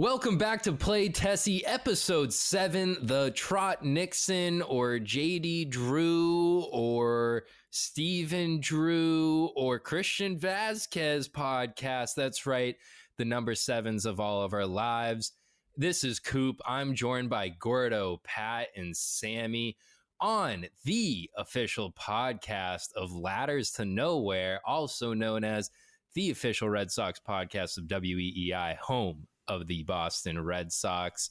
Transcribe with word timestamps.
Welcome 0.00 0.38
back 0.38 0.62
to 0.62 0.72
Play 0.72 1.10
Tessie, 1.10 1.62
episode 1.66 2.32
seven. 2.32 2.96
The 3.02 3.32
Trot 3.32 3.84
Nixon 3.84 4.62
or 4.62 4.92
JD 4.92 5.68
Drew 5.68 6.62
or 6.72 7.42
Stephen 7.68 8.60
Drew 8.60 9.50
or 9.54 9.78
Christian 9.78 10.38
Vazquez 10.38 11.30
podcast. 11.30 12.14
That's 12.14 12.46
right, 12.46 12.76
the 13.18 13.26
number 13.26 13.54
sevens 13.54 14.06
of 14.06 14.20
all 14.20 14.40
of 14.40 14.54
our 14.54 14.64
lives. 14.64 15.32
This 15.76 16.02
is 16.02 16.18
Coop. 16.18 16.62
I'm 16.66 16.94
joined 16.94 17.28
by 17.28 17.50
Gordo, 17.50 18.22
Pat, 18.24 18.68
and 18.74 18.96
Sammy 18.96 19.76
on 20.18 20.64
the 20.82 21.28
official 21.36 21.92
podcast 21.92 22.94
of 22.96 23.12
Ladders 23.12 23.70
to 23.72 23.84
Nowhere, 23.84 24.62
also 24.64 25.12
known 25.12 25.44
as 25.44 25.70
the 26.14 26.30
official 26.30 26.70
Red 26.70 26.90
Sox 26.90 27.20
podcast 27.20 27.76
of 27.76 27.84
WEEI, 27.84 28.78
home 28.78 29.26
of 29.50 29.66
the 29.66 29.82
Boston 29.82 30.42
Red 30.42 30.72
Sox. 30.72 31.30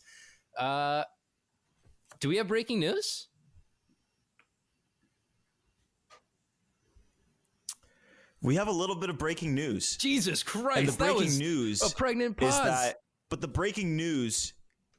Uh, 0.58 1.04
do 2.20 2.28
we 2.28 2.36
have 2.36 2.50
breaking 2.50 2.82
news? 2.82 3.30
We 8.42 8.56
have 8.56 8.68
a 8.68 8.72
little 8.72 8.96
bit 8.96 9.10
of 9.10 9.18
breaking 9.18 9.56
news. 9.56 9.98
Jesus 9.98 10.44
Christ! 10.44 10.78
And 10.78 10.88
the 10.88 10.98
breaking 10.98 11.38
news 11.38 11.82
a 11.82 11.96
pregnant 11.96 12.38
pause. 12.38 12.54
is 12.54 12.62
that, 12.62 12.96
but 13.30 13.42
the 13.42 13.48
breaking 13.48 13.96
news 13.96 14.54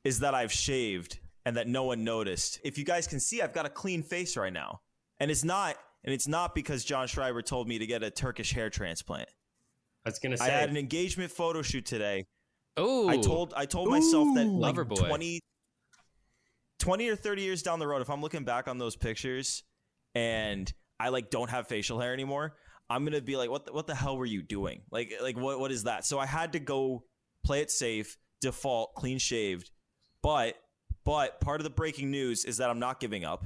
is 0.05 0.21
that 0.21 0.35
I've 0.35 0.53
shaved 0.53 1.21
and 1.45 1.57
that 1.57 1.67
no 1.67 1.85
one 1.85 2.05
noticed. 2.05 2.61
If 2.65 2.77
you 2.77 2.85
guys 2.85 3.07
can 3.07 3.21
see, 3.21 3.41
I've 3.41 3.55
got 3.55 3.67
a 3.67 3.71
clean 3.71 4.03
face 4.03 4.37
right 4.37 4.53
now, 4.53 4.81
and 5.21 5.31
it's 5.31 5.45
not, 5.45 5.77
and 6.05 6.13
it's 6.13 6.29
not 6.29 6.55
because 6.55 6.85
John 6.85 7.07
Schreiber 7.07 7.41
told 7.41 7.67
me 7.67 7.79
to 7.79 7.87
get 7.87 8.03
a 8.03 8.11
Turkish 8.11 8.53
hair 8.53 8.69
transplant. 8.69 9.29
I 10.05 10.11
was 10.11 10.19
gonna 10.19 10.37
say 10.37 10.45
I 10.45 10.49
had 10.49 10.71
an 10.71 10.77
engagement 10.77 11.31
photo 11.31 11.63
shoot 11.63 11.87
today. 11.87 12.27
Oh, 12.81 13.09
I 13.09 13.19
told 13.19 13.55
I 13.57 13.67
told 13.67 13.89
myself 13.89 14.29
that 14.35 14.47
like 14.47 14.77
Lover 14.77 14.85
boy. 14.85 14.97
20, 14.97 15.41
20 16.79 17.09
or 17.09 17.17
30 17.17 17.43
years 17.43 17.63
down 17.63 17.79
the 17.79 17.87
road, 17.87 18.03
if 18.03 18.11
I'm 18.11 18.23
looking 18.23 18.45
back 18.45 18.69
on 18.69 18.79
those 18.79 18.97
pictures 18.97 19.63
and 20.15 20.73
I 20.99 21.11
like 21.11 21.31
don't 21.31 21.51
have 21.51 21.69
facial 21.69 22.01
hair 22.01 22.13
anymore, 22.13 22.57
I'm 22.89 23.05
gonna 23.05 23.21
be 23.21 23.37
like, 23.37 23.51
what 23.51 23.67
the, 23.67 23.73
what 23.73 23.87
the 23.87 23.95
hell 23.95 24.17
were 24.17 24.27
you 24.27 24.43
doing? 24.43 24.83
Like 24.91 25.13
like 25.23 25.37
what 25.37 25.61
what 25.61 25.71
is 25.71 25.85
that? 25.85 26.05
So 26.05 26.19
I 26.19 26.27
had 26.27 26.53
to 26.53 26.59
go 26.59 27.05
play 27.45 27.61
it 27.61 27.71
safe, 27.71 28.17
default, 28.41 28.95
clean 28.95 29.19
shaved. 29.19 29.71
But 30.23 30.57
but 31.05 31.41
part 31.41 31.61
of 31.61 31.65
the 31.65 31.71
breaking 31.71 32.11
news 32.11 32.45
is 32.45 32.57
that 32.59 32.71
I'm 32.71 32.79
not 32.79 32.99
giving 32.99 33.25
up. 33.25 33.45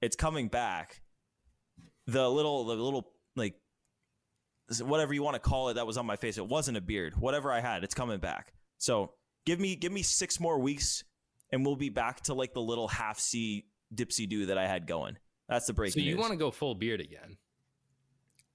It's 0.00 0.16
coming 0.16 0.48
back. 0.48 1.02
The 2.06 2.28
little 2.28 2.64
the 2.64 2.74
little 2.74 3.12
like 3.36 3.54
whatever 4.82 5.12
you 5.14 5.22
want 5.22 5.34
to 5.34 5.40
call 5.40 5.68
it 5.68 5.74
that 5.74 5.86
was 5.86 5.96
on 5.96 6.06
my 6.06 6.16
face. 6.16 6.38
It 6.38 6.46
wasn't 6.46 6.76
a 6.76 6.80
beard. 6.80 7.14
Whatever 7.16 7.52
I 7.52 7.60
had, 7.60 7.84
it's 7.84 7.94
coming 7.94 8.18
back. 8.18 8.52
So 8.78 9.12
give 9.46 9.60
me 9.60 9.76
give 9.76 9.92
me 9.92 10.02
six 10.02 10.40
more 10.40 10.58
weeks, 10.58 11.04
and 11.52 11.64
we'll 11.64 11.76
be 11.76 11.90
back 11.90 12.20
to 12.22 12.34
like 12.34 12.54
the 12.54 12.60
little 12.62 12.88
half 12.88 13.18
C 13.18 13.66
dipsy 13.94 14.28
do 14.28 14.46
that 14.46 14.58
I 14.58 14.66
had 14.66 14.86
going. 14.86 15.16
That's 15.48 15.66
the 15.66 15.72
break. 15.74 15.92
so 15.92 16.00
you 16.00 16.16
want 16.16 16.32
to 16.32 16.38
go 16.38 16.50
full 16.50 16.74
beard 16.74 17.00
again? 17.00 17.36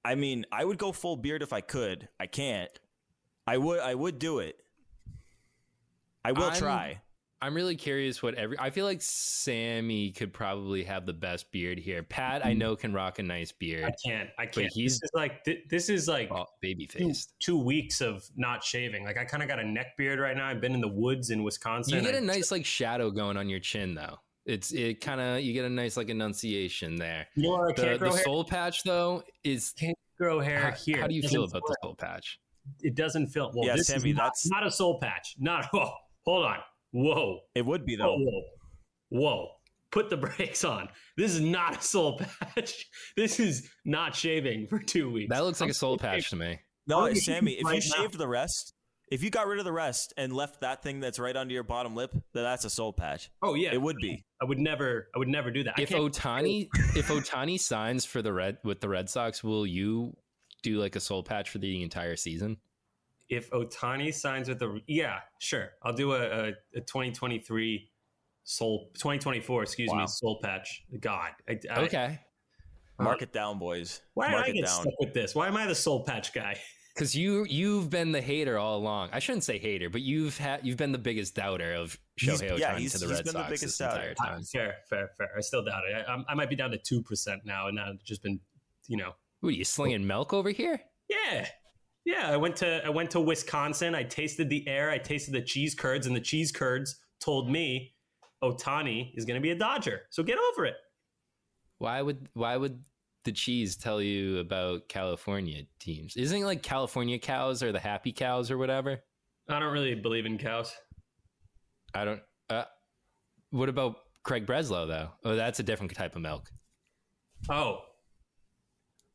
I 0.04 0.16
mean, 0.16 0.46
I 0.52 0.66
would 0.66 0.78
go 0.78 0.92
full 0.92 1.18
beard 1.18 1.44
if 1.44 1.54
I 1.54 1.62
could. 1.62 2.08
I 2.20 2.26
can't. 2.26 2.72
I 3.46 3.58
would. 3.58 3.80
I 3.80 3.94
would 3.94 4.18
do 4.20 4.40
it. 4.40 4.58
I 6.26 6.32
will 6.32 6.44
I'm- 6.46 6.58
try. 6.58 7.02
I'm 7.42 7.54
really 7.54 7.76
curious 7.78 8.22
what 8.22 8.36
every. 8.36 8.60
I 8.60 8.70
feel 8.70 8.86
like 8.86 9.02
Sammy 9.02 10.12
could 10.12 10.34
probably 10.34 10.84
have 10.84 11.06
the 11.06 11.14
best 11.14 11.50
beard 11.52 11.80
here. 11.80 12.04
Pat, 12.04 12.46
I 12.46 12.50
mm-hmm. 12.50 12.60
know 12.60 12.76
can 12.76 12.94
rock 12.94 13.20
a 13.20 13.24
nice 13.24 13.52
beard. 13.52 13.86
I 13.86 13.94
can't. 14.06 14.30
I 14.38 14.46
can't. 14.46 14.72
he's- 14.74 15.00
this 15.00 15.04
is 15.04 15.12
like 15.14 15.46
thi- 15.46 15.64
this 15.70 15.90
is 15.90 16.08
like 16.08 16.30
Oh, 16.32 16.46
baby 16.62 16.86
two, 16.86 17.00
faced. 17.08 17.34
two 17.40 17.58
weeks 17.58 18.02
of 18.02 18.30
not 18.36 18.64
shaving. 18.64 19.06
Like 19.06 19.18
I 19.18 19.24
kind 19.24 19.42
of 19.42 19.48
got 19.48 19.60
a 19.60 19.64
neck 19.64 19.96
beard 19.98 20.20
right 20.20 20.36
now. 20.36 20.48
I've 20.48 20.60
been 20.60 20.74
in 20.74 20.82
the 20.82 20.88
woods 20.90 21.30
in 21.30 21.44
Wisconsin. 21.44 21.96
You 21.96 22.02
get 22.02 22.16
a 22.16 22.22
nice 22.22 22.52
like 22.52 22.66
shadow 22.66 23.10
going 23.10 23.38
on 23.38 23.48
your 23.48 23.60
chin 23.60 23.96
though. 23.96 24.18
It's 24.46 24.72
it 24.74 25.00
kind 25.00 25.22
of 25.22 25.42
you 25.42 25.54
get 25.54 25.64
a 25.64 25.70
nice 25.70 25.96
like 25.96 26.10
enunciation 26.10 26.98
there. 26.98 27.28
You 27.36 27.44
know 27.44 27.56
I 27.56 27.68
The, 27.68 27.74
can't 27.82 28.00
grow 28.00 28.10
the 28.10 28.16
hair? 28.16 28.24
soul 28.26 28.44
patch 28.44 28.84
though 28.84 29.24
is 29.44 29.74
Can't 29.78 29.98
grow 30.18 30.42
hair 30.42 30.60
how, 30.60 30.72
here. 30.72 31.02
how 31.02 31.08
do 31.08 31.16
you 31.16 31.22
feel 31.22 31.44
doesn't 31.44 31.58
about 31.58 31.68
the 31.68 31.76
soul 31.84 31.96
patch? 31.96 32.40
It 32.82 32.96
doesn't 32.96 33.28
feel. 33.28 33.52
Well, 33.56 33.66
Yeah, 33.66 33.78
this 33.78 33.88
Sammy, 33.88 34.10
is 34.10 34.16
not, 34.18 34.24
that's- 34.24 34.50
not 34.50 34.68
a 34.68 34.72
soul 34.72 35.00
patch. 35.00 35.36
Not. 35.40 35.68
Oh, 35.74 35.92
hold 36.26 36.46
on. 36.46 36.58
Whoa. 36.92 37.40
It 37.56 37.66
would 37.66 37.86
be 37.86 37.96
though. 37.96 38.18
Whoa. 38.18 38.44
Whoa. 39.10 39.48
Put 39.92 40.10
the 40.10 40.18
brakes 40.38 40.64
on. 40.64 40.90
This 41.18 41.34
is 41.34 41.42
not 41.42 41.80
a 41.80 41.82
soul 41.82 42.20
patch. 42.20 42.86
This 43.18 43.40
is 43.40 43.70
not 43.86 44.16
shaving 44.16 44.68
for 44.68 44.80
two 44.80 45.12
weeks. 45.12 45.30
That 45.30 45.44
looks 45.44 45.60
like 45.60 45.68
I'm 45.68 45.72
a 45.72 45.74
soul 45.74 45.98
still 45.98 46.10
patch 46.10 46.30
to 46.30 46.36
me. 46.36 46.60
No, 46.88 47.06
I'm 47.06 47.16
Sammy, 47.16 47.54
if 47.54 47.72
you 47.72 47.82
shaved 47.82 48.18
the 48.18 48.28
rest, 48.28 48.74
if 49.12 49.24
you 49.24 49.30
got 49.30 49.48
rid 49.48 49.60
of 49.60 49.66
the 49.66 49.72
rest 49.72 50.14
and 50.18 50.34
left 50.34 50.62
that 50.62 50.84
thing 50.84 51.00
that's 51.00 51.20
right 51.20 51.36
under 51.36 51.54
your 51.54 51.64
bottom 51.64 51.96
lip, 51.96 52.12
then 52.34 52.44
that's 52.44 52.66
a 52.66 52.70
soul 52.70 52.94
patch. 52.94 53.30
Oh 53.42 53.56
yeah, 53.56 53.74
It 53.74 53.82
would 53.82 53.98
be. 53.98 54.24
I 54.42 54.46
would 54.46 54.60
never. 54.60 55.10
I 55.16 55.20
would 55.20 55.28
never 55.28 55.52
do 55.52 55.64
that. 55.64 55.80
If 55.80 55.90
Ohtani 55.90 56.68
if 56.96 57.08
Ohtani 57.08 57.60
signs 57.60 58.06
for 58.06 58.22
the 58.22 58.32
red 58.32 58.58
with 58.64 58.82
the 58.82 58.90
Red 58.90 59.10
Sox, 59.10 59.44
will 59.44 59.66
you 59.66 60.16
do 60.64 60.80
like 60.80 60.96
a 60.96 61.00
soul 61.00 61.24
patch 61.24 61.50
for 61.50 61.58
the 61.58 61.84
entire 61.84 62.16
season? 62.16 62.58
If 63.30 63.50
Ohtani 63.52 64.14
signs 64.14 64.50
with 64.50 64.60
the 64.60 64.82
yeah, 64.88 65.20
sure, 65.40 65.70
I'll 65.84 65.94
do 65.94 66.14
a, 66.14 66.20
a, 66.22 66.48
a 66.76 66.82
2023 66.82 67.90
soul 68.44 68.90
2024. 68.96 69.64
Excuse 69.64 69.90
Wow. 69.92 70.00
me, 70.00 70.08
soul 70.08 70.40
patch. 70.44 70.84
God, 71.00 71.32
I, 71.48 71.60
I, 71.72 71.80
Okay. 71.82 72.20
Mark 73.00 73.22
it 73.22 73.32
down, 73.32 73.60
boys. 73.60 74.02
Why 74.14 74.30
did 74.30 74.38
I 74.40 74.52
get 74.52 74.66
down. 74.66 74.82
stuck 74.82 75.00
with 75.00 75.14
this? 75.14 75.34
Why 75.34 75.48
am 75.48 75.56
I 75.56 75.66
the 75.66 75.76
soul 75.76 76.04
patch 76.04 76.34
guy? 76.34 76.60
Because 76.96 77.16
you 77.16 77.46
you've 77.48 77.90
been 77.90 78.12
the 78.12 78.20
hater 78.20 78.58
all 78.58 78.76
along. 78.78 79.10
I 79.14 79.20
shouldn't 79.20 79.46
say 79.46 79.58
hater, 79.58 79.90
but 79.90 80.02
you've 80.02 80.38
had 80.38 80.66
you've 80.66 80.76
been 80.76 80.92
the 80.92 80.98
biggest 80.98 81.34
doubter 81.34 81.74
of 81.74 81.98
He's- 82.18 82.42
Shohei 82.42 82.50
Ohtani 82.52 82.60
yeah, 82.60 82.78
he's- 82.78 82.92
to 82.92 82.98
the 82.98 83.06
he's 83.06 83.16
Red 83.16 83.24
been 83.26 83.34
the 83.36 83.44
biggest 83.44 83.62
this 83.64 83.78
doubter. 83.78 84.10
entire 84.10 84.14
time. 84.16 84.44
Fair, 84.44 84.76
fair, 84.90 85.10
fair. 85.18 85.30
I 85.38 85.40
still 85.40 85.64
doubt 85.64 85.84
it. 85.90 86.06
I, 86.10 86.18
I 86.28 86.34
might 86.34 86.50
be 86.50 86.58
down 86.58 86.72
to 86.72 86.78
two 86.78 87.02
percent 87.02 87.44
now, 87.46 87.68
and 87.68 87.80
I've 87.80 88.04
just 88.04 88.22
been, 88.22 88.42
you 88.90 88.98
know, 88.98 89.14
What 89.40 89.50
are 89.50 89.54
you 89.54 89.64
slinging 89.64 90.06
milk 90.08 90.34
over 90.34 90.50
here? 90.50 90.82
yeah, 91.08 91.48
yeah. 92.10 92.30
I 92.30 92.38
went 92.38 92.56
to 92.58 92.86
I 92.86 92.90
went 92.90 93.12
to 93.12 93.20
Wisconsin. 93.20 93.96
I 93.96 94.04
tasted 94.04 94.50
the 94.50 94.68
air. 94.68 94.90
I 94.90 94.98
tasted 94.98 95.34
the 95.34 95.42
cheese 95.42 95.76
curds, 95.76 96.08
and 96.08 96.16
the 96.16 96.22
cheese 96.22 96.52
curds 96.52 97.00
told 97.20 97.50
me 97.50 97.94
Ohtani 98.44 99.12
is 99.16 99.26
going 99.26 99.36
to 99.36 99.42
be 99.42 99.52
a 99.52 99.56
Dodger. 99.56 100.02
So 100.10 100.24
get 100.24 100.38
over 100.52 100.66
it. 100.66 100.76
Why 101.78 102.02
would 102.02 102.30
why 102.34 102.58
would 102.58 102.84
the 103.26 103.32
cheese 103.32 103.76
tell 103.76 104.02
you 104.02 104.40
about 104.40 104.90
California 104.90 105.64
teams? 105.80 106.16
Isn't 106.18 106.42
it 106.42 106.46
like 106.46 106.64
California 106.64 107.20
cows 107.20 107.62
or 107.62 107.72
the 107.72 107.80
happy 107.80 108.12
cows 108.12 108.50
or 108.50 108.58
whatever? 108.58 109.00
I 109.48 109.60
don't 109.60 109.74
really 109.74 109.96
believe 109.96 110.26
in 110.26 110.38
cows. 110.38 110.76
I 111.94 112.06
don't. 112.06 112.22
Uh, 112.50 112.64
what 113.52 113.70
about 113.70 113.98
Craig 114.24 114.46
Breslow 114.46 114.88
though? 114.88 115.10
Oh, 115.24 115.36
that's 115.36 115.60
a 115.60 115.64
different 115.64 115.94
type 115.96 116.16
of 116.16 116.22
milk. 116.22 116.52
Oh. 117.50 117.82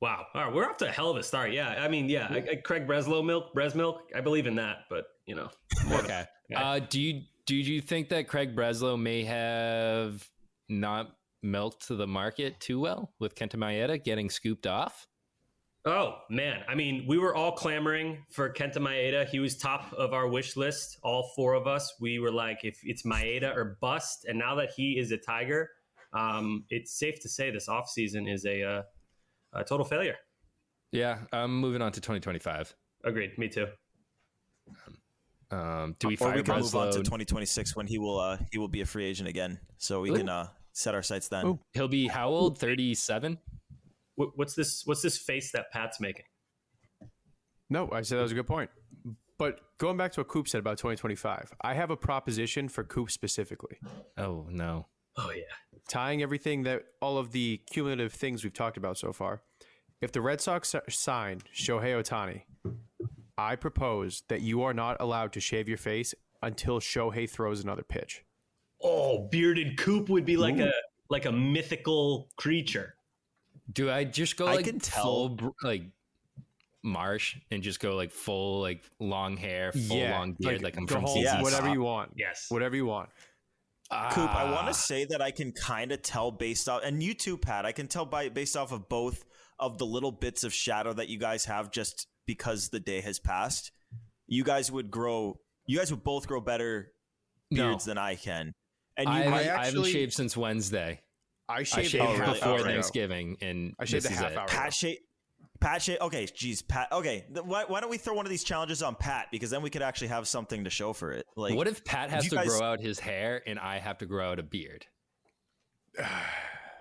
Wow. 0.04 0.26
All 0.34 0.44
right. 0.44 0.52
We're 0.52 0.68
off 0.68 0.76
to 0.76 0.86
a 0.86 0.92
hell 0.92 1.08
of 1.08 1.16
a 1.16 1.22
start. 1.22 1.52
Yeah. 1.52 1.82
I 1.82 1.88
mean, 1.88 2.10
yeah. 2.10 2.26
I, 2.28 2.36
I, 2.36 2.56
Craig 2.56 2.86
Breslow 2.86 3.24
milk, 3.24 3.54
Bres 3.54 3.74
milk. 3.74 4.02
I 4.14 4.20
believe 4.20 4.46
in 4.46 4.54
that, 4.56 4.80
but 4.90 5.06
you 5.24 5.34
know. 5.34 5.48
Okay. 5.90 6.24
Uh, 6.54 6.78
do 6.78 7.00
you 7.00 7.22
do 7.46 7.56
you 7.56 7.80
think 7.80 8.10
that 8.10 8.28
Craig 8.28 8.54
Breslow 8.54 9.00
may 9.00 9.24
have 9.24 10.28
not 10.68 11.16
milked 11.42 11.86
to 11.86 11.96
the 11.96 12.06
market 12.06 12.60
too 12.60 12.80
well 12.80 13.14
with 13.18 13.34
Kenta 13.34 13.54
Maeda 13.54 14.04
getting 14.04 14.28
scooped 14.28 14.66
off? 14.66 15.06
Oh 15.86 16.16
man, 16.28 16.64
I 16.68 16.74
mean, 16.74 17.06
we 17.08 17.16
were 17.16 17.34
all 17.34 17.52
clamoring 17.52 18.18
for 18.30 18.52
Kenta 18.52 18.76
Maeda. 18.76 19.26
He 19.26 19.38
was 19.38 19.56
top 19.56 19.90
of 19.94 20.12
our 20.12 20.28
wish 20.28 20.54
list. 20.54 20.98
All 21.02 21.30
four 21.34 21.54
of 21.54 21.66
us. 21.66 21.94
We 21.98 22.18
were 22.18 22.30
like, 22.30 22.58
if 22.62 22.78
it's 22.82 23.04
Maeda 23.04 23.56
or 23.56 23.78
bust. 23.80 24.26
And 24.28 24.38
now 24.38 24.54
that 24.56 24.68
he 24.76 24.98
is 24.98 25.12
a 25.12 25.16
Tiger, 25.16 25.70
um, 26.12 26.66
it's 26.68 26.98
safe 26.98 27.20
to 27.22 27.28
say 27.30 27.50
this 27.50 27.70
offseason 27.70 28.30
is 28.30 28.44
a, 28.44 28.62
uh, 28.62 28.82
a 29.54 29.64
total 29.64 29.84
failure. 29.84 30.16
Yeah, 30.92 31.18
I'm 31.32 31.58
moving 31.58 31.82
on 31.82 31.92
to 31.92 32.00
2025. 32.00 32.74
Agreed. 33.04 33.36
Me 33.38 33.48
too. 33.48 33.66
Um, 35.50 35.94
do 35.98 36.08
we 36.08 36.14
or 36.14 36.18
fire 36.18 36.36
we 36.36 36.42
can 36.42 36.60
move 36.60 36.74
on 36.74 36.90
to 36.90 36.98
2026 36.98 37.76
when 37.76 37.86
he 37.86 37.98
will 37.98 38.18
uh, 38.18 38.38
he 38.50 38.58
will 38.58 38.68
be 38.68 38.80
a 38.80 38.86
free 38.86 39.04
agent 39.04 39.28
again. 39.28 39.58
So 39.78 40.00
we 40.00 40.10
Ooh. 40.10 40.16
can 40.16 40.28
uh, 40.28 40.48
set 40.72 40.94
our 40.94 41.02
sights 41.02 41.28
then. 41.28 41.46
Ooh. 41.46 41.60
He'll 41.72 41.88
be 41.88 42.06
how 42.06 42.28
old? 42.28 42.58
37. 42.58 43.38
What's 44.16 44.54
this? 44.54 44.82
What's 44.84 45.02
this 45.02 45.18
face 45.18 45.52
that 45.52 45.70
Pat's 45.72 46.00
making? 46.00 46.24
No, 47.70 47.88
I 47.92 48.02
said 48.02 48.18
that 48.18 48.22
was 48.22 48.32
a 48.32 48.36
good 48.36 48.46
point. 48.46 48.70
But 49.38 49.60
going 49.78 49.96
back 49.96 50.12
to 50.12 50.20
what 50.20 50.28
Coop 50.28 50.46
said 50.46 50.60
about 50.60 50.78
2025, 50.78 51.52
I 51.62 51.74
have 51.74 51.90
a 51.90 51.96
proposition 51.96 52.68
for 52.68 52.84
Coop 52.84 53.10
specifically. 53.10 53.78
Oh 54.16 54.46
no. 54.48 54.86
Oh 55.16 55.30
yeah. 55.30 55.42
Tying 55.88 56.22
everything 56.22 56.62
that 56.64 56.82
all 57.00 57.18
of 57.18 57.32
the 57.32 57.60
cumulative 57.70 58.12
things 58.12 58.42
we've 58.42 58.54
talked 58.54 58.76
about 58.76 58.96
so 58.98 59.12
far. 59.12 59.42
If 60.00 60.12
the 60.12 60.20
Red 60.20 60.40
Sox 60.40 60.74
sign 60.88 61.40
Shohei 61.54 61.94
Ohtani, 62.02 62.42
I 63.38 63.56
propose 63.56 64.22
that 64.28 64.40
you 64.40 64.62
are 64.62 64.74
not 64.74 64.96
allowed 65.00 65.32
to 65.34 65.40
shave 65.40 65.68
your 65.68 65.78
face 65.78 66.14
until 66.42 66.80
Shohei 66.80 67.28
throws 67.28 67.62
another 67.62 67.82
pitch. 67.82 68.24
Oh, 68.82 69.28
bearded 69.30 69.78
Coop 69.78 70.08
would 70.08 70.24
be 70.24 70.36
like 70.36 70.58
a 70.58 70.72
like 71.10 71.26
a 71.26 71.32
mythical 71.32 72.28
creature. 72.36 72.94
Do 73.72 73.90
I 73.90 74.04
just 74.04 74.36
go 74.36 74.46
I 74.46 74.56
like 74.56 74.64
can 74.66 74.78
tell- 74.78 75.04
full 75.36 75.54
like 75.62 75.84
marsh 76.82 77.36
and 77.50 77.62
just 77.62 77.80
go 77.80 77.96
like 77.96 78.10
full 78.10 78.60
like 78.60 78.82
long 78.98 79.36
hair, 79.36 79.72
full 79.72 80.06
long 80.08 80.36
beard, 80.38 80.62
like, 80.62 80.76
I'm 80.76 80.86
from 80.86 81.04
whole- 81.04 81.14
ZZ 81.16 81.22
Yes. 81.24 81.42
whatever 81.42 81.68
you 81.72 81.80
want. 81.82 82.12
Yes. 82.16 82.46
Whatever 82.50 82.76
you 82.76 82.84
want. 82.86 83.08
Coop, 83.90 84.34
I 84.34 84.44
want 84.44 84.64
Ah. 84.64 84.68
to 84.68 84.74
say 84.74 85.04
that 85.04 85.20
I 85.22 85.30
can 85.30 85.52
kind 85.52 85.92
of 85.92 86.02
tell 86.02 86.30
based 86.30 86.68
off, 86.68 86.82
and 86.84 87.02
you 87.02 87.14
too, 87.14 87.36
Pat. 87.38 87.64
I 87.66 87.72
can 87.72 87.86
tell 87.86 88.04
by 88.06 88.28
based 88.28 88.56
off 88.56 88.72
of 88.72 88.88
both 88.88 89.24
of 89.58 89.78
the 89.78 89.86
little 89.86 90.10
bits 90.12 90.42
of 90.42 90.52
shadow 90.52 90.92
that 90.94 91.08
you 91.08 91.18
guys 91.18 91.44
have, 91.44 91.70
just 91.70 92.06
because 92.26 92.70
the 92.70 92.80
day 92.80 93.00
has 93.02 93.18
passed. 93.20 93.70
You 94.26 94.42
guys 94.42 94.72
would 94.72 94.90
grow. 94.90 95.38
You 95.66 95.78
guys 95.78 95.90
would 95.90 96.02
both 96.02 96.26
grow 96.26 96.40
better 96.40 96.92
No. 97.50 97.68
beards 97.70 97.84
than 97.84 97.98
I 97.98 98.16
can. 98.16 98.52
And 98.96 99.06
you 99.08 99.14
I, 99.14 99.28
might, 99.28 99.42
haven't- 99.46 99.60
I 99.60 99.64
haven't 99.66 99.84
shaved 99.86 100.12
since 100.12 100.36
Wednesday. 100.36 101.00
I 101.48 101.56
I 101.56 101.62
shaved, 101.62 101.90
shaved 101.90 102.02
Oh, 102.04 102.16
half 102.16 102.34
before 102.34 102.48
hour 102.48 102.54
Okay. 102.54 102.62
ago. 102.62 102.72
Thanksgiving, 102.72 103.36
and 103.42 103.74
I 103.78 103.84
shaved 103.84 104.04
this 104.06 104.12
a 104.12 104.14
is 104.14 104.18
half 104.20 104.32
it. 104.32 104.38
hour. 104.38 104.48
Pat 104.48 104.72
Shay. 104.74 104.98
Pat 105.64 105.80
Shay. 105.80 105.96
Okay, 105.98 106.26
geez, 106.26 106.60
Pat. 106.60 106.88
Okay, 106.92 107.24
why, 107.42 107.64
why 107.66 107.80
don't 107.80 107.88
we 107.88 107.96
throw 107.96 108.14
one 108.14 108.26
of 108.26 108.30
these 108.30 108.44
challenges 108.44 108.82
on 108.82 108.94
Pat 108.94 109.28
because 109.32 109.48
then 109.48 109.62
we 109.62 109.70
could 109.70 109.80
actually 109.80 110.08
have 110.08 110.28
something 110.28 110.64
to 110.64 110.70
show 110.70 110.92
for 110.92 111.12
it. 111.12 111.26
Like, 111.36 111.54
what 111.54 111.66
if 111.66 111.82
Pat 111.84 112.10
has 112.10 112.28
to 112.28 112.36
guys- 112.36 112.48
grow 112.48 112.60
out 112.62 112.80
his 112.80 113.00
hair 113.00 113.42
and 113.46 113.58
I 113.58 113.78
have 113.78 113.98
to 113.98 114.06
grow 114.06 114.30
out 114.30 114.38
a 114.38 114.42
beard? 114.42 114.84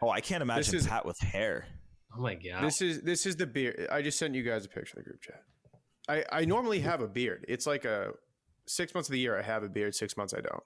Oh, 0.02 0.10
I 0.10 0.20
can't 0.20 0.42
imagine 0.42 0.76
is- 0.76 0.86
Pat 0.86 1.06
with 1.06 1.18
hair. 1.20 1.66
Oh 2.18 2.22
my 2.22 2.36
god. 2.36 2.62
This 2.64 2.82
is 2.82 3.02
this 3.04 3.26
is 3.26 3.38
the 3.38 3.48
beard. 3.48 3.88
I 3.90 4.02
just 4.02 4.20
sent 4.20 4.36
you 4.36 4.44
guys 4.44 4.66
a 4.66 4.68
picture 4.68 4.98
in 4.98 5.04
the 5.04 5.10
group 5.10 5.22
chat. 5.22 5.42
I 6.10 6.42
I 6.42 6.46
normally 6.46 6.82
have 6.82 7.02
a 7.02 7.08
beard. 7.08 7.46
It's 7.48 7.66
like 7.66 7.86
a 7.86 8.12
six 8.68 8.94
months 8.94 9.08
of 9.08 9.14
the 9.14 9.20
year 9.20 9.40
I 9.40 9.44
have 9.44 9.64
a 9.64 9.70
beard. 9.70 9.96
Six 9.96 10.18
months 10.18 10.34
I 10.34 10.42
don't. 10.42 10.64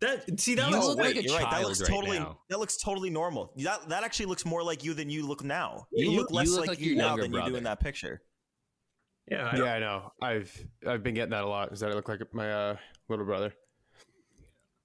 That 0.00 0.38
see 0.40 0.54
that 0.56 0.70
You 0.70 0.76
was 0.76 0.86
look 0.88 0.98
wait, 0.98 1.16
like 1.16 1.24
a 1.24 1.28
you're 1.28 1.38
right. 1.38 1.50
That 1.50 1.62
looks 1.62 1.80
right 1.80 1.88
totally. 1.90 2.18
now. 2.18 2.38
That 2.50 2.58
looks 2.58 2.76
totally 2.76 3.10
normal. 3.10 3.52
That 3.58 3.88
that 3.88 4.04
actually 4.04 4.26
looks 4.26 4.44
more 4.44 4.62
like 4.62 4.84
you 4.84 4.92
than 4.94 5.08
you 5.10 5.26
look 5.26 5.42
now. 5.44 5.86
You, 5.92 6.10
You- 6.10 6.16
look 6.18 6.30
you 6.30 6.36
less 6.36 6.48
look 6.50 6.60
like, 6.60 6.68
like 6.70 6.80
you 6.80 6.96
now 6.96 7.08
younger 7.16 7.22
than 7.22 7.32
you 7.32 7.44
do 7.46 7.56
in 7.56 7.64
that 7.64 7.80
picture. 7.80 8.20
yeah. 9.30 9.50
I, 9.52 9.56
yeah, 9.56 9.74
I 9.74 9.78
know. 9.78 10.12
I've 10.20 10.66
I've 10.86 11.02
been 11.02 11.14
getting 11.14 11.30
that 11.30 11.44
a 11.44 11.48
lot. 11.48 11.72
Is 11.72 11.80
that 11.80 11.90
I 11.90 11.94
look 11.94 12.08
like 12.08 12.20
my 12.34 12.50
uh, 12.52 12.76
little 13.08 13.24
brother? 13.24 13.54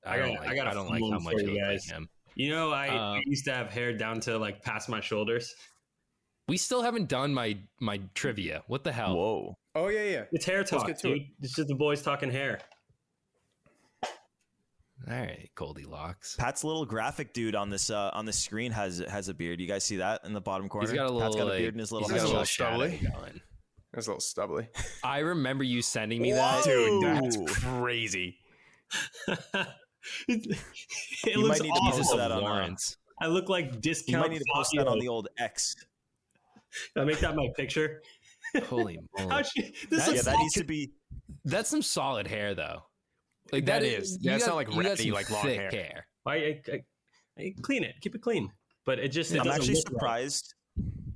I 0.06 0.14
I 0.14 0.18
don't 0.18 0.34
got- 0.36 0.40
like. 0.42 0.50
I 0.50 0.56
got 0.56 0.68
a 0.68 0.70
I 0.70 0.74
don't 0.74 0.90
like 0.90 1.02
how 1.02 1.20
much 1.20 1.34
you 1.36 1.40
you 1.52 1.54
look 1.62 1.70
like 1.72 1.84
him. 1.84 2.10
You 2.36 2.52
know, 2.52 2.72
I, 2.72 2.88
I 2.88 3.18
Um, 3.18 3.24
used 3.26 3.44
to 3.46 3.54
have 3.54 3.70
hair 3.70 3.92
down 3.92 4.20
to 4.22 4.38
like 4.38 4.62
past 4.64 4.88
my 4.88 5.02
shoulders. 5.02 5.54
We 6.48 6.56
still 6.58 6.82
haven't 6.82 7.10
done 7.10 7.34
my 7.34 7.58
my 7.82 8.00
trivia. 8.16 8.64
What 8.68 8.84
the 8.84 8.92
hell? 8.94 9.16
Whoa. 9.18 9.56
Oh 9.76 9.88
yeah, 9.90 10.04
yeah. 10.04 10.24
It's 10.32 10.46
hair 10.46 10.64
talk, 10.64 10.88
get 10.88 11.00
to 11.00 11.08
dude. 11.10 11.18
it. 11.18 11.28
It's 11.42 11.56
just 11.56 11.68
the 11.68 11.76
boys 11.76 12.02
talking 12.02 12.32
hair. 12.32 12.60
All 15.08 15.14
right, 15.18 15.50
Goldilocks. 15.56 16.36
Pat's 16.36 16.64
little 16.64 16.86
graphic 16.86 17.34
dude 17.34 17.56
on 17.56 17.70
this 17.70 17.90
uh, 17.90 18.12
on 18.14 18.26
the 18.26 18.34
screen 18.34 18.72
has 18.72 19.00
has 19.08 19.30
a 19.30 19.34
beard. 19.34 19.60
You 19.62 19.68
guys 19.68 19.84
see 19.84 19.98
that 19.98 20.22
in 20.26 20.34
the 20.34 20.42
bottom 20.42 20.68
corner? 20.70 20.88
He's 20.88 20.96
got 20.96 21.06
a 21.08 21.12
little 21.12 21.22
Pat's 21.22 21.36
got 21.36 21.44
a 21.44 21.50
like, 21.50 21.58
beard 21.60 21.74
in 21.74 21.80
his 21.80 21.92
little 21.92 22.08
he's 22.10 22.18
got 22.22 22.26
a 22.26 22.28
head. 22.28 22.38
little 22.38 22.42
That's 22.42 22.60
a 22.60 22.64
little 22.64 22.90
stubbly. 22.90 23.22
going. 23.22 23.42
That's 23.94 24.08
a 24.08 24.10
little 24.12 24.20
stubbly. 24.22 24.68
I 25.04 25.20
remember 25.20 25.64
you 25.64 25.82
sending 25.82 26.22
me 26.22 26.34
that. 26.34 26.66
Whoa. 26.66 27.02
Dude, 27.02 27.04
that's 27.24 27.38
crazy. 27.64 28.38
it 29.28 29.38
it 30.28 30.58
You 31.26 31.42
looks 31.42 31.60
might 31.60 31.64
need 31.66 31.74
to 31.74 31.92
post 31.92 32.12
that 32.16 32.32
on, 32.32 32.40
uh, 32.40 32.42
Lawrence. 32.42 32.98
I 33.22 33.28
look 33.28 33.50
like 33.50 33.82
discount. 33.82 34.10
You 34.10 34.18
might 34.20 34.32
need 34.32 34.40
to 34.40 34.46
post 34.54 34.72
that 34.76 34.88
on 34.88 35.00
the 35.00 35.08
old 35.08 35.28
X. 35.38 35.76
I 36.96 37.04
make 37.04 37.20
that 37.20 37.36
my 37.36 37.48
picture. 37.56 38.02
Holy 38.66 39.00
moly. 39.18 39.30
How 39.30 39.42
should, 39.42 39.74
this 39.90 40.06
That- 40.06 40.16
Yeah, 40.16 40.22
that 40.24 40.38
needs 40.38 40.54
to 40.56 40.64
be. 40.64 40.92
That's 41.46 41.70
some 41.70 41.82
solid 41.82 42.28
hair, 42.28 42.54
though. 42.54 42.84
Like 43.52 43.66
That 43.66 43.84
is. 43.84 44.12
is. 44.12 44.24
you 44.24 44.32
That's 44.32 44.44
got- 44.46 44.52
not 44.52 44.56
like 44.56 44.74
you 44.74 44.82
ratty, 44.82 45.12
like 45.12 45.30
long 45.30 45.44
thick 45.44 45.72
hair. 45.74 46.06
I, 46.26 46.34
I, 46.36 46.62
I, 46.72 46.84
I 47.40 47.54
clean 47.62 47.84
it, 47.84 47.96
keep 48.02 48.16
it 48.16 48.22
clean. 48.22 48.52
But 48.86 49.00
it 49.00 49.10
just 49.10 49.34
it 49.34 49.42
I'm 49.42 49.48
actually 49.48 49.76
look 49.76 49.86
right. 49.86 49.94
surprised. 49.94 50.54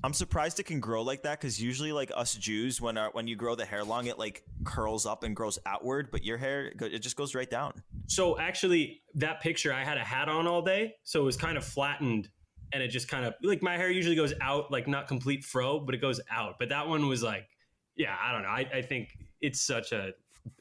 I'm 0.04 0.14
surprised 0.14 0.60
it 0.60 0.64
can 0.64 0.82
grow 0.82 1.02
like 1.02 1.24
that 1.24 1.40
because 1.40 1.62
usually, 1.62 1.94
like 1.94 2.12
us 2.14 2.36
Jews, 2.36 2.82
when 2.82 2.98
our, 2.98 3.10
when 3.14 3.26
you 3.26 3.38
grow 3.38 3.56
the 3.56 3.66
hair 3.66 3.84
long, 3.86 4.08
it 4.08 4.20
like 4.20 4.44
curls 4.66 5.06
up 5.06 5.24
and 5.24 5.34
grows 5.36 5.58
outward. 5.66 6.10
But 6.12 6.26
your 6.26 6.38
hair, 6.38 6.66
it 6.68 6.82
it 6.82 7.00
just 7.00 7.16
goes 7.16 7.34
right 7.34 7.50
down. 7.50 7.82
So 8.08 8.38
actually, 8.38 9.02
that 9.16 9.40
picture 9.42 9.74
I 9.74 9.84
had 9.84 9.98
a 9.98 10.04
hat 10.04 10.28
on 10.28 10.46
all 10.46 10.62
day, 10.62 10.96
so 11.04 11.22
it 11.22 11.24
was 11.24 11.38
kind 11.38 11.58
of 11.58 11.64
flattened, 11.64 12.30
and 12.74 12.84
it 12.84 12.90
just 12.90 13.08
kind 13.08 13.26
of 13.26 13.34
like 13.44 13.64
my 13.64 13.78
hair 13.78 13.90
usually 13.90 14.16
goes 14.16 14.34
out, 14.42 14.70
like 14.72 14.88
not 14.90 15.08
complete 15.08 15.44
fro, 15.46 15.80
but 15.80 15.96
it 15.96 16.00
goes 16.02 16.20
out. 16.30 16.56
But 16.60 16.68
that 16.70 16.86
one 16.88 17.08
was 17.08 17.24
like, 17.24 17.48
yeah, 17.96 18.16
I 18.22 18.34
don't 18.34 18.42
know. 18.44 18.50
I, 18.50 18.68
I 18.74 18.82
think 18.82 19.18
it's 19.40 19.62
such 19.62 19.94
a, 19.94 20.12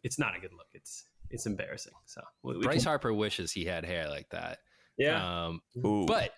it's 0.04 0.20
not 0.20 0.36
a 0.36 0.40
good 0.40 0.52
look. 0.52 0.68
It's 0.72 1.06
it's 1.32 1.46
embarrassing. 1.46 1.94
So 2.06 2.20
we, 2.42 2.56
we 2.58 2.62
Bryce 2.62 2.82
can- 2.82 2.88
Harper 2.90 3.12
wishes 3.12 3.50
he 3.52 3.64
had 3.64 3.84
hair 3.84 4.08
like 4.08 4.28
that. 4.30 4.58
yeah, 4.98 5.46
Um, 5.46 5.60
but 6.06 6.30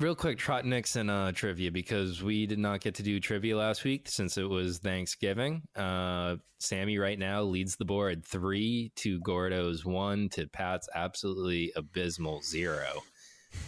real 0.00 0.14
quick, 0.14 0.38
Trot 0.38 0.64
Nixon 0.64 1.10
uh, 1.10 1.32
trivia 1.32 1.70
because 1.72 2.22
we 2.22 2.46
did 2.46 2.58
not 2.58 2.80
get 2.80 2.94
to 2.96 3.02
do 3.02 3.18
trivia 3.20 3.56
last 3.56 3.84
week 3.84 4.08
since 4.08 4.38
it 4.38 4.48
was 4.48 4.78
Thanksgiving. 4.78 5.62
Uh, 5.76 6.36
Sammy 6.60 6.98
right 6.98 7.18
now 7.18 7.42
leads 7.42 7.76
the 7.76 7.84
board 7.84 8.24
three 8.24 8.92
to 8.96 9.20
Gordo's 9.20 9.84
one 9.84 10.28
to 10.30 10.46
Pat's 10.48 10.88
absolutely 10.94 11.72
abysmal 11.76 12.42
zero. 12.42 13.02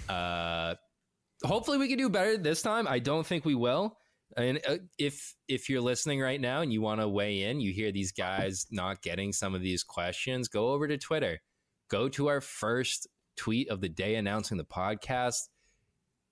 Uh, 0.09 0.75
hopefully, 1.45 1.79
we 1.79 1.89
can 1.89 1.99
do 1.99 2.09
better 2.09 2.37
this 2.37 2.63
time. 2.63 2.87
I 2.89 2.99
don't 2.99 3.27
think 3.27 3.45
we 3.45 3.55
will. 3.55 3.97
And 4.37 4.61
uh, 4.67 4.79
if 4.99 5.35
if 5.49 5.69
you're 5.69 5.81
listening 5.81 6.21
right 6.21 6.41
now 6.41 6.61
and 6.61 6.73
you 6.73 6.81
want 6.81 7.01
to 7.01 7.09
weigh 7.09 7.43
in, 7.43 7.61
you 7.61 7.73
hear 7.73 7.91
these 7.91 8.13
guys 8.13 8.67
not 8.71 9.03
getting 9.03 9.33
some 9.33 9.55
of 9.55 9.63
these 9.63 9.83
questions, 9.83 10.49
go 10.49 10.69
over 10.71 10.87
to 10.87 10.99
Twitter. 10.99 11.41
Go 11.89 12.09
to 12.11 12.29
our 12.29 12.41
first 12.41 13.09
tweet 13.37 13.69
of 13.69 13.81
the 13.81 13.89
day 13.89 14.15
announcing 14.15 14.59
the 14.59 14.65
podcast. 14.65 15.49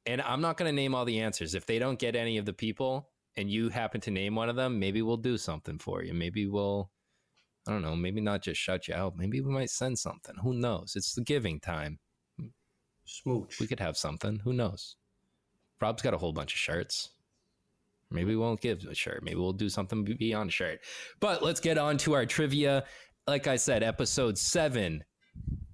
And 0.07 0.23
I'm 0.23 0.41
not 0.41 0.57
going 0.57 0.69
to 0.69 0.75
name 0.75 0.95
all 0.95 1.05
the 1.05 1.21
answers. 1.21 1.55
If 1.55 1.67
they 1.67 1.79
don't 1.79 1.99
get 1.99 2.15
any 2.15 2.39
of 2.39 2.47
the 2.47 2.53
people 2.53 3.11
and 3.37 3.51
you 3.51 3.69
happen 3.69 4.01
to 4.03 4.11
name 4.11 4.37
one 4.37 4.49
of 4.49 4.57
them, 4.57 4.79
maybe 4.79 5.03
we'll 5.03 5.17
do 5.17 5.37
something 5.37 5.79
for 5.79 6.03
you. 6.05 6.15
Maybe 6.15 6.47
we'll, 6.47 6.91
I 7.67 7.73
don't 7.73 7.83
know, 7.83 7.97
maybe 7.97 8.21
not 8.21 8.43
just 8.43 8.61
shut 8.61 8.87
you 8.87 8.95
out. 8.95 9.17
Maybe 9.17 9.41
we 9.41 9.53
might 9.53 9.71
send 9.71 9.99
something. 9.99 10.37
Who 10.43 10.55
knows? 10.55 10.95
It's 10.95 11.15
the 11.15 11.23
giving 11.23 11.59
time. 11.61 11.99
smooch. 13.05 13.59
We 13.59 13.67
could 13.67 13.81
have 13.81 13.97
something. 13.97 14.41
Who 14.45 14.53
knows? 14.53 14.97
Rob's 15.81 16.03
got 16.03 16.15
a 16.15 16.19
whole 16.19 16.33
bunch 16.33 16.53
of 16.53 16.59
shirts. 16.59 17.11
Maybe 18.11 18.31
we 18.31 18.37
won't 18.37 18.61
give 18.61 18.85
a 18.85 18.95
shirt. 18.95 19.23
Maybe 19.23 19.37
we'll 19.37 19.53
do 19.53 19.69
something 19.69 20.05
beyond 20.05 20.49
a 20.49 20.53
shirt. 20.53 20.81
But 21.21 21.43
let's 21.43 21.61
get 21.61 21.79
on 21.79 21.99
to 21.99 22.15
our 22.15 22.27
trivia. 22.27 22.85
Like 23.27 23.47
I 23.47 23.57
said, 23.57 23.83
episode 23.83 24.39
seven. 24.39 25.05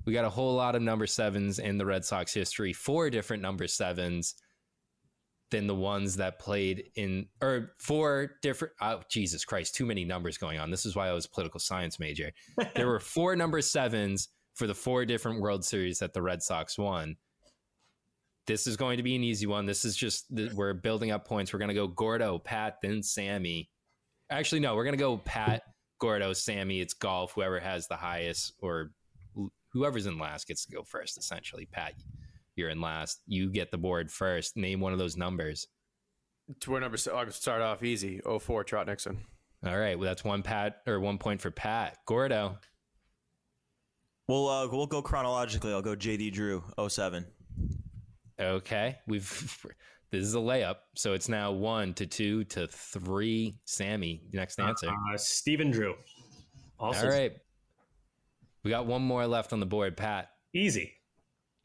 We 0.05 0.13
got 0.13 0.25
a 0.25 0.31
whole 0.31 0.55
lot 0.55 0.75
of 0.75 0.83
number 0.83 1.07
sevens 1.07 1.59
in 1.59 1.79
the 1.79 1.87
Red 1.87 2.05
Sox 2.05 2.35
history. 2.35 2.73
Four 2.73 3.09
different 3.09 3.43
number 3.43 3.67
sevens 3.67 4.35
than 5.51 5.67
the 5.67 5.75
ones 5.75 6.17
that 6.17 6.41
played 6.41 6.91
in, 6.97 7.27
or 7.41 7.75
four 7.79 8.33
different. 8.43 8.75
Oh, 8.81 9.03
Jesus 9.09 9.45
Christ, 9.45 9.75
too 9.75 9.87
many 9.87 10.05
numbers 10.05 10.37
going 10.37 10.59
on. 10.59 10.71
This 10.71 10.85
is 10.85 10.97
why 10.97 11.09
I 11.09 11.13
was 11.13 11.27
a 11.27 11.31
political 11.31 11.61
science 11.61 12.01
major. 12.01 12.33
there 12.75 12.89
were 12.89 13.01
four 13.01 13.37
number 13.37 13.63
sevens 13.63 14.29
for 14.55 14.67
the 14.67 14.75
four 14.75 15.05
different 15.05 15.41
World 15.41 15.65
Series 15.65 16.01
that 16.01 16.13
the 16.13 16.23
Red 16.23 16.43
Sox 16.43 16.77
won. 16.77 17.17
This 18.47 18.67
is 18.67 18.77
going 18.77 18.99
to 18.99 19.03
be 19.03 19.17
an 19.17 19.25
easy 19.25 19.47
one. 19.47 19.65
This 19.67 19.85
is 19.85 19.97
just 19.97 20.27
we're 20.55 20.75
building 20.75 21.11
up 21.11 21.27
points. 21.27 21.53
We're 21.53 21.59
going 21.59 21.71
to 21.71 21.75
go 21.75 21.87
Gordo, 21.87 22.39
Pat, 22.39 22.77
then 22.83 23.03
Sammy. 23.03 23.71
Actually, 24.31 24.61
no, 24.61 24.75
we're 24.75 24.85
going 24.85 24.97
to 24.97 25.03
go 25.03 25.17
Pat, 25.19 25.63
Gordo, 25.99 26.33
Sammy. 26.33 26.81
It's 26.81 26.95
golf. 26.95 27.33
Whoever 27.33 27.59
has 27.59 27.87
the 27.87 27.97
highest 27.97 28.53
or 28.61 28.91
whoever's 29.73 30.07
in 30.07 30.19
last 30.19 30.47
gets 30.47 30.65
to 30.67 30.73
go 30.73 30.83
first. 30.83 31.17
Essentially, 31.17 31.67
Pat, 31.73 31.95
you're 32.57 32.69
in 32.69 32.81
last. 32.81 33.21
You 33.27 33.51
get 33.51 33.71
the 33.71 33.79
board 33.79 34.11
first. 34.11 34.57
Name 34.57 34.81
one 34.81 34.93
of 34.93 34.99
those 34.99 35.17
numbers. 35.17 35.67
Tour 36.61 36.81
number. 36.81 36.97
So 36.97 37.17
I'll 37.17 37.31
start 37.31 37.63
off 37.63 37.83
easy. 37.83 38.21
04 38.41 38.65
Trot 38.65 38.87
Nixon. 38.87 39.19
All 39.67 39.79
right, 39.79 39.99
well, 39.99 40.07
that's 40.07 40.23
one 40.23 40.43
Pat 40.43 40.83
or 40.87 41.01
one 41.01 41.17
point 41.17 41.41
for 41.41 41.51
Pat. 41.51 41.97
Gordo. 42.07 42.59
We'll 44.29 44.49
uh, 44.49 44.69
we'll 44.69 44.87
go 44.87 45.01
chronologically. 45.03 45.73
I'll 45.73 45.83
go 45.83 45.97
JD 45.97 46.33
Drew 46.33 46.63
07. 46.87 47.25
Okay, 48.41 48.97
we've 49.07 49.67
this 50.11 50.23
is 50.23 50.35
a 50.35 50.39
layup, 50.39 50.77
so 50.95 51.13
it's 51.13 51.29
now 51.29 51.53
one 51.53 51.95
to 51.95 52.07
two 52.07 52.45
to 52.45 52.67
three. 52.67 53.57
Sammy, 53.65 54.23
next 54.33 54.59
answer. 54.59 54.89
Uh, 54.89 55.17
Stephen 55.17 55.71
Drew. 55.71 55.95
Also 56.79 57.07
All 57.07 57.13
right, 57.13 57.33
we 58.63 58.71
got 58.71 58.87
one 58.87 59.03
more 59.03 59.27
left 59.27 59.53
on 59.53 59.61
the 59.61 59.67
board. 59.67 59.97
Pat, 59.97 60.31
easy. 60.55 60.93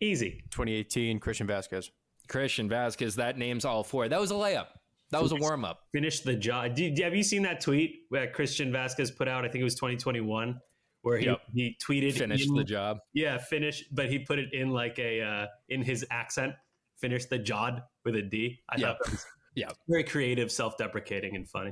Easy. 0.01 0.41
2018 0.51 1.19
Christian 1.19 1.45
Vazquez. 1.47 1.89
Christian 2.29 2.69
Vazquez. 2.69 3.15
That 3.15 3.37
name's 3.37 3.65
all 3.65 3.83
four. 3.83 4.07
That 4.07 4.19
was 4.21 4.31
a 4.31 4.35
layup. 4.35 4.67
That 5.11 5.21
was 5.21 5.31
a 5.31 5.35
warm 5.35 5.65
up. 5.65 5.81
Finish 5.91 6.21
the 6.21 6.35
job. 6.35 6.75
Do, 6.75 6.89
do- 6.93 7.03
have 7.03 7.15
you 7.15 7.23
seen 7.23 7.41
that 7.41 7.61
tweet 7.61 8.03
that 8.11 8.33
Christian 8.33 8.71
Vazquez 8.71 9.15
put 9.15 9.27
out? 9.27 9.43
I 9.43 9.49
think 9.49 9.61
it 9.61 9.63
was 9.63 9.75
2021, 9.75 10.59
where 11.01 11.17
he, 11.17 11.25
Yep. 11.25 11.41
he 11.53 11.77
tweeted 11.85 12.17
Finished 12.17 12.47
in- 12.49 12.55
the 12.55 12.63
job. 12.63 12.99
Yeah, 13.13 13.37
finish, 13.37 13.83
but 13.91 14.09
he 14.09 14.19
put 14.19 14.39
it 14.39 14.53
in 14.53 14.69
like 14.69 14.99
a 14.99 15.21
uh, 15.21 15.47
in 15.69 15.81
his 15.81 16.05
accent. 16.11 16.53
Finish 16.97 17.25
the 17.25 17.39
jod 17.39 17.83
with 18.03 18.15
a 18.15 18.21
D. 18.21 18.59
I 18.69 18.75
Yeah. 18.77 18.87
thought 18.87 18.97
that 19.05 19.11
was 19.11 19.25
Yeah. 19.55 19.69
very 19.87 20.03
creative, 20.03 20.51
self-deprecating, 20.51 21.35
and 21.35 21.47
funny. 21.49 21.71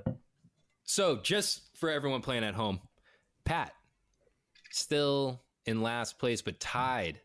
So, 0.83 1.17
just 1.21 1.77
for 1.77 1.89
everyone 1.89 2.21
playing 2.21 2.45
at 2.45 2.53
home, 2.55 2.79
Pat 3.43 3.73
still 4.71 5.43
in 5.65 5.81
last 5.81 6.17
place, 6.17 6.41
but 6.41 6.59
tied 6.61 7.19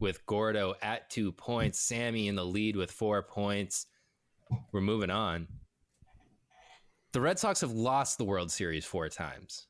with 0.00 0.26
Gordo 0.26 0.74
at 0.82 1.08
two 1.10 1.30
points. 1.30 1.78
Sammy 1.78 2.26
in 2.26 2.34
the 2.34 2.44
lead 2.44 2.74
with 2.74 2.90
four 2.90 3.22
points. 3.22 3.86
We're 4.72 4.80
moving 4.80 5.10
on. 5.10 5.46
The 7.12 7.20
Red 7.20 7.38
Sox 7.38 7.60
have 7.60 7.70
lost 7.70 8.18
the 8.18 8.24
World 8.24 8.50
Series 8.50 8.84
four 8.84 9.08
times. 9.08 9.68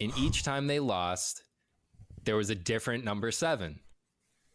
And 0.00 0.16
each 0.16 0.42
time 0.42 0.66
they 0.66 0.80
lost, 0.80 1.44
there 2.24 2.36
was 2.36 2.50
a 2.50 2.54
different 2.54 3.04
number 3.04 3.30
seven. 3.30 3.80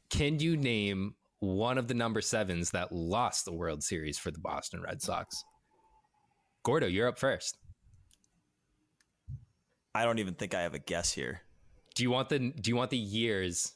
Can 0.10 0.40
you 0.40 0.58
name 0.58 1.16
one 1.40 1.78
of 1.78 1.88
the 1.88 1.94
number 1.94 2.22
sevens 2.22 2.72
that 2.72 2.92
lost 2.92 3.46
the 3.46 3.54
World 3.54 3.84
Series 3.84 4.18
for 4.18 4.32
the 4.32 4.40
Boston 4.40 4.82
Red 4.82 5.02
Sox? 5.02 5.44
Gordo, 6.64 6.88
you're 6.88 7.08
up 7.08 7.20
first. 7.20 7.58
I 9.94 10.04
don't 10.04 10.20
even 10.20 10.34
think 10.34 10.54
I 10.54 10.62
have 10.62 10.74
a 10.74 10.80
guess 10.80 11.14
here. 11.14 11.42
Do 11.94 12.04
you 12.04 12.10
want 12.10 12.30
the 12.30 12.40
Do 12.40 12.70
you 12.70 12.76
want 12.76 12.90
the 12.92 12.98
years? 12.98 13.74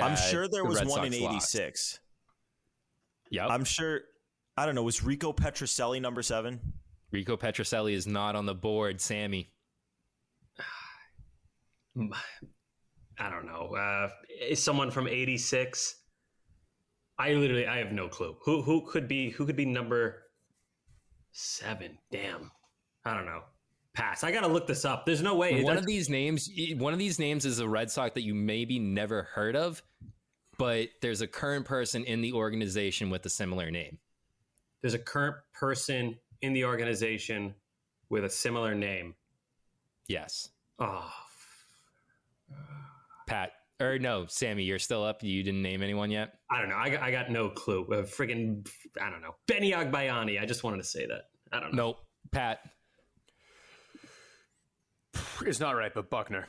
I'm 0.00 0.16
sure 0.16 0.48
there 0.48 0.62
the 0.62 0.68
was 0.68 0.78
Red 0.80 0.88
one 0.88 1.04
in 1.06 1.12
Sox 1.12 1.22
lost? 1.22 1.54
'86. 1.54 2.00
Yeah, 3.30 3.46
I'm 3.46 3.64
sure. 3.64 4.00
I 4.56 4.66
don't 4.66 4.74
know. 4.74 4.82
Was 4.82 5.02
Rico 5.02 5.32
Petrocelli 5.32 6.00
number 6.00 6.22
seven? 6.22 6.60
Rico 7.10 7.36
Petrocelli 7.36 7.92
is 7.92 8.06
not 8.06 8.36
on 8.36 8.44
the 8.44 8.54
board. 8.54 9.00
Sammy. 9.00 9.50
I 13.18 13.30
don't 13.30 13.46
know. 13.46 13.74
Uh, 13.76 14.08
is 14.48 14.62
someone 14.62 14.90
from 14.90 15.06
'86? 15.08 15.96
I 17.18 17.32
literally, 17.34 17.66
I 17.66 17.78
have 17.78 17.92
no 17.92 18.08
clue. 18.08 18.36
Who 18.44 18.62
who 18.62 18.84
could 18.86 19.06
be 19.06 19.30
who 19.30 19.46
could 19.46 19.56
be 19.56 19.64
number 19.66 20.22
seven? 21.32 21.98
Damn, 22.10 22.50
I 23.04 23.14
don't 23.14 23.26
know. 23.26 23.42
Pass. 23.94 24.24
I 24.24 24.32
gotta 24.32 24.48
look 24.48 24.66
this 24.66 24.84
up. 24.84 25.06
There's 25.06 25.22
no 25.22 25.36
way. 25.36 25.62
one 25.62 25.76
of 25.76 25.86
these 25.86 26.08
names. 26.08 26.50
One 26.76 26.92
of 26.92 26.98
these 26.98 27.20
names 27.20 27.44
is 27.44 27.60
a 27.60 27.68
Red 27.68 27.90
Sox 27.90 28.14
that 28.14 28.22
you 28.22 28.34
maybe 28.34 28.80
never 28.80 29.22
heard 29.34 29.54
of, 29.54 29.80
but 30.58 30.88
there's 31.00 31.20
a 31.20 31.28
current 31.28 31.64
person 31.64 32.04
in 32.04 32.20
the 32.20 32.32
organization 32.32 33.10
with 33.10 33.24
a 33.26 33.30
similar 33.30 33.70
name. 33.70 33.98
there's 34.80 34.94
a 34.94 34.98
current 34.98 35.36
person 35.52 36.18
in 36.42 36.52
the 36.52 36.64
organization 36.64 37.54
with 38.10 38.24
a 38.24 38.30
similar 38.30 38.74
name. 38.74 39.14
Yes, 40.08 40.50
Oh, 40.80 41.10
Pat. 43.26 43.52
Or 43.80 43.98
no, 43.98 44.26
Sammy. 44.26 44.64
You're 44.64 44.78
still 44.78 45.02
up. 45.04 45.22
You 45.22 45.42
didn't 45.42 45.62
name 45.62 45.82
anyone 45.82 46.10
yet. 46.10 46.34
I 46.50 46.60
don't 46.60 46.68
know. 46.68 46.76
I 46.76 46.90
got, 46.90 47.02
I 47.02 47.10
got 47.10 47.30
no 47.30 47.48
clue. 47.48 47.84
Uh, 47.84 48.02
friggin', 48.02 48.68
I 49.00 49.10
don't 49.10 49.20
know. 49.20 49.34
Benny 49.48 49.72
Agbayani. 49.72 50.40
I 50.40 50.46
just 50.46 50.62
wanted 50.62 50.78
to 50.78 50.84
say 50.84 51.06
that. 51.06 51.22
I 51.52 51.60
don't 51.60 51.74
know. 51.74 51.86
Nope. 51.88 51.96
Pat. 52.32 52.60
It's 55.44 55.58
not 55.58 55.72
right, 55.72 55.92
but 55.92 56.10
Buckner. 56.10 56.46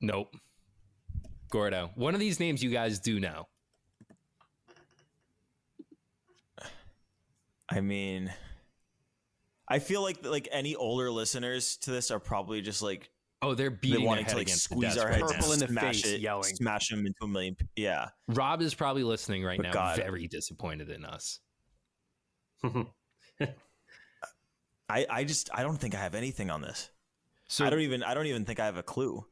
Nope. 0.00 0.36
Gordo. 1.50 1.90
One 1.96 2.14
of 2.14 2.20
these 2.20 2.38
names 2.38 2.62
you 2.62 2.70
guys 2.70 3.00
do 3.00 3.18
know. 3.18 3.48
I 7.68 7.80
mean, 7.80 8.32
I 9.68 9.78
feel 9.78 10.02
like 10.02 10.24
like 10.26 10.48
any 10.50 10.74
older 10.74 11.10
listeners 11.10 11.76
to 11.78 11.90
this 11.92 12.10
are 12.10 12.18
probably 12.18 12.60
just 12.62 12.82
like 12.82 13.10
Oh, 13.42 13.54
they're 13.54 13.70
beating 13.70 14.00
their 14.00 14.06
wanting 14.06 14.24
head 14.24 14.32
to 14.32 14.36
like 14.36 14.46
against 14.48 14.68
the 14.68 14.74
squeeze 14.74 14.94
desk 14.94 15.04
our 15.06 15.10
right 15.12 15.20
heads. 15.20 15.32
Purple 15.32 15.52
in 15.52 15.58
the 15.60 15.68
smash 15.68 16.02
face, 16.02 16.12
it, 16.12 16.20
yelling. 16.20 16.54
smash 16.56 16.88
them 16.90 17.06
into 17.06 17.18
a 17.22 17.26
million. 17.28 17.56
Yeah, 17.76 18.08
Rob 18.28 18.60
is 18.60 18.74
probably 18.74 19.02
listening 19.02 19.42
right 19.44 19.56
But 19.56 19.62
now, 19.66 19.72
God. 19.72 19.96
very 19.96 20.26
disappointed 20.28 20.90
in 20.90 21.04
us. 21.04 21.40
I 24.88 25.06
I 25.08 25.24
just 25.24 25.50
I 25.54 25.62
don't 25.62 25.76
think 25.78 25.94
I 25.94 25.98
have 25.98 26.14
anything 26.14 26.50
on 26.50 26.60
this. 26.62 26.90
So 27.48 27.64
I 27.64 27.70
don't 27.70 27.80
even 27.80 28.02
I 28.02 28.14
don't 28.14 28.26
even 28.26 28.44
think 28.44 28.60
I 28.60 28.66
have 28.66 28.76
a 28.76 28.82
clue. 28.82 29.24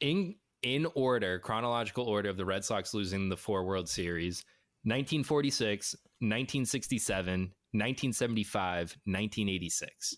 in 0.00 0.34
in 0.62 0.86
order, 0.94 1.38
chronological 1.38 2.04
order 2.06 2.30
of 2.30 2.36
the 2.38 2.44
Red 2.44 2.64
Sox 2.64 2.94
losing 2.94 3.28
the 3.28 3.36
four 3.36 3.64
World 3.64 3.88
Series: 3.88 4.44
1946, 4.84 5.94
1967, 6.20 7.40
1975, 7.72 8.96
1986. 9.04 10.16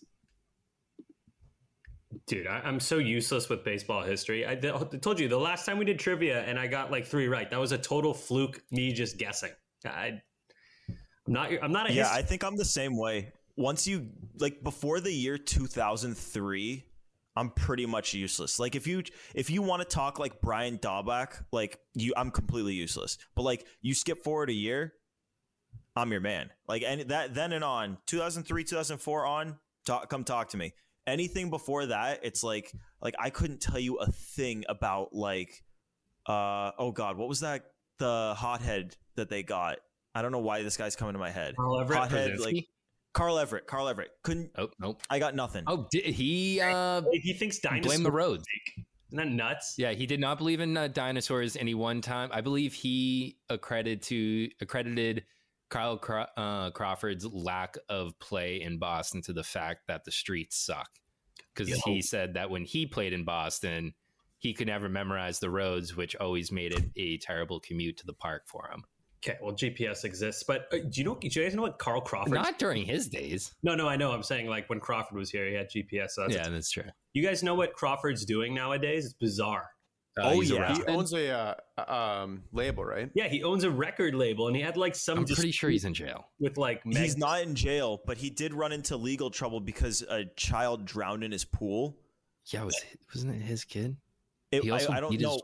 Dude, 2.25 2.47
I, 2.47 2.61
I'm 2.63 2.79
so 2.79 2.97
useless 2.97 3.49
with 3.49 3.63
baseball 3.63 4.01
history. 4.01 4.45
I, 4.45 4.51
I 4.51 4.55
told 4.55 5.19
you 5.19 5.27
the 5.27 5.37
last 5.37 5.65
time 5.65 5.77
we 5.77 5.85
did 5.85 5.99
trivia 5.99 6.41
and 6.43 6.57
I 6.57 6.67
got 6.67 6.91
like 6.91 7.05
three 7.05 7.27
right. 7.27 7.49
That 7.49 7.59
was 7.59 7.71
a 7.73 7.77
total 7.77 8.13
fluke. 8.13 8.61
Me 8.71 8.93
just 8.93 9.17
guessing. 9.17 9.51
I, 9.85 10.21
I'm 11.27 11.33
not. 11.33 11.51
I'm 11.61 11.71
not 11.71 11.89
a. 11.89 11.93
Yeah, 11.93 12.03
his- 12.07 12.17
I 12.17 12.21
think 12.21 12.43
I'm 12.43 12.55
the 12.55 12.65
same 12.65 12.97
way. 12.97 13.33
Once 13.57 13.87
you 13.87 14.07
like 14.39 14.63
before 14.63 14.99
the 14.99 15.11
year 15.11 15.37
2003, 15.37 16.85
I'm 17.35 17.49
pretty 17.51 17.85
much 17.85 18.13
useless. 18.13 18.59
Like 18.59 18.75
if 18.75 18.87
you 18.87 19.03
if 19.35 19.49
you 19.49 19.61
want 19.61 19.81
to 19.81 19.87
talk 19.87 20.19
like 20.19 20.41
Brian 20.41 20.77
Daubach, 20.77 21.43
like 21.51 21.79
you 21.93 22.13
I'm 22.15 22.31
completely 22.31 22.73
useless. 22.73 23.17
But 23.35 23.43
like 23.43 23.65
you 23.81 23.93
skip 23.93 24.23
forward 24.23 24.49
a 24.49 24.53
year, 24.53 24.93
I'm 25.95 26.11
your 26.11 26.21
man. 26.21 26.51
Like 26.67 26.83
and 26.83 27.01
that 27.09 27.33
then 27.33 27.51
and 27.51 27.63
on, 27.63 27.97
2003, 28.05 28.63
2004 28.63 29.25
on, 29.25 29.57
talk, 29.85 30.09
come 30.09 30.23
talk 30.23 30.49
to 30.49 30.57
me. 30.57 30.73
Anything 31.07 31.49
before 31.49 31.87
that, 31.87 32.19
it's 32.23 32.43
like 32.43 32.71
like 33.01 33.15
I 33.17 33.29
couldn't 33.29 33.61
tell 33.61 33.79
you 33.79 33.95
a 33.95 34.11
thing 34.11 34.65
about 34.67 35.13
like 35.13 35.63
uh 36.27 36.71
oh 36.77 36.91
god, 36.91 37.17
what 37.17 37.29
was 37.29 37.39
that 37.39 37.63
the 37.97 38.35
hothead 38.37 38.95
that 39.15 39.29
they 39.29 39.41
got? 39.41 39.77
I 40.13 40.21
don't 40.21 40.31
know 40.31 40.39
why 40.39 40.63
this 40.63 40.77
guy's 40.77 40.95
coming 40.95 41.13
to 41.13 41.19
my 41.19 41.31
head. 41.31 41.55
Carl 41.55 41.79
Everett 41.79 41.99
Hothead, 41.99 42.31
Brzezinski? 42.31 42.43
like 42.43 42.65
Carl 43.13 43.39
Everett. 43.39 43.67
Carl 43.67 43.87
Everett 43.87 44.11
couldn't. 44.23 44.51
Oh 44.57 44.69
nope. 44.79 45.01
I 45.09 45.19
got 45.19 45.33
nothing. 45.33 45.63
Oh, 45.65 45.87
did 45.91 46.05
he 46.05 46.59
uh, 46.61 47.01
he 47.13 47.33
thinks 47.33 47.59
dinosaurs. 47.59 47.85
blame 47.85 48.03
the 48.03 48.11
roads? 48.11 48.45
Isn't 49.09 49.17
that 49.17 49.29
nuts? 49.29 49.75
Yeah, 49.77 49.91
he 49.91 50.05
did 50.05 50.19
not 50.19 50.37
believe 50.37 50.59
in 50.59 50.75
uh, 50.75 50.89
dinosaurs 50.89 51.55
any 51.55 51.73
one 51.73 52.01
time. 52.01 52.29
I 52.33 52.41
believe 52.41 52.73
he 52.73 53.37
accredited 53.49 54.01
to 54.03 54.49
accredited 54.59 55.23
Kyle 55.69 55.97
Craw- 55.97 56.27
uh, 56.37 56.71
Crawford's 56.71 57.25
lack 57.25 57.77
of 57.89 58.17
play 58.19 58.61
in 58.61 58.77
Boston 58.79 59.21
to 59.23 59.33
the 59.33 59.43
fact 59.43 59.87
that 59.87 60.05
the 60.05 60.11
streets 60.11 60.57
suck. 60.57 60.89
Because 61.53 61.73
he 61.83 62.01
said 62.01 62.35
that 62.35 62.49
when 62.49 62.63
he 62.65 62.85
played 62.85 63.13
in 63.13 63.23
Boston, 63.23 63.93
he 64.37 64.53
could 64.53 64.67
never 64.67 64.87
memorize 64.87 65.39
the 65.39 65.49
roads, 65.49 65.95
which 65.95 66.15
always 66.15 66.51
made 66.51 66.71
it 66.71 66.85
a 66.95 67.17
terrible 67.17 67.59
commute 67.59 67.97
to 67.97 68.05
the 68.05 68.13
park 68.13 68.43
for 68.47 68.69
him. 68.71 68.83
Okay, 69.25 69.37
well 69.41 69.55
GPS 69.55 70.03
exists, 70.05 70.43
but 70.43 70.67
uh, 70.71 70.77
do 70.77 71.01
you 71.01 71.03
know? 71.03 71.15
Do 71.19 71.27
you 71.27 71.43
guys 71.43 71.55
know 71.55 71.63
what 71.63 71.79
Carl 71.79 72.01
Crawford? 72.01 72.33
Not 72.33 72.59
during 72.59 72.85
his 72.85 73.07
days. 73.07 73.55
no, 73.63 73.73
no, 73.73 73.87
I 73.87 73.95
know. 73.95 74.11
I'm 74.11 74.21
saying 74.21 74.47
like 74.47 74.69
when 74.69 74.79
Crawford 74.79 75.17
was 75.17 75.31
here, 75.31 75.47
he 75.47 75.55
had 75.55 75.71
GPS. 75.71 76.11
So 76.11 76.21
that's 76.21 76.35
yeah, 76.35 76.47
that's 76.49 76.69
true. 76.69 76.83
You 77.13 77.23
guys 77.23 77.41
know 77.41 77.55
what 77.55 77.73
Crawford's 77.73 78.25
doing 78.25 78.53
nowadays? 78.53 79.05
It's 79.05 79.13
bizarre. 79.15 79.71
Uh, 80.17 80.21
Oh, 80.25 80.41
yeah. 80.41 80.73
He 80.75 80.83
owns 80.85 81.13
a 81.13 81.55
uh, 81.77 81.91
um, 82.23 82.43
label, 82.51 82.83
right? 82.83 83.09
Yeah, 83.13 83.27
he 83.27 83.43
owns 83.43 83.63
a 83.63 83.71
record 83.71 84.15
label, 84.15 84.47
and 84.47 84.55
he 84.55 84.61
had 84.61 84.77
like 84.77 84.95
some. 84.95 85.19
I'm 85.19 85.25
pretty 85.25 85.51
sure 85.51 85.69
he's 85.69 85.85
in 85.85 85.93
jail. 85.93 86.27
with 86.39 86.57
like. 86.57 86.85
Meg- 86.85 86.97
He's 86.97 87.17
not 87.17 87.41
in 87.41 87.53
jail, 87.55 88.01
but 88.05 88.17
he 88.17 88.29
did 88.29 88.53
run 88.53 88.71
into 88.71 88.97
legal 88.97 89.29
trouble 89.29 89.59
because 89.59 90.01
a 90.09 90.25
child 90.35 90.85
drowned 90.85 91.23
in 91.23 91.31
his 91.31 91.45
pool. 91.45 91.95
Yeah, 92.47 92.63
was 92.63 92.75
wasn't 93.13 93.35
it 93.35 93.41
his 93.41 93.63
kid? 93.63 93.97
It, 94.51 94.63
He 94.63 94.71
I, 94.71 94.73
also 94.73 94.91
I 94.93 94.99
don't 94.99 95.11
beat 95.11 95.19
his- 95.21 95.27
know. 95.29 95.39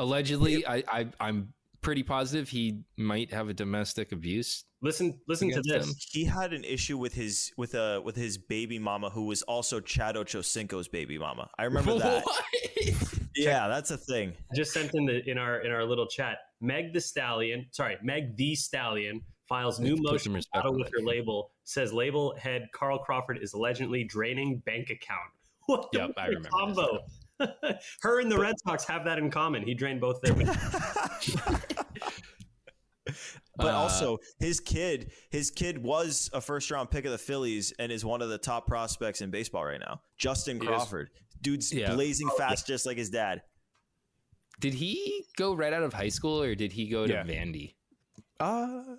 Allegedly, 0.00 0.64
I, 0.66 0.84
I 0.86 1.06
I'm 1.18 1.52
pretty 1.80 2.02
positive 2.02 2.48
he 2.48 2.80
might 2.96 3.32
have 3.32 3.48
a 3.48 3.54
domestic 3.54 4.12
abuse. 4.12 4.64
Listen, 4.80 5.18
listen 5.26 5.50
to 5.50 5.62
this. 5.62 5.86
him. 5.86 5.94
He 6.12 6.24
had 6.24 6.52
an 6.52 6.64
issue 6.64 6.98
with 6.98 7.14
his 7.14 7.52
with 7.56 7.74
uh 7.74 8.00
with 8.04 8.16
his 8.16 8.38
baby 8.38 8.78
mama, 8.78 9.10
who 9.10 9.24
was 9.24 9.42
also 9.42 9.80
Chad 9.80 10.16
Ochocinco's 10.16 10.88
baby 10.88 11.18
mama. 11.18 11.48
I 11.58 11.64
remember 11.64 11.94
that. 11.98 12.24
What? 12.24 12.44
Yeah, 13.34 13.68
that's 13.68 13.90
a 13.90 13.96
thing. 13.96 14.34
I 14.50 14.54
just 14.54 14.72
sent 14.72 14.94
in 14.94 15.06
the 15.06 15.28
in 15.28 15.38
our 15.38 15.60
in 15.60 15.72
our 15.72 15.84
little 15.84 16.06
chat. 16.06 16.38
Meg 16.60 16.92
Thee 16.92 17.00
Stallion, 17.00 17.66
sorry, 17.70 17.96
Meg 18.02 18.36
Thee 18.36 18.54
Stallion 18.54 19.20
files 19.48 19.80
new 19.80 19.96
Let's 19.96 20.02
motion 20.02 20.18
some 20.18 20.32
to 20.32 20.36
respect 20.36 20.64
battle 20.64 20.78
with 20.78 20.90
her 20.92 21.02
label. 21.02 21.52
Says 21.64 21.92
label 21.92 22.34
head 22.36 22.68
Carl 22.74 22.98
Crawford 22.98 23.38
is 23.40 23.52
allegedly 23.54 24.04
draining 24.04 24.58
bank 24.66 24.90
account. 24.90 25.20
What 25.66 25.92
the 25.92 25.98
Yep, 25.98 26.10
I 26.16 26.26
remember 26.28 26.48
combo? 26.48 26.98
her 28.02 28.20
and 28.20 28.30
the 28.30 28.38
Red 28.38 28.54
Sox 28.66 28.84
have 28.84 29.04
that 29.04 29.18
in 29.18 29.30
common. 29.30 29.62
He 29.62 29.74
drained 29.74 30.00
both 30.00 30.20
their. 30.22 30.34
But 33.56 33.74
Uh, 33.74 33.76
also, 33.78 34.18
his 34.38 34.60
kid, 34.60 35.10
his 35.30 35.50
kid 35.50 35.82
was 35.82 36.30
a 36.32 36.40
first 36.40 36.70
round 36.70 36.90
pick 36.92 37.04
of 37.06 37.10
the 37.10 37.18
Phillies 37.18 37.72
and 37.80 37.90
is 37.90 38.04
one 38.04 38.22
of 38.22 38.28
the 38.28 38.38
top 38.38 38.66
prospects 38.68 39.20
in 39.20 39.30
baseball 39.30 39.64
right 39.64 39.80
now. 39.80 40.00
Justin 40.16 40.58
He 40.60 40.62
is. 40.62 40.68
Crawford, 40.68 41.10
dude's 41.40 41.72
Yeah. 41.72 41.94
blazing 41.94 42.28
fast, 42.38 42.66
just 42.68 42.86
like 42.86 42.96
his 42.98 43.10
dad. 43.10 43.42
Did 44.60 44.74
he 44.74 45.24
go 45.36 45.54
right 45.54 45.72
out 45.72 45.82
of 45.82 45.92
high 45.92 46.08
school 46.10 46.40
or 46.40 46.54
did 46.54 46.70
he 46.72 46.88
go 46.88 47.06
to 47.06 47.12
Yeah. 47.12 47.24
Vandy? 47.24 47.74
Uh, 48.38 48.96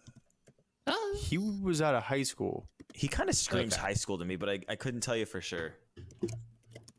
he 1.21 1.37
was 1.37 1.81
out 1.81 1.95
of 1.95 2.03
high 2.03 2.23
school. 2.23 2.67
He 2.93 3.07
kind 3.07 3.29
of 3.29 3.35
screams 3.35 3.73
Okay. 3.73 3.81
high 3.81 3.93
school 3.93 4.17
to 4.17 4.25
me, 4.25 4.35
but 4.35 4.49
I, 4.49 4.59
I 4.67 4.75
couldn't 4.75 5.01
tell 5.01 5.15
you 5.15 5.25
for 5.25 5.39
sure. 5.39 5.75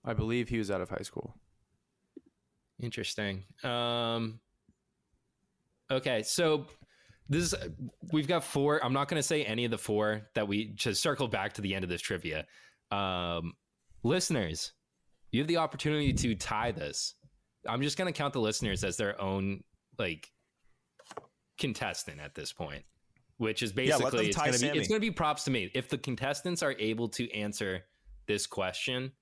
I 0.05 0.15
believe 0.15 0.49
he 0.49 0.59
was 0.59 0.71
out 0.71 0.81
of 0.81 0.89
high 0.89 1.03
school. 1.03 1.35
Interesting. 2.81 3.45
Um, 3.63 4.41
okay, 5.91 6.23
so 6.23 6.67
this 7.29 7.53
is 7.53 7.55
we've 8.13 8.27
got 8.27 8.43
four. 8.43 8.85
I'm 8.85 8.93
not 8.93 9.09
going 9.09 9.19
to 9.19 9.27
say 9.27 9.45
any 9.45 9.65
of 9.65 9.71
the 9.71 9.79
four 9.79 10.23
that 10.35 10.49
we 10.49 10.67
just 10.75 11.03
circle 11.03 11.29
back 11.29 11.53
to 11.55 11.61
the 11.61 11.75
end 11.75 11.85
of 11.85 11.91
this 11.91 12.01
trivia. 12.01 12.47
Um, 12.91 13.53
listeners, 14.03 14.73
you 15.31 15.41
have 15.41 15.49
the 15.49 15.59
opportunity 15.59 16.13
to 16.13 16.35
tie 16.35 16.73
this. 16.73 17.15
I'm 17.69 17.83
just 17.83 17.99
going 17.99 18.13
to 18.13 18.17
count 18.17 18.33
the 18.33 18.41
listeners 18.41 18.83
as 18.85 18.97
their 18.97 19.21
own 19.21 19.63
like 19.99 20.31
contestant 21.59 22.21
at 22.21 22.35
this 22.35 22.53
point, 22.53 22.85
which 23.37 23.63
is 23.63 23.73
Yeah, 23.77 23.97
let 23.97 24.13
them 24.13 24.23
basically 24.23 24.27
it's 24.29 24.37
tie 24.37 24.45
going 24.47 24.55
to 24.55 24.61
be 24.61 24.67
Sammy. 24.67 24.79
it's 24.79 24.89
going 24.89 25.01
to 25.01 25.07
be 25.07 25.11
props 25.11 25.45
to 25.45 25.51
me 25.51 25.71
if 25.75 25.91
the 25.91 25.99
contestants 25.99 26.63
are 26.63 26.75
able 26.79 27.09
to 27.11 27.31
answer 27.33 27.85
this 28.27 28.47
question 28.47 29.13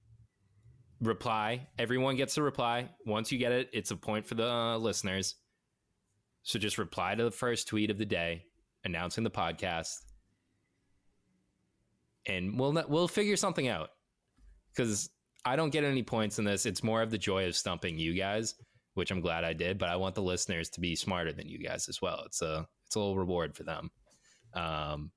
reply. 1.00 1.66
Everyone 1.78 2.16
gets 2.16 2.36
a 2.36 2.42
reply. 2.42 2.88
Once 3.06 3.30
you 3.30 3.38
get 3.38 3.52
it, 3.52 3.70
it's 3.72 3.90
a 3.90 3.96
point 3.96 4.26
for 4.26 4.34
the 4.34 4.48
uh, 4.48 4.78
listeners. 4.78 5.36
So 6.42 6.58
just 6.58 6.78
reply 6.78 7.14
to 7.14 7.24
the 7.24 7.30
first 7.30 7.68
tweet 7.68 7.90
of 7.90 7.98
the 7.98 8.06
day 8.06 8.44
announcing 8.84 9.24
the 9.24 9.30
podcast, 9.30 9.96
and 12.26 12.58
we'll 12.58 12.72
we'll 12.88 13.08
figure 13.08 13.36
something 13.36 13.68
out. 13.68 13.90
Because 14.74 15.10
I 15.44 15.56
don't 15.56 15.70
get 15.70 15.84
any 15.84 16.02
points 16.02 16.38
in 16.38 16.44
this. 16.44 16.66
It's 16.66 16.82
more 16.82 17.02
of 17.02 17.10
the 17.10 17.18
joy 17.18 17.46
of 17.46 17.56
stumping 17.56 17.98
you 17.98 18.14
guys, 18.14 18.54
which 18.94 19.10
I'm 19.10 19.20
glad 19.20 19.44
I 19.44 19.52
did. 19.52 19.78
But 19.78 19.88
I 19.88 19.96
want 19.96 20.14
the 20.14 20.22
listeners 20.22 20.70
to 20.70 20.80
be 20.80 20.96
smarter 20.96 21.32
than 21.32 21.48
you 21.48 21.58
guys 21.58 21.88
as 21.88 22.00
well. 22.00 22.22
It's 22.26 22.40
a 22.40 22.66
it's 22.86 22.94
a 22.94 22.98
little 22.98 23.18
reward 23.18 23.54
for 23.54 23.64
them. 23.64 23.90
Um, 24.54 25.10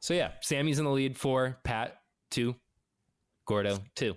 so 0.00 0.12
yeah, 0.14 0.32
Sammy's 0.42 0.78
in 0.78 0.84
the 0.84 0.90
lead 0.90 1.16
for 1.16 1.58
Pat 1.64 1.96
two, 2.30 2.56
Gordo 3.46 3.78
two 3.94 4.16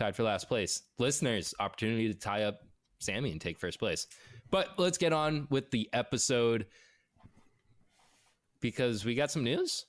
tied 0.00 0.16
for 0.16 0.22
last 0.22 0.48
place. 0.48 0.82
Listeners, 0.98 1.54
opportunity 1.60 2.08
to 2.08 2.18
tie 2.18 2.44
up 2.44 2.60
Sammy 3.00 3.30
and 3.32 3.40
take 3.40 3.58
first 3.58 3.78
place. 3.78 4.06
But 4.50 4.70
let's 4.78 4.98
get 4.98 5.12
on 5.12 5.46
with 5.50 5.70
the 5.70 5.88
episode 5.92 6.66
because 8.60 9.04
we 9.04 9.14
got 9.14 9.30
some 9.30 9.44
news. 9.44 9.84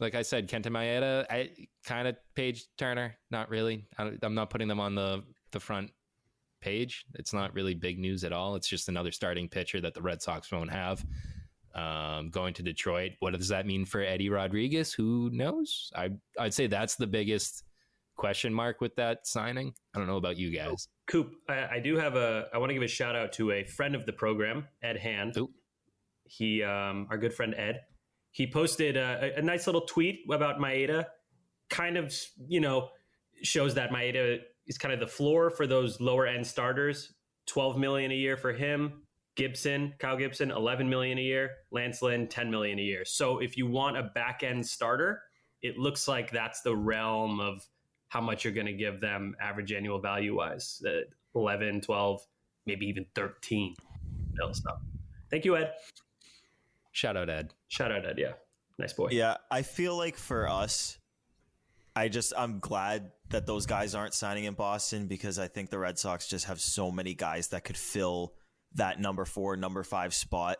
Like 0.00 0.14
I 0.14 0.22
said, 0.22 0.48
Kenta 0.48 0.66
Maeda, 0.66 1.26
I 1.30 1.50
kind 1.84 2.08
of 2.08 2.16
page 2.34 2.66
turner, 2.76 3.16
not 3.30 3.48
really. 3.48 3.86
I, 3.98 4.12
I'm 4.22 4.34
not 4.34 4.50
putting 4.50 4.68
them 4.68 4.80
on 4.80 4.94
the 4.94 5.24
the 5.52 5.60
front 5.60 5.90
page. 6.60 7.04
It's 7.14 7.32
not 7.32 7.54
really 7.54 7.74
big 7.74 7.98
news 7.98 8.24
at 8.24 8.32
all. 8.32 8.54
It's 8.54 8.68
just 8.68 8.88
another 8.88 9.12
starting 9.12 9.48
pitcher 9.48 9.80
that 9.80 9.94
the 9.94 10.02
Red 10.02 10.22
Sox 10.22 10.50
won't 10.52 10.70
have. 10.70 11.04
Um, 11.74 12.28
going 12.30 12.52
to 12.54 12.62
Detroit. 12.62 13.12
What 13.20 13.32
does 13.32 13.48
that 13.48 13.64
mean 13.64 13.86
for 13.86 14.02
Eddie 14.02 14.28
Rodriguez? 14.28 14.92
Who 14.92 15.30
knows? 15.32 15.90
I 15.96 16.10
I'd 16.38 16.52
say 16.52 16.66
that's 16.66 16.96
the 16.96 17.06
biggest 17.06 17.64
question 18.22 18.54
mark 18.54 18.80
with 18.80 18.94
that 18.94 19.26
signing. 19.26 19.74
I 19.96 19.98
don't 19.98 20.06
know 20.06 20.16
about 20.16 20.36
you 20.36 20.56
guys. 20.56 20.86
Coop, 21.08 21.32
I, 21.48 21.66
I 21.72 21.80
do 21.80 21.96
have 21.96 22.14
a. 22.14 22.46
I 22.54 22.58
want 22.58 22.70
to 22.70 22.74
give 22.74 22.84
a 22.84 22.86
shout 22.86 23.16
out 23.16 23.32
to 23.32 23.50
a 23.50 23.64
friend 23.64 23.96
of 23.96 24.06
the 24.06 24.12
program, 24.12 24.68
Ed 24.80 24.96
Hand. 24.96 25.36
Oop. 25.36 25.50
He, 26.22 26.62
um, 26.62 27.08
our 27.10 27.18
good 27.18 27.34
friend 27.34 27.52
Ed, 27.58 27.80
he 28.30 28.46
posted 28.46 28.96
a, 28.96 29.32
a 29.36 29.42
nice 29.42 29.66
little 29.66 29.80
tweet 29.80 30.20
about 30.30 30.60
Maeda. 30.60 31.06
Kind 31.68 31.96
of, 31.96 32.14
you 32.46 32.60
know, 32.60 32.90
shows 33.42 33.74
that 33.74 33.90
Maeda 33.90 34.38
is 34.68 34.78
kind 34.78 34.94
of 34.94 35.00
the 35.00 35.06
floor 35.08 35.50
for 35.50 35.66
those 35.66 36.00
lower 36.00 36.24
end 36.24 36.46
starters. 36.46 37.12
Twelve 37.46 37.76
million 37.76 38.12
a 38.12 38.14
year 38.14 38.36
for 38.36 38.52
him. 38.52 39.02
Gibson, 39.34 39.94
Kyle 39.98 40.16
Gibson, 40.16 40.52
eleven 40.52 40.88
million 40.88 41.18
a 41.18 41.22
year. 41.22 41.50
Lance 41.72 42.00
Lynn, 42.00 42.28
ten 42.28 42.52
million 42.52 42.78
a 42.78 42.82
year. 42.82 43.04
So 43.04 43.40
if 43.40 43.56
you 43.56 43.66
want 43.66 43.96
a 43.96 44.04
back 44.14 44.44
end 44.44 44.64
starter, 44.64 45.22
it 45.60 45.76
looks 45.76 46.06
like 46.06 46.30
that's 46.30 46.60
the 46.60 46.76
realm 46.76 47.40
of 47.40 47.66
how 48.12 48.20
much 48.20 48.44
you're 48.44 48.52
going 48.52 48.66
to 48.66 48.74
give 48.74 49.00
them 49.00 49.34
average 49.40 49.72
annual 49.72 49.98
value 49.98 50.36
wise 50.36 50.82
uh, 50.86 51.00
11 51.34 51.80
12 51.80 52.20
maybe 52.66 52.84
even 52.86 53.06
13 53.14 53.74
mil 54.34 54.52
so 54.52 54.70
thank 55.30 55.46
you 55.46 55.56
ed 55.56 55.72
Shout 56.92 57.16
out 57.16 57.30
Ed. 57.30 57.54
shout 57.68 57.90
out 57.90 58.04
ed 58.04 58.16
yeah 58.18 58.32
nice 58.78 58.92
boy 58.92 59.08
Yeah, 59.10 59.36
I 59.50 59.62
feel 59.62 59.96
like 59.96 60.16
for 60.16 60.46
us, 60.48 60.98
I 61.96 62.08
just 62.08 62.34
I'm 62.36 62.58
glad 62.58 63.12
that 63.30 63.46
those 63.46 63.64
guys 63.64 63.94
aren't 63.94 64.12
signing 64.12 64.44
in 64.44 64.54
Boston 64.54 65.06
because 65.06 65.38
I 65.38 65.48
think 65.48 65.70
the 65.70 65.78
Red 65.78 65.98
Sox 65.98 66.28
just 66.28 66.46
have 66.46 66.60
so 66.60 66.90
many 66.90 67.14
guys 67.14 67.48
that 67.48 67.64
could 67.64 67.76
fill 67.78 68.34
that 68.74 69.00
number 69.00 69.24
four, 69.24 69.56
number 69.56 69.82
five 69.84 70.12
spot. 70.12 70.58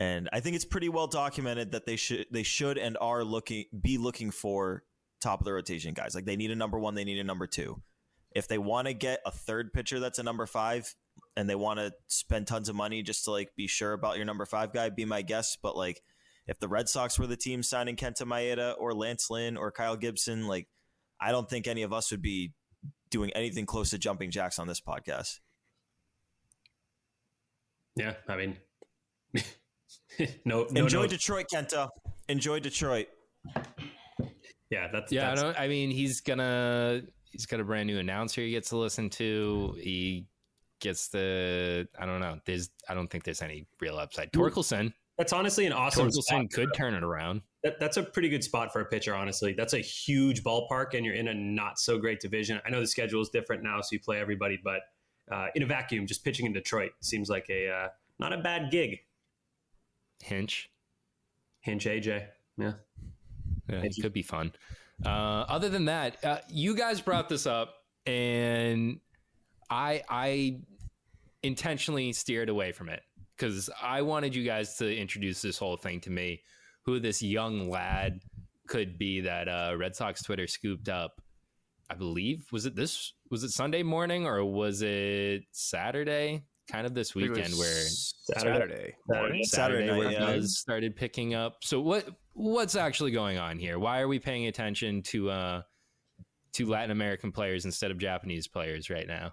And 0.00 0.28
I 0.32 0.40
think 0.40 0.56
it's 0.56 0.64
pretty 0.64 0.88
well 0.88 1.06
documented 1.06 1.72
that 1.72 1.86
they 1.86 1.96
should 1.96 2.26
they 2.32 2.42
should 2.42 2.76
and 2.78 2.96
are 3.00 3.22
looking 3.22 3.66
be 3.80 3.98
looking 3.98 4.30
for 4.32 4.82
top 5.22 5.40
of 5.40 5.44
the 5.44 5.52
rotation 5.52 5.94
guys. 5.94 6.14
Like 6.14 6.24
they 6.24 6.36
need 6.36 6.50
a 6.50 6.56
number 6.56 6.78
one, 6.78 6.94
they 6.94 7.04
need 7.04 7.18
a 7.18 7.24
number 7.24 7.46
two. 7.46 7.80
If 8.34 8.48
they 8.48 8.58
want 8.58 8.88
to 8.88 8.94
get 8.94 9.20
a 9.26 9.30
third 9.30 9.72
pitcher 9.72 10.00
that's 10.00 10.18
a 10.18 10.22
number 10.22 10.46
five 10.46 10.94
and 11.36 11.48
they 11.48 11.54
want 11.54 11.78
to 11.78 11.92
spend 12.08 12.46
tons 12.46 12.68
of 12.68 12.74
money 12.76 13.02
just 13.02 13.24
to 13.24 13.30
like 13.30 13.50
be 13.56 13.66
sure 13.66 13.92
about 13.92 14.16
your 14.16 14.24
number 14.24 14.46
five 14.46 14.72
guy, 14.72 14.88
be 14.90 15.04
my 15.04 15.22
guest. 15.22 15.58
But 15.62 15.76
like 15.76 16.00
if 16.46 16.58
the 16.58 16.68
Red 16.68 16.88
Sox 16.88 17.18
were 17.18 17.26
the 17.26 17.36
team 17.36 17.62
signing 17.62 17.96
Kenta 17.96 18.22
Maeda 18.22 18.74
or 18.78 18.94
Lance 18.94 19.30
Lynn 19.30 19.56
or 19.56 19.70
Kyle 19.70 19.96
Gibson, 19.96 20.46
like 20.46 20.68
I 21.20 21.30
don't 21.30 21.48
think 21.48 21.66
any 21.66 21.82
of 21.82 21.92
us 21.92 22.10
would 22.10 22.22
be 22.22 22.52
doing 23.10 23.30
anything 23.34 23.66
close 23.66 23.90
to 23.90 23.98
jumping 23.98 24.30
jacks 24.30 24.58
on 24.58 24.66
this 24.66 24.80
podcast. 24.80 25.40
yeah 27.94 28.14
i 28.26 28.36
mean 28.36 28.56
no 30.46 30.66
no 30.70 30.82
Enjoy 30.82 31.02
no. 31.02 31.06
Detroit, 31.08 31.46
Kenta. 31.52 31.88
Enjoy 32.28 32.58
Detroit. 32.58 33.08
Yeah 34.72 34.88
that's 34.90 35.12
Yeah, 35.12 35.28
that's, 35.28 35.40
I 35.40 35.44
don't. 35.44 35.60
I 35.60 35.68
mean, 35.68 35.90
he's 35.90 36.20
gonna 36.20 37.02
he's 37.30 37.46
got 37.46 37.60
a 37.60 37.64
brand 37.64 37.86
new 37.86 37.98
announcer 37.98 38.40
he 38.40 38.50
gets 38.50 38.70
to 38.70 38.76
listen 38.76 39.10
to. 39.10 39.76
He 39.78 40.26
gets 40.80 41.08
the 41.08 41.86
I 41.98 42.06
don't 42.06 42.20
know. 42.20 42.40
There's 42.44 42.70
I 42.88 42.94
don't 42.94 43.08
think 43.08 43.24
there's 43.24 43.42
any 43.42 43.66
real 43.80 43.98
upside. 43.98 44.32
Torkelson, 44.32 44.92
that's 45.18 45.32
honestly 45.32 45.66
an 45.66 45.72
awesome. 45.72 46.08
Torkelson 46.08 46.50
could 46.52 46.70
turn 46.74 46.94
it 46.94 47.02
around. 47.02 47.42
That, 47.62 47.78
that's 47.78 47.96
a 47.96 48.02
pretty 48.02 48.28
good 48.28 48.42
spot 48.42 48.72
for 48.72 48.80
a 48.80 48.86
pitcher, 48.86 49.14
honestly. 49.14 49.52
That's 49.52 49.74
a 49.74 49.78
huge 49.78 50.42
ballpark, 50.42 50.94
and 50.94 51.04
you're 51.06 51.14
in 51.14 51.28
a 51.28 51.34
not 51.34 51.78
so 51.78 51.98
great 51.98 52.18
division. 52.18 52.60
I 52.66 52.70
know 52.70 52.80
the 52.80 52.86
schedule 52.86 53.20
is 53.20 53.28
different 53.28 53.62
now, 53.62 53.80
so 53.80 53.88
you 53.92 54.00
play 54.00 54.18
everybody, 54.18 54.58
but 54.62 54.80
uh, 55.30 55.46
in 55.54 55.62
a 55.62 55.66
vacuum, 55.66 56.06
just 56.06 56.24
pitching 56.24 56.46
in 56.46 56.52
Detroit 56.52 56.92
seems 57.00 57.28
like 57.28 57.46
a 57.50 57.70
uh, 57.70 57.88
not 58.18 58.32
a 58.32 58.38
bad 58.38 58.70
gig. 58.70 58.98
Hinch, 60.22 60.70
Hinch 61.60 61.84
AJ, 61.84 62.26
yeah. 62.56 62.72
Yeah, 63.68 63.80
it 63.82 63.94
could 64.00 64.12
be 64.12 64.22
fun. 64.22 64.52
Uh, 65.04 65.44
other 65.48 65.68
than 65.68 65.86
that, 65.86 66.24
uh, 66.24 66.38
you 66.48 66.76
guys 66.76 67.00
brought 67.00 67.28
this 67.28 67.46
up, 67.46 67.74
and 68.06 69.00
I 69.70 70.02
I 70.08 70.60
intentionally 71.42 72.12
steered 72.12 72.48
away 72.48 72.72
from 72.72 72.88
it 72.88 73.02
because 73.36 73.70
I 73.82 74.02
wanted 74.02 74.34
you 74.34 74.44
guys 74.44 74.76
to 74.76 74.96
introduce 74.96 75.42
this 75.42 75.58
whole 75.58 75.76
thing 75.76 76.00
to 76.02 76.10
me, 76.10 76.42
who 76.84 77.00
this 77.00 77.22
young 77.22 77.68
lad 77.68 78.20
could 78.68 78.98
be 78.98 79.20
that 79.22 79.48
uh, 79.48 79.74
Red 79.76 79.96
Sox 79.96 80.22
Twitter 80.22 80.46
scooped 80.46 80.88
up. 80.88 81.20
I 81.90 81.94
believe 81.94 82.46
was 82.52 82.64
it 82.64 82.74
this 82.74 83.12
was 83.30 83.44
it 83.44 83.50
Sunday 83.50 83.82
morning 83.82 84.26
or 84.26 84.44
was 84.44 84.80
it 84.80 85.42
Saturday? 85.50 86.44
Kind 86.72 86.86
of 86.86 86.94
this 86.94 87.10
I 87.10 87.20
think 87.20 87.26
it 87.26 87.30
weekend 87.32 87.54
where 87.58 87.84
Saturday. 87.84 88.50
Saturday. 88.50 88.94
morning. 89.06 89.44
Saturday 89.44 89.86
night, 89.88 89.98
where 89.98 90.10
yeah. 90.10 90.20
Buzz 90.20 90.58
started 90.58 90.96
picking 90.96 91.34
up. 91.34 91.56
So 91.60 91.82
what 91.82 92.08
what's 92.32 92.76
actually 92.76 93.10
going 93.10 93.36
on 93.36 93.58
here? 93.58 93.78
Why 93.78 94.00
are 94.00 94.08
we 94.08 94.18
paying 94.18 94.46
attention 94.46 95.02
to 95.02 95.28
uh 95.28 95.62
to 96.54 96.66
Latin 96.66 96.90
American 96.90 97.30
players 97.30 97.66
instead 97.66 97.90
of 97.90 97.98
Japanese 97.98 98.48
players 98.48 98.88
right 98.88 99.06
now? 99.06 99.32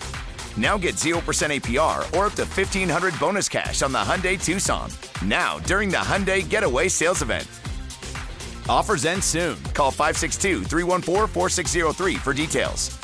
Now 0.57 0.77
get 0.77 0.95
0% 0.95 1.15
APR 1.21 1.99
or 2.17 2.25
up 2.25 2.33
to 2.33 2.43
1500 2.43 3.17
bonus 3.19 3.47
cash 3.47 3.81
on 3.81 3.91
the 3.91 3.99
Hyundai 3.99 4.43
Tucson. 4.43 4.89
Now, 5.23 5.59
during 5.59 5.89
the 5.89 5.97
Hyundai 5.97 6.47
Getaway 6.47 6.87
Sales 6.87 7.21
Event. 7.21 7.47
Offers 8.67 9.05
end 9.05 9.23
soon. 9.23 9.61
Call 9.73 9.91
562 9.91 10.63
314 10.63 11.27
4603 11.27 12.15
for 12.15 12.33
details. 12.33 12.97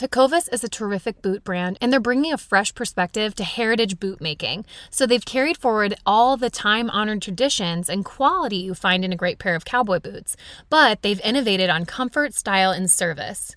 Tecovas 0.00 0.48
is 0.50 0.64
a 0.64 0.68
terrific 0.70 1.20
boot 1.20 1.44
brand, 1.44 1.76
and 1.78 1.92
they're 1.92 2.00
bringing 2.00 2.32
a 2.32 2.38
fresh 2.38 2.74
perspective 2.74 3.34
to 3.34 3.44
heritage 3.44 4.00
boot 4.00 4.18
making. 4.18 4.64
So 4.88 5.04
they've 5.04 5.22
carried 5.22 5.58
forward 5.58 5.94
all 6.06 6.38
the 6.38 6.48
time 6.48 6.88
honored 6.88 7.20
traditions 7.20 7.90
and 7.90 8.02
quality 8.02 8.56
you 8.56 8.72
find 8.72 9.04
in 9.04 9.12
a 9.12 9.16
great 9.16 9.38
pair 9.38 9.54
of 9.54 9.66
cowboy 9.66 10.00
boots, 10.00 10.38
but 10.70 11.02
they've 11.02 11.20
innovated 11.20 11.68
on 11.68 11.84
comfort, 11.84 12.32
style, 12.32 12.70
and 12.70 12.90
service. 12.90 13.56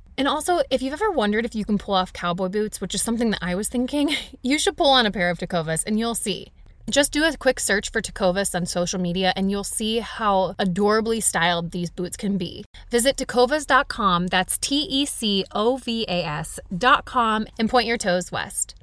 And 0.17 0.27
also, 0.27 0.61
if 0.69 0.81
you've 0.81 0.93
ever 0.93 1.11
wondered 1.11 1.45
if 1.45 1.55
you 1.55 1.65
can 1.65 1.77
pull 1.77 1.95
off 1.95 2.13
cowboy 2.13 2.49
boots, 2.49 2.81
which 2.81 2.93
is 2.93 3.01
something 3.01 3.31
that 3.31 3.39
I 3.41 3.55
was 3.55 3.69
thinking, 3.69 4.15
you 4.43 4.59
should 4.59 4.77
pull 4.77 4.89
on 4.89 5.05
a 5.05 5.11
pair 5.11 5.29
of 5.29 5.37
Tecovas 5.37 5.83
and 5.85 5.97
you'll 5.97 6.15
see. 6.15 6.51
Just 6.89 7.11
do 7.11 7.23
a 7.23 7.37
quick 7.37 7.59
search 7.59 7.91
for 7.91 8.01
Tecovas 8.01 8.53
on 8.53 8.65
social 8.65 8.99
media 8.99 9.33
and 9.35 9.49
you'll 9.49 9.63
see 9.63 9.99
how 9.99 10.55
adorably 10.59 11.21
styled 11.21 11.71
these 11.71 11.89
boots 11.89 12.17
can 12.17 12.37
be. 12.37 12.65
Visit 12.89 13.17
tecovas.com, 13.17 14.27
that's 14.27 14.57
T 14.57 14.81
E 14.89 15.05
C 15.05 15.45
O 15.51 15.77
V 15.77 16.05
A 16.07 16.23
S.com, 16.25 17.47
and 17.57 17.69
point 17.69 17.87
your 17.87 17.97
toes 17.97 18.31
west. 18.31 18.75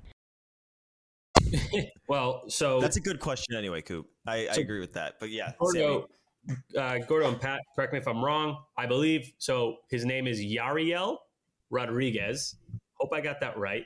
well, 2.08 2.44
so 2.48 2.80
that's 2.80 2.96
a 2.96 3.00
good 3.00 3.20
question 3.20 3.56
anyway, 3.56 3.82
Coop. 3.82 4.06
I, 4.26 4.48
I 4.48 4.56
agree 4.56 4.80
with 4.80 4.94
that. 4.94 5.14
But 5.20 5.30
yeah, 5.30 5.52
Gordo, 5.58 6.08
uh, 6.76 6.98
Gordo 6.98 7.28
and 7.28 7.40
Pat, 7.40 7.60
correct 7.74 7.92
me 7.92 7.98
if 7.98 8.06
I'm 8.06 8.24
wrong. 8.24 8.58
I 8.76 8.86
believe 8.86 9.32
so. 9.38 9.76
His 9.90 10.04
name 10.04 10.26
is 10.26 10.40
Yariel 10.40 11.18
Rodriguez. 11.70 12.56
Hope 12.94 13.12
I 13.12 13.20
got 13.20 13.40
that 13.40 13.56
right. 13.56 13.84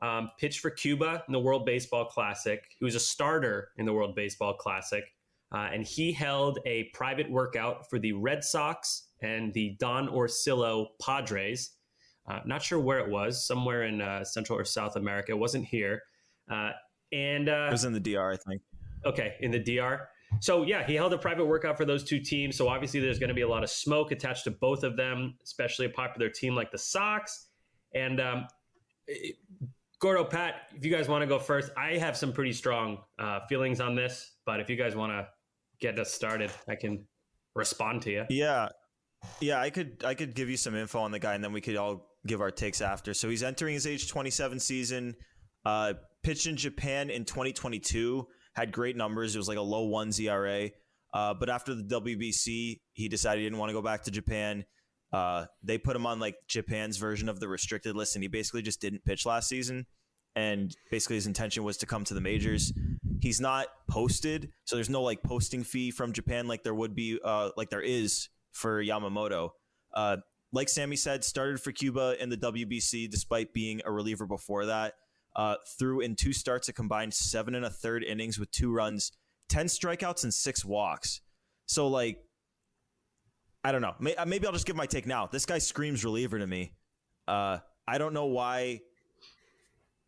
Um, 0.00 0.30
pitched 0.38 0.60
for 0.60 0.70
Cuba 0.70 1.24
in 1.26 1.32
the 1.32 1.40
World 1.40 1.66
Baseball 1.66 2.04
Classic. 2.04 2.62
He 2.78 2.84
was 2.84 2.94
a 2.94 3.00
starter 3.00 3.70
in 3.78 3.86
the 3.86 3.92
World 3.92 4.14
Baseball 4.14 4.54
Classic, 4.54 5.04
uh, 5.52 5.68
and 5.72 5.84
he 5.84 6.12
held 6.12 6.60
a 6.66 6.84
private 6.94 7.30
workout 7.30 7.90
for 7.90 7.98
the 7.98 8.12
Red 8.12 8.44
Sox 8.44 9.08
and 9.22 9.52
the 9.54 9.76
Don 9.80 10.08
Orsillo 10.08 10.88
Padres. 11.02 11.70
Uh, 12.28 12.40
not 12.44 12.62
sure 12.62 12.78
where 12.78 12.98
it 12.98 13.08
was, 13.08 13.44
somewhere 13.44 13.84
in 13.84 14.00
uh, 14.00 14.22
Central 14.22 14.58
or 14.58 14.64
South 14.64 14.96
America. 14.96 15.32
It 15.32 15.38
wasn't 15.38 15.64
here. 15.64 16.02
Uh, 16.50 16.72
and 17.12 17.48
uh, 17.48 17.66
it 17.68 17.72
was 17.72 17.84
in 17.84 17.92
the 17.92 18.00
DR, 18.00 18.32
I 18.32 18.36
think. 18.36 18.62
Okay, 19.04 19.36
in 19.40 19.50
the 19.50 19.58
DR. 19.58 20.08
So 20.40 20.62
yeah, 20.62 20.86
he 20.86 20.94
held 20.94 21.12
a 21.12 21.18
private 21.18 21.46
workout 21.46 21.76
for 21.76 21.84
those 21.84 22.04
two 22.04 22.20
teams. 22.20 22.56
So 22.56 22.68
obviously, 22.68 23.00
there's 23.00 23.18
going 23.18 23.28
to 23.28 23.34
be 23.34 23.42
a 23.42 23.48
lot 23.48 23.62
of 23.62 23.70
smoke 23.70 24.12
attached 24.12 24.44
to 24.44 24.50
both 24.50 24.84
of 24.84 24.96
them, 24.96 25.34
especially 25.42 25.86
a 25.86 25.90
popular 25.90 26.28
team 26.28 26.54
like 26.54 26.70
the 26.70 26.78
Sox. 26.78 27.46
And 27.94 28.20
um, 28.20 28.46
Gordo, 30.00 30.24
Pat, 30.24 30.68
if 30.76 30.84
you 30.84 30.90
guys 30.90 31.08
want 31.08 31.22
to 31.22 31.26
go 31.26 31.38
first, 31.38 31.70
I 31.76 31.96
have 31.98 32.16
some 32.16 32.32
pretty 32.32 32.52
strong 32.52 32.98
uh, 33.18 33.40
feelings 33.48 33.80
on 33.80 33.94
this. 33.94 34.32
But 34.46 34.60
if 34.60 34.70
you 34.70 34.76
guys 34.76 34.94
want 34.94 35.12
to 35.12 35.28
get 35.80 35.98
us 35.98 36.12
started, 36.12 36.50
I 36.68 36.74
can 36.74 37.04
respond 37.54 38.02
to 38.02 38.10
you. 38.10 38.24
Yeah. 38.28 38.68
Yeah, 39.40 39.60
I 39.60 39.70
could 39.70 40.04
I 40.04 40.14
could 40.14 40.34
give 40.34 40.48
you 40.48 40.56
some 40.56 40.76
info 40.76 41.00
on 41.00 41.10
the 41.10 41.18
guy 41.18 41.34
and 41.34 41.42
then 41.42 41.52
we 41.52 41.60
could 41.60 41.74
all 41.74 42.06
give 42.26 42.40
our 42.40 42.52
takes 42.52 42.80
after. 42.80 43.14
So 43.14 43.28
he's 43.28 43.42
entering 43.42 43.74
his 43.74 43.86
age 43.86 44.08
27 44.08 44.60
season. 44.60 45.16
Uh 45.64 45.94
pitched 46.22 46.46
in 46.46 46.56
Japan 46.56 47.10
in 47.10 47.24
2022, 47.24 48.26
had 48.58 48.72
great 48.72 48.96
numbers. 48.96 49.34
It 49.34 49.38
was 49.38 49.48
like 49.48 49.58
a 49.58 49.62
low 49.62 49.84
1 49.84 50.12
ERA. 50.20 50.70
Uh, 51.14 51.34
but 51.34 51.48
after 51.48 51.74
the 51.74 51.82
WBC, 51.82 52.80
he 52.92 53.08
decided 53.08 53.40
he 53.40 53.46
didn't 53.46 53.58
want 53.58 53.70
to 53.70 53.74
go 53.74 53.82
back 53.82 54.02
to 54.04 54.10
Japan. 54.10 54.64
Uh, 55.12 55.46
they 55.62 55.78
put 55.78 55.96
him 55.96 56.04
on 56.04 56.20
like 56.20 56.36
Japan's 56.48 56.98
version 56.98 57.28
of 57.28 57.40
the 57.40 57.48
restricted 57.48 57.96
list, 57.96 58.14
and 58.14 58.22
he 58.22 58.28
basically 58.28 58.62
just 58.62 58.80
didn't 58.80 59.04
pitch 59.04 59.24
last 59.24 59.48
season. 59.48 59.86
And 60.36 60.74
basically, 60.90 61.16
his 61.16 61.26
intention 61.26 61.64
was 61.64 61.78
to 61.78 61.86
come 61.86 62.04
to 62.04 62.14
the 62.14 62.20
majors. 62.20 62.72
He's 63.20 63.40
not 63.40 63.68
posted, 63.88 64.50
so 64.64 64.76
there's 64.76 64.90
no 64.90 65.02
like 65.02 65.22
posting 65.22 65.64
fee 65.64 65.90
from 65.90 66.12
Japan 66.12 66.46
like 66.46 66.62
there 66.62 66.74
would 66.74 66.94
be, 66.94 67.18
uh, 67.24 67.50
like 67.56 67.70
there 67.70 67.80
is 67.80 68.28
for 68.52 68.82
Yamamoto. 68.84 69.50
Uh, 69.94 70.18
like 70.52 70.68
Sammy 70.68 70.96
said, 70.96 71.24
started 71.24 71.60
for 71.60 71.72
Cuba 71.72 72.16
in 72.22 72.28
the 72.28 72.36
WBC 72.36 73.10
despite 73.10 73.52
being 73.52 73.80
a 73.84 73.90
reliever 73.90 74.26
before 74.26 74.66
that. 74.66 74.94
Uh, 75.38 75.54
threw 75.78 76.00
in 76.00 76.16
two 76.16 76.32
starts 76.32 76.68
a 76.68 76.72
combined 76.72 77.14
seven 77.14 77.54
and 77.54 77.64
a 77.64 77.70
third 77.70 78.02
innings 78.02 78.40
with 78.40 78.50
two 78.50 78.72
runs, 78.72 79.12
10 79.48 79.66
strikeouts, 79.66 80.24
and 80.24 80.34
six 80.34 80.64
walks. 80.64 81.20
So, 81.66 81.86
like, 81.86 82.18
I 83.62 83.70
don't 83.70 83.80
know. 83.80 83.94
Uh, 84.18 84.26
Maybe 84.26 84.48
I'll 84.48 84.52
just 84.52 84.66
give 84.66 84.74
my 84.74 84.86
take 84.86 85.06
now. 85.06 85.28
This 85.28 85.46
guy 85.46 85.58
screams 85.58 86.04
reliever 86.04 86.40
to 86.40 86.46
me. 86.46 86.72
Uh, 87.28 87.58
I 87.86 87.98
don't 87.98 88.14
know 88.14 88.26
why 88.26 88.80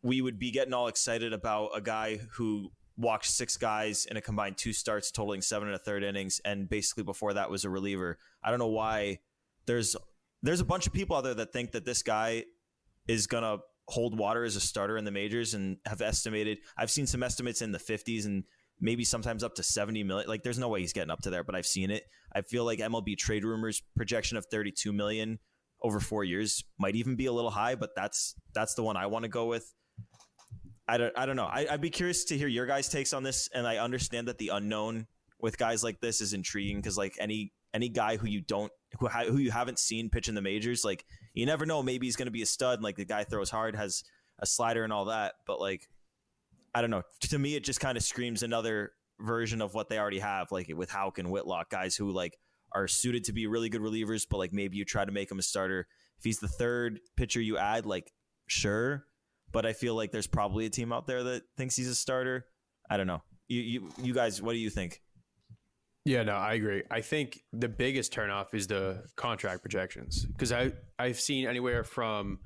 we 0.03 0.21
would 0.21 0.41
be 0.41 0.51
getting 0.51 0.75
all 0.75 0.89
excited 0.89 1.33
about 1.33 1.71
a 1.77 1.81
guy 1.81 2.19
who 2.33 2.73
walked 2.97 3.27
six 3.27 3.57
guys 3.57 4.07
in 4.07 4.17
a 4.17 4.21
combined 4.21 4.57
two 4.57 4.73
starts, 4.73 5.13
totaling 5.13 5.43
seven 5.43 5.69
and 5.69 5.77
a 5.77 5.79
third 5.79 6.03
innings, 6.03 6.41
and 6.45 6.69
basically 6.69 7.05
before 7.05 7.35
that 7.35 7.51
was 7.51 7.65
a 7.65 7.71
reliever. 7.71 8.19
I 8.43 8.51
don't 8.51 8.59
know 8.59 8.67
why. 8.67 9.21
There's 9.67 9.95
there's 10.43 10.61
a 10.61 10.65
bunch 10.65 10.89
of 10.89 10.93
people 10.93 11.17
out 11.17 11.23
there 11.23 11.35
that 11.35 11.53
think 11.53 11.71
that 11.73 11.85
this 11.85 12.03
guy 12.03 12.47
is 13.07 13.27
gonna 13.27 13.59
hold 13.91 14.17
water 14.17 14.45
as 14.45 14.57
a 14.57 14.61
starter 14.61 14.97
in 14.97 15.05
the 15.05 15.11
majors 15.11 15.55
and 15.55 15.79
have 15.87 16.01
estimated. 16.01 16.59
I've 16.77 16.91
seen 16.91 17.07
some 17.07 17.23
estimates 17.23 17.61
in 17.61 17.73
the 17.73 17.79
50s 17.79 18.25
and 18.25 18.45
maybe 18.81 19.05
sometimes 19.05 19.45
up 19.45 19.55
to 19.57 19.63
70 19.63 20.03
million. 20.05 20.29
Like 20.29 20.43
there's 20.43 20.59
no 20.59 20.69
way 20.69 20.81
he's 20.81 20.93
getting 20.93 21.11
up 21.11 21.23
to 21.23 21.31
there, 21.31 21.45
but 21.45 21.55
I've 21.55 21.67
seen 21.67 21.91
it. 21.91 22.05
I 22.33 22.43
feel 22.43 22.65
like 22.65 22.79
MLB 22.79 23.17
trade 23.19 23.45
rumors 23.45 23.83
projection 23.97 24.39
of 24.39 24.47
32 24.47 24.93
million 24.93 25.39
over 25.83 26.01
4 26.01 26.25
years 26.25 26.65
might 26.79 26.95
even 26.95 27.17
be 27.17 27.27
a 27.27 27.33
little 27.33 27.51
high, 27.51 27.75
but 27.75 27.91
that's 27.97 28.35
that's 28.55 28.75
the 28.75 28.83
one 28.83 28.97
I 28.97 29.07
want 29.07 29.25
to 29.25 29.29
go 29.29 29.47
with. 29.47 29.73
I 30.87 30.99
don't 30.99 31.17
I 31.17 31.27
don't 31.27 31.37
know. 31.37 31.47
I, 31.47 31.67
I'd 31.71 31.81
be 31.81 31.91
curious 31.91 32.25
to 32.27 32.39
hear 32.39 32.49
your 32.49 32.67
guys' 32.67 32.89
takes 32.89 33.13
on 33.13 33.23
this 33.23 33.49
and 33.55 33.67
I 33.67 33.79
understand 33.79 34.29
that 34.29 34.39
the 34.39 34.49
unknown 34.49 35.07
with 35.41 35.59
guys 35.59 35.83
like 35.83 36.01
this 36.01 36.21
is 36.21 36.33
intriguing 36.33 36.77
because 36.77 36.97
like 36.97 37.17
any 37.19 37.53
any 37.75 37.89
guy 37.89 38.17
who 38.17 38.27
you 38.27 38.41
don't 38.41 38.73
who 38.99 39.09
who 39.09 39.39
you 39.39 39.51
haven't 39.51 39.79
seen 39.79 40.11
pitch 40.11 40.29
in 40.29 40.35
the 40.35 40.43
majors 40.43 40.85
like 40.85 41.05
you 41.35 41.47
never 41.47 41.67
know 41.67 41.83
maybe 41.83 42.07
he's 42.07 42.17
going 42.17 42.27
to 42.27 42.33
be 42.33 42.43
a 42.43 42.47
stud 42.47 42.83
like 42.83 42.97
the 42.97 43.05
guy 43.05 43.25
throws 43.25 43.51
hard 43.51 43.75
has 43.75 44.05
a 44.41 44.47
slider 44.47 44.85
and 44.85 44.93
all 44.93 45.07
that 45.07 45.35
but 45.47 45.61
like 45.61 45.89
I 46.75 46.81
don't 46.81 46.91
know. 46.91 47.03
To 47.21 47.39
me 47.39 47.57
it 47.57 47.65
just 47.65 47.81
kind 47.81 47.97
of 47.97 48.05
screams 48.05 48.43
another 48.43 48.93
version 49.21 49.61
of 49.61 49.75
what 49.75 49.89
they 49.89 49.99
already 49.99 50.21
have 50.21 50.51
like 50.51 50.71
with 50.75 50.91
Houck 50.91 51.19
and 51.19 51.31
Whitlock 51.31 51.71
guys 51.71 51.97
who 51.97 52.11
like 52.11 52.39
are 52.73 52.87
suited 52.89 53.25
to 53.25 53.33
be 53.33 53.47
really 53.47 53.69
good 53.69 53.83
relievers 53.83 54.27
but 54.29 54.39
like 54.39 54.53
maybe 54.53 54.77
you 54.77 54.85
try 54.85 55.05
to 55.05 55.13
make 55.13 55.31
him 55.31 55.39
a 55.39 55.43
starter. 55.43 55.87
If 56.19 56.25
he's 56.25 56.39
the 56.39 56.49
third 56.49 57.01
pitcher 57.17 57.41
you 57.41 57.59
add 57.59 57.87
like 57.87 58.13
sure 58.47 59.05
but 59.53 59.67
I 59.67 59.73
feel 59.73 59.95
like 59.95 60.13
there's 60.13 60.29
probably 60.29 60.67
a 60.67 60.71
team 60.71 60.93
out 60.93 61.07
there 61.07 61.25
that 61.25 61.43
thinks 61.57 61.75
he's 61.75 61.89
a 61.89 61.95
starter. 61.95 62.47
I 62.89 62.97
don't 62.97 63.09
know. 63.09 63.23
You 63.49 63.61
you 63.61 63.89
you 64.01 64.15
guys 64.15 64.41
what 64.41 64.53
do 64.53 64.59
you 64.59 64.71
think 64.71 65.03
Yeah, 66.05 66.23
no, 66.23 66.33
I 66.33 66.55
agree. 66.55 66.83
I 66.91 67.03
think 67.03 67.41
the 67.53 67.69
biggest 67.69 68.13
turnoff 68.13 68.55
is 68.55 68.67
the 68.67 69.05
contract 69.17 69.61
projections 69.63 70.25
because 70.25 70.51
I 70.51 70.73
I've 70.99 71.21
seen 71.21 71.47
anywhere 71.47 71.85
from 71.85 72.39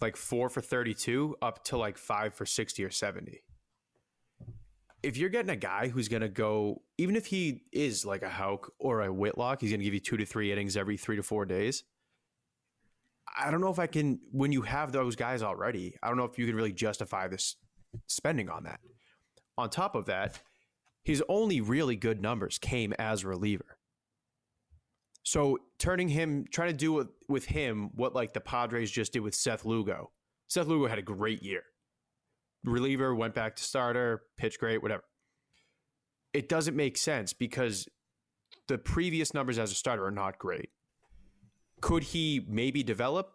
like 0.00 0.16
four 0.16 0.48
for 0.48 0.60
thirty 0.60 0.92
two 0.94 1.36
up 1.40 1.64
to 1.66 1.78
like 1.78 1.96
five 1.96 2.34
for 2.34 2.44
sixty 2.44 2.84
or 2.84 2.90
seventy. 2.90 3.42
If 5.02 5.16
you're 5.16 5.30
getting 5.30 5.50
a 5.50 5.56
guy 5.56 5.88
who's 5.88 6.08
going 6.08 6.22
to 6.22 6.28
go, 6.28 6.82
even 6.96 7.16
if 7.16 7.26
he 7.26 7.62
is 7.72 8.04
like 8.04 8.22
a 8.22 8.28
Houck 8.28 8.72
or 8.78 9.02
a 9.02 9.12
Whitlock, 9.12 9.60
he's 9.60 9.70
going 9.70 9.80
to 9.80 9.84
give 9.84 9.94
you 9.94 10.00
two 10.00 10.16
to 10.16 10.24
three 10.24 10.52
innings 10.52 10.76
every 10.76 10.96
three 10.96 11.16
to 11.16 11.24
four 11.24 11.44
days. 11.44 11.82
I 13.36 13.50
don't 13.50 13.60
know 13.60 13.70
if 13.70 13.80
I 13.80 13.88
can, 13.88 14.20
when 14.30 14.52
you 14.52 14.62
have 14.62 14.92
those 14.92 15.16
guys 15.16 15.42
already, 15.42 15.96
I 16.02 16.08
don't 16.08 16.18
know 16.18 16.24
if 16.24 16.38
you 16.38 16.46
can 16.46 16.54
really 16.54 16.72
justify 16.72 17.26
this 17.26 17.56
spending 18.06 18.48
on 18.48 18.64
that. 18.64 18.78
On 19.58 19.68
top 19.68 19.96
of 19.96 20.06
that, 20.06 20.38
his 21.04 21.22
only 21.28 21.60
really 21.60 21.96
good 21.96 22.20
numbers 22.20 22.58
came 22.58 22.92
as 22.98 23.24
reliever. 23.24 23.78
So 25.24 25.58
turning 25.78 26.08
him, 26.08 26.46
trying 26.50 26.70
to 26.70 26.76
do 26.76 26.92
with, 26.92 27.08
with 27.28 27.44
him 27.46 27.90
what 27.94 28.14
like 28.14 28.32
the 28.32 28.40
Padres 28.40 28.90
just 28.90 29.12
did 29.12 29.20
with 29.20 29.34
Seth 29.34 29.64
Lugo. 29.64 30.10
Seth 30.48 30.66
Lugo 30.66 30.88
had 30.88 30.98
a 30.98 31.02
great 31.02 31.42
year. 31.42 31.62
Reliever 32.64 33.14
went 33.14 33.34
back 33.34 33.56
to 33.56 33.62
starter, 33.62 34.22
pitched 34.36 34.60
great, 34.60 34.82
whatever. 34.82 35.04
It 36.32 36.48
doesn't 36.48 36.76
make 36.76 36.96
sense 36.96 37.32
because 37.32 37.88
the 38.68 38.78
previous 38.78 39.34
numbers 39.34 39.58
as 39.58 39.72
a 39.72 39.74
starter 39.74 40.04
are 40.06 40.12
not 40.12 40.38
great. 40.38 40.70
Could 41.80 42.04
he 42.04 42.44
maybe 42.48 42.82
develop? 42.82 43.32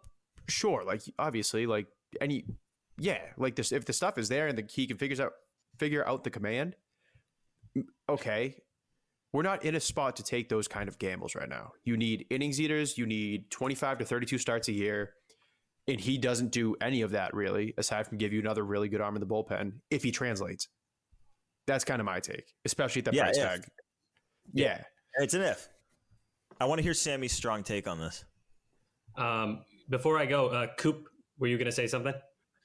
Sure, 0.48 0.82
like 0.84 1.02
obviously, 1.18 1.66
like 1.66 1.86
any, 2.20 2.44
yeah, 2.98 3.20
like 3.36 3.56
this. 3.56 3.72
If 3.72 3.84
the 3.84 3.92
stuff 3.92 4.16
is 4.16 4.28
there 4.28 4.46
and 4.46 4.56
the 4.56 4.64
he 4.68 4.86
can 4.86 4.96
figures 4.96 5.20
out 5.20 5.32
figure 5.78 6.06
out 6.08 6.24
the 6.24 6.30
command, 6.30 6.74
okay, 8.08 8.56
we're 9.32 9.42
not 9.42 9.64
in 9.64 9.74
a 9.74 9.80
spot 9.80 10.16
to 10.16 10.22
take 10.22 10.48
those 10.48 10.66
kind 10.68 10.88
of 10.88 10.98
gambles 10.98 11.34
right 11.34 11.48
now. 11.48 11.72
You 11.84 11.96
need 11.96 12.26
innings 12.30 12.60
eaters, 12.60 12.96
you 12.96 13.06
need 13.06 13.50
25 13.50 13.98
to 13.98 14.04
32 14.04 14.38
starts 14.38 14.68
a 14.68 14.72
year. 14.72 15.12
And 15.86 15.98
he 15.98 16.18
doesn't 16.18 16.50
do 16.52 16.76
any 16.82 17.00
of 17.00 17.12
that 17.12 17.32
really, 17.32 17.72
aside 17.78 18.06
from 18.06 18.18
give 18.18 18.30
you 18.32 18.40
another 18.40 18.62
really 18.62 18.90
good 18.90 19.00
arm 19.00 19.16
in 19.16 19.20
the 19.20 19.26
bullpen 19.26 19.72
if 19.90 20.02
he 20.02 20.10
translates. 20.10 20.68
That's 21.66 21.84
kind 21.84 22.00
of 22.00 22.04
my 22.04 22.20
take, 22.20 22.44
especially 22.66 23.00
at 23.00 23.06
the 23.06 23.14
Yeah, 23.14 23.24
price 23.24 23.38
if. 23.38 23.42
tag. 23.44 23.64
Yeah. 24.52 24.82
It's 25.14 25.32
an 25.34 25.42
if. 25.42 25.68
I 26.60 26.66
want 26.66 26.78
to 26.78 26.82
hear 26.82 26.92
Sammy's 26.94 27.32
strong 27.32 27.62
take 27.62 27.88
on 27.88 27.98
this. 27.98 28.24
Um, 29.16 29.64
before 29.88 30.18
I 30.18 30.26
go, 30.26 30.48
uh, 30.48 30.66
Coop, 30.76 31.08
were 31.38 31.46
you 31.46 31.56
going 31.56 31.66
to 31.66 31.72
say 31.72 31.86
something? 31.86 32.14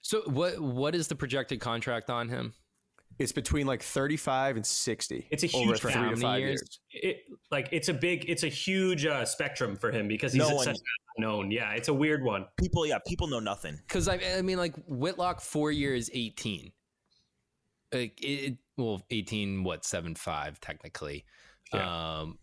So 0.01 0.21
what 0.25 0.59
what 0.59 0.95
is 0.95 1.07
the 1.07 1.15
projected 1.15 1.61
contract 1.61 2.09
on 2.09 2.27
him? 2.27 2.53
It's 3.19 3.31
between 3.31 3.67
like 3.67 3.83
35 3.83 4.55
and 4.55 4.65
60. 4.65 5.27
It's 5.31 5.43
a 5.43 5.47
over 5.55 5.65
huge 5.65 5.79
three 5.79 5.93
to 5.93 6.15
five 6.17 6.39
years? 6.39 6.61
years. 6.61 6.79
It, 6.91 7.17
like 7.51 7.69
it's 7.71 7.89
a 7.89 7.93
big, 7.93 8.29
it's 8.29 8.43
a 8.43 8.47
huge 8.47 9.05
uh, 9.05 9.23
spectrum 9.25 9.75
for 9.75 9.91
him 9.91 10.07
because 10.07 10.33
he's 10.33 10.41
No 10.41 10.57
such 10.57 10.67
one- 10.67 10.75
unknown. 11.17 11.51
Yeah, 11.51 11.71
it's 11.73 11.89
a 11.89 11.93
weird 11.93 12.23
one. 12.23 12.45
People, 12.59 12.85
yeah, 12.87 12.97
people 13.05 13.27
know 13.27 13.39
nothing. 13.39 13.77
Because 13.87 14.07
I, 14.07 14.19
I 14.37 14.41
mean, 14.41 14.57
like 14.57 14.73
Whitlock, 14.87 15.41
four 15.41 15.71
years, 15.71 16.09
eighteen. 16.13 16.71
Like 17.93 18.17
it, 18.23 18.57
well, 18.77 19.01
eighteen, 19.11 19.63
what 19.63 19.85
seven 19.85 20.15
five 20.15 20.59
technically. 20.59 21.25
Um, 21.71 22.37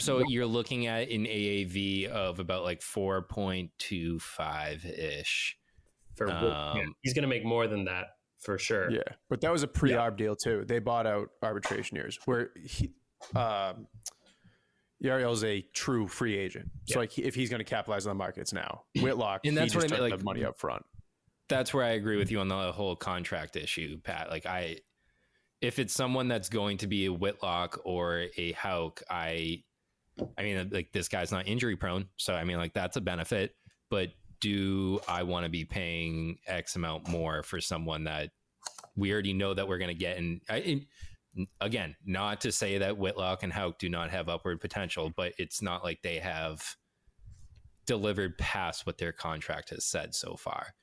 so 0.00 0.22
you're 0.28 0.46
looking 0.46 0.86
at 0.86 1.08
an 1.10 1.24
AAV 1.26 2.06
of 2.08 2.38
about 2.40 2.64
like 2.64 2.82
four 2.82 3.22
point 3.22 3.70
two 3.78 4.18
five 4.20 4.84
ish. 4.84 5.56
for 6.16 6.28
Um, 6.30 6.76
yeah, 6.76 6.84
he's 7.02 7.14
going 7.14 7.22
to 7.22 7.28
make 7.28 7.44
more 7.44 7.66
than 7.66 7.84
that 7.86 8.06
for 8.44 8.58
sure. 8.58 8.90
Yeah, 8.90 9.02
but 9.28 9.40
that 9.40 9.50
was 9.52 9.62
a 9.62 9.68
pre-arb 9.68 10.16
deal 10.16 10.36
too. 10.36 10.64
They 10.66 10.78
bought 10.78 11.06
out 11.06 11.30
arbitration 11.42 11.96
years 11.96 12.18
where 12.26 12.50
he, 12.64 12.92
um, 13.34 13.86
Yariel's 15.02 15.44
a 15.44 15.62
true 15.74 16.06
free 16.08 16.36
agent. 16.36 16.70
So 16.86 16.94
Yeah. 16.94 16.98
like, 17.00 17.18
if 17.18 17.34
he's 17.34 17.50
going 17.50 17.58
to 17.60 17.64
capitalize 17.64 18.06
on 18.06 18.10
the 18.10 18.14
markets 18.18 18.52
now. 18.52 18.84
Whitlock, 19.00 19.42
And 19.44 19.56
that's 19.56 19.74
what 19.74 19.82
just 19.82 19.94
I 19.94 19.96
mean, 20.00 20.10
like- 20.10 20.18
the 20.18 20.24
money 20.24 20.44
up 20.44 20.58
front. 20.58 20.84
that's 21.48 21.74
where 21.74 21.84
I 21.84 21.90
agree 21.90 22.16
with 22.16 22.30
you 22.30 22.40
on 22.40 22.48
the 22.48 22.72
whole 22.72 22.96
contract 22.96 23.56
issue, 23.56 23.98
Pat. 24.02 24.30
Like 24.30 24.46
I, 24.46 24.78
if 25.60 25.78
it's 25.78 25.92
someone 25.92 26.28
that's 26.28 26.48
going 26.48 26.78
to 26.78 26.86
be 26.86 27.06
a 27.06 27.12
Whitlock 27.12 27.80
or 27.84 28.26
a 28.38 28.52
Houck, 28.52 29.02
I, 29.10 29.62
I 30.38 30.42
mean, 30.42 30.70
like 30.70 30.92
this 30.92 31.08
guy's 31.08 31.32
not 31.32 31.46
injury 31.48 31.76
prone, 31.76 32.08
so 32.16 32.34
I 32.34 32.44
mean, 32.44 32.56
like 32.56 32.72
that's 32.72 32.96
a 32.96 33.00
benefit. 33.00 33.54
But 33.90 34.10
do 34.40 35.00
I 35.08 35.22
want 35.22 35.44
to 35.44 35.50
be 35.50 35.64
paying 35.64 36.38
X 36.46 36.76
amount 36.76 37.08
more 37.08 37.42
for 37.42 37.60
someone 37.60 38.04
that 38.04 38.30
we 38.96 39.12
already 39.12 39.32
know 39.32 39.54
that 39.54 39.66
we're 39.68 39.78
going 39.78 39.88
to 39.88 39.94
get? 39.94 40.18
And 40.18 40.40
I, 40.48 40.86
again, 41.60 41.96
not 42.04 42.40
to 42.42 42.52
say 42.52 42.78
that 42.78 42.96
Whitlock 42.96 43.42
and 43.42 43.52
Houck 43.52 43.78
do 43.78 43.88
not 43.88 44.10
have 44.10 44.28
upward 44.28 44.60
potential, 44.60 45.12
but 45.16 45.32
it's 45.38 45.62
not 45.62 45.84
like 45.84 46.00
they 46.02 46.18
have 46.18 46.62
delivered 47.86 48.38
past 48.38 48.86
what 48.86 48.98
their 48.98 49.12
contract 49.12 49.70
has 49.70 49.84
said 49.84 50.14
so 50.14 50.36
far. 50.36 50.74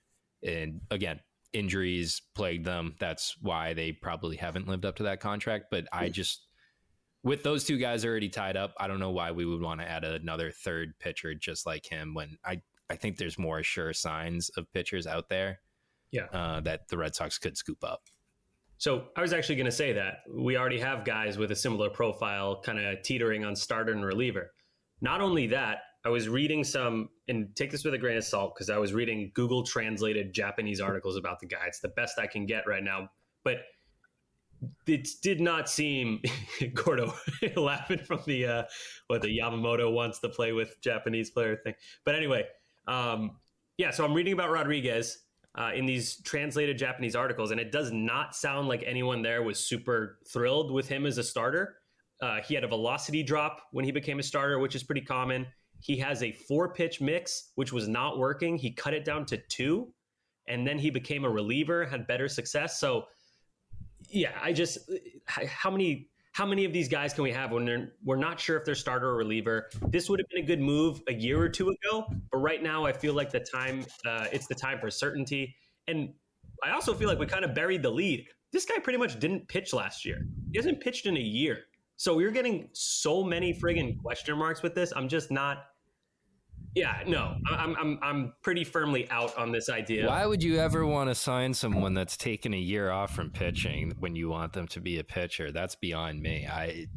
And 0.44 0.82
again, 0.90 1.20
injuries 1.54 2.22
plagued 2.36 2.66
them. 2.66 2.96
That's 3.00 3.36
why 3.42 3.74
they 3.74 3.92
probably 3.92 4.38
haven't 4.38 4.68
lived 4.68 4.86
up 4.86 4.96
to 4.98 5.04
that 5.04 5.20
contract. 5.20 5.66
But 5.72 5.86
I 5.92 6.08
hmm. 6.08 6.12
just, 6.12 6.48
with 7.24 7.44
those 7.44 7.64
two 7.64 7.78
guys 7.78 8.06
already 8.06 8.30
tied 8.30 8.58
up, 8.58 8.74
I 8.80 8.88
don't 8.88 9.00
know 9.00 9.12
why 9.12 9.32
we 9.32 9.46
would 9.46 9.62
want 9.62 9.80
to 9.82 9.90
add 9.90 10.04
another 10.04 10.52
third 10.52 10.94
pitcher 11.00 11.34
just 11.36 11.66
like 11.66 11.86
him 11.86 12.14
when 12.14 12.38
I, 12.44 12.62
I 12.92 12.96
think 12.96 13.18
there's 13.18 13.40
more 13.40 13.64
sure 13.64 13.94
signs 13.94 14.50
of 14.58 14.72
pitchers 14.74 15.08
out 15.08 15.30
there. 15.30 15.62
Yeah. 16.12 16.26
Uh, 16.26 16.60
that 16.62 16.90
the 16.90 16.98
Red 16.98 17.16
Sox 17.16 17.38
could 17.38 17.56
scoop 17.56 17.84
up. 17.84 18.02
So 18.78 19.06
I 19.16 19.22
was 19.22 19.32
actually 19.32 19.56
going 19.56 19.66
to 19.68 19.72
say 19.72 19.94
that 19.94 20.24
we 20.30 20.58
already 20.58 20.80
have 20.80 21.06
guys 21.06 21.38
with 21.38 21.52
a 21.52 21.56
similar 21.56 21.90
profile, 21.90 22.62
kind 22.62 22.80
of 22.80 23.02
teetering 23.02 23.46
on 23.46 23.56
starter 23.56 23.94
and 23.94 24.04
reliever. 24.04 24.52
Not 25.00 25.22
only 25.22 25.48
that, 25.48 25.78
I 26.04 26.10
was 26.10 26.28
reading 26.28 26.64
some, 26.64 27.10
and 27.28 27.56
take 27.56 27.72
this 27.72 27.86
with 27.86 27.94
a 27.94 27.98
grain 27.98 28.18
of 28.18 28.24
salt 28.24 28.56
because 28.56 28.70
I 28.70 28.78
was 28.78 28.92
reading 28.94 29.32
Google 29.36 29.64
translated 29.64 30.34
Japanese 30.34 30.82
articles 30.82 31.16
about 31.16 31.40
the 31.40 31.46
guy. 31.46 31.66
It's 31.68 31.80
the 31.80 31.90
best 31.90 32.20
I 32.20 32.28
can 32.28 32.46
get 32.46 32.68
right 32.68 32.84
now, 32.84 33.10
but 33.46 33.60
it 34.88 35.08
did 35.22 35.40
not 35.40 35.70
seem 35.70 36.22
Gordo 36.74 37.14
laughing 37.56 38.00
from 38.00 38.22
the 38.26 38.46
uh, 38.46 38.64
what 39.08 39.22
the 39.22 39.40
Yamamoto 39.40 39.92
wants 39.92 40.20
to 40.20 40.30
play 40.30 40.52
with 40.54 40.76
Japanese 40.82 41.30
player 41.30 41.56
thing. 41.56 41.74
But 42.04 42.16
anyway, 42.16 42.46
um, 42.88 43.38
yeah. 43.78 43.92
So 43.92 44.06
I'm 44.06 44.14
reading 44.14 44.34
about 44.34 44.52
Rodriguez 44.52 45.20
uh, 45.58 45.72
in 45.76 45.86
these 45.86 46.22
translated 46.24 46.78
Japanese 46.78 47.16
articles, 47.16 47.52
and 47.52 47.60
it 47.60 47.72
does 47.72 47.92
not 47.92 48.36
sound 48.36 48.68
like 48.68 48.84
anyone 48.86 49.22
there 49.22 49.44
was 49.44 49.60
super 49.60 50.20
thrilled 50.32 50.72
with 50.72 50.88
him 50.88 51.06
as 51.06 51.18
a 51.18 51.24
starter. 51.24 51.78
Uh, 52.22 52.40
he 52.42 52.54
had 52.54 52.64
a 52.64 52.68
velocity 52.68 53.24
drop 53.24 53.64
when 53.72 53.84
he 53.84 53.92
became 53.92 54.20
a 54.20 54.24
starter, 54.24 54.60
which 54.60 54.76
is 54.76 54.84
pretty 54.84 55.02
common. 55.02 55.46
He 55.80 55.98
has 55.98 56.22
a 56.22 56.32
four 56.32 56.72
pitch 56.74 57.02
mix, 57.02 57.52
which 57.56 57.74
was 57.74 57.88
not 57.88 58.20
working. 58.20 58.58
He 58.58 58.72
cut 58.72 58.94
it 58.94 59.04
down 59.04 59.26
to 59.28 59.38
two, 59.50 59.92
and 60.48 60.66
then 60.66 60.78
he 60.78 60.92
became 60.92 61.26
a 61.26 61.30
reliever, 61.30 61.86
had 61.86 62.06
better 62.06 62.28
success. 62.28 62.80
So, 62.80 63.06
yeah, 64.08 64.34
I 64.42 64.54
just 64.54 64.78
how 65.28 65.72
many 65.72 66.11
how 66.42 66.48
many 66.48 66.66
of 66.66 66.74
these 66.74 66.88
guys 66.88 67.14
can 67.14 67.24
we 67.24 67.32
have 67.32 67.52
when 67.52 67.92
we're 68.04 68.16
not 68.16 68.40
sure 68.40 68.58
if 68.58 68.66
they're 68.66 68.74
starter 68.74 69.10
or 69.10 69.16
reliever? 69.16 69.70
This 69.90 70.10
would 70.10 70.20
have 70.20 70.28
been 70.30 70.44
a 70.44 70.48
good 70.48 70.60
move 70.60 71.00
a 71.08 71.14
year 71.14 71.40
or 71.40 71.48
two 71.48 71.70
ago, 71.70 72.12
but 72.32 72.40
right 72.40 72.64
now 72.64 72.84
I 72.84 72.94
feel 72.94 73.14
like 73.14 73.30
the 73.30 73.42
time 73.42 73.86
uh, 74.08 74.26
it's 74.32 74.48
the 74.48 74.56
time 74.56 74.80
for 74.80 74.90
certainty, 74.90 75.56
and 75.88 76.12
I 76.64 76.72
also 76.72 76.96
feel 76.96 77.08
like 77.08 77.20
we 77.20 77.28
kind 77.28 77.46
of 77.46 77.54
buried 77.54 77.84
the 77.84 77.92
lead. 77.92 78.26
This 78.52 78.66
guy 78.66 78.80
pretty 78.80 78.98
much 78.98 79.20
didn't 79.20 79.50
pitch 79.50 79.72
last 79.72 80.04
year. 80.04 80.26
He 80.52 80.58
hasn't 80.58 80.82
pitched 80.82 81.06
in 81.06 81.16
a 81.16 81.20
year. 81.20 81.60
So 81.98 82.16
we 82.16 82.26
are 82.26 82.32
getting 82.32 82.70
so 82.74 83.24
many 83.24 83.54
friggin' 83.54 84.02
question 84.02 84.36
marks 84.36 84.64
with 84.64 84.74
this. 84.74 84.92
I'm 84.96 85.08
just 85.08 85.30
not 85.30 85.66
yeah, 86.76 87.04
no, 87.06 87.36
I'm 87.50 87.76
I'm 87.76 88.00
I'm 88.02 88.34
pretty 88.44 88.64
firmly 88.64 89.10
out 89.10 89.38
on 89.38 89.52
this 89.52 89.70
idea. 89.70 90.08
Why 90.08 90.26
would 90.26 90.42
you 90.42 90.58
ever 90.58 90.86
want 90.86 91.10
to 91.10 91.16
sign 91.16 91.54
someone 91.54 91.94
that's 91.94 92.16
taken 92.18 92.54
a 92.54 92.58
year 92.58 92.92
off 92.92 93.14
from 93.14 93.30
pitching 93.30 93.94
when 94.00 94.16
you 94.16 94.30
want 94.30 94.54
them 94.54 94.68
to 94.70 94.80
be 94.80 95.00
a 95.00 95.04
pitcher? 95.04 95.52
That's 95.52 95.76
beyond 95.76 96.22
me. 96.22 96.48
I 96.48 96.88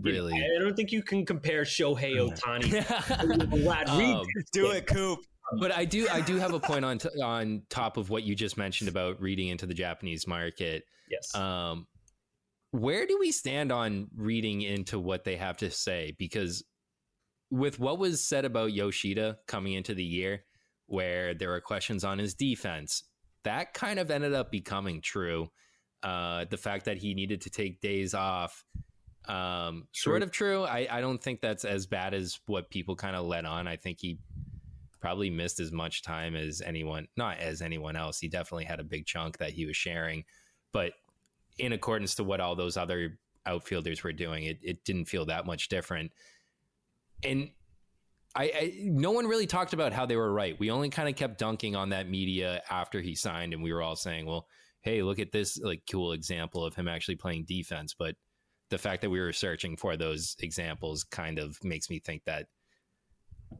really, 0.00 0.32
I 0.32 0.62
don't 0.62 0.74
think 0.74 0.90
you 0.92 1.02
can 1.02 1.26
compare 1.26 1.62
Shohei 1.62 2.16
Ohtani. 2.16 3.50
Glad 3.62 3.88
Um, 3.88 4.22
Do 4.52 4.70
it, 4.70 4.86
Coop. 4.86 5.20
but 5.60 5.70
I 5.72 5.84
do 5.84 6.08
I 6.10 6.20
do 6.20 6.36
have 6.36 6.54
a 6.54 6.60
point 6.60 6.84
on 6.84 6.98
t- 6.98 7.08
on 7.22 7.62
top 7.68 7.96
of 7.96 8.08
what 8.10 8.22
you 8.22 8.34
just 8.34 8.56
mentioned 8.56 8.88
about 8.88 9.20
reading 9.20 9.48
into 9.48 9.66
the 9.66 9.74
Japanese 9.74 10.26
market. 10.26 10.84
Yes. 11.10 11.34
Um, 11.34 11.86
where 12.70 13.06
do 13.06 13.18
we 13.20 13.30
stand 13.30 13.70
on 13.70 14.08
reading 14.16 14.62
into 14.62 14.98
what 14.98 15.22
they 15.24 15.36
have 15.36 15.58
to 15.58 15.70
say? 15.70 16.16
Because 16.18 16.64
with 17.54 17.78
what 17.78 18.00
was 18.00 18.20
said 18.20 18.44
about 18.44 18.72
Yoshida 18.72 19.38
coming 19.46 19.74
into 19.74 19.94
the 19.94 20.04
year, 20.04 20.42
where 20.86 21.34
there 21.34 21.50
were 21.50 21.60
questions 21.60 22.02
on 22.02 22.18
his 22.18 22.34
defense, 22.34 23.04
that 23.44 23.74
kind 23.74 24.00
of 24.00 24.10
ended 24.10 24.34
up 24.34 24.50
becoming 24.50 25.00
true. 25.00 25.48
Uh, 26.02 26.44
the 26.50 26.56
fact 26.56 26.84
that 26.86 26.98
he 26.98 27.14
needed 27.14 27.40
to 27.42 27.50
take 27.50 27.80
days 27.80 28.12
off, 28.12 28.64
um, 29.28 29.86
sort 29.92 30.22
of 30.24 30.32
true. 30.32 30.64
I, 30.64 30.88
I 30.90 31.00
don't 31.00 31.22
think 31.22 31.40
that's 31.40 31.64
as 31.64 31.86
bad 31.86 32.12
as 32.12 32.40
what 32.46 32.70
people 32.70 32.96
kind 32.96 33.14
of 33.14 33.24
let 33.24 33.44
on. 33.44 33.68
I 33.68 33.76
think 33.76 33.98
he 34.00 34.18
probably 35.00 35.30
missed 35.30 35.60
as 35.60 35.70
much 35.70 36.02
time 36.02 36.34
as 36.34 36.60
anyone, 36.60 37.06
not 37.16 37.38
as 37.38 37.62
anyone 37.62 37.94
else. 37.94 38.18
He 38.18 38.28
definitely 38.28 38.64
had 38.64 38.80
a 38.80 38.84
big 38.84 39.06
chunk 39.06 39.38
that 39.38 39.50
he 39.52 39.64
was 39.64 39.76
sharing, 39.76 40.24
but 40.72 40.92
in 41.58 41.72
accordance 41.72 42.16
to 42.16 42.24
what 42.24 42.40
all 42.40 42.56
those 42.56 42.76
other 42.76 43.20
outfielders 43.46 44.02
were 44.02 44.12
doing, 44.12 44.44
it, 44.44 44.58
it 44.60 44.84
didn't 44.84 45.04
feel 45.04 45.24
that 45.26 45.46
much 45.46 45.68
different 45.68 46.10
and 47.24 47.50
I, 48.36 48.44
I, 48.44 48.72
no 48.82 49.12
one 49.12 49.26
really 49.26 49.46
talked 49.46 49.72
about 49.72 49.92
how 49.92 50.06
they 50.06 50.16
were 50.16 50.32
right. 50.32 50.58
We 50.58 50.70
only 50.70 50.88
kind 50.88 51.08
of 51.08 51.14
kept 51.14 51.38
dunking 51.38 51.76
on 51.76 51.90
that 51.90 52.08
media 52.08 52.62
after 52.68 53.00
he 53.00 53.14
signed, 53.14 53.54
and 53.54 53.62
we 53.62 53.72
were 53.72 53.82
all 53.82 53.96
saying, 53.96 54.26
"Well, 54.26 54.46
hey, 54.80 55.02
look 55.02 55.18
at 55.18 55.32
this 55.32 55.58
like 55.58 55.82
cool 55.90 56.12
example 56.12 56.64
of 56.64 56.74
him 56.74 56.88
actually 56.88 57.16
playing 57.16 57.44
defense." 57.46 57.94
But 57.96 58.16
the 58.70 58.78
fact 58.78 59.02
that 59.02 59.10
we 59.10 59.20
were 59.20 59.32
searching 59.32 59.76
for 59.76 59.96
those 59.96 60.36
examples 60.40 61.04
kind 61.04 61.38
of 61.38 61.62
makes 61.62 61.88
me 61.90 62.00
think 62.00 62.24
that 62.24 62.46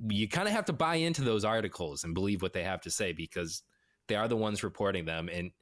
you 0.08 0.28
kind 0.28 0.48
of 0.48 0.54
have 0.54 0.64
to 0.64 0.72
buy 0.72 0.96
into 0.96 1.22
those 1.22 1.44
articles 1.44 2.02
and 2.02 2.14
believe 2.14 2.42
what 2.42 2.52
they 2.52 2.64
have 2.64 2.80
to 2.80 2.90
say 2.90 3.12
because 3.12 3.62
they 4.08 4.16
are 4.16 4.28
the 4.28 4.36
ones 4.36 4.64
reporting 4.64 5.04
them. 5.04 5.28
And 5.32 5.52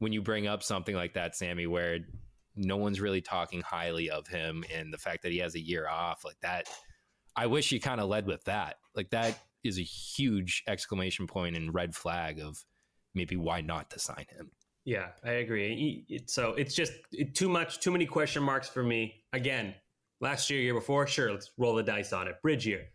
when 0.00 0.12
you 0.12 0.20
bring 0.20 0.46
up 0.46 0.62
something 0.62 0.94
like 0.94 1.14
that, 1.14 1.34
Sammy, 1.34 1.66
where 1.66 2.00
no 2.56 2.76
one's 2.76 3.00
really 3.00 3.22
talking 3.22 3.62
highly 3.62 4.10
of 4.10 4.26
him, 4.26 4.64
and 4.74 4.92
the 4.92 4.98
fact 4.98 5.22
that 5.22 5.32
he 5.32 5.38
has 5.38 5.54
a 5.54 5.60
year 5.60 5.88
off, 5.88 6.24
like 6.24 6.40
that 6.42 6.66
I 7.36 7.46
wish 7.46 7.72
you 7.72 7.80
kind 7.80 8.00
of 8.00 8.08
led 8.08 8.26
with 8.26 8.44
that. 8.44 8.78
Like 8.94 9.10
that 9.10 9.38
is 9.62 9.78
a 9.78 9.82
huge 9.82 10.62
exclamation 10.66 11.26
point 11.26 11.56
and 11.56 11.72
red 11.74 11.94
flag 11.94 12.40
of 12.40 12.64
maybe 13.14 13.36
why 13.36 13.60
not 13.60 13.90
to 13.90 13.98
sign 13.98 14.26
him. 14.30 14.50
Yeah, 14.84 15.08
I 15.24 15.32
agree. 15.32 16.22
So 16.26 16.54
it's 16.54 16.74
just 16.74 16.92
too 17.34 17.48
much, 17.48 17.80
too 17.80 17.90
many 17.90 18.06
question 18.06 18.42
marks 18.42 18.68
for 18.68 18.82
me. 18.82 19.22
Again, 19.32 19.74
last 20.20 20.48
year, 20.48 20.60
year 20.60 20.74
before, 20.74 21.06
sure, 21.06 21.30
let's 21.30 21.50
roll 21.58 21.74
the 21.74 21.82
dice 21.82 22.12
on 22.12 22.28
it. 22.28 22.40
Bridge 22.42 22.66
year. 22.66 22.86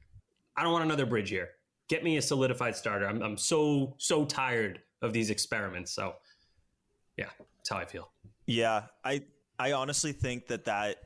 I 0.58 0.64
don't 0.64 0.72
want 0.72 0.86
another 0.86 1.06
bridge 1.06 1.32
year. 1.32 1.50
Get 1.88 2.04
me 2.04 2.18
a 2.18 2.22
solidified 2.22 2.76
starter. 2.76 3.08
I'm, 3.08 3.22
I'm 3.22 3.38
so 3.38 3.94
so 3.98 4.26
tired 4.26 4.82
of 5.02 5.14
these 5.14 5.30
experiments. 5.30 5.92
So, 5.92 6.16
yeah, 7.18 7.30
that's 7.58 7.70
how 7.70 7.78
I 7.78 7.86
feel. 7.86 8.10
Yeah, 8.48 8.84
I 9.04 9.24
I 9.60 9.74
honestly 9.74 10.12
think 10.12 10.48
that 10.48 10.66
that 10.66 10.98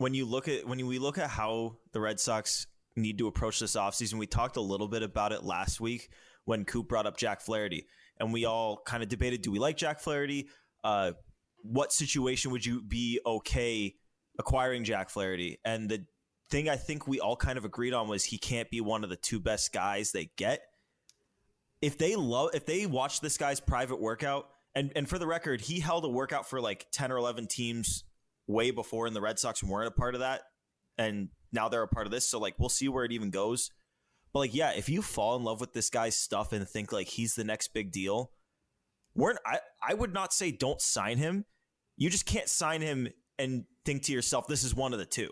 when 0.00 0.14
you 0.14 0.24
look 0.24 0.48
at 0.48 0.66
when 0.66 0.84
we 0.86 0.98
look 0.98 1.18
at 1.18 1.28
how 1.28 1.76
the 1.92 2.00
Red 2.00 2.18
Sox 2.18 2.66
need 2.96 3.18
to 3.18 3.26
approach 3.26 3.60
this 3.60 3.76
offseason, 3.76 4.14
we 4.14 4.26
talked 4.26 4.56
a 4.56 4.60
little 4.62 4.88
bit 4.88 5.02
about 5.02 5.30
it 5.32 5.44
last 5.44 5.78
week 5.78 6.08
when 6.46 6.64
Coop 6.64 6.88
brought 6.88 7.06
up 7.06 7.18
Jack 7.18 7.42
Flaherty, 7.42 7.86
and 8.18 8.32
we 8.32 8.46
all 8.46 8.80
kind 8.86 9.02
of 9.02 9.10
debated: 9.10 9.42
Do 9.42 9.50
we 9.50 9.58
like 9.58 9.76
Jack 9.76 10.00
Flaherty? 10.00 10.48
Uh, 10.82 11.12
what 11.62 11.92
situation 11.92 12.50
would 12.50 12.64
you 12.64 12.80
be 12.80 13.20
okay 13.26 13.94
acquiring 14.38 14.84
Jack 14.84 15.10
Flaherty? 15.10 15.58
And 15.66 15.90
the 15.90 16.06
thing 16.50 16.70
I 16.70 16.76
think 16.76 17.06
we 17.06 17.20
all 17.20 17.36
kind 17.36 17.58
of 17.58 17.66
agreed 17.66 17.92
on 17.92 18.08
was 18.08 18.24
he 18.24 18.38
can't 18.38 18.70
be 18.70 18.80
one 18.80 19.04
of 19.04 19.10
the 19.10 19.16
two 19.16 19.38
best 19.38 19.70
guys 19.70 20.12
they 20.12 20.30
get. 20.38 20.62
If 21.82 21.98
they 21.98 22.16
love, 22.16 22.52
if 22.54 22.64
they 22.64 22.86
watch 22.86 23.20
this 23.20 23.36
guy's 23.36 23.60
private 23.60 24.00
workout, 24.00 24.48
and 24.74 24.92
and 24.96 25.06
for 25.06 25.18
the 25.18 25.26
record, 25.26 25.60
he 25.60 25.78
held 25.78 26.06
a 26.06 26.08
workout 26.08 26.48
for 26.48 26.58
like 26.58 26.86
ten 26.90 27.12
or 27.12 27.18
eleven 27.18 27.46
teams 27.46 28.04
way 28.50 28.70
before, 28.70 29.06
and 29.06 29.14
the 29.14 29.20
Red 29.20 29.38
Sox 29.38 29.62
weren't 29.62 29.88
a 29.88 29.92
part 29.92 30.14
of 30.14 30.20
that, 30.20 30.42
and 30.98 31.28
now 31.52 31.68
they're 31.68 31.82
a 31.82 31.88
part 31.88 32.06
of 32.06 32.10
this. 32.10 32.28
So 32.28 32.38
like, 32.38 32.58
we'll 32.58 32.68
see 32.68 32.88
where 32.88 33.04
it 33.04 33.12
even 33.12 33.30
goes. 33.30 33.70
But 34.32 34.40
like, 34.40 34.54
yeah, 34.54 34.72
if 34.72 34.88
you 34.88 35.02
fall 35.02 35.36
in 35.36 35.42
love 35.42 35.60
with 35.60 35.72
this 35.72 35.90
guy's 35.90 36.16
stuff 36.16 36.52
and 36.52 36.68
think 36.68 36.92
like 36.92 37.08
he's 37.08 37.34
the 37.34 37.44
next 37.44 37.72
big 37.74 37.90
deal, 37.90 38.30
we're 39.14 39.34
I 39.44 39.58
I 39.82 39.94
would 39.94 40.12
not 40.12 40.32
say 40.32 40.52
don't 40.52 40.80
sign 40.80 41.18
him. 41.18 41.44
You 41.96 42.10
just 42.10 42.26
can't 42.26 42.48
sign 42.48 42.80
him 42.80 43.08
and 43.38 43.64
think 43.84 44.04
to 44.04 44.12
yourself, 44.12 44.46
this 44.46 44.64
is 44.64 44.74
one 44.74 44.92
of 44.92 44.98
the 44.98 45.06
two. 45.06 45.30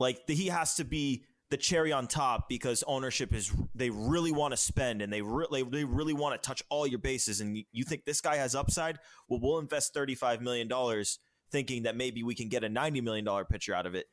Like 0.00 0.26
the, 0.26 0.34
he 0.34 0.48
has 0.48 0.74
to 0.76 0.84
be 0.84 1.24
the 1.50 1.56
cherry 1.56 1.92
on 1.92 2.06
top 2.06 2.48
because 2.48 2.82
ownership 2.86 3.32
is 3.32 3.52
they 3.74 3.90
really 3.90 4.32
want 4.32 4.52
to 4.52 4.56
spend 4.56 5.00
and 5.00 5.12
they 5.12 5.22
really 5.22 5.62
they 5.62 5.84
really 5.84 6.12
want 6.12 6.40
to 6.40 6.46
touch 6.46 6.62
all 6.68 6.86
your 6.86 6.98
bases 6.98 7.40
and 7.40 7.56
you, 7.56 7.64
you 7.72 7.84
think 7.84 8.04
this 8.04 8.20
guy 8.20 8.36
has 8.36 8.54
upside 8.54 8.98
well 9.28 9.40
we'll 9.42 9.58
invest 9.58 9.94
35 9.94 10.42
million 10.42 10.68
dollars 10.68 11.18
thinking 11.50 11.84
that 11.84 11.96
maybe 11.96 12.22
we 12.22 12.34
can 12.34 12.48
get 12.48 12.64
a 12.64 12.68
90 12.68 13.00
million 13.00 13.24
dollar 13.24 13.44
pitcher 13.44 13.74
out 13.74 13.86
of 13.86 13.94
it 13.94 14.06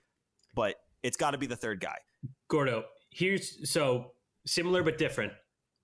but 0.53 0.75
it's 1.03 1.17
got 1.17 1.31
to 1.31 1.37
be 1.37 1.47
the 1.47 1.55
third 1.55 1.79
guy 1.79 1.97
Gordo, 2.47 2.85
here's 3.11 3.69
so 3.69 4.11
similar 4.45 4.83
but 4.83 4.97
different. 4.97 5.33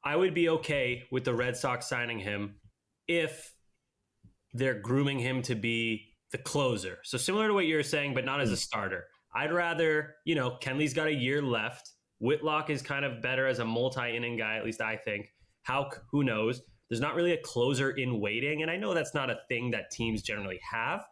I 0.04 0.16
would 0.16 0.34
be 0.34 0.50
okay 0.50 1.04
with 1.12 1.24
the 1.24 1.34
Red 1.34 1.56
Sox 1.56 1.88
signing 1.88 2.20
him 2.20 2.56
if 3.08 3.54
they're 4.54 4.80
grooming 4.80 5.20
him 5.20 5.42
to 5.44 5.56
be 5.56 6.14
the 6.32 6.38
closer. 6.38 7.00
So 7.04 7.18
similar 7.18 7.48
to 7.48 7.54
what 7.54 7.66
you're 7.66 7.84
saying, 7.84 8.14
but 8.14 8.26
not 8.26 8.42
as 8.42 8.50
a 8.50 8.54
hmm. 8.54 8.58
starter. 8.58 9.06
I'd 9.34 9.54
rather, 9.54 10.16
you 10.26 10.36
know, 10.36 10.58
Kenley's 10.62 10.94
got 10.94 11.08
a 11.08 11.14
year 11.14 11.42
left. 11.42 11.92
Whitlock 12.20 12.70
is 12.70 12.82
kind 12.82 13.06
of 13.06 13.22
better 13.22 13.48
as 13.48 13.60
a 13.60 13.66
multi-inning 13.66 14.38
guy, 14.38 14.58
at 14.58 14.66
least 14.66 14.82
I 14.82 14.98
think. 14.98 15.28
How 15.64 15.90
who 16.12 16.24
knows? 16.24 16.62
There's 16.90 17.00
not 17.00 17.16
really 17.16 17.32
a 17.32 17.38
closer 17.38 17.92
in 17.92 18.20
waiting, 18.20 18.64
and 18.64 18.70
I 18.70 18.76
know 18.76 18.94
that's 18.94 19.14
not 19.14 19.30
a 19.30 19.40
thing 19.48 19.72
that 19.72 19.92
teams 19.92 20.22
generally 20.22 20.60
have. 20.70 21.06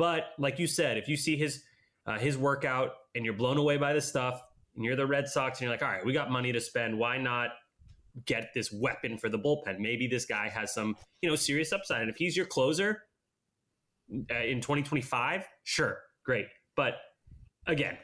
But 0.00 0.30
like 0.38 0.58
you 0.58 0.66
said, 0.66 0.96
if 0.96 1.08
you 1.08 1.16
see 1.18 1.36
his 1.36 1.62
uh, 2.06 2.18
his 2.18 2.38
workout 2.38 2.92
and 3.14 3.22
you're 3.22 3.34
blown 3.34 3.58
away 3.58 3.76
by 3.76 3.92
the 3.92 4.00
stuff, 4.00 4.40
and 4.74 4.82
you're 4.82 4.96
the 4.96 5.06
Red 5.06 5.28
Sox, 5.28 5.58
and 5.58 5.66
you're 5.66 5.70
like, 5.70 5.82
all 5.82 5.90
right, 5.90 6.02
we 6.06 6.14
got 6.14 6.30
money 6.30 6.52
to 6.52 6.60
spend. 6.60 6.98
Why 6.98 7.18
not 7.18 7.50
get 8.24 8.48
this 8.54 8.72
weapon 8.72 9.18
for 9.18 9.28
the 9.28 9.38
bullpen? 9.38 9.78
Maybe 9.78 10.06
this 10.06 10.24
guy 10.24 10.48
has 10.48 10.72
some, 10.72 10.96
you 11.20 11.28
know, 11.28 11.36
serious 11.36 11.70
upside. 11.70 12.00
And 12.00 12.08
if 12.08 12.16
he's 12.16 12.34
your 12.34 12.46
closer 12.46 13.02
uh, 14.10 14.36
in 14.36 14.62
2025, 14.62 15.44
sure, 15.64 15.98
great. 16.24 16.46
But 16.76 16.94
again, 17.66 17.98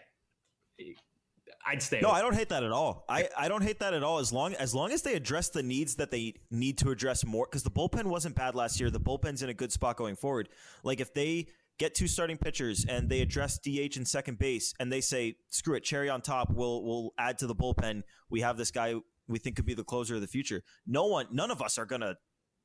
I'd 1.67 1.81
stay. 1.81 2.01
No. 2.03 2.11
I 2.11 2.21
don't 2.21 2.35
hate 2.35 2.51
that 2.51 2.63
at 2.63 2.73
all. 2.73 3.07
I, 3.09 3.31
I 3.39 3.49
don't 3.49 3.63
hate 3.63 3.79
that 3.79 3.95
at 3.95 4.03
all. 4.03 4.19
As 4.19 4.35
long 4.35 4.53
as 4.53 4.75
long 4.75 4.93
as 4.93 5.01
they 5.01 5.15
address 5.15 5.49
the 5.49 5.63
needs 5.63 5.95
that 5.95 6.11
they 6.11 6.35
need 6.51 6.77
to 6.77 6.91
address 6.91 7.25
more, 7.25 7.47
because 7.51 7.63
the 7.63 7.71
bullpen 7.71 8.05
wasn't 8.05 8.35
bad 8.35 8.55
last 8.55 8.81
year. 8.81 8.91
The 8.91 9.01
bullpen's 9.01 9.43
in 9.43 9.49
a 9.49 9.55
good 9.55 9.73
spot 9.73 9.97
going 9.97 10.17
forward. 10.17 10.51
Like 10.85 11.01
if 11.01 11.15
they 11.15 11.47
get 11.79 11.95
two 11.95 12.07
starting 12.09 12.37
pitchers 12.39 12.85
and 12.89 13.09
they 13.09 13.21
address 13.21 13.59
DH 13.59 13.97
and 13.97 14.07
second 14.07 14.39
base, 14.39 14.73
and 14.81 14.93
they 14.93 15.01
say, 15.01 15.37
"Screw 15.49 15.75
it, 15.75 15.85
cherry 15.85 16.09
on 16.09 16.21
top. 16.23 16.51
We'll 16.51 16.85
we'll 16.85 17.13
add 17.19 17.39
to 17.39 17.47
the 17.47 17.55
bullpen. 17.55 18.03
We 18.31 18.41
have 18.41 18.57
this 18.57 18.71
guy 18.71 18.95
we 19.29 19.39
think 19.39 19.57
could 19.57 19.67
be 19.67 19.75
the 19.75 19.85
closer 19.85 20.15
of 20.15 20.21
the 20.21 20.27
future." 20.27 20.63
No 20.87 21.07
one, 21.07 21.27
none 21.31 21.51
of 21.51 21.61
us 21.63 21.79
are 21.79 21.87
gonna 21.87 22.17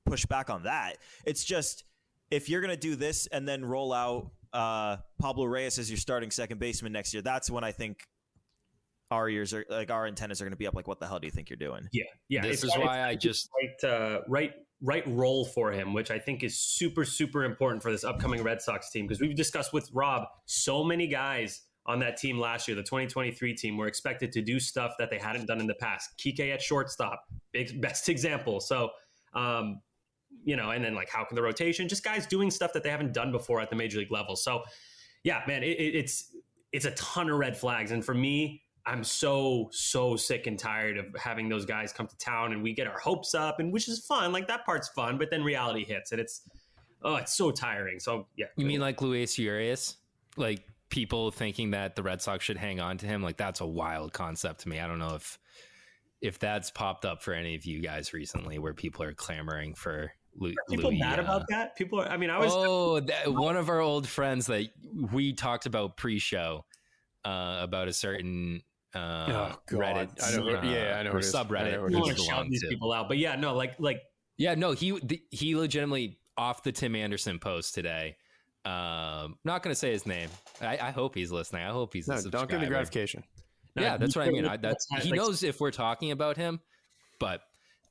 push 0.05 0.25
back 0.25 0.49
on 0.49 0.63
that. 0.63 0.97
It's 1.25 1.43
just 1.43 1.83
if 2.29 2.49
you're 2.49 2.61
gonna 2.61 2.77
do 2.77 2.95
this 2.95 3.27
and 3.27 3.47
then 3.47 3.63
roll 3.65 3.93
out 3.93 4.31
uh, 4.53 4.97
Pablo 5.19 5.45
Reyes 5.45 5.79
as 5.79 5.89
your 5.89 5.97
starting 5.97 6.31
second 6.31 6.59
baseman 6.59 6.91
next 6.91 7.13
year, 7.13 7.21
that's 7.21 7.49
when 7.49 7.63
I 7.63 7.71
think 7.71 8.03
our 9.09 9.27
ears 9.29 9.53
are 9.53 9.65
like 9.69 9.91
our 9.91 10.07
antennas 10.07 10.41
are 10.41 10.45
going 10.45 10.51
to 10.53 10.57
be 10.57 10.67
up. 10.67 10.73
Like, 10.73 10.87
what 10.87 10.99
the 11.01 11.07
hell 11.07 11.19
do 11.19 11.27
you 11.27 11.31
think 11.31 11.49
you're 11.49 11.57
doing? 11.57 11.87
Yeah, 11.91 12.03
yeah. 12.29 12.41
This 12.43 12.63
it's- 12.63 12.75
is 12.75 12.81
why 12.81 12.99
it's 12.99 13.07
I 13.07 13.15
just 13.15 13.49
right, 13.61 13.89
uh, 13.91 14.21
right, 14.29 14.53
right 14.81 15.03
role 15.07 15.45
for 15.45 15.71
him, 15.71 15.93
which 15.93 16.11
I 16.11 16.17
think 16.19 16.43
is 16.43 16.59
super, 16.59 17.05
super 17.05 17.43
important 17.43 17.83
for 17.83 17.91
this 17.91 18.03
upcoming 18.03 18.43
Red 18.43 18.61
Sox 18.61 18.89
team 18.89 19.05
because 19.05 19.21
we've 19.21 19.35
discussed 19.35 19.73
with 19.73 19.89
Rob 19.93 20.27
so 20.45 20.83
many 20.83 21.07
guys 21.07 21.61
on 21.85 21.99
that 21.99 22.17
team 22.17 22.39
last 22.39 22.67
year, 22.67 22.75
the 22.75 22.83
2023 22.83 23.55
team, 23.55 23.77
were 23.77 23.87
expected 23.87 24.31
to 24.31 24.41
do 24.41 24.59
stuff 24.59 24.93
that 24.99 25.09
they 25.09 25.17
hadn't 25.17 25.47
done 25.47 25.59
in 25.59 25.67
the 25.67 25.75
past. 25.75 26.11
Kike 26.17 26.53
at 26.53 26.61
shortstop, 26.61 27.23
big, 27.51 27.81
best 27.81 28.09
example. 28.09 28.59
So, 28.59 28.89
um, 29.33 29.81
you 30.43 30.55
know, 30.55 30.71
and 30.71 30.83
then 30.83 30.95
like 30.95 31.09
how 31.09 31.23
can 31.25 31.35
the 31.35 31.41
rotation, 31.41 31.87
just 31.87 32.03
guys 32.03 32.25
doing 32.25 32.51
stuff 32.51 32.73
that 32.73 32.83
they 32.83 32.89
haven't 32.89 33.13
done 33.13 33.31
before 33.31 33.61
at 33.61 33.69
the 33.69 33.75
major 33.75 33.99
league 33.99 34.11
level. 34.11 34.35
So, 34.35 34.63
yeah, 35.23 35.41
man, 35.47 35.63
it, 35.63 35.79
it, 35.79 35.95
it's 35.95 36.35
it's 36.71 36.85
a 36.85 36.91
ton 36.91 37.29
of 37.29 37.37
red 37.37 37.57
flags, 37.57 37.91
and 37.91 38.03
for 38.03 38.13
me, 38.13 38.63
I'm 38.85 39.03
so 39.03 39.69
so 39.71 40.15
sick 40.15 40.47
and 40.47 40.57
tired 40.57 40.97
of 40.97 41.05
having 41.15 41.49
those 41.49 41.65
guys 41.65 41.93
come 41.93 42.07
to 42.07 42.17
town 42.17 42.51
and 42.51 42.63
we 42.63 42.73
get 42.73 42.87
our 42.87 42.97
hopes 42.97 43.35
up, 43.35 43.59
and 43.59 43.71
which 43.71 43.87
is 43.87 43.99
fun, 44.05 44.31
like 44.31 44.47
that 44.47 44.65
part's 44.65 44.89
fun, 44.89 45.17
but 45.17 45.29
then 45.29 45.43
reality 45.43 45.85
hits, 45.85 46.11
and 46.11 46.19
it's 46.19 46.41
oh, 47.03 47.15
it's 47.15 47.33
so 47.33 47.51
tiring. 47.51 47.99
So 47.99 48.27
yeah, 48.37 48.47
You 48.55 48.65
mean 48.65 48.81
like 48.81 49.01
Luis 49.01 49.37
Urias? 49.37 49.97
Like 50.37 50.65
people 50.89 51.31
thinking 51.31 51.71
that 51.71 51.95
the 51.95 52.03
Red 52.03 52.21
Sox 52.21 52.43
should 52.43 52.57
hang 52.57 52.79
on 52.79 52.97
to 52.99 53.05
him? 53.05 53.21
Like 53.21 53.37
that's 53.37 53.61
a 53.61 53.65
wild 53.65 54.13
concept 54.13 54.61
to 54.61 54.69
me. 54.69 54.79
I 54.79 54.87
don't 54.87 54.99
know 54.99 55.15
if 55.15 55.37
if 56.21 56.39
that's 56.39 56.69
popped 56.71 57.05
up 57.05 57.23
for 57.23 57.33
any 57.33 57.55
of 57.55 57.65
you 57.65 57.81
guys 57.81 58.13
recently, 58.13 58.59
where 58.59 58.73
people 58.73 59.03
are 59.03 59.13
clamoring 59.13 59.75
for 59.75 60.11
Lu- 60.35 60.53
people 60.69 60.91
Louis, 60.91 60.99
mad 60.99 61.19
uh, 61.19 61.23
about 61.23 61.47
that? 61.49 61.75
People 61.75 61.99
are. 61.99 62.07
I 62.07 62.17
mean, 62.17 62.29
I 62.29 62.37
was. 62.39 62.51
Oh, 62.53 62.99
that, 62.99 63.33
one 63.33 63.57
of 63.57 63.69
our 63.69 63.79
old 63.79 64.07
friends 64.07 64.47
that 64.47 64.67
we 65.11 65.33
talked 65.33 65.65
about 65.65 65.97
pre-show 65.97 66.65
uh, 67.25 67.59
about 67.61 67.87
a 67.87 67.93
certain 67.93 68.61
uh, 68.93 68.97
Oh, 69.53 69.55
God. 69.67 69.79
Reddit, 69.79 70.23
I 70.23 70.35
know 70.37 70.43
who- 70.43 70.55
uh, 70.57 70.61
yeah, 70.63 70.97
I 70.99 71.03
know 71.03 71.09
or 71.09 71.13
who. 71.13 71.17
I 71.19 71.21
subreddit. 71.21 71.71
know 71.71 71.79
who 71.81 71.87
I 71.87 71.89
don't 71.91 72.01
want 72.01 72.17
to 72.17 72.23
shout 72.23 72.45
these 72.49 72.61
to. 72.61 72.67
people 72.67 72.91
out, 72.93 73.07
but 73.07 73.17
yeah, 73.17 73.35
no, 73.35 73.55
like 73.55 73.79
like 73.79 74.01
Yeah, 74.37 74.55
no, 74.55 74.71
he 74.73 74.99
the, 75.03 75.21
he 75.29 75.55
legitimately 75.55 76.19
off 76.37 76.63
the 76.63 76.71
Tim 76.71 76.95
Anderson 76.95 77.39
post 77.39 77.73
today. 77.75 78.15
Um, 78.63 79.37
not 79.43 79.63
going 79.63 79.71
to 79.71 79.75
say 79.75 79.91
his 79.91 80.05
name. 80.05 80.29
I, 80.61 80.77
I 80.77 80.91
hope 80.91 81.15
he's 81.15 81.31
listening. 81.31 81.63
I 81.63 81.71
hope 81.71 81.93
he's 81.93 82.07
a 82.07 82.15
No, 82.15 82.21
don't 82.29 82.49
give 82.49 82.61
me 82.61 82.67
gratification. 82.67 83.23
No, 83.75 83.81
yeah, 83.83 83.97
that's 83.97 84.13
he 84.13 84.19
what 84.19 84.27
I 84.27 84.31
mean. 84.31 84.45
I, 84.45 84.57
that's 84.57 84.85
that's 84.91 85.05
he 85.05 85.11
knows 85.11 85.41
if 85.43 85.59
we're 85.59 85.71
talking 85.71 86.11
about 86.11 86.37
him, 86.37 86.59
but 87.19 87.41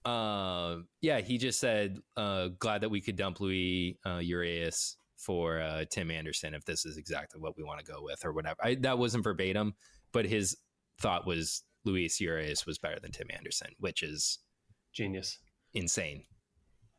uh, 0.05 0.77
yeah, 1.01 1.21
he 1.21 1.39
just 1.39 1.59
said 1.61 1.99
uh, 2.17 2.49
glad 2.59 2.83
that 2.83 2.89
we 2.91 3.01
could 3.01 3.17
dump 3.17 3.41
Louis 3.41 3.99
uh, 4.07 4.19
Urias 4.19 4.97
for 5.17 5.61
uh, 5.61 5.85
Tim 5.91 6.11
Anderson 6.11 6.55
if 6.55 6.65
this 6.65 6.87
is 6.87 6.97
exactly 6.97 7.41
what 7.41 7.57
we 7.57 7.63
want 7.65 7.85
to 7.85 7.93
go 7.93 8.03
with 8.03 8.25
or 8.25 8.33
whatever. 8.33 8.57
I, 8.63 8.75
that 8.77 8.99
wasn't 8.99 9.25
verbatim, 9.25 9.75
but 10.13 10.25
his 10.25 10.57
thought 11.01 11.27
was 11.27 11.63
Luis 11.85 12.21
Urias 12.21 12.67
was 12.67 12.79
better 12.79 12.99
than 13.01 13.11
Tim 13.13 13.29
Anderson, 13.35 13.69
which 13.79 14.03
is 14.03 14.39
genius, 14.93 15.39
insane. 15.75 16.25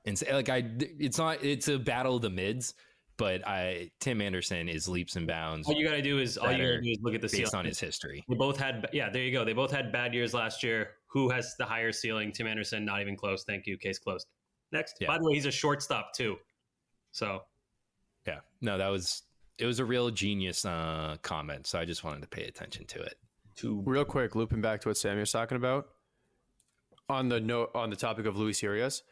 Insane. 0.06 0.34
Like 0.34 0.50
I, 0.50 0.64
it's 0.80 1.18
not. 1.18 1.44
It's 1.44 1.68
a 1.68 1.78
battle 1.78 2.16
of 2.16 2.24
the 2.24 2.30
mids, 2.30 2.74
but 3.18 3.48
I 3.48 3.92
Tim 4.00 4.22
Anderson 4.22 4.68
is 4.68 4.88
leaps 4.88 5.16
and 5.16 5.28
bounds. 5.28 5.68
all 5.68 5.76
you 5.76 5.86
got 5.88 5.94
to 5.94 6.02
do 6.02 6.18
is 6.18 6.38
all 6.38 6.52
you 6.52 6.58
gotta 6.58 6.82
do 6.82 6.90
is 6.90 6.98
look 7.02 7.14
at 7.14 7.22
the 7.22 7.28
based 7.28 7.36
ceiling. 7.36 7.56
on 7.56 7.66
his 7.66 7.80
history. 7.80 8.26
They 8.28 8.36
both 8.36 8.58
had, 8.58 8.88
yeah, 8.94 9.10
there 9.12 9.22
you 9.22 9.32
go. 9.32 9.46
They 9.46 9.54
both 9.54 9.72
had 9.72 9.92
bad 9.92 10.14
years 10.14 10.34
last 10.34 10.64
year. 10.64 10.92
Who 11.08 11.30
has 11.30 11.56
the 11.60 11.66
higher 11.66 11.92
ceiling? 11.92 12.32
Tim 12.32 12.48
Anderson, 12.48 12.84
not 12.84 13.02
even 13.02 13.16
close. 13.16 13.44
Thank 13.44 13.68
you. 13.68 13.78
Case 13.78 14.00
closed. 14.00 14.28
Next. 14.72 14.96
Yeah. 15.00 15.08
By 15.08 15.18
the 15.18 15.26
way, 15.26 15.36
he's 15.36 15.46
a 15.46 15.52
shortstop 15.52 16.14
too. 16.16 16.38
So 17.12 17.42
Yeah, 18.26 18.40
no, 18.62 18.78
that 18.78 18.88
was 18.88 19.22
it 19.60 19.68
was 19.68 19.80
a 19.80 19.86
real 19.86 20.10
genius 20.10 20.66
uh, 20.66 21.18
comment. 21.22 21.68
So 21.68 21.78
I 21.78 21.86
just 21.86 22.04
wanted 22.04 22.22
to 22.22 22.28
pay 22.28 22.46
attention 22.46 22.88
to 22.88 23.02
it. 23.02 23.16
To 23.58 23.82
Real 23.86 24.06
quick, 24.06 24.36
looping 24.36 24.62
back 24.62 24.82
to 24.82 24.90
what 24.90 24.98
Samuel's 24.98 25.32
talking 25.32 25.56
about 25.58 25.88
on 27.10 27.30
the 27.30 27.40
note 27.40 27.72
on 27.76 27.90
the 27.90 27.96
topic 27.96 28.26
of 28.26 28.38
Luis 28.38 28.62
Urias. 28.64 29.04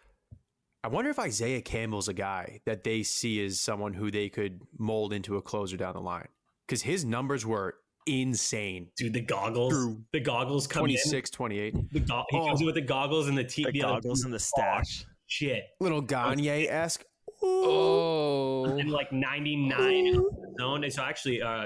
I 0.83 0.87
wonder 0.87 1.09
if 1.09 1.19
Isaiah 1.19 1.61
Campbell's 1.61 2.07
a 2.07 2.13
guy 2.13 2.61
that 2.65 2.83
they 2.85 3.03
see 3.03 3.43
as 3.43 3.59
someone 3.59 3.93
who 3.93 4.09
they 4.11 4.29
could 4.29 4.61
mold 4.77 5.11
into 5.11 5.35
a 5.35 5.41
closer 5.41 5.75
down 5.75 5.93
the 5.93 6.01
line 6.01 6.27
because 6.65 6.81
his 6.81 7.03
numbers 7.03 7.45
were 7.45 7.75
insane. 8.07 8.87
dude, 8.97 9.13
the 9.13 9.19
goggles, 9.21 9.73
Drew, 9.73 10.01
the 10.13 10.21
goggles 10.21 10.65
come 10.67 10.81
in. 10.85 10.91
26, 10.91 11.29
28. 11.31 11.75
The 11.91 11.99
go- 11.99 12.23
he 12.29 12.37
comes 12.37 12.59
Oh. 12.59 12.61
in 12.61 12.65
with 12.65 12.75
the 12.75 12.81
goggles 12.81 13.27
and 13.27 13.37
the 13.37 13.43
T. 13.43 13.65
The 13.65 13.79
goggles 13.81 14.23
and 14.23 14.33
the 14.33 14.39
stash. 14.39 15.03
Shit. 15.27 15.63
Little 15.79 16.01
Gagne 16.01 16.67
esque. 16.69 17.03
Oh, 17.41 18.65
and 18.65 18.89
like 18.89 19.11
99 19.11 20.07
in 20.07 20.25
zone. 20.59 20.83
And 20.83 20.91
so 20.93 21.03
actually, 21.03 21.41
uh, 21.41 21.65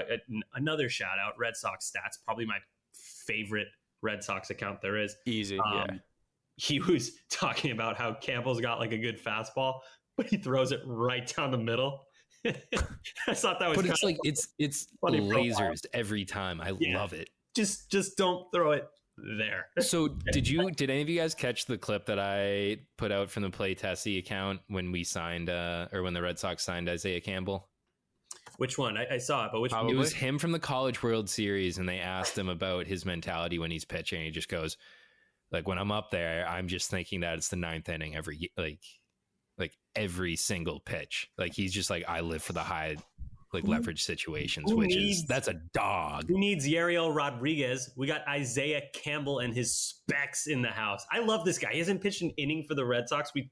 another 0.54 0.88
shout 0.88 1.18
out, 1.24 1.34
Red 1.38 1.56
Sox 1.56 1.90
stats, 1.90 2.18
probably 2.24 2.46
my 2.46 2.58
favorite 3.26 3.68
Red 4.02 4.22
Sox 4.22 4.50
account 4.50 4.80
there 4.82 4.96
is. 4.98 5.16
Easy. 5.26 5.58
Um, 5.58 5.72
yeah. 5.74 5.96
He 6.56 6.78
was 6.80 7.12
talking 7.30 7.70
about 7.72 7.96
how 7.96 8.14
Campbell's 8.14 8.60
got 8.60 8.78
like 8.78 8.92
a 8.92 8.98
good 8.98 9.22
fastball, 9.22 9.80
but 10.16 10.26
he 10.26 10.36
throws 10.36 10.72
it 10.72 10.80
right 10.84 11.26
down 11.36 11.50
the 11.50 11.58
middle. 11.58 12.04
I 12.46 13.32
thought 13.34 13.58
that 13.60 13.68
was 13.70 13.76
but 13.76 13.86
it's 13.86 14.00
kinda 14.00 14.06
like 14.06 14.18
it's 14.22 14.48
it's 14.58 14.88
funny 15.00 15.18
profile. 15.18 15.70
lasers 15.70 15.86
every 15.94 16.26
time. 16.26 16.60
I 16.60 16.74
Yeah. 16.78 16.98
love 16.98 17.14
it. 17.14 17.30
just 17.56 17.90
just 17.90 18.16
don't 18.18 18.46
throw 18.52 18.72
it 18.72 18.86
there. 19.16 19.66
So 19.80 20.08
did 20.08 20.48
you 20.48 20.70
did 20.70 20.90
any 20.90 21.02
of 21.02 21.08
you 21.08 21.20
guys 21.20 21.34
catch 21.34 21.66
the 21.66 21.78
clip 21.78 22.06
that 22.06 22.18
I 22.18 22.78
put 22.96 23.12
out 23.12 23.30
from 23.30 23.42
the 23.42 23.50
Play 23.50 23.74
Tessie 23.74 24.18
account 24.18 24.60
when 24.68 24.92
we 24.92 25.04
signed 25.04 25.50
uh 25.50 25.88
or 25.92 26.02
when 26.02 26.14
the 26.14 26.22
Red 26.22 26.38
Sox 26.38 26.62
signed 26.62 26.88
Isaiah 26.88 27.20
Campbell? 27.20 27.68
Which 28.56 28.78
one? 28.78 28.96
I, 28.96 29.14
I 29.14 29.18
saw 29.18 29.46
it, 29.46 29.52
but 29.52 29.60
which 29.60 29.72
one? 29.72 29.88
It 29.88 29.96
was 29.96 30.12
him 30.12 30.38
from 30.38 30.52
the 30.52 30.58
College 30.58 31.02
World 31.02 31.28
Series, 31.28 31.78
and 31.78 31.88
they 31.88 31.98
asked 31.98 32.38
him 32.38 32.48
about 32.48 32.86
his 32.86 33.04
mentality 33.04 33.58
when 33.58 33.70
he's 33.70 33.84
pitching. 33.84 34.22
He 34.22 34.30
just 34.30 34.48
goes, 34.48 34.76
like, 35.50 35.66
when 35.66 35.78
I'm 35.78 35.90
up 35.90 36.10
there, 36.10 36.46
I'm 36.48 36.68
just 36.68 36.90
thinking 36.90 37.20
that 37.20 37.36
it's 37.36 37.48
the 37.48 37.56
ninth 37.56 37.88
inning 37.88 38.14
every 38.14 38.52
like, 38.56 38.80
like 39.58 39.76
every 39.96 40.36
single 40.36 40.80
pitch. 40.80 41.30
Like 41.36 41.52
he's 41.52 41.72
just 41.72 41.90
like, 41.90 42.04
I 42.08 42.20
live 42.20 42.42
for 42.42 42.52
the 42.52 42.60
high, 42.60 42.96
like 43.54 43.64
Who- 43.64 43.70
leverage 43.70 44.02
situations, 44.02 44.70
who 44.70 44.76
which 44.78 44.88
needs- 44.90 45.20
is 45.20 45.26
that's 45.26 45.48
a 45.48 45.54
dog. 45.72 46.28
Who 46.28 46.38
needs 46.38 46.66
Yariel 46.66 47.14
Rodriguez? 47.14 47.90
We 47.96 48.06
got 48.06 48.26
Isaiah 48.28 48.82
Campbell 48.92 49.38
and 49.38 49.54
his 49.54 49.74
specs 49.74 50.46
in 50.48 50.60
the 50.62 50.68
house. 50.70 51.06
I 51.10 51.20
love 51.20 51.44
this 51.44 51.58
guy. 51.58 51.72
He 51.72 51.78
hasn't 51.78 52.02
pitched 52.02 52.22
an 52.22 52.30
inning 52.36 52.64
for 52.68 52.74
the 52.74 52.84
Red 52.84 53.08
Sox. 53.08 53.32
We, 53.34 53.50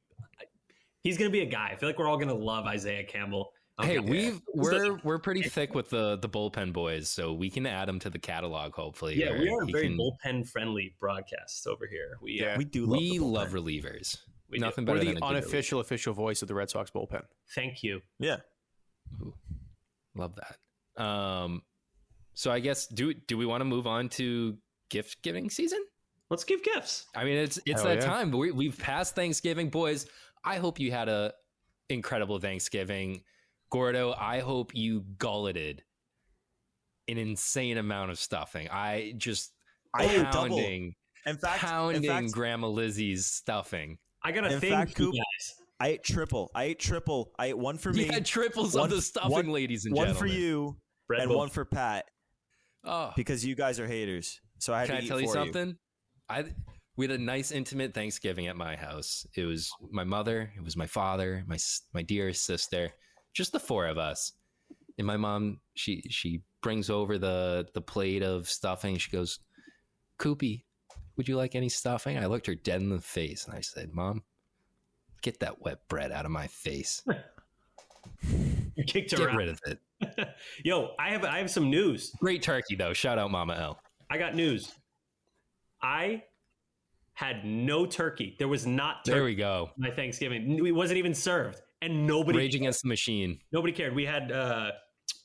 he's 1.03 1.17
gonna 1.17 1.31
be 1.31 1.41
a 1.41 1.47
guy. 1.47 1.71
I 1.73 1.77
feel 1.77 1.89
like 1.89 1.99
we're 1.99 2.09
all 2.09 2.19
gonna 2.19 2.35
love 2.35 2.67
Isaiah 2.67 3.05
Campbell. 3.05 3.53
Hey, 3.81 3.99
Okay. 3.99 4.11
we've 4.11 4.41
we're 4.55 4.99
we're 5.03 5.19
pretty 5.19 5.43
thick 5.43 5.75
with 5.75 5.89
the 5.89 6.17
the 6.19 6.29
bullpen 6.29 6.73
boys, 6.75 7.09
so 7.09 7.33
we 7.33 7.49
can 7.49 7.67
add 7.67 7.89
them 7.89 7.99
to 8.01 8.11
the 8.11 8.19
catalog. 8.19 8.75
Hopefully, 8.75 9.19
yeah, 9.19 9.33
we 9.37 9.49
are 9.49 9.63
a 9.63 9.67
very 9.67 9.89
can- 9.89 9.97
bullpen 9.99 10.47
friendly 10.47 10.95
broadcast 11.01 11.67
over 11.67 11.87
here. 11.87 12.19
We 12.21 12.45
uh, 12.45 12.59
We 12.59 12.65
do 12.67 12.85
love 12.85 13.01
we 13.01 13.19
the 13.19 13.25
love 13.25 13.49
relievers. 13.53 14.19
We 14.51 14.59
do. 14.59 14.65
Nothing 14.67 14.85
We're 14.85 14.95
better 14.97 14.99
the 15.07 15.15
than 15.15 15.17
a 15.17 15.21
good 15.21 15.27
unofficial 15.37 15.81
official 15.81 16.13
voice 16.13 16.43
of 16.43 16.49
the 16.49 16.55
Red 16.55 16.69
Sox 16.69 16.91
bullpen. 16.91 17.25
thank 17.55 17.83
you. 17.83 18.03
Yeah. 18.19 18.37
Ooh, 19.23 19.35
love 20.15 20.35
that. 20.37 21.03
Um, 21.03 21.63
so 22.35 22.51
I 22.51 22.61
guess 22.61 22.87
do 22.87 23.15
do 23.15 23.37
we 23.39 23.47
want 23.47 23.61
to 23.61 23.65
move 23.65 23.87
on 23.87 24.09
to 24.11 24.57
gift 24.91 25.23
giving 25.23 25.51
season? 25.51 25.83
Let's 26.31 26.45
give 26.45 26.63
gifts. 26.63 27.07
I 27.15 27.25
mean, 27.25 27.37
it's 27.37 27.59
it's 27.67 27.83
Hell 27.83 27.91
that 27.91 27.99
yeah. 28.01 28.07
time. 28.07 28.31
We, 28.31 28.53
we've 28.53 28.79
passed 28.79 29.15
Thanksgiving, 29.15 29.69
boys. 29.69 30.07
I 30.45 30.57
hope 30.57 30.79
you 30.81 30.91
had 30.91 31.09
a 31.09 31.33
incredible 31.89 32.39
Thanksgiving, 32.39 33.23
Gordo. 33.71 34.15
I 34.19 34.41
hope 34.41 34.75
you 34.75 35.05
gulleted 35.19 35.83
an 37.09 37.19
insane 37.19 37.77
amount 37.79 38.11
of 38.11 38.19
stuffing. 38.19 38.69
I 38.71 39.13
just 39.19 39.53
I 39.95 40.05
ate 40.05 40.17
double. 40.33 40.33
pounding, 40.57 40.95
In 41.27 41.37
fact, 41.37 41.59
pounding 41.61 42.05
in 42.05 42.09
fact, 42.09 42.33
Grandma 42.33 42.69
Lizzie's 42.69 43.27
stuffing. 43.27 43.99
I 44.23 44.33
got 44.33 44.45
a 44.45 44.55
In 44.55 44.61
thing 44.61 44.71
fact, 44.71 44.99
you 44.99 45.07
Coop- 45.07 45.15
guys. 45.17 45.55
I 45.83 45.89
ate 45.89 46.05
triple. 46.05 46.51
I 46.55 46.65
ate 46.65 46.79
triple. 46.79 47.33
I 47.39 47.47
ate 47.47 47.59
one 47.59 47.77
for 47.77 47.93
me. 47.93 48.05
You 48.07 48.13
had 48.13 48.25
triples 48.25 48.75
one- 48.75 48.85
of 48.85 48.91
the 48.91 49.03
stuffing, 49.03 49.31
one- 49.33 49.49
ladies 49.51 49.85
and 49.85 49.95
one 49.97 50.07
gentlemen. 50.07 50.29
One 50.29 50.31
for 50.31 50.41
you 50.41 50.77
Red 51.09 51.21
and 51.23 51.29
Bull. 51.29 51.39
one 51.39 51.49
for 51.49 51.65
Pat 51.65 52.05
Oh, 52.85 53.13
because 53.17 53.45
you 53.45 53.55
guys 53.57 53.81
are 53.81 53.87
haters. 53.89 54.41
So 54.59 54.73
I 54.73 54.81
had 54.81 54.87
can 54.89 54.97
to 54.97 55.03
I 55.03 55.05
eat 55.05 55.09
tell 55.09 55.21
you 55.21 55.27
for 55.27 55.33
something? 55.33 55.77
I 56.29 56.45
we 56.97 57.07
had 57.09 57.19
a 57.19 57.23
nice 57.23 57.51
intimate 57.51 57.95
Thanksgiving 57.95 58.47
at 58.47 58.55
my 58.57 58.77
house. 58.77 59.27
It 59.35 59.45
was 59.45 59.73
my 59.91 60.05
mother, 60.05 60.53
it 60.57 60.63
was 60.63 60.77
my 60.77 60.87
father, 60.87 61.43
my 61.49 61.59
my 61.93 62.03
dearest 62.03 62.45
sister, 62.45 62.93
just 63.35 63.51
the 63.53 63.59
four 63.61 63.87
of 63.87 63.99
us. 63.99 64.33
And 64.99 65.07
my 65.07 65.17
mom, 65.17 65.61
she 65.75 66.03
she 66.11 66.43
brings 66.63 66.91
over 66.91 67.19
the 67.19 67.67
the 67.75 67.83
plate 67.83 68.23
of 68.23 68.49
stuffing. 68.49 68.99
She 68.99 69.11
goes, 69.11 69.41
"Koopy, 70.21 70.65
would 71.17 71.27
you 71.29 71.37
like 71.37 71.55
any 71.57 71.69
stuffing?" 71.69 72.19
I 72.19 72.27
looked 72.27 72.47
her 72.47 72.55
dead 72.55 72.81
in 72.83 72.91
the 72.91 73.01
face 73.01 73.47
and 73.47 73.55
I 73.57 73.63
said, 73.63 73.93
"Mom, 73.93 74.23
get 75.23 75.41
that 75.41 75.63
wet 75.63 75.79
bread 75.89 76.13
out 76.13 76.25
of 76.27 76.31
my 76.31 76.47
face. 76.49 77.03
You 78.77 78.85
kicked 78.85 79.11
her 79.13 79.19
Get 79.19 79.29
out. 79.31 79.37
rid 79.37 79.49
of 79.49 79.61
it." 79.67 79.79
Yo, 80.65 80.95
I 80.99 81.11
have 81.11 81.25
I 81.25 81.39
have 81.39 81.51
some 81.51 81.71
news. 81.71 82.11
Great 82.21 82.43
turkey 82.43 82.75
though. 82.75 82.93
Shout 82.93 83.19
out 83.19 83.31
Mama 83.31 83.55
L. 83.55 83.79
I 84.11 84.19
got 84.19 84.35
news. 84.35 84.73
I 85.83 86.23
had 87.15 87.45
no 87.45 87.85
turkey. 87.87 88.35
There 88.39 88.49
was 88.49 88.67
not 88.67 89.05
turkey 89.05 89.15
There 89.15 89.25
we 89.25 89.35
go. 89.35 89.71
my 89.77 89.91
Thanksgiving. 89.91 90.65
It 90.67 90.73
wasn't 90.73 90.99
even 90.99 91.15
served, 91.15 91.61
and 91.83 92.07
nobody 92.07 92.39
Rage 92.39 92.55
Against 92.55 92.83
the 92.83 92.89
Machine. 92.89 93.39
nobody 93.53 93.73
cared. 93.73 93.95
We 93.95 94.05
had 94.07 94.33
uh 94.33 94.71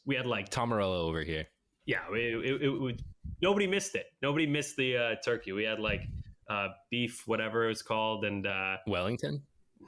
we 0.05 0.15
had 0.15 0.25
like 0.25 0.49
Tom 0.49 0.69
Morello 0.69 1.07
over 1.07 1.21
here. 1.23 1.45
yeah, 1.85 1.99
it, 2.11 2.45
it, 2.45 2.61
it, 2.63 2.69
would- 2.69 3.01
nobody 3.41 3.67
missed 3.67 3.95
it. 3.95 4.07
Nobody 4.21 4.45
missed 4.47 4.75
the 4.77 4.97
uh, 4.97 5.15
turkey. 5.23 5.51
We 5.53 5.63
had 5.63 5.79
like 5.79 6.01
uh, 6.49 6.67
beef, 6.91 7.23
whatever 7.27 7.65
it 7.65 7.69
was 7.69 7.81
called, 7.81 8.25
and 8.25 8.45
uh, 8.47 8.77
Wellington. 8.87 9.41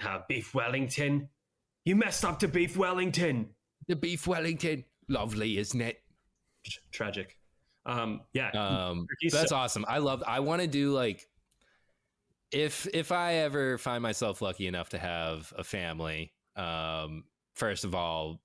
Uh, 0.06 0.20
beef 0.28 0.54
Wellington. 0.54 1.30
You 1.86 1.96
messed 1.96 2.24
up 2.26 2.40
to 2.40 2.48
beef 2.48 2.78
Wellington. 2.78 3.50
The 3.88 3.96
beef 3.96 4.28
Wellington. 4.28 4.86
Lovely, 5.08 5.58
isn't 5.58 5.82
it? 5.82 6.02
Tragic. 6.92 7.38
Um, 7.86 8.22
yeah, 8.34 8.50
Um, 8.52 9.08
that's 9.32 9.50
so- 9.50 9.56
awesome. 9.56 9.86
I 9.88 9.98
love. 9.98 10.22
I 10.28 10.42
want 10.42 10.62
to 10.62 10.68
do 10.68 10.92
like 10.94 11.28
if 12.52 12.88
if 12.94 13.12
I 13.12 13.36
ever 13.36 13.78
find 13.78 14.04
myself 14.04 14.42
lucky 14.42 14.68
enough 14.68 14.90
to 14.90 14.98
have 15.00 15.52
a 15.58 15.64
family. 15.64 16.34
Um, 16.56 17.24
first 17.56 17.86
of 17.86 17.96
all, 17.96 18.42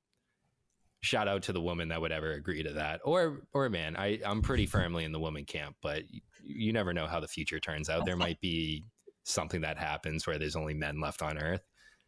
shout 1.03 1.29
out 1.29 1.43
to 1.43 1.53
the 1.53 1.61
woman 1.61 1.89
that 1.89 2.01
would 2.01 2.13
ever 2.13 2.33
agree 2.33 2.63
to 2.63 2.73
that, 2.75 3.01
or 3.05 3.43
or 3.53 3.69
man. 3.69 3.97
I 3.97 4.21
I'm 4.25 4.41
pretty 4.41 4.67
firmly 4.67 5.05
in 5.05 5.13
the 5.13 5.21
woman 5.21 5.45
camp, 5.45 5.77
but 5.83 6.09
you, 6.11 6.21
you 6.43 6.73
never 6.73 6.93
know 6.95 7.07
how 7.07 7.21
the 7.21 7.29
future 7.29 7.59
turns 7.61 7.91
out. 7.91 8.07
There 8.07 8.17
might 8.17 8.41
be 8.41 8.85
something 9.25 9.61
that 9.63 9.79
happens 9.79 10.27
where 10.27 10.39
there's 10.39 10.57
only 10.57 10.75
men 10.75 11.01
left 11.01 11.23
on 11.23 11.39
Earth. 11.39 11.63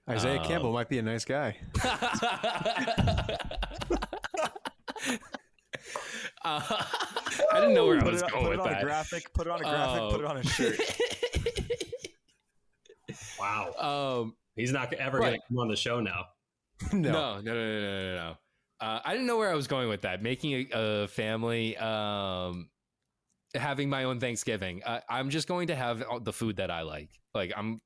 Isaiah 0.09 0.41
Um, 0.41 0.47
Campbell 0.47 0.73
might 0.73 0.89
be 0.89 0.99
a 0.99 1.03
nice 1.03 1.25
guy. 1.25 1.57
Uh, 6.45 6.61
I 7.53 7.61
didn't 7.61 7.75
know 7.75 7.87
where 7.87 7.99
I 7.99 8.03
Put 8.03 8.13
was 8.13 8.23
it, 8.23 8.31
going 8.31 8.45
put 8.45 8.53
it 8.53 8.57
with 8.59 8.67
on 8.67 8.73
that. 8.73 8.83
a 8.83 8.85
graphic. 8.85 9.33
Put 9.35 9.47
it 9.49 9.51
on 9.51 9.61
a 9.61 9.65
graphic. 9.65 10.11
Put 10.11 10.21
it 10.21 10.27
on 10.27 10.37
a 10.37 10.45
shirt. 10.45 10.79
wow. 13.41 14.21
um, 14.23 14.37
He's 14.55 14.73
not 14.73 14.93
ever 14.95 15.19
going 15.19 15.33
to 15.35 15.41
come 15.49 15.59
on 15.59 15.69
the 15.69 15.77
show 15.77 16.01
now. 16.01 16.25
no. 16.93 17.11
no, 17.11 17.41
no, 17.41 17.43
no, 17.43 17.55
no, 17.55 17.81
no, 17.81 18.03
no, 18.03 18.15
no. 18.15 18.35
Uh, 18.81 19.01
I 19.05 19.13
didn't 19.13 19.27
know 19.27 19.39
where 19.39 19.51
I 19.51 19.55
was 19.55 19.67
going 19.67 19.89
with 19.89 20.03
that. 20.03 20.23
Making 20.23 20.69
a, 20.73 21.03
a 21.05 21.09
family, 21.09 21.77
um, 21.79 22.69
having 23.59 23.89
my 23.89 24.05
own 24.05 24.21
Thanksgiving. 24.21 24.83
Uh, 24.85 25.01
I'm 25.09 25.31
just 25.31 25.49
going 25.49 25.69
to 25.69 25.77
have 25.77 26.05
the 26.23 26.33
food 26.33 26.57
that 26.57 26.71
I 26.71 26.83
like. 26.83 27.11
Like 27.35 27.53
I'm 27.57 27.81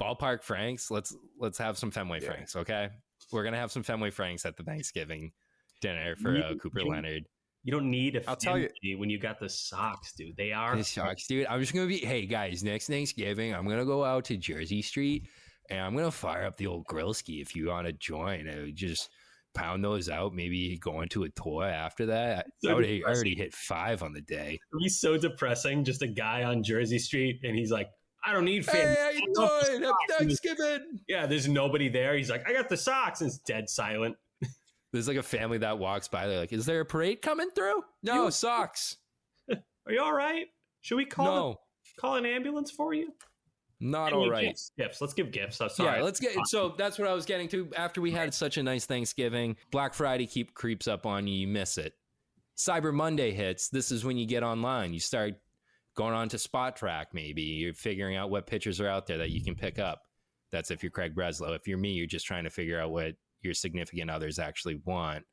ballpark 0.00 0.42
Franks. 0.42 0.90
Let's 0.90 1.14
let's 1.38 1.58
have 1.58 1.78
some 1.78 1.90
Fenway 1.90 2.20
Franks. 2.20 2.56
Okay, 2.56 2.88
we're 3.32 3.44
gonna 3.44 3.56
have 3.58 3.72
some 3.72 3.82
Fenway 3.82 4.10
Franks 4.10 4.44
at 4.46 4.56
the 4.56 4.62
Thanksgiving 4.62 5.32
dinner 5.80 6.16
for 6.16 6.36
uh, 6.36 6.54
Cooper 6.60 6.80
you- 6.80 6.90
Leonard. 6.90 7.24
You 7.62 7.72
don't 7.72 7.90
need 7.90 8.14
a 8.14 8.30
I'll 8.30 8.36
tell 8.36 8.56
you- 8.58 8.70
when 8.96 9.10
you 9.10 9.18
got 9.18 9.40
the 9.40 9.48
socks, 9.48 10.12
dude. 10.16 10.36
They 10.36 10.52
are 10.52 10.76
This 10.76 10.88
sucks, 10.88 11.26
dude. 11.26 11.46
I'm 11.48 11.60
just 11.60 11.74
gonna 11.74 11.88
be. 11.88 11.98
Hey 11.98 12.24
guys, 12.24 12.62
next 12.62 12.86
Thanksgiving, 12.86 13.52
I'm 13.54 13.66
gonna 13.68 13.84
go 13.84 14.04
out 14.04 14.24
to 14.26 14.36
Jersey 14.36 14.82
Street 14.82 15.28
and 15.68 15.80
I'm 15.80 15.96
gonna 15.96 16.12
fire 16.12 16.44
up 16.44 16.56
the 16.56 16.68
old 16.68 16.86
grill 16.86 17.12
ski. 17.12 17.40
If 17.40 17.56
you 17.56 17.66
want 17.68 17.88
to 17.88 17.92
join, 17.92 18.48
I 18.48 18.56
would 18.60 18.76
just 18.76 19.10
pound 19.56 19.82
those 19.84 20.08
out. 20.08 20.34
Maybe 20.34 20.78
go 20.78 21.00
into 21.00 21.24
a 21.24 21.28
tour 21.30 21.64
after 21.64 22.06
that. 22.06 22.46
I 22.46 22.50
So 22.62 22.70
already, 22.72 22.88
I 22.88 22.96
depressing. 22.98 23.16
already 23.16 23.34
hit 23.34 23.54
five 23.54 24.02
on 24.02 24.12
the 24.12 24.20
day. 24.20 24.58
It'd 24.72 24.82
be 24.82 24.88
so 24.88 25.16
depressing. 25.16 25.84
Just 25.84 26.02
a 26.02 26.06
guy 26.06 26.44
on 26.44 26.62
Jersey 26.62 26.98
Street, 26.98 27.40
and 27.42 27.56
he's 27.56 27.70
like, 27.70 27.88
"I 28.24 28.32
don't 28.32 28.44
need 28.44 28.64
family." 28.64 28.94
Hey, 28.94 28.96
how 29.00 29.10
you 29.10 29.32
doing? 29.34 29.82
Happy 29.82 29.94
Thanksgiving. 30.18 31.00
Yeah, 31.08 31.26
there's 31.26 31.48
nobody 31.48 31.88
there. 31.88 32.16
He's 32.16 32.30
like, 32.30 32.48
"I 32.48 32.52
got 32.52 32.68
the 32.68 32.76
socks," 32.76 33.20
and 33.20 33.28
it's 33.28 33.38
dead 33.38 33.68
silent. 33.68 34.16
There's 34.92 35.08
like 35.08 35.16
a 35.16 35.22
family 35.22 35.58
that 35.58 35.78
walks 35.78 36.08
by. 36.08 36.26
They're 36.26 36.38
like, 36.38 36.52
"Is 36.52 36.64
there 36.64 36.80
a 36.80 36.84
parade 36.86 37.20
coming 37.22 37.50
through?" 37.54 37.82
No 38.02 38.26
You- 38.26 38.30
socks. 38.30 38.96
Are 39.50 39.92
you 39.92 40.00
all 40.00 40.14
right? 40.14 40.46
Should 40.82 40.96
we 40.96 41.04
call 41.04 41.24
No, 41.26 41.60
call 42.00 42.14
an 42.16 42.24
ambulance 42.26 42.70
for 42.70 42.94
you? 42.94 43.12
Not 43.78 44.12
And 44.12 44.16
all. 44.16 44.40
Gifts. 44.40 44.72
gifts. 44.78 45.00
Let's 45.00 45.12
give 45.12 45.30
gifts. 45.30 45.60
I'm 45.60 45.68
sorry. 45.68 45.98
Yeah, 45.98 46.04
let's 46.04 46.18
get 46.18 46.34
so 46.46 46.74
that's 46.78 46.98
what 46.98 47.08
I 47.08 47.12
was 47.12 47.26
getting 47.26 47.48
to. 47.48 47.68
After 47.76 48.00
we 48.00 48.10
had 48.10 48.32
such 48.32 48.56
a 48.56 48.62
nice 48.62 48.86
Thanksgiving, 48.86 49.56
Black 49.70 49.92
Friday 49.92 50.26
keep 50.26 50.54
creeps 50.54 50.88
up 50.88 51.04
on 51.04 51.26
you, 51.26 51.34
you 51.34 51.46
miss 51.46 51.76
it. 51.76 51.92
Cyber 52.56 52.92
Monday 52.94 53.32
hits. 53.32 53.68
This 53.68 53.90
is 53.92 54.04
when 54.04 54.16
you 54.16 54.26
get 54.26 54.42
online. 54.42 54.94
You 54.94 55.00
start 55.00 55.34
going 55.94 56.14
on 56.14 56.28
to 56.30 56.38
Spotrac, 56.38 57.06
maybe. 57.12 57.42
You're 57.42 57.74
figuring 57.74 58.16
out 58.16 58.30
what 58.30 58.46
pictures 58.46 58.80
are 58.80 58.88
out 58.88 59.06
there 59.06 59.18
that 59.18 59.30
you 59.30 59.42
can 59.44 59.54
pick 59.54 59.78
up. 59.78 60.00
That's 60.52 60.70
if 60.70 60.82
you're 60.82 60.90
Craig 60.90 61.14
Breslow. 61.14 61.54
If 61.54 61.68
you're 61.68 61.76
me, 61.76 61.90
you're 61.92 62.06
just 62.06 62.24
trying 62.24 62.44
to 62.44 62.50
figure 62.50 62.80
out 62.80 62.90
what 62.92 63.14
your 63.42 63.52
significant 63.52 64.10
others 64.10 64.38
actually 64.38 64.80
want 64.86 65.24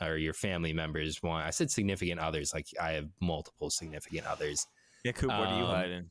or 0.00 0.16
your 0.16 0.32
family 0.32 0.72
members 0.72 1.20
want. 1.24 1.44
I 1.44 1.50
said 1.50 1.70
significant 1.72 2.20
others, 2.20 2.52
like 2.54 2.66
I 2.80 2.92
have 2.92 3.08
multiple 3.20 3.68
significant 3.70 4.26
others. 4.28 4.64
Yeah, 5.04 5.12
Coop, 5.12 5.30
what 5.30 5.48
are 5.48 5.58
you 5.58 5.64
Um, 5.64 5.74
hiding? 5.74 6.10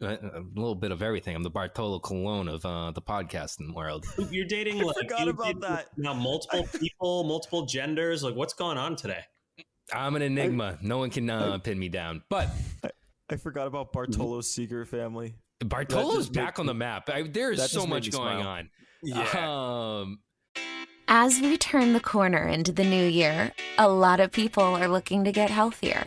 A 0.00 0.06
a 0.06 0.44
little 0.54 0.74
bit 0.76 0.92
of 0.92 1.02
everything. 1.02 1.34
I'm 1.34 1.42
the 1.42 1.50
Bartolo 1.50 1.98
Colon 1.98 2.48
of 2.48 2.64
uh, 2.64 2.92
the 2.92 3.02
podcasting 3.02 3.74
world. 3.74 4.06
You're 4.30 4.46
dating 4.46 4.80
I 4.80 4.84
like 4.84 4.96
forgot 4.96 5.20
you 5.24 5.30
about 5.30 5.46
dated 5.46 5.62
that. 5.62 5.86
now 5.96 6.14
multiple 6.14 6.68
people, 6.80 7.24
multiple 7.24 7.66
genders. 7.66 8.22
Like, 8.22 8.36
what's 8.36 8.54
going 8.54 8.78
on 8.78 8.94
today? 8.96 9.20
I'm 9.92 10.14
an 10.16 10.22
enigma. 10.22 10.78
no 10.82 10.98
one 10.98 11.10
can 11.10 11.28
uh, 11.30 11.58
pin 11.58 11.78
me 11.78 11.88
down. 11.88 12.22
But 12.28 12.48
I 13.30 13.36
forgot 13.36 13.66
about 13.66 13.92
Bartolo's 13.92 14.48
secret 14.50 14.86
family. 14.86 15.34
Bartolo's 15.64 16.26
just 16.26 16.34
made 16.34 16.44
back 16.44 16.58
on 16.58 16.66
the 16.66 16.74
map. 16.74 17.08
I, 17.10 17.22
there 17.22 17.50
is 17.50 17.70
so 17.70 17.86
much 17.86 18.10
going 18.10 18.40
smile. 18.40 18.66
on. 19.34 20.00
Um, 20.02 20.20
As 21.08 21.40
we 21.40 21.56
turn 21.58 21.92
the 21.94 22.00
corner 22.00 22.46
into 22.46 22.70
the 22.70 22.84
new 22.84 23.04
year, 23.06 23.52
a 23.78 23.88
lot 23.88 24.20
of 24.20 24.30
people 24.30 24.62
are 24.62 24.88
looking 24.88 25.24
to 25.24 25.32
get 25.32 25.50
healthier. 25.50 26.06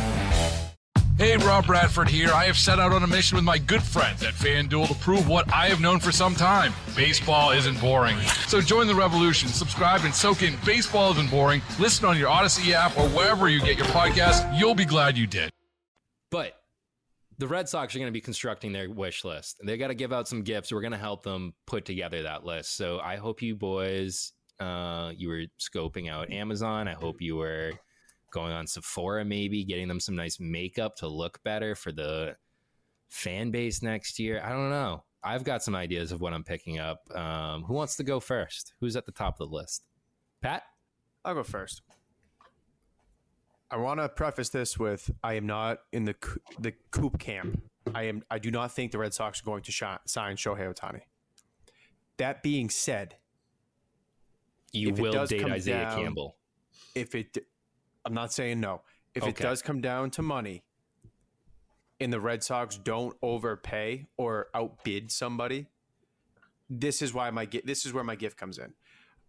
Hey, 1.21 1.37
Rob 1.37 1.67
Bradford 1.67 2.09
here. 2.09 2.31
I 2.33 2.45
have 2.45 2.57
set 2.57 2.79
out 2.79 2.91
on 2.91 3.03
a 3.03 3.07
mission 3.07 3.35
with 3.35 3.45
my 3.45 3.59
good 3.59 3.83
friends 3.83 4.23
at 4.23 4.33
FanDuel 4.33 4.87
to 4.87 4.95
prove 4.95 5.27
what 5.27 5.53
I 5.53 5.67
have 5.67 5.79
known 5.79 5.99
for 5.99 6.11
some 6.11 6.33
time. 6.33 6.73
Baseball 6.95 7.51
isn't 7.51 7.79
boring. 7.79 8.19
So 8.47 8.59
join 8.59 8.87
the 8.87 8.95
revolution. 8.95 9.47
Subscribe 9.47 10.01
and 10.03 10.15
soak 10.15 10.41
in 10.41 10.55
Baseball 10.65 11.11
Isn't 11.11 11.29
Boring. 11.29 11.61
Listen 11.79 12.05
on 12.05 12.17
your 12.17 12.29
Audacy 12.29 12.71
app 12.71 12.97
or 12.97 13.07
wherever 13.09 13.49
you 13.49 13.59
get 13.59 13.77
your 13.77 13.85
podcast. 13.85 14.59
You'll 14.59 14.73
be 14.73 14.83
glad 14.83 15.15
you 15.15 15.27
did. 15.27 15.51
But 16.31 16.59
the 17.37 17.47
Red 17.47 17.69
Sox 17.69 17.93
are 17.93 17.99
going 17.99 18.07
to 18.07 18.11
be 18.11 18.19
constructing 18.19 18.71
their 18.71 18.89
wish 18.89 19.23
list. 19.23 19.57
They 19.63 19.77
got 19.77 19.89
to 19.89 19.93
give 19.93 20.11
out 20.11 20.27
some 20.27 20.41
gifts. 20.41 20.71
We're 20.71 20.81
going 20.81 20.91
to 20.93 20.97
help 20.97 21.21
them 21.21 21.53
put 21.67 21.85
together 21.85 22.23
that 22.23 22.45
list. 22.45 22.75
So 22.75 22.99
I 22.99 23.17
hope 23.17 23.43
you 23.43 23.55
boys, 23.55 24.33
uh, 24.59 25.11
you 25.15 25.29
were 25.29 25.43
scoping 25.59 26.09
out 26.09 26.31
Amazon. 26.31 26.87
I 26.87 26.93
hope 26.93 27.21
you 27.21 27.35
were 27.35 27.73
going 28.31 28.51
on 28.53 28.65
Sephora, 28.67 29.23
maybe 29.23 29.63
getting 29.63 29.87
them 29.87 29.99
some 29.99 30.15
nice 30.15 30.39
makeup 30.39 30.95
to 30.97 31.07
look 31.07 31.41
better 31.43 31.75
for 31.75 31.91
the 31.91 32.35
fan 33.09 33.51
base 33.51 33.81
next 33.81 34.17
year. 34.19 34.41
I 34.43 34.49
don't 34.49 34.69
know. 34.69 35.03
I've 35.23 35.43
got 35.43 35.61
some 35.61 35.75
ideas 35.75 36.11
of 36.11 36.21
what 36.21 36.33
I'm 36.33 36.43
picking 36.43 36.79
up. 36.79 37.01
Um, 37.15 37.63
who 37.63 37.73
wants 37.73 37.95
to 37.97 38.03
go 38.03 38.19
first? 38.19 38.73
Who's 38.79 38.95
at 38.95 39.05
the 39.05 39.11
top 39.11 39.39
of 39.39 39.49
the 39.49 39.55
list? 39.55 39.83
Pat? 40.41 40.63
I'll 41.23 41.35
go 41.35 41.43
first. 41.43 41.81
I 43.69 43.77
want 43.77 43.99
to 43.99 44.09
preface 44.09 44.49
this 44.49 44.77
with 44.79 45.09
I 45.23 45.35
am 45.35 45.45
not 45.45 45.79
in 45.93 46.03
the 46.05 46.15
the 46.59 46.73
coop 46.91 47.19
camp. 47.19 47.61
I 47.95 48.03
am. 48.03 48.23
I 48.29 48.37
do 48.39 48.51
not 48.51 48.71
think 48.71 48.91
the 48.91 48.97
Red 48.97 49.13
Sox 49.13 49.41
are 49.41 49.45
going 49.45 49.63
to 49.63 49.71
sign 50.05 50.35
Shohei 50.35 50.73
Ohtani. 50.73 51.01
That 52.17 52.43
being 52.43 52.69
said, 52.69 53.15
You 54.71 54.93
will 54.93 55.25
date 55.25 55.45
Isaiah 55.45 55.83
down- 55.83 55.97
Campbell. 56.03 56.37
If 56.95 57.15
it, 57.15 57.37
I'm 58.05 58.13
not 58.13 58.33
saying 58.33 58.59
no. 58.59 58.81
If 59.13 59.25
it 59.27 59.35
does 59.35 59.61
come 59.61 59.81
down 59.81 60.11
to 60.11 60.21
money, 60.21 60.63
and 61.99 62.11
the 62.11 62.19
Red 62.19 62.43
Sox 62.43 62.77
don't 62.77 63.15
overpay 63.21 64.07
or 64.17 64.47
outbid 64.55 65.11
somebody, 65.11 65.67
this 66.69 67.01
is 67.01 67.13
why 67.13 67.29
my 67.29 67.47
this 67.63 67.85
is 67.85 67.93
where 67.93 68.03
my 68.03 68.15
gift 68.15 68.37
comes 68.37 68.57
in. 68.57 68.73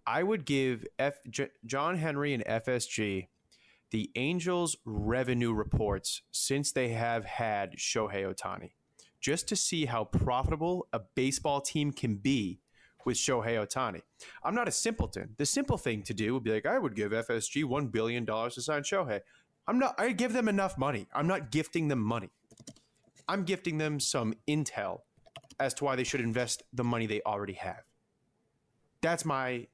I 0.07 0.23
would 0.23 0.45
give 0.45 0.85
F, 0.99 1.15
J, 1.29 1.49
John 1.67 1.97
Henry 1.97 2.33
and 2.33 2.45
FSG 2.45 3.29
the 3.91 4.11
Angels' 4.17 4.75
revenue 4.87 5.53
reports 5.53 6.23
since 6.31 6.73
they 6.73 6.89
have 6.89 7.27
had 7.27 7.77
Shohei 7.77 8.25
Ohtani, 8.25 8.71
just 9.21 9.47
to 9.49 9.57
see 9.57 9.85
how 9.85 10.05
profitable 10.05 10.89
a 10.95 11.01
baseball 11.15 11.61
team 11.61 11.93
can 11.93 12.17
be 12.17 12.62
with 13.07 13.17
Shohei 13.17 13.57
Ohtani. 13.57 14.03
I'm 14.45 14.55
not 14.55 14.69
a 14.69 14.73
simpleton. 14.73 15.35
The 15.37 15.47
simple 15.47 15.79
thing 15.79 16.03
to 16.05 16.15
do 16.15 16.35
would 16.35 16.45
be 16.45 16.53
like, 16.53 16.67
I 16.67 16.79
would 16.79 16.95
give 16.95 17.13
FSG 17.13 17.65
$1 17.65 17.93
billion 17.93 18.27
to 18.27 18.51
sign 18.51 18.83
Shohei. 18.83 19.21
I'm 19.67 19.79
not, 19.79 19.95
I 19.99 20.13
give 20.13 20.33
them 20.33 20.49
enough 20.49 20.77
money. 20.77 21.07
I'm 21.15 21.27
not 21.27 21.51
gifting 21.51 21.89
them 21.89 22.01
money. 22.01 22.31
I'm 23.29 23.45
gifting 23.45 23.79
them 23.79 24.01
some 24.01 24.35
intel 24.49 25.01
as 25.61 25.75
to 25.75 25.85
why 25.85 25.97
they 25.97 26.05
should 26.05 26.21
invest 26.21 26.63
the 26.73 26.85
money 26.85 27.07
they 27.07 27.23
already 27.23 27.53
have. 27.55 27.83
That's 29.01 29.25
my 29.25 29.69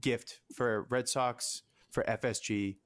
gift 0.00 0.40
for 0.54 0.86
Red 0.90 1.08
Sox, 1.08 1.62
for 1.90 2.04
FSG, 2.04 2.76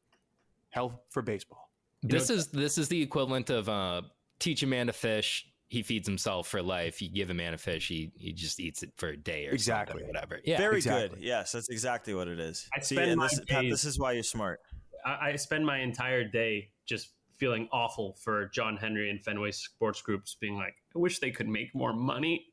hell 0.71 1.03
for 1.11 1.23
baseball. 1.23 1.71
This 2.03 2.31
is 2.31 2.49
this 2.49 2.79
is 2.79 2.89
the 2.89 3.01
equivalent 3.01 3.49
of 3.51 3.69
uh, 3.69 4.03
teach 4.41 4.63
a 4.63 4.67
man 4.67 4.89
to 4.89 4.93
fish. 4.93 5.47
He 5.73 5.83
feeds 5.83 6.07
himself 6.07 6.49
for 6.49 6.61
life. 6.63 7.01
You 7.01 7.09
give 7.09 7.31
a 7.31 7.35
man 7.35 7.55
a 7.55 7.59
fish, 7.59 7.89
he 7.89 8.13
he 8.19 8.35
just 8.35 8.61
eats 8.61 8.83
it 8.83 8.93
for 8.99 9.09
a 9.09 9.17
day 9.17 9.47
or 9.47 9.53
Exactly. 9.53 9.93
something, 9.95 10.07
whatever. 10.07 10.39
Yeah, 10.45 10.59
Very 10.59 10.77
exactly. 10.77 11.17
good. 11.17 11.25
Yes, 11.25 11.53
that's 11.53 11.71
exactly 11.71 12.13
what 12.13 12.29
it 12.29 12.39
is. 12.39 12.69
I 12.77 12.81
See, 12.81 12.95
spend 12.97 13.11
and 13.13 13.19
my 13.19 13.29
this, 13.29 13.41
Pat, 13.49 13.65
this 13.71 13.85
is 13.87 13.99
why 13.99 14.13
you're 14.13 14.23
smart. 14.23 14.61
I, 15.07 15.31
I 15.31 15.37
spend 15.37 15.65
my 15.65 15.79
entire 15.79 16.25
day 16.25 16.69
just 16.85 17.09
feeling 17.39 17.71
awful 17.73 18.19
for 18.21 18.51
John 18.53 18.77
Henry 18.77 19.09
and 19.09 19.19
Fenway 19.25 19.51
Sports 19.53 20.03
Groups, 20.03 20.37
being 20.39 20.57
like, 20.57 20.75
I 20.95 20.99
wish 20.99 21.21
they 21.21 21.31
could 21.31 21.49
make 21.49 21.75
more 21.75 21.95
money. 21.95 22.45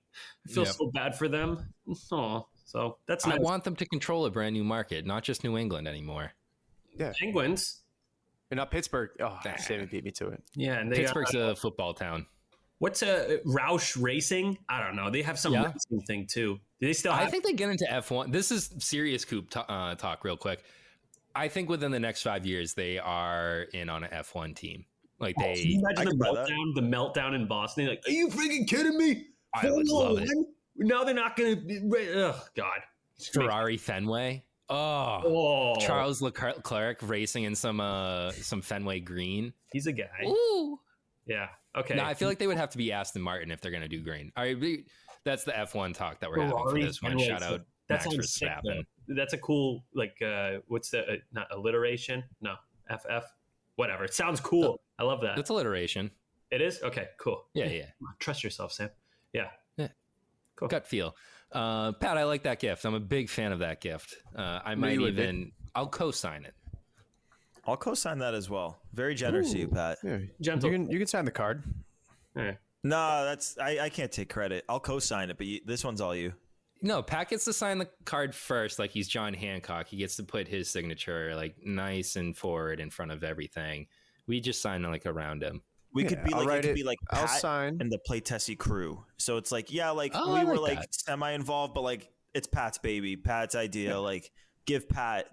I 0.48 0.52
feel 0.54 0.64
Yep. 0.64 0.74
so 0.74 0.88
bad 0.92 1.18
for 1.18 1.28
them. 1.28 1.74
Oh, 2.14 2.48
so 2.64 3.00
that's 3.06 3.26
I 3.28 3.36
want 3.38 3.66
them 3.66 3.76
to 3.76 3.86
control 3.86 4.26
a 4.28 4.32
brand 4.32 4.54
new 4.54 4.64
market, 4.64 5.06
not 5.06 5.24
just 5.24 5.44
New 5.44 5.58
England 5.58 5.90
anymore. 5.90 6.32
Yeah. 6.98 7.12
Penguins. 7.20 7.82
And 8.50 8.58
not 8.60 8.72
Pittsburgh. 8.72 9.10
Oh, 9.20 9.38
Sammy 9.58 9.88
beat 9.88 10.06
me 10.06 10.12
to 10.12 10.30
it. 10.30 10.42
Yeah, 10.56 10.80
and 10.80 10.90
they 10.90 11.00
Pittsburgh's 11.00 11.34
got, 11.34 11.52
a 11.52 11.56
football 11.58 11.94
town. 11.94 12.26
What's 12.80 13.02
a 13.04 13.40
Roush 13.46 14.02
Racing? 14.02 14.58
I 14.68 14.84
don't 14.84 14.96
know. 14.96 15.10
They 15.10 15.22
have 15.22 15.38
some 15.40 15.54
Yeah. 15.54 15.66
racing 15.72 16.02
thing 16.08 16.28
too. 16.28 16.60
Do 16.82 16.88
they 16.88 16.94
still 16.94 17.12
have? 17.14 17.28
I 17.28 17.30
think 17.30 17.44
they 17.46 17.54
get 17.54 17.70
into 17.70 17.86
F1. 17.90 18.32
This 18.32 18.52
is 18.52 18.74
serious 18.80 19.24
Coop 19.26 19.50
to- 19.52 19.70
uh, 19.72 19.96
talk, 19.96 20.24
real 20.24 20.38
quick. 20.38 20.64
I 21.36 21.48
think 21.48 21.70
within 21.70 21.92
the 21.92 22.00
next 22.00 22.24
five 22.24 22.46
years, 22.46 22.74
they 22.74 22.98
are 22.98 23.64
in 23.74 23.88
on 23.90 24.04
an 24.04 24.10
F1 24.12 24.56
team. 24.56 24.86
Like 25.20 25.36
Can 25.36 25.54
they, 25.54 25.60
you 25.60 25.80
imagine 25.80 26.00
I 26.00 26.04
the 26.06 26.10
can 26.12 26.20
meltdown, 26.20 26.76
the 26.76 26.82
meltdown 26.82 27.36
in 27.36 27.48
Boston. 27.48 27.88
Like, 27.88 28.02
are 28.08 28.12
you 28.12 28.30
freaking 28.30 28.68
kidding 28.68 28.98
me? 28.98 29.28
I 29.54 29.70
would 29.70 29.88
love 29.88 30.20
it. 30.20 30.30
Now 30.78 31.04
they're 31.04 31.14
not 31.14 31.36
going 31.36 31.68
to. 31.68 32.14
Oh 32.16 32.42
God. 32.56 32.80
Ferrari 33.34 33.76
Fenway. 33.78 34.44
Oh, 34.70 35.22
Oh, 35.26 35.76
Charles 35.80 36.22
Leclerc 36.22 37.00
racing 37.02 37.44
in 37.44 37.56
some 37.56 37.80
uh 37.82 38.32
some 38.32 38.62
Fenway 38.62 39.02
Green. 39.02 39.52
he's 39.74 39.88
a 39.88 39.92
guy. 39.92 40.06
Ooh. 40.26 40.80
Yeah. 41.30 41.48
Okay. 41.78 41.96
No, 41.96 42.04
I 42.04 42.16
feel 42.16 42.28
like 42.28 42.40
they 42.40 42.48
would 42.48 42.58
have 42.58 42.72
to 42.72 42.78
be 42.78 42.92
Aston 42.92 43.22
Martin 43.22 43.52
if 43.52 43.62
they're 43.62 43.72
going 43.72 43.84
to 43.84 43.88
do 43.88 44.02
green. 44.02 44.32
All 44.36 44.44
right, 44.44 44.84
that's 45.24 45.44
the 45.44 45.52
F1 45.52 45.94
talk 45.94 46.20
that 46.20 46.30
we're 46.30 46.42
having 46.42 46.58
for 46.58 46.80
this 46.80 47.02
one. 47.02 47.18
Shout 47.20 47.42
so 47.42 47.54
out 47.54 47.62
That 47.88 48.06
Max 48.06 48.34
sick, 48.34 48.50
Verstappen. 48.50 48.84
That's 49.08 49.34
a 49.34 49.38
cool 49.38 49.84
like 49.94 50.22
uh 50.22 50.58
what's 50.68 50.90
the 50.90 51.02
uh, 51.02 51.16
not 51.32 51.48
alliteration? 51.52 52.24
No, 52.42 52.56
FF. 52.90 53.26
Whatever. 53.76 54.04
It 54.04 54.14
sounds 54.14 54.40
cool. 54.40 54.82
I 54.98 55.04
love 55.04 55.22
that. 55.22 55.36
That's 55.36 55.50
alliteration. 55.50 56.12
It 56.52 56.62
is? 56.62 56.82
Okay, 56.84 57.08
cool. 57.20 57.46
Yeah, 57.54 57.68
yeah. 57.68 57.86
Trust 58.20 58.44
yourself, 58.44 58.74
Sam. 58.74 58.90
Yeah. 59.34 59.50
Yeah. 59.78 59.90
Cool. 60.56 60.68
Gut 60.68 60.88
feel. 60.88 61.16
Uh, 61.52 61.94
Pat, 61.94 62.18
I 62.18 62.24
like 62.24 62.44
that 62.44 62.60
gift. 62.60 62.86
I'm 62.86 62.96
a 62.96 63.00
big 63.00 63.30
fan 63.30 63.52
of 63.52 63.60
that 63.60 63.82
gift. 63.82 64.16
Uh, 64.36 64.60
I 64.64 64.76
might 64.76 64.94
you 64.94 65.02
would 65.02 65.18
even, 65.18 65.52
I'll 65.76 65.88
co-sign 65.88 66.44
it. 66.44 66.54
I'll 67.70 67.78
co-sign 67.78 68.20
that 68.20 68.34
as 68.34 68.50
well. 68.50 68.80
Very 68.94 69.16
generous 69.16 69.52
of 69.54 69.60
you, 69.60 69.68
Pat. 69.68 69.98
Yeah. 70.04 70.18
Gentle. 70.42 70.70
You 70.72 70.76
can 70.78 70.90
you 70.92 70.98
can 70.98 71.08
sign 71.08 71.26
the 71.26 71.32
card. 71.32 71.64
Yeah. 72.36 72.54
No, 72.84 73.26
that's 73.26 73.58
I, 73.58 73.80
I 73.80 73.90
can't 73.90 74.12
take 74.12 74.30
credit. 74.30 74.64
I'll 74.70 74.80
co-sign 74.80 75.30
it, 75.30 75.38
but 75.38 75.48
you, 75.48 75.60
this 75.66 75.84
one's 75.84 76.02
all 76.02 76.16
you. 76.16 76.34
No, 76.82 77.04
Pat 77.04 77.28
gets 77.30 77.44
to 77.46 77.52
sign 77.54 77.78
the 77.78 77.90
card 78.06 78.34
first, 78.34 78.80
like 78.80 78.92
he's 78.92 79.08
John 79.10 79.34
Hancock. 79.34 79.88
He 79.88 79.98
gets 79.98 80.16
to 80.16 80.24
put 80.24 80.48
his 80.48 80.70
signature 80.70 81.36
like 81.36 81.56
nice 81.66 82.16
and 82.16 82.36
forward 82.38 82.80
in 82.80 82.90
front 82.90 83.12
of 83.12 83.24
everything. 83.24 83.88
We 84.28 84.40
just 84.40 84.62
sign 84.62 84.84
like 84.84 85.06
around 85.06 85.44
him. 85.44 85.62
We 85.94 86.04
Yeah, 86.04 86.10
could 86.10 86.24
be 86.24 86.34
I'll 86.34 86.46
like 86.46 86.60
it 86.60 86.62
could 86.62 86.72
it. 86.72 86.76
be 86.76 86.84
like 86.84 87.00
I'll 87.12 87.28
sign. 87.28 87.78
and 87.82 87.92
the 87.92 87.98
Play 88.06 88.22
Tessie 88.22 88.56
crew. 88.56 89.04
So 89.18 89.36
it's 89.38 89.52
like 89.52 89.74
yeah, 89.74 89.90
like 89.90 90.14
Oh, 90.16 90.34
we 90.34 90.40
I 90.40 90.44
were 90.46 90.56
like 90.58 90.78
like 90.78 90.82
that. 90.82 90.96
semi 90.96 91.32
involved, 91.32 91.74
but 91.74 91.82
like 91.82 92.10
it's 92.34 92.48
Pat's 92.48 92.78
baby, 92.78 93.18
Pat's 93.18 93.56
idea. 93.56 94.00
Like 94.00 94.32
give 94.66 94.88
Pat 94.88 95.26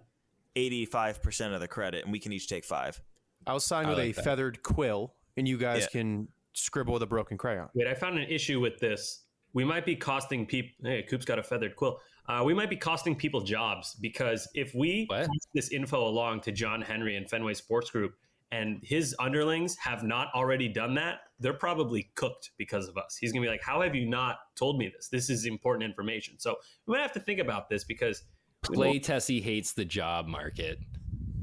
eighty 0.56 0.84
five 0.84 1.22
percent 1.22 1.54
of 1.54 1.60
the 1.60 1.68
credit, 1.68 2.02
and 2.04 2.10
we 2.12 2.18
can 2.18 2.32
each 2.32 2.48
take 2.48 2.64
five. 2.64 3.00
I'll 3.46 3.60
sign 3.60 3.86
I 3.86 3.90
with 3.90 3.98
like 3.98 4.10
a 4.10 4.12
that. 4.14 4.24
feathered 4.24 4.62
quill, 4.62 5.14
and 5.36 5.46
you 5.46 5.56
guys 5.58 5.82
Yeah. 5.82 6.00
can 6.00 6.28
scribble 6.54 6.94
with 6.94 7.02
a 7.02 7.06
broken 7.06 7.38
crayon. 7.38 7.68
Wait, 7.74 7.86
I 7.86 7.94
found 7.94 8.18
an 8.18 8.28
issue 8.28 8.58
with 8.60 8.78
this. 8.80 9.24
We 9.52 9.64
might 9.64 9.84
be 9.86 9.94
costing 9.94 10.46
people. 10.46 10.70
Hey, 10.90 11.02
Coop's 11.02 11.24
got 11.24 11.38
a 11.38 11.42
feathered 11.42 11.76
quill. 11.76 12.00
Uh, 12.28 12.42
we 12.44 12.52
might 12.54 12.68
be 12.70 12.76
costing 12.76 13.14
people 13.14 13.40
jobs 13.40 13.94
because 14.00 14.48
if 14.54 14.74
we 14.74 15.04
What? 15.06 15.26
pass 15.26 15.46
this 15.54 15.70
info 15.70 16.08
along 16.08 16.40
to 16.40 16.52
John 16.52 16.82
Henry 16.82 17.16
and 17.16 17.30
Fenway 17.30 17.54
Sports 17.54 17.90
Group, 17.90 18.16
and 18.50 18.80
his 18.82 19.14
underlings 19.20 19.76
have 19.76 20.02
not 20.02 20.28
already 20.34 20.68
done 20.68 20.94
that, 20.94 21.20
they're 21.40 21.52
probably 21.52 22.10
cooked 22.14 22.50
because 22.58 22.88
of 22.88 22.96
us. 22.96 23.16
He's 23.16 23.32
gonna 23.32 23.42
be 23.44 23.48
like, 23.48 23.62
"How 23.62 23.80
have 23.82 23.94
you 23.94 24.06
not 24.06 24.38
told 24.56 24.78
me 24.78 24.88
this? 24.88 25.08
This 25.08 25.30
is 25.30 25.46
important 25.46 25.84
information." 25.84 26.38
So 26.38 26.56
we 26.86 26.92
might 26.92 27.02
have 27.02 27.12
to 27.12 27.20
think 27.20 27.38
about 27.38 27.68
this 27.68 27.84
because, 27.84 28.22
we 28.22 28.26
Play 28.74 28.88
won't- 28.88 29.04
Tessie 29.04 29.40
hates 29.40 29.72
the 29.72 29.84
job 29.84 30.26
market. 30.26 30.78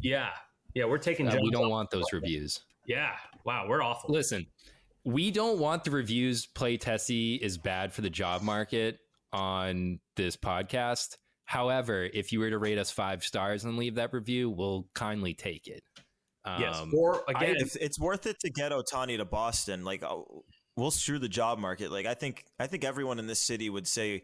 yeah, 0.02 0.30
yeah, 0.74 0.86
we're 0.86 0.98
taking. 0.98 1.28
Uh, 1.28 1.32
jobs 1.32 1.44
we 1.44 1.52
don't 1.52 1.70
want 1.70 1.90
those 1.92 2.12
reviews. 2.12 2.60
Yeah, 2.88 3.12
wow, 3.46 3.66
we're 3.68 3.82
awful. 3.82 4.12
Listen, 4.12 4.46
we 5.06 5.32
don't 5.32 5.60
want 5.60 5.84
the 5.84 5.92
reviews 5.92 6.46
Play 6.46 6.78
Tessie 6.78 7.36
is 7.36 7.58
bad 7.58 7.94
for 7.94 8.02
the 8.02 8.10
job 8.10 8.42
market 8.42 8.98
on 9.32 10.00
this 10.16 10.36
podcast. 10.38 11.18
However, 11.46 12.10
if 12.14 12.32
you 12.32 12.40
were 12.40 12.50
to 12.50 12.58
rate 12.58 12.78
us 12.78 12.90
five 12.90 13.24
stars 13.24 13.66
and 13.66 13.78
leave 13.78 13.96
that 13.96 14.14
review, 14.14 14.50
we'll 14.50 14.88
kindly 14.96 15.34
take 15.34 15.68
it. 15.68 15.84
yes, 16.60 16.78
Um, 16.78 16.94
or 16.96 17.24
I, 17.30 17.44
again, 17.44 17.56
if 17.60 17.76
it's 17.76 18.00
worth 18.00 18.26
it 18.26 18.40
to 18.42 18.50
get 18.50 18.72
Ohtani 18.72 19.18
to 19.18 19.26
Boston, 19.26 19.84
like 19.84 20.04
oh, 20.04 20.44
we'll 20.76 20.92
screw 20.92 21.20
the 21.20 21.30
job 21.30 21.60
market. 21.60 21.92
Like 21.92 22.06
I 22.06 22.14
think 22.14 22.46
I 22.60 22.68
think 22.68 22.84
everyone 22.84 23.20
in 23.20 23.28
this 23.28 23.40
city 23.40 23.70
would 23.70 23.88
say 23.88 24.24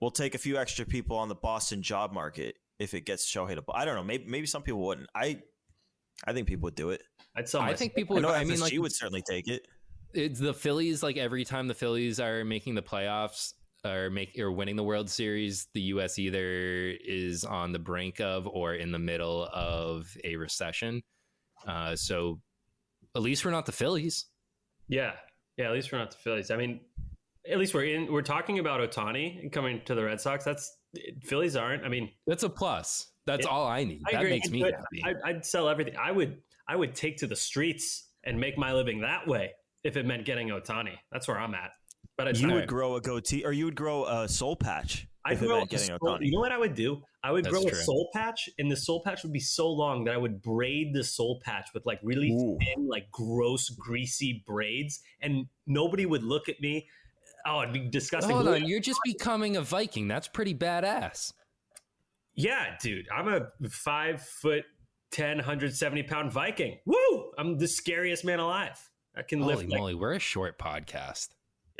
will 0.00 0.10
take 0.10 0.34
a 0.34 0.38
few 0.38 0.56
extra 0.56 0.84
people 0.84 1.16
on 1.16 1.28
the 1.28 1.34
Boston 1.34 1.82
job 1.82 2.12
market 2.12 2.56
if 2.78 2.94
it 2.94 3.02
gets 3.02 3.30
Shohei 3.30 3.54
to. 3.54 3.62
I 3.72 3.84
don't 3.84 3.94
know. 3.96 4.04
Maybe 4.04 4.24
maybe 4.26 4.46
some 4.46 4.62
people 4.62 4.80
wouldn't. 4.80 5.08
I 5.14 5.40
I 6.24 6.32
think 6.32 6.46
people 6.48 6.66
would 6.66 6.74
do 6.74 6.90
it. 6.90 7.02
I'd 7.36 7.48
sell 7.48 7.60
I 7.60 7.74
think 7.74 7.94
people. 7.94 8.14
I 8.14 8.16
Would, 8.16 8.22
know 8.22 8.34
I 8.34 8.44
mean, 8.44 8.56
FSG 8.58 8.60
like 8.60 8.72
would 8.80 8.92
certainly 8.92 9.22
take 9.28 9.48
it. 9.48 9.66
it's 10.14 10.40
the 10.40 10.54
Phillies. 10.54 11.02
Like 11.02 11.16
every 11.16 11.44
time 11.44 11.68
the 11.68 11.74
Phillies 11.74 12.20
are 12.20 12.44
making 12.44 12.74
the 12.74 12.82
playoffs 12.82 13.52
or 13.84 14.10
make 14.10 14.36
or 14.38 14.50
winning 14.50 14.76
the 14.76 14.82
World 14.82 15.08
Series, 15.08 15.68
the 15.74 15.80
U.S. 15.82 16.18
either 16.18 16.96
is 17.04 17.44
on 17.44 17.72
the 17.72 17.78
brink 17.78 18.20
of 18.20 18.46
or 18.48 18.74
in 18.74 18.90
the 18.90 18.98
middle 18.98 19.48
of 19.52 20.16
a 20.24 20.36
recession. 20.36 21.02
Uh, 21.66 21.94
so 21.94 22.40
at 23.14 23.22
least 23.22 23.44
we're 23.44 23.50
not 23.50 23.66
the 23.66 23.72
Phillies. 23.72 24.26
Yeah, 24.88 25.12
yeah. 25.56 25.66
At 25.66 25.72
least 25.72 25.92
we're 25.92 25.98
not 25.98 26.10
the 26.10 26.16
Phillies. 26.18 26.50
I 26.50 26.56
mean, 26.56 26.80
at 27.50 27.58
least 27.58 27.74
we're 27.74 27.84
in. 27.84 28.12
We're 28.12 28.22
talking 28.22 28.58
about 28.58 28.80
Ohtani 28.80 29.50
coming 29.52 29.80
to 29.86 29.94
the 29.94 30.04
Red 30.04 30.20
Sox. 30.20 30.44
That's 30.44 30.76
Phillies 31.24 31.56
aren't. 31.56 31.84
I 31.84 31.88
mean, 31.88 32.10
That's 32.26 32.42
a 32.42 32.48
plus. 32.48 33.12
That's 33.26 33.44
Yeah. 33.46 33.52
all 33.52 33.66
I 33.66 33.84
need. 33.84 34.02
I 34.06 34.12
that 34.12 34.20
agree. 34.20 34.30
makes 34.30 34.50
me 34.50 34.64
I'd, 34.64 34.74
happy. 34.74 35.02
I'd, 35.04 35.16
I'd 35.24 35.44
sell 35.44 35.68
everything. 35.68 35.96
I 35.96 36.10
would. 36.12 36.38
I 36.68 36.76
would 36.76 36.94
take 36.94 37.16
to 37.18 37.26
the 37.26 37.36
streets 37.36 38.08
and 38.24 38.38
make 38.38 38.58
my 38.58 38.72
living 38.74 39.00
that 39.00 39.26
way 39.26 39.52
if 39.84 39.96
it 39.96 40.04
meant 40.06 40.24
getting 40.26 40.48
Ohtani. 40.48 40.96
That's 41.12 41.26
where 41.28 41.38
I'm 41.38 41.54
at. 41.54 41.70
But 42.16 42.28
it's 42.28 42.40
You 42.40 42.48
not- 42.48 42.54
would 42.56 42.68
grow 42.68 42.96
a 42.96 43.00
goatee, 43.00 43.44
or 43.44 43.52
you 43.52 43.64
would 43.66 43.76
grow 43.76 44.04
a 44.06 44.28
soul 44.28 44.56
patch 44.56 45.06
I'd 45.24 45.38
grow 45.38 45.58
meant 45.58 45.72
a 45.72 45.78
soul, 45.78 45.98
Ohtani. 45.98 46.26
You 46.26 46.32
know 46.32 46.40
what 46.40 46.52
I 46.52 46.58
would 46.58 46.74
do? 46.74 47.02
I 47.22 47.32
would 47.32 47.44
That's 47.44 47.52
grow 47.52 47.66
a 47.66 47.74
soul 47.74 48.08
patch, 48.14 48.48
and 48.58 48.70
the 48.70 48.76
soul 48.76 49.02
patch 49.02 49.22
would 49.22 49.32
be 49.32 49.40
so 49.40 49.68
long 49.70 50.04
that 50.04 50.14
I 50.14 50.16
would 50.16 50.40
braid 50.42 50.94
the 50.94 51.04
soul 51.04 51.40
patch 51.44 51.68
with 51.74 51.84
like 51.86 52.00
really 52.02 52.28
thin, 52.28 52.86
like 52.88 53.10
gross, 53.10 53.68
greasy 53.70 54.42
braids, 54.46 55.00
and 55.20 55.46
nobody 55.66 56.06
would 56.06 56.22
look 56.22 56.48
at 56.48 56.60
me. 56.60 56.88
Oh, 57.46 57.62
it'd 57.62 57.72
be 57.72 57.88
disgusting. 57.88 58.34
Hold 58.34 58.48
on, 58.48 58.64
you're 58.66 58.80
just 58.80 59.00
becoming 59.04 59.56
a 59.56 59.62
Viking. 59.62 60.08
That's 60.08 60.28
pretty 60.28 60.54
badass. 60.54 61.32
Yeah, 62.34 62.76
dude. 62.80 63.06
I'm 63.14 63.28
a 63.28 63.48
five 63.68 64.22
foot 64.22 64.64
10, 65.10 65.38
170 65.38 66.02
pound 66.04 66.32
Viking. 66.32 66.78
Woo! 66.86 67.32
I'm 67.38 67.58
the 67.58 67.66
scariest 67.68 68.24
man 68.24 68.38
alive. 68.38 68.78
I 69.16 69.22
can 69.22 69.40
Holy 69.40 69.56
lift 69.56 69.70
like 69.70 69.78
moly, 69.80 69.94
we're 69.94 70.12
a 70.12 70.18
short 70.20 70.58
podcast. 70.58 71.28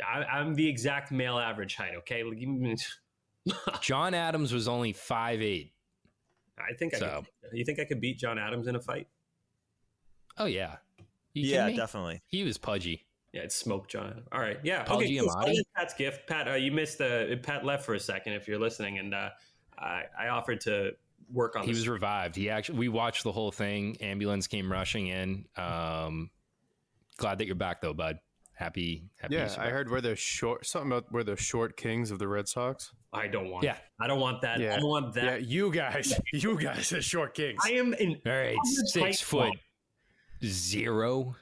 I, 0.05 0.23
I'm 0.23 0.55
the 0.55 0.67
exact 0.67 1.11
male 1.11 1.37
average 1.37 1.75
height. 1.75 1.93
Okay, 1.99 2.23
John 3.81 4.13
Adams 4.13 4.53
was 4.53 4.67
only 4.67 4.93
five 4.93 5.41
eight. 5.41 5.73
I 6.57 6.73
think. 6.73 6.93
I 6.95 6.99
So- 6.99 7.23
could, 7.49 7.57
you 7.57 7.65
think 7.65 7.79
I 7.79 7.85
could 7.85 8.01
beat 8.01 8.17
John 8.17 8.37
Adams 8.37 8.67
in 8.67 8.75
a 8.75 8.81
fight? 8.81 9.07
Oh 10.37 10.45
yeah, 10.45 10.77
You 11.33 11.49
Yeah, 11.49 11.69
definitely. 11.71 12.21
He 12.27 12.43
was 12.43 12.57
pudgy. 12.57 13.05
Yeah, 13.33 13.41
it's 13.41 13.55
smoke 13.55 13.87
John. 13.87 14.23
All 14.31 14.39
right, 14.39 14.57
yeah. 14.63 14.83
Paul 14.83 14.97
okay, 14.97 15.17
cool. 15.17 15.29
So 15.29 15.35
Giamatti? 15.35 15.45
that 15.45 15.51
is 15.55 15.63
Pat's 15.75 15.93
gift. 15.93 16.27
Pat, 16.27 16.47
uh, 16.47 16.53
you 16.53 16.71
missed. 16.71 16.99
Uh, 16.99 17.35
Pat 17.43 17.63
left 17.63 17.85
for 17.85 17.93
a 17.93 17.99
second. 17.99 18.33
If 18.33 18.47
you're 18.47 18.59
listening, 18.59 18.97
and 18.97 19.13
uh, 19.13 19.29
I, 19.77 20.03
I 20.19 20.27
offered 20.29 20.61
to 20.61 20.91
work 21.31 21.55
on. 21.55 21.63
He 21.63 21.71
this. 21.71 21.79
was 21.79 21.89
revived. 21.89 22.35
He 22.35 22.49
actually. 22.49 22.79
We 22.79 22.89
watched 22.89 23.23
the 23.23 23.31
whole 23.31 23.51
thing. 23.51 23.97
Ambulance 24.01 24.47
came 24.47 24.71
rushing 24.71 25.07
in. 25.07 25.45
Um, 25.57 26.31
glad 27.17 27.37
that 27.37 27.45
you're 27.45 27.55
back 27.55 27.81
though, 27.81 27.93
bud. 27.93 28.19
Happy. 28.59 29.05
happy 29.21 29.35
Yeah, 29.35 29.49
you 29.49 29.61
I 29.61 29.69
heard 29.69 29.89
where 29.89 30.01
they're 30.01 30.17
short. 30.17 30.65
Something 30.65 30.91
about 30.91 31.11
where 31.11 31.23
they're 31.23 31.37
short 31.37 31.77
kings 31.77 32.11
of 32.11 32.19
the 32.19 32.27
Red 32.27 32.49
Sox. 32.49 32.91
I 33.13 33.27
don't 33.27 33.49
want. 33.49 33.63
Yeah. 33.63 33.77
I 34.01 34.07
don't 34.07 34.19
want 34.19 34.41
that. 34.41 34.59
Yeah. 34.59 34.75
I 34.75 34.79
don't 34.79 34.89
want 34.89 35.13
that. 35.13 35.23
Yeah, 35.23 35.35
you 35.37 35.71
guys, 35.71 36.19
you 36.33 36.59
guys 36.59 36.91
are 36.91 37.01
short 37.01 37.33
kings. 37.35 37.61
I 37.65 37.71
am 37.71 37.93
in. 37.93 38.19
All 38.25 38.33
right, 38.33 38.57
six 38.65 39.21
foot 39.21 39.51
club. 39.51 39.53
zero. 40.43 41.35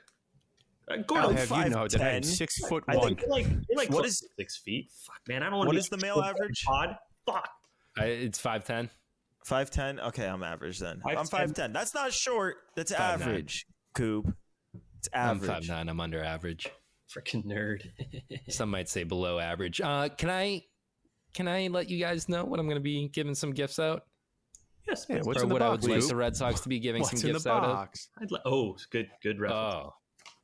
Uh, 0.90 0.98
go 0.98 1.16
I'll 1.16 1.30
to 1.30 1.36
have 1.36 1.52
you 1.66 1.70
know 1.70 1.88
that 1.88 2.02
I'm 2.02 2.24
six 2.24 2.58
foot 2.68 2.84
I 2.88 2.96
one. 2.96 3.16
think- 3.16 3.24
like, 3.28 3.46
you're 3.46 3.78
like 3.78 3.90
What 3.90 4.02
close 4.02 4.06
is- 4.08 4.20
to 4.22 4.28
six 4.38 4.58
feet? 4.58 4.90
Fuck, 5.06 5.20
man. 5.28 5.44
I 5.44 5.50
don't 5.50 5.58
want. 5.58 5.68
What 5.68 5.74
be 5.74 5.80
is 5.80 5.90
the 5.90 5.98
male 5.98 6.22
average? 6.22 6.64
Pod. 6.66 6.96
Fuck. 7.26 7.50
I, 7.98 8.06
it's 8.06 8.40
five 8.40 8.64
ten. 8.64 8.90
Five 9.44 9.70
ten. 9.70 10.00
Okay, 10.00 10.26
I'm 10.28 10.44
average 10.44 10.80
then. 10.80 11.02
i 11.06 11.12
I'm 11.12 11.26
5'10". 11.26 11.30
five 11.30 11.54
ten. 11.54 11.74
That's 11.74 11.94
not 11.94 12.14
short. 12.14 12.58
That's 12.76 12.92
5'9". 12.92 13.00
average. 13.00 13.66
Coop. 13.96 14.34
It's 15.00 15.10
average. 15.14 15.50
I'm 15.50 15.56
five 15.56 15.68
nine. 15.68 15.90
I'm 15.90 16.00
under 16.00 16.24
average. 16.24 16.68
Freaking 17.14 17.46
nerd. 17.46 17.82
Some 18.50 18.70
might 18.70 18.90
say 18.90 19.04
below 19.04 19.40
average. 19.40 19.82
Uh, 19.82 20.10
can 20.10 20.30
I? 20.30 20.64
Can 21.34 21.48
I 21.48 21.68
let 21.68 21.90
you 21.90 22.00
guys 22.00 22.28
know 22.30 22.44
what 22.46 22.60
I'm 22.60 22.66
going 22.66 22.78
to 22.78 22.82
be 22.84 23.10
giving 23.10 23.36
some 23.36 23.52
gifts 23.52 23.78
out? 23.80 24.04
yes. 24.88 25.06
Yeah, 25.10 25.18
please. 25.18 25.26
what's 25.26 25.40
or 25.42 25.44
in 25.44 25.50
the 25.50 25.54
what 25.54 25.62
I 25.62 25.70
would 25.70 25.84
like 25.84 26.00
Coop? 26.00 26.10
the 26.10 26.16
Red 26.16 26.36
Sox 26.36 26.62
to 26.62 26.70
be 26.70 26.80
giving 26.80 27.02
What's 27.02 27.20
some 27.20 27.28
in 27.30 27.34
gifts 27.34 27.44
the 27.44 27.52
out 27.52 27.64
of? 27.64 27.72
box? 27.76 28.10
I'd 28.22 28.32
li- 28.32 28.40
oh, 28.46 28.76
good. 28.92 29.10
Good 29.22 29.40
reference. 29.40 29.76
Oh, 29.76 29.94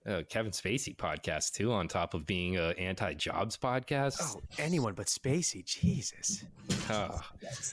uh, 0.07 0.21
Kevin 0.29 0.51
Spacey 0.51 0.95
podcast 0.95 1.53
too. 1.53 1.71
On 1.71 1.87
top 1.87 2.13
of 2.13 2.25
being 2.25 2.57
a 2.57 2.69
anti-jobs 2.77 3.57
podcast. 3.57 4.17
Oh, 4.21 4.41
anyone 4.57 4.93
but 4.93 5.07
Spacey. 5.07 5.65
Jesus. 5.65 6.43
Oh. 6.89 7.21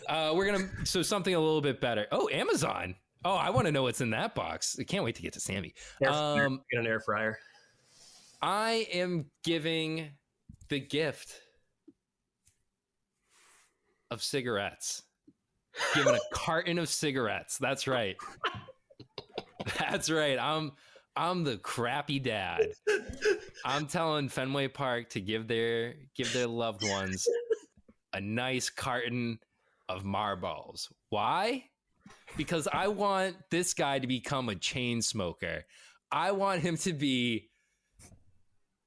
Uh, 0.09 0.33
we're 0.35 0.47
gonna 0.47 0.68
so 0.85 1.03
something 1.03 1.35
a 1.35 1.41
little 1.41 1.61
bit 1.61 1.81
better. 1.81 2.07
Oh, 2.12 2.28
Amazon. 2.31 2.95
Oh, 3.24 3.35
I 3.35 3.51
want 3.51 3.66
to 3.66 3.72
know 3.72 3.83
what's 3.83 4.01
in 4.01 4.11
that 4.11 4.35
box. 4.35 4.76
I 4.81 4.85
can't 4.85 5.05
wait 5.05 5.14
to 5.16 5.22
get 5.22 5.35
to 5.35 5.41
Sammy. 5.41 5.74
Um, 6.07 6.62
Get 6.70 6.81
an 6.81 6.87
air 6.87 7.01
fryer. 7.01 7.39
I 8.41 8.87
am 8.93 9.26
giving 9.45 10.09
the 10.68 10.81
gift 10.81 11.39
of 14.11 14.22
cigarettes. 14.22 15.03
Giving 15.95 16.14
a 16.14 16.20
carton 16.33 16.78
of 16.78 16.89
cigarettes. 16.89 17.59
That's 17.59 17.87
right. 17.87 18.16
That's 19.78 20.11
right. 20.11 20.39
I'm 20.39 20.72
I'm 21.16 21.44
the 21.44 21.58
crappy 21.58 22.18
dad. 22.18 22.68
I'm 23.64 23.86
telling 23.86 24.28
Fenway 24.28 24.68
Park 24.68 25.11
to 25.11 25.20
give 25.20 25.48
their 25.48 25.94
give 26.14 26.32
their 26.32 26.46
loved 26.46 26.88
ones 26.88 27.26
a 28.12 28.20
nice 28.20 28.70
carton 28.70 29.38
of 29.88 30.04
marbles. 30.04 30.92
Why? 31.08 31.64
Because 32.36 32.68
I 32.72 32.88
want 32.88 33.36
this 33.50 33.74
guy 33.74 33.98
to 33.98 34.06
become 34.06 34.48
a 34.48 34.54
chain 34.54 35.02
smoker. 35.02 35.64
I 36.12 36.32
want 36.32 36.62
him 36.62 36.76
to 36.78 36.92
be 36.92 37.50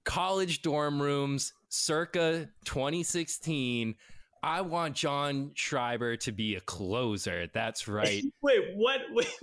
college 0.05 0.61
dorm 0.61 1.01
rooms 1.01 1.53
circa 1.69 2.49
2016. 2.65 3.95
I 4.41 4.61
want 4.61 4.95
John 4.95 5.51
Schreiber 5.55 6.17
to 6.17 6.32
be 6.32 6.55
a 6.55 6.61
closer. 6.61 7.47
That's 7.53 7.88
right. 7.88 8.24
Wait, 8.41 8.61
what? 8.76 9.01
Wait. 9.11 9.28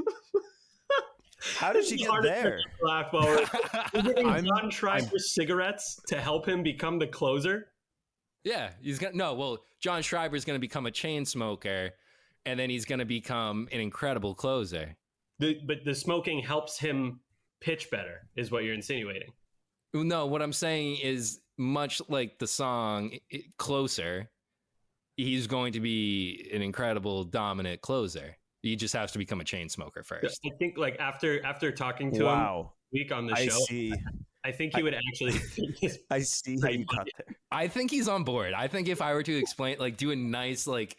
How 1.56 1.72
did 1.72 1.90
you 1.90 1.96
get 1.98 2.22
there? 2.22 2.60
Laugh 2.82 3.12
while 3.12 3.24
we're- 3.26 3.46
You're 3.94 4.26
I'm- 4.28 4.44
John 4.44 4.70
Schreiber 4.70 5.18
cigarettes 5.18 5.98
to 6.08 6.20
help 6.20 6.46
him 6.46 6.62
become 6.62 6.98
the 6.98 7.06
closer. 7.06 7.68
Yeah, 8.44 8.70
he's 8.80 8.98
gonna 8.98 9.16
no. 9.16 9.34
Well, 9.34 9.58
John 9.80 10.02
Schreiber 10.02 10.36
is 10.36 10.44
gonna 10.44 10.58
become 10.58 10.86
a 10.86 10.90
chain 10.90 11.24
smoker, 11.24 11.90
and 12.46 12.58
then 12.58 12.70
he's 12.70 12.84
gonna 12.84 13.04
become 13.04 13.68
an 13.72 13.80
incredible 13.80 14.34
closer. 14.34 14.96
The, 15.38 15.58
but 15.66 15.78
the 15.84 15.94
smoking 15.94 16.40
helps 16.40 16.78
him 16.78 17.20
pitch 17.60 17.90
better, 17.90 18.28
is 18.36 18.50
what 18.50 18.64
you're 18.64 18.74
insinuating. 18.74 19.32
No, 19.94 20.26
what 20.26 20.40
I'm 20.42 20.52
saying 20.52 20.98
is 21.02 21.40
much 21.58 22.00
like 22.08 22.38
the 22.38 22.46
song 22.46 23.12
i- 23.32 23.42
"Closer." 23.58 24.30
He's 25.16 25.46
going 25.46 25.74
to 25.74 25.80
be 25.80 26.48
an 26.54 26.62
incredible 26.62 27.24
dominant 27.24 27.82
closer. 27.82 28.36
He 28.62 28.76
just 28.76 28.94
has 28.94 29.12
to 29.12 29.18
become 29.18 29.40
a 29.40 29.44
chain 29.44 29.68
smoker 29.68 30.02
first. 30.02 30.40
I 30.44 30.50
think 30.58 30.76
like 30.76 30.98
after 31.00 31.44
after 31.44 31.72
talking 31.72 32.10
to 32.12 32.18
him 32.20 32.24
Wow. 32.26 32.72
week 32.92 33.12
on 33.12 33.26
the 33.26 33.34
I 33.34 33.46
show, 33.46 33.58
see. 33.66 33.92
I 34.44 34.52
think 34.52 34.74
he 34.76 34.82
would 34.82 34.94
actually 34.94 35.38
I 36.10 36.20
see 36.20 36.58
how 36.62 36.68
you 36.68 36.84
got 36.86 37.06
there. 37.16 37.36
I 37.50 37.68
think 37.68 37.90
he's 37.90 38.08
on 38.08 38.24
board. 38.24 38.52
I 38.54 38.68
think 38.68 38.88
if 38.88 39.02
I 39.02 39.12
were 39.14 39.22
to 39.22 39.36
explain, 39.36 39.76
like, 39.78 39.96
do 39.96 40.10
a 40.12 40.16
nice 40.16 40.66
like 40.66 40.96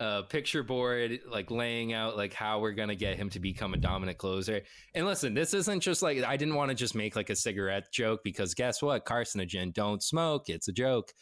uh, 0.00 0.22
picture 0.22 0.62
board, 0.64 1.20
like 1.30 1.50
laying 1.52 1.92
out 1.92 2.16
like 2.16 2.34
how 2.34 2.58
we're 2.58 2.72
gonna 2.72 2.96
get 2.96 3.16
him 3.16 3.30
to 3.30 3.38
become 3.40 3.74
a 3.74 3.76
dominant 3.76 4.18
closer. 4.18 4.62
And 4.94 5.06
listen, 5.06 5.34
this 5.34 5.54
isn't 5.54 5.80
just 5.80 6.02
like 6.02 6.22
I 6.24 6.36
didn't 6.36 6.54
want 6.56 6.70
to 6.70 6.74
just 6.74 6.94
make 6.96 7.14
like 7.14 7.30
a 7.30 7.36
cigarette 7.36 7.84
joke 7.92 8.20
because 8.24 8.54
guess 8.54 8.82
what? 8.82 9.04
Carcinogen, 9.04 9.72
don't 9.72 10.02
smoke. 10.02 10.48
It's 10.48 10.66
a 10.66 10.72
joke. 10.72 11.12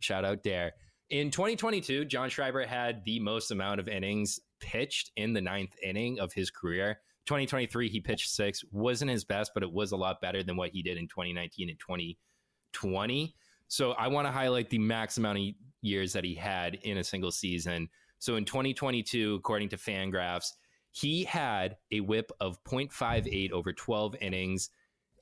Shout 0.00 0.26
out 0.26 0.42
Dare. 0.42 0.72
In 1.08 1.30
2022, 1.30 2.04
John 2.06 2.28
Schreiber 2.28 2.66
had 2.66 3.02
the 3.04 3.20
most 3.20 3.50
amount 3.52 3.80
of 3.80 3.88
innings 3.88 4.40
pitched 4.60 5.10
in 5.16 5.32
the 5.32 5.40
ninth 5.40 5.74
inning 5.82 6.18
of 6.18 6.32
his 6.32 6.50
career. 6.50 7.00
2023, 7.26 7.88
he 7.88 8.00
pitched 8.00 8.30
six. 8.30 8.64
Wasn't 8.70 9.10
his 9.10 9.24
best, 9.24 9.52
but 9.54 9.62
it 9.62 9.72
was 9.72 9.92
a 9.92 9.96
lot 9.96 10.20
better 10.20 10.42
than 10.42 10.56
what 10.56 10.70
he 10.70 10.82
did 10.82 10.96
in 10.96 11.08
2019 11.08 11.68
and 11.68 11.78
2020. 11.78 13.34
So 13.68 13.92
I 13.92 14.06
want 14.08 14.28
to 14.28 14.32
highlight 14.32 14.70
the 14.70 14.78
max 14.78 15.18
amount 15.18 15.38
of 15.38 15.44
years 15.82 16.12
that 16.12 16.24
he 16.24 16.34
had 16.34 16.76
in 16.82 16.98
a 16.98 17.04
single 17.04 17.32
season. 17.32 17.88
So 18.18 18.36
in 18.36 18.44
2022, 18.44 19.34
according 19.34 19.70
to 19.70 19.76
Fangraphs, 19.76 20.52
he 20.92 21.24
had 21.24 21.76
a 21.90 22.00
whip 22.00 22.30
of 22.40 22.62
0.58 22.64 23.50
over 23.50 23.72
12 23.72 24.16
innings. 24.20 24.70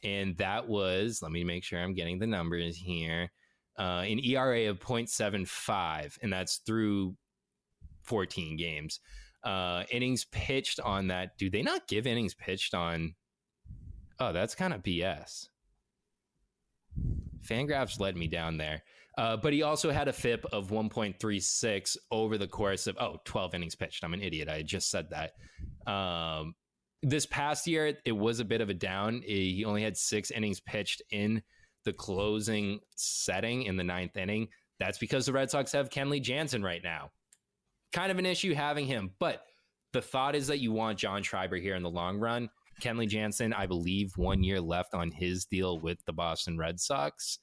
And 0.04 0.36
that 0.36 0.68
was, 0.68 1.20
let 1.22 1.32
me 1.32 1.42
make 1.42 1.64
sure 1.64 1.80
I'm 1.80 1.94
getting 1.94 2.18
the 2.18 2.26
numbers 2.26 2.76
here, 2.76 3.32
uh, 3.78 4.04
an 4.06 4.20
ERA 4.22 4.68
of 4.68 4.78
0.75. 4.78 6.18
And 6.22 6.32
that's 6.32 6.58
through 6.58 7.16
14 8.02 8.56
games. 8.56 9.00
Uh, 9.44 9.84
innings 9.90 10.24
pitched 10.24 10.80
on 10.80 11.08
that. 11.08 11.36
Do 11.38 11.50
they 11.50 11.62
not 11.62 11.86
give 11.86 12.06
innings 12.06 12.34
pitched 12.34 12.74
on? 12.74 13.14
Oh, 14.18 14.32
that's 14.32 14.54
kind 14.54 14.72
of 14.72 14.82
BS. 14.82 15.48
Fangraphs 17.46 18.00
led 18.00 18.16
me 18.16 18.26
down 18.26 18.56
there. 18.56 18.82
Uh, 19.16 19.36
but 19.36 19.52
he 19.52 19.62
also 19.62 19.90
had 19.90 20.08
a 20.08 20.12
FIP 20.12 20.44
of 20.52 20.70
1.36 20.70 21.96
over 22.10 22.36
the 22.36 22.48
course 22.48 22.86
of, 22.86 22.96
oh, 22.98 23.18
12 23.24 23.54
innings 23.54 23.74
pitched. 23.74 24.02
I'm 24.02 24.14
an 24.14 24.22
idiot. 24.22 24.48
I 24.48 24.62
just 24.62 24.90
said 24.90 25.08
that. 25.10 25.32
Um, 25.90 26.54
this 27.02 27.26
past 27.26 27.66
year, 27.66 27.96
it 28.04 28.12
was 28.12 28.40
a 28.40 28.44
bit 28.44 28.60
of 28.60 28.70
a 28.70 28.74
down. 28.74 29.22
He 29.24 29.64
only 29.64 29.82
had 29.82 29.96
six 29.96 30.30
innings 30.30 30.58
pitched 30.60 31.02
in 31.10 31.42
the 31.84 31.92
closing 31.92 32.80
setting 32.96 33.64
in 33.64 33.76
the 33.76 33.84
ninth 33.84 34.16
inning. 34.16 34.48
That's 34.80 34.98
because 34.98 35.26
the 35.26 35.32
Red 35.32 35.50
Sox 35.50 35.70
have 35.72 35.90
Kenley 35.90 36.20
Jansen 36.20 36.62
right 36.62 36.82
now. 36.82 37.10
Kind 37.94 38.10
of 38.10 38.18
an 38.18 38.26
issue 38.26 38.54
having 38.54 38.86
him, 38.86 39.12
but 39.20 39.46
the 39.92 40.02
thought 40.02 40.34
is 40.34 40.48
that 40.48 40.58
you 40.58 40.72
want 40.72 40.98
John 40.98 41.22
Schreiber 41.22 41.56
here 41.56 41.76
in 41.76 41.82
the 41.84 41.90
long 41.90 42.18
run. 42.18 42.50
Kenley 42.82 43.06
Jansen, 43.06 43.52
I 43.52 43.66
believe, 43.66 44.12
one 44.16 44.42
year 44.42 44.60
left 44.60 44.94
on 44.94 45.12
his 45.12 45.44
deal 45.44 45.78
with 45.78 46.04
the 46.04 46.12
Boston 46.12 46.58
Red 46.58 46.80
Sox. 46.80 47.38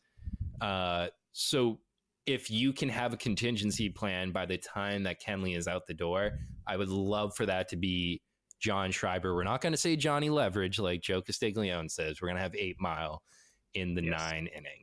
Uh, 0.60 1.08
so 1.32 1.80
if 2.26 2.52
you 2.52 2.74
can 2.74 2.90
have 2.90 3.14
a 3.14 3.18
contingency 3.18 3.88
plan 3.88 4.32
by 4.32 4.46
the 4.46 4.58
time 4.58 5.04
that 5.04 5.22
Kenley 5.22 5.56
is 5.56 5.70
out 5.70 5.88
the 5.88 5.94
door, 5.94 6.32
I 6.68 6.76
would 6.76 6.90
love 6.90 7.34
for 7.34 7.46
that 7.46 7.70
to 7.70 7.78
be 7.78 8.22
John 8.60 8.92
Schreiber. 8.92 9.34
We're 9.34 9.46
not 9.46 9.62
going 9.62 9.72
to 9.72 9.78
say 9.78 9.96
Johnny 9.96 10.30
Leverage 10.30 10.80
like 10.80 11.02
Joe 11.02 11.22
Castiglione 11.22 11.88
says. 11.88 12.22
We're 12.22 12.28
going 12.28 12.36
to 12.38 12.44
have 12.44 12.56
eight 12.56 12.76
mile 12.78 13.24
in 13.74 13.96
the 13.96 14.04
yes. 14.04 14.20
nine 14.20 14.48
inning. 14.48 14.81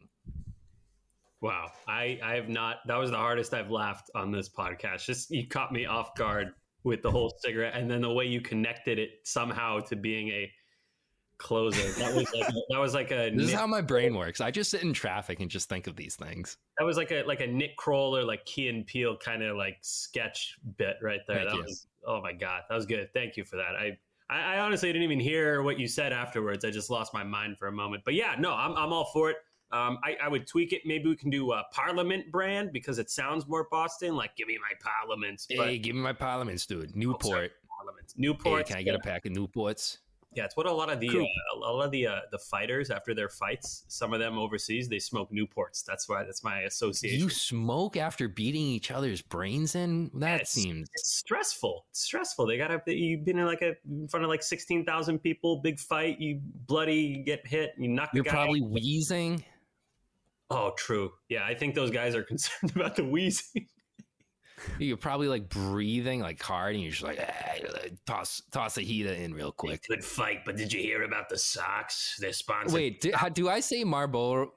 Wow, 1.40 1.70
I 1.86 2.18
I 2.22 2.34
have 2.34 2.48
not. 2.48 2.78
That 2.86 2.96
was 2.96 3.10
the 3.10 3.16
hardest 3.16 3.54
I've 3.54 3.70
laughed 3.70 4.10
on 4.14 4.32
this 4.32 4.48
podcast. 4.48 5.04
Just 5.04 5.30
you 5.30 5.46
caught 5.46 5.72
me 5.72 5.86
off 5.86 6.14
guard 6.16 6.52
with 6.82 7.02
the 7.02 7.10
whole 7.10 7.32
cigarette, 7.38 7.74
and 7.76 7.90
then 7.90 8.00
the 8.00 8.12
way 8.12 8.24
you 8.24 8.40
connected 8.40 8.98
it 8.98 9.10
somehow 9.24 9.78
to 9.80 9.96
being 9.96 10.28
a 10.28 10.50
closer. 11.38 11.92
That 12.00 12.14
was 12.14 12.26
like 12.34 12.48
that 12.70 12.78
was 12.78 12.94
like 12.94 13.10
a. 13.12 13.30
This 13.30 13.34
Nick 13.34 13.46
is 13.46 13.52
how 13.52 13.66
my 13.66 13.80
brain 13.80 14.14
works. 14.14 14.40
I 14.40 14.50
just 14.50 14.70
sit 14.70 14.82
in 14.82 14.92
traffic 14.92 15.40
and 15.40 15.48
just 15.48 15.68
think 15.68 15.86
of 15.86 15.96
these 15.96 16.16
things. 16.16 16.56
That 16.78 16.84
was 16.84 16.96
like 16.96 17.12
a 17.12 17.22
like 17.22 17.40
a 17.40 17.46
Nick 17.46 17.76
Kroll 17.76 18.16
or 18.16 18.24
like 18.24 18.44
Key 18.44 18.68
and 18.68 18.84
Peele 18.86 19.16
kind 19.16 19.42
of 19.42 19.56
like 19.56 19.76
sketch 19.80 20.56
bit 20.76 20.96
right 21.00 21.20
there. 21.28 21.38
Thank 21.38 21.50
that 21.50 21.56
you. 21.56 21.62
was 21.62 21.86
oh 22.06 22.20
my 22.20 22.32
god, 22.32 22.62
that 22.68 22.74
was 22.74 22.86
good. 22.86 23.08
Thank 23.14 23.36
you 23.36 23.44
for 23.44 23.56
that. 23.56 23.76
I 23.78 23.96
I, 24.30 24.56
I, 24.56 24.58
honestly 24.60 24.90
didn't 24.90 25.04
even 25.04 25.20
hear 25.20 25.62
what 25.62 25.78
you 25.78 25.88
said 25.88 26.12
afterwards. 26.12 26.62
I 26.62 26.70
just 26.70 26.90
lost 26.90 27.14
my 27.14 27.24
mind 27.24 27.56
for 27.58 27.68
a 27.68 27.72
moment. 27.72 28.02
But 28.04 28.12
yeah, 28.12 28.34
no, 28.38 28.52
I'm, 28.52 28.72
I'm 28.76 28.92
all 28.92 29.06
for 29.06 29.30
it. 29.30 29.36
Um, 29.70 29.98
I, 30.02 30.16
I, 30.22 30.28
would 30.28 30.46
tweak 30.46 30.72
it. 30.72 30.82
Maybe 30.86 31.08
we 31.08 31.16
can 31.16 31.28
do 31.28 31.52
a 31.52 31.62
Parliament 31.72 32.32
brand 32.32 32.72
because 32.72 32.98
it 32.98 33.10
sounds 33.10 33.46
more 33.46 33.68
Boston. 33.70 34.16
Like, 34.16 34.34
give 34.34 34.48
me 34.48 34.58
my 34.58 34.74
Parliaments. 34.80 35.46
But, 35.54 35.68
hey, 35.68 35.78
give 35.78 35.94
me 35.94 36.00
my 36.00 36.14
Parliaments, 36.14 36.64
dude. 36.64 36.96
Newport. 36.96 37.52
Oh, 37.54 37.68
Parliaments. 37.76 38.14
Newport. 38.16 38.66
Hey, 38.66 38.72
can 38.72 38.76
I 38.78 38.82
get 38.82 38.94
a 38.94 38.98
pack 38.98 39.26
of 39.26 39.32
Newports? 39.32 39.98
Yeah, 40.34 40.44
it's 40.44 40.56
what 40.56 40.66
a 40.66 40.72
lot 40.72 40.90
of 40.90 41.00
the 41.00 41.08
uh, 41.08 41.22
a 41.54 41.58
lot 41.58 41.84
of 41.84 41.90
the 41.90 42.06
uh, 42.06 42.20
the 42.30 42.38
fighters 42.38 42.90
after 42.90 43.14
their 43.14 43.30
fights. 43.30 43.84
Some 43.88 44.12
of 44.12 44.20
them 44.20 44.38
overseas, 44.38 44.88
they 44.88 44.98
smoke 44.98 45.32
Newports. 45.32 45.84
That's 45.84 46.08
why 46.08 46.22
that's 46.22 46.44
my 46.44 46.60
association. 46.60 47.18
You 47.18 47.30
smoke 47.30 47.96
after 47.96 48.28
beating 48.28 48.62
each 48.62 48.90
other's 48.90 49.22
brains 49.22 49.74
in? 49.74 50.10
That 50.14 50.26
yeah, 50.28 50.36
it's, 50.36 50.50
seems 50.50 50.88
it's 50.94 51.16
stressful. 51.16 51.86
It's 51.90 52.02
stressful. 52.02 52.46
They 52.46 52.58
got 52.58 52.68
to. 52.68 52.94
You've 52.94 53.24
been 53.24 53.38
in 53.38 53.46
like 53.46 53.62
a 53.62 53.72
in 53.88 54.06
front 54.06 54.22
of 54.22 54.28
like 54.28 54.42
sixteen 54.42 54.84
thousand 54.84 55.20
people, 55.20 55.60
big 55.62 55.80
fight. 55.80 56.20
You 56.20 56.40
bloody, 56.66 57.00
you 57.00 57.24
get 57.24 57.46
hit, 57.46 57.72
you 57.78 57.88
knock. 57.88 58.10
You're 58.12 58.24
probably 58.24 58.60
wheezing. 58.60 59.42
Oh, 60.50 60.72
true. 60.76 61.12
Yeah, 61.28 61.44
I 61.44 61.54
think 61.54 61.74
those 61.74 61.90
guys 61.90 62.14
are 62.14 62.22
concerned 62.24 62.74
about 62.74 62.96
the 62.96 63.04
wheezing. 63.04 63.66
You're 64.78 64.96
probably 64.96 65.28
like 65.28 65.48
breathing 65.48 66.20
like 66.20 66.42
hard, 66.42 66.74
and 66.74 66.82
you're 66.82 66.90
just 66.90 67.04
like 67.04 67.20
ah, 67.20 67.78
toss 68.06 68.42
toss 68.50 68.76
a 68.76 68.80
heater 68.80 69.12
in 69.12 69.32
real 69.32 69.52
quick. 69.52 69.84
Good 69.88 70.04
fight, 70.04 70.40
but 70.44 70.56
did 70.56 70.72
you 70.72 70.80
hear 70.80 71.04
about 71.04 71.28
the 71.28 71.38
socks? 71.38 72.16
They're 72.18 72.32
sponsored. 72.32 72.74
Wait, 72.74 73.00
do, 73.00 73.12
how, 73.14 73.28
do 73.28 73.48
I 73.48 73.60
say 73.60 73.84
Marlboro? 73.84 74.52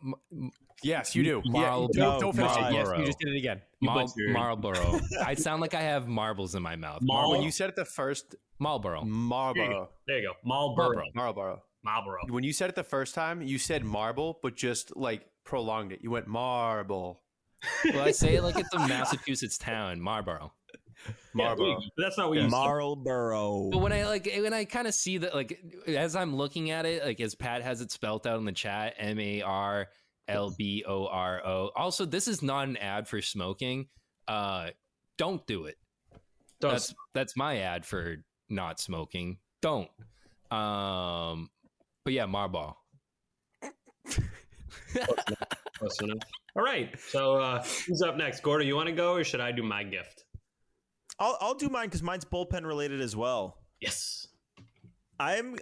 Yes, 0.82 1.16
you 1.16 1.24
do. 1.24 1.44
Marlboro. 1.46 1.89
Yeah, 1.94 2.04
don't, 2.04 2.20
don't 2.20 2.36
finish 2.36 2.52
it. 2.52 2.74
Yes, 2.74 2.88
you 2.98 3.06
just 3.06 3.20
did 3.20 3.30
it 3.30 3.38
again. 3.38 3.62
Mar- 3.80 4.08
Marlboro. 4.30 5.00
I 5.24 5.36
sound 5.36 5.62
like 5.62 5.76
I 5.76 5.82
have 5.82 6.08
marbles 6.08 6.56
in 6.56 6.64
my 6.64 6.76
mouth. 6.76 7.02
Mar- 7.04 7.30
when 7.30 7.44
you 7.44 7.52
said 7.52 7.70
it 7.70 7.76
the 7.76 7.86
first 7.86 8.36
Marlboro. 8.58 9.04
Marlboro. 9.04 9.89
There 10.08 10.20
you 10.20 10.30
go. 10.30 10.34
Marlboro. 10.44 11.04
Marlboro. 11.14 11.62
Marlboro. 11.84 12.20
When 12.30 12.44
you 12.44 12.54
said 12.54 12.70
it 12.70 12.76
the 12.76 12.84
first 12.84 13.16
time, 13.16 13.42
you 13.42 13.58
said 13.58 13.84
marble, 13.84 14.39
but 14.42 14.56
just 14.56 14.96
like 14.96 15.26
prolonged 15.52 15.91
it. 15.91 15.99
You 16.02 16.10
went 16.10 16.28
marble 16.28 17.22
well, 17.93 18.02
I 18.02 18.12
say 18.12 18.36
it 18.36 18.41
like 18.41 18.58
it's 18.58 18.74
a 18.74 18.80
Massachusetts 18.88 19.58
town, 19.58 19.99
Marlboro. 19.99 20.54
Marlboro. 21.34 21.80
Yeah, 21.80 21.88
that's 21.97 22.18
not 22.18 22.30
what 22.30 22.38
you 22.39 22.47
Marlboro. 22.47 23.70
But 23.70 23.80
when 23.80 23.91
I 23.93 24.08
like 24.08 24.32
when 24.34 24.54
I 24.54 24.66
kind 24.66 24.88
of 24.88 24.93
see 24.93 25.18
that 25.20 25.36
like 25.36 25.60
as 25.88 26.16
I'm 26.16 26.36
looking 26.36 26.72
at 26.72 26.86
it, 26.86 27.04
like 27.04 27.20
as 27.20 27.36
Pat 27.36 27.62
has 27.62 27.82
it 27.82 27.91
spelt 27.91 28.26
out 28.26 28.39
in 28.39 28.45
the 28.45 28.52
chat, 28.52 28.95
M 28.97 29.20
A 29.20 29.41
R 29.41 29.89
L 30.28 30.56
B 30.58 30.84
O 30.88 31.06
R 31.08 31.45
O. 31.45 31.72
Also, 31.76 32.06
this 32.06 32.28
is 32.28 32.41
not 32.41 32.68
an 32.68 32.78
ad 32.78 33.08
for 33.08 33.22
smoking. 33.22 33.88
Uh 34.28 34.70
don't 35.18 35.45
do 35.45 35.66
it. 35.66 35.76
Don't. 36.62 36.72
That's 36.72 36.95
that's 37.14 37.38
my 37.38 37.58
ad 37.58 37.86
for 37.86 38.18
not 38.49 38.80
smoking. 38.80 39.38
Don't. 39.62 39.89
Um 40.49 41.49
but 42.04 42.14
yeah, 42.14 42.26
Marlboro. 42.26 42.78
Close 45.78 46.01
enough. 46.01 46.19
All 46.55 46.63
right. 46.63 46.93
So 47.09 47.36
uh, 47.38 47.63
who's 47.88 48.01
up 48.01 48.17
next? 48.17 48.41
Gordo, 48.41 48.63
you 48.63 48.76
want 48.76 48.88
to 48.88 48.95
go 48.95 49.13
or 49.13 49.24
should 49.24 49.41
I 49.41 49.51
do 49.51 49.63
my 49.63 49.84
gift? 49.84 50.26
I'll 51.19 51.38
I'll 51.39 51.53
do 51.53 51.69
mine 51.69 51.88
because 51.88 52.03
mine's 52.03 52.26
bullpen 52.26 52.65
related 52.65 53.01
as 53.01 53.15
well. 53.15 53.57
Yes. 53.80 54.28
I'm 55.19 55.57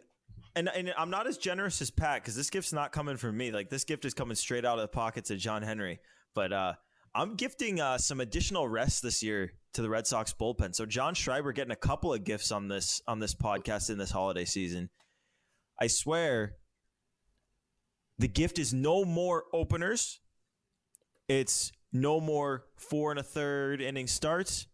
and, 0.56 0.70
and 0.70 0.94
I'm 0.98 1.10
not 1.10 1.28
as 1.28 1.38
generous 1.38 1.82
as 1.82 1.92
Pat 1.92 2.22
because 2.22 2.36
this 2.36 2.50
gift's 2.50 2.74
not 2.74 2.92
coming 2.92 3.18
from 3.18 3.38
me. 3.38 3.52
Like 3.52 3.70
this 3.70 3.84
gift 3.84 4.06
is 4.06 4.14
coming 4.14 4.36
straight 4.36 4.66
out 4.66 4.78
of 4.78 4.82
the 4.82 4.88
pockets 4.88 5.32
of 5.32 5.38
John 5.38 5.62
Henry. 5.62 6.00
But 6.34 6.54
uh, 6.54 6.74
I'm 7.14 7.36
gifting 7.36 7.80
uh, 7.80 7.98
some 7.98 8.20
additional 8.20 8.68
rest 8.68 9.04
this 9.04 9.22
year 9.24 9.54
to 9.74 9.82
the 9.82 9.90
Red 9.90 10.08
Sox 10.08 10.34
bullpen. 10.34 10.76
So 10.76 10.86
John 10.86 11.14
Schreiber 11.14 11.52
getting 11.52 11.72
a 11.72 11.78
couple 11.78 12.14
of 12.14 12.24
gifts 12.24 12.52
on 12.52 12.68
this 12.68 13.02
on 13.08 13.20
this 13.20 13.36
podcast 13.36 13.90
in 13.90 13.98
this 13.98 14.12
holiday 14.12 14.46
season. 14.46 14.90
I 15.82 15.88
swear, 15.88 16.56
the 18.20 18.28
gift 18.28 18.60
is 18.60 18.74
no 18.74 19.04
more 19.04 19.46
openers 19.54 20.20
it's 21.30 21.72
no 21.94 22.20
more 22.20 22.66
four 22.76 23.12
and 23.12 23.20
a 23.20 23.24
third 23.24 23.82
inning 23.82 24.08
starts. 24.08 24.68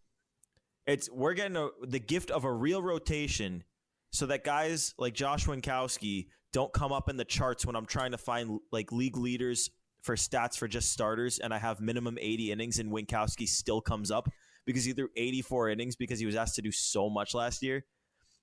It's 0.87 1.09
we're 1.11 1.33
getting 1.33 1.57
a, 1.57 1.67
the 1.85 1.99
gift 1.99 2.31
of 2.31 2.45
a 2.45 2.51
real 2.51 2.81
rotation 2.81 3.63
so 4.11 4.25
that 4.27 4.45
guys 4.45 4.95
like 4.97 5.13
Josh 5.13 5.45
Winckowski 5.45 6.27
don't 6.53 6.71
come 6.71 6.93
up 6.93 7.09
in 7.09 7.17
the 7.17 7.25
charts 7.25 7.65
when 7.65 7.75
I'm 7.75 7.85
trying 7.85 8.11
to 8.11 8.17
find 8.17 8.59
like 8.71 8.93
league 8.93 9.17
leaders 9.17 9.69
for 10.01 10.15
stats 10.15 10.57
for 10.57 10.67
just 10.67 10.91
starters 10.91 11.39
and 11.39 11.53
I 11.53 11.57
have 11.57 11.81
minimum 11.81 12.17
80 12.21 12.51
innings 12.51 12.79
and 12.79 12.89
Winckowski 12.91 13.47
still 13.47 13.81
comes 13.81 14.11
up 14.11 14.29
because 14.65 14.85
he 14.85 14.93
threw 14.93 15.09
84 15.17 15.71
innings 15.71 15.97
because 15.97 16.19
he 16.19 16.25
was 16.25 16.35
asked 16.35 16.55
to 16.55 16.61
do 16.61 16.71
so 16.71 17.09
much 17.09 17.33
last 17.33 17.61
year. 17.61 17.85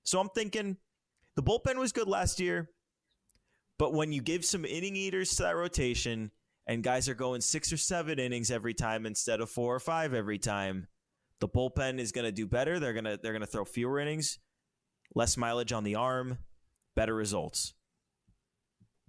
So 0.02 0.20
I'm 0.20 0.28
thinking 0.30 0.76
the 1.36 1.42
bullpen 1.42 1.76
was 1.76 1.92
good 1.92 2.08
last 2.08 2.40
year, 2.40 2.68
but 3.82 3.94
when 3.94 4.12
you 4.12 4.22
give 4.22 4.44
some 4.44 4.64
inning 4.64 4.94
eaters 4.94 5.34
to 5.34 5.42
that 5.42 5.56
rotation, 5.56 6.30
and 6.68 6.84
guys 6.84 7.08
are 7.08 7.16
going 7.16 7.40
six 7.40 7.72
or 7.72 7.76
seven 7.76 8.20
innings 8.20 8.52
every 8.52 8.74
time 8.74 9.06
instead 9.06 9.40
of 9.40 9.50
four 9.50 9.74
or 9.74 9.80
five 9.80 10.14
every 10.14 10.38
time, 10.38 10.86
the 11.40 11.48
bullpen 11.48 11.98
is 11.98 12.12
going 12.12 12.24
to 12.24 12.30
do 12.30 12.46
better. 12.46 12.78
They're 12.78 12.92
going 12.92 13.06
to 13.06 13.18
they're 13.20 13.32
going 13.32 13.40
to 13.40 13.46
throw 13.48 13.64
fewer 13.64 13.98
innings, 13.98 14.38
less 15.16 15.36
mileage 15.36 15.72
on 15.72 15.82
the 15.82 15.96
arm, 15.96 16.38
better 16.94 17.12
results. 17.12 17.74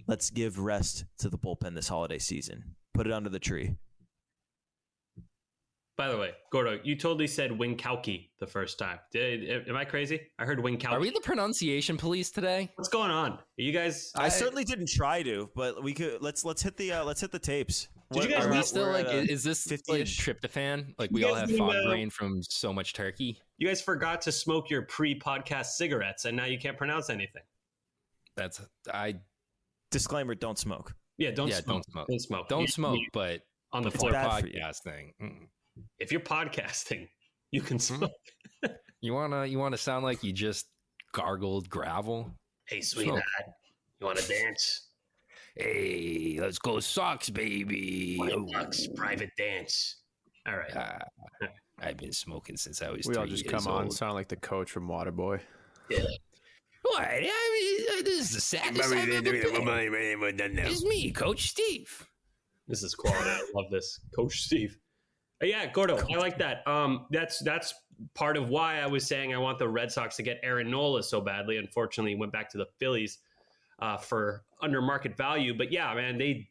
Let's 0.07 0.31
give 0.31 0.57
rest 0.57 1.05
to 1.19 1.29
the 1.29 1.37
bullpen 1.37 1.75
this 1.75 1.89
holiday 1.89 2.17
season. 2.17 2.73
Put 2.95 3.05
it 3.05 3.13
under 3.13 3.29
the 3.29 3.37
tree. 3.37 3.75
By 5.95 6.09
the 6.09 6.17
way, 6.17 6.31
Gordo, 6.51 6.79
you 6.83 6.95
totally 6.95 7.27
said 7.27 7.51
Winckowski 7.51 8.29
the 8.39 8.47
first 8.47 8.79
time. 8.79 8.97
Did, 9.11 9.67
am 9.69 9.75
I 9.75 9.85
crazy? 9.85 10.21
I 10.39 10.45
heard 10.45 10.57
Winckowski. 10.57 10.91
Are 10.91 10.99
we 10.99 11.11
the 11.11 11.21
pronunciation 11.21 11.97
police 11.97 12.31
today? 12.31 12.71
What's 12.75 12.89
going 12.89 13.11
on? 13.11 13.33
Are 13.33 13.39
you 13.57 13.71
guys? 13.71 14.11
I, 14.15 14.25
I 14.25 14.29
certainly 14.29 14.63
didn't 14.63 14.89
try 14.89 15.21
to, 15.21 15.51
but 15.55 15.83
we 15.83 15.93
could. 15.93 16.19
Let's 16.19 16.43
let's 16.43 16.63
hit 16.63 16.77
the 16.77 16.93
uh, 16.93 17.03
let's 17.03 17.21
hit 17.21 17.31
the 17.31 17.37
tapes. 17.37 17.89
Did 18.11 18.17
what, 18.17 18.29
you 18.29 18.35
guys? 18.35 18.45
Are 18.45 18.51
we 18.51 18.63
still 18.63 18.91
like? 18.91 19.05
Is 19.05 19.43
this 19.43 19.65
50 19.65 19.91
like 19.91 20.01
tryptophan? 20.01 20.95
Like 20.97 21.11
we 21.11 21.25
all 21.25 21.35
have 21.35 21.55
fog 21.55 21.75
uh, 21.75 21.87
brain 21.87 22.09
from 22.09 22.41
so 22.41 22.73
much 22.73 22.93
turkey. 22.93 23.39
You 23.59 23.67
guys 23.67 23.79
forgot 23.79 24.19
to 24.21 24.31
smoke 24.31 24.71
your 24.71 24.81
pre-podcast 24.83 25.67
cigarettes, 25.67 26.25
and 26.25 26.35
now 26.35 26.45
you 26.45 26.57
can't 26.57 26.77
pronounce 26.77 27.11
anything. 27.11 27.43
That's 28.35 28.61
I. 28.91 29.15
Disclaimer: 29.91 30.33
Don't 30.33 30.57
smoke. 30.57 30.95
Yeah, 31.19 31.29
don't 31.29 31.49
yeah, 31.49 31.57
smoke. 31.57 31.67
don't 31.67 31.85
smoke. 31.85 32.07
Don't 32.07 32.19
smoke. 32.19 32.49
Don't 32.49 32.69
smoke. 32.69 32.97
You, 32.97 33.07
but 33.13 33.41
on 33.71 33.83
the 33.83 33.91
floor 33.91 34.11
podcast 34.11 34.81
thing. 34.81 35.13
Mm 35.21 35.47
if 35.99 36.11
you're 36.11 36.21
podcasting, 36.21 37.07
you 37.51 37.61
can 37.61 37.77
mm-hmm. 37.77 37.95
smoke. 37.95 38.75
you 39.01 39.13
wanna 39.13 39.45
you 39.45 39.59
wanna 39.59 39.77
sound 39.77 40.03
like 40.03 40.23
you 40.23 40.33
just 40.33 40.67
gargled 41.13 41.69
gravel? 41.69 42.31
Hey, 42.67 42.81
sweetheart, 42.81 43.23
smoke. 43.43 43.55
you 43.99 44.07
wanna 44.07 44.21
dance? 44.21 44.87
Hey, 45.55 46.37
let's 46.41 46.57
go 46.57 46.79
socks, 46.79 47.29
baby. 47.29 48.17
bucks, 48.51 48.87
private 48.95 49.29
dance. 49.37 49.97
All 50.47 50.57
right. 50.57 50.75
Uh, 50.75 51.47
I've 51.79 51.97
been 51.97 52.11
smoking 52.11 52.57
since 52.57 52.81
I 52.81 52.89
was. 52.89 53.07
We 53.07 53.15
all 53.15 53.27
just 53.27 53.47
come 53.47 53.67
old. 53.67 53.81
on, 53.81 53.91
sound 53.91 54.15
like 54.15 54.27
the 54.27 54.35
coach 54.35 54.71
from 54.71 54.87
Waterboy. 54.87 55.39
Yeah. 55.89 56.05
What? 56.83 57.07
I 57.07 57.21
mean, 57.21 58.03
this 58.03 58.19
is 58.19 58.31
the 58.31 58.41
saddest 58.41 58.91
I've 58.91 59.09
ever 59.09 59.21
been. 59.21 60.59
It's 60.59 60.83
me, 60.83 61.11
Coach 61.11 61.49
Steve. 61.49 62.07
This 62.67 62.83
is 62.83 62.93
quality. 62.93 63.29
I 63.29 63.43
love 63.55 63.71
this, 63.71 63.99
Coach 64.15 64.41
Steve. 64.41 64.77
Yeah, 65.43 65.65
Gordo, 65.67 65.97
I 66.11 66.17
like 66.17 66.37
that. 66.37 66.67
Um, 66.67 67.05
that's 67.11 67.39
that's 67.39 67.73
part 68.13 68.37
of 68.37 68.49
why 68.49 68.79
I 68.79 68.87
was 68.87 69.05
saying 69.05 69.33
I 69.33 69.37
want 69.37 69.59
the 69.59 69.67
Red 69.67 69.91
Sox 69.91 70.15
to 70.17 70.23
get 70.23 70.39
Aaron 70.43 70.69
Nola 70.69 71.03
so 71.03 71.21
badly. 71.21 71.57
Unfortunately, 71.57 72.11
he 72.11 72.15
went 72.15 72.31
back 72.31 72.49
to 72.51 72.57
the 72.57 72.67
Phillies 72.79 73.19
uh, 73.79 73.97
for 73.97 74.43
under 74.61 74.81
market 74.81 75.15
value. 75.15 75.53
But 75.57 75.71
yeah, 75.71 75.93
man, 75.93 76.17
they 76.17 76.49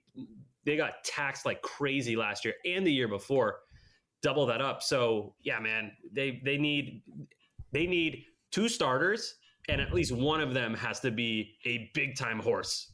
they 0.64 0.76
got 0.76 1.05
taxed 1.05 1.45
like 1.47 1.62
crazy 1.62 2.16
last 2.16 2.45
year 2.45 2.55
and 2.64 2.86
the 2.86 2.93
year 2.93 3.09
before, 3.09 3.61
double 4.22 4.47
that 4.47 4.61
up. 4.61 4.82
So 4.82 5.34
yeah, 5.43 5.59
man, 5.59 5.93
they 6.12 6.40
they 6.45 6.59
need 6.59 7.03
they 7.72 7.86
need 7.86 8.24
two 8.51 8.68
starters, 8.68 9.36
and 9.68 9.80
at 9.80 9.93
least 9.93 10.12
one 10.12 10.40
of 10.40 10.55
them 10.55 10.74
has 10.74 11.01
to 11.01 11.11
be 11.11 11.57
a 11.64 11.90
big 11.95 12.16
time 12.16 12.38
horse 12.38 12.93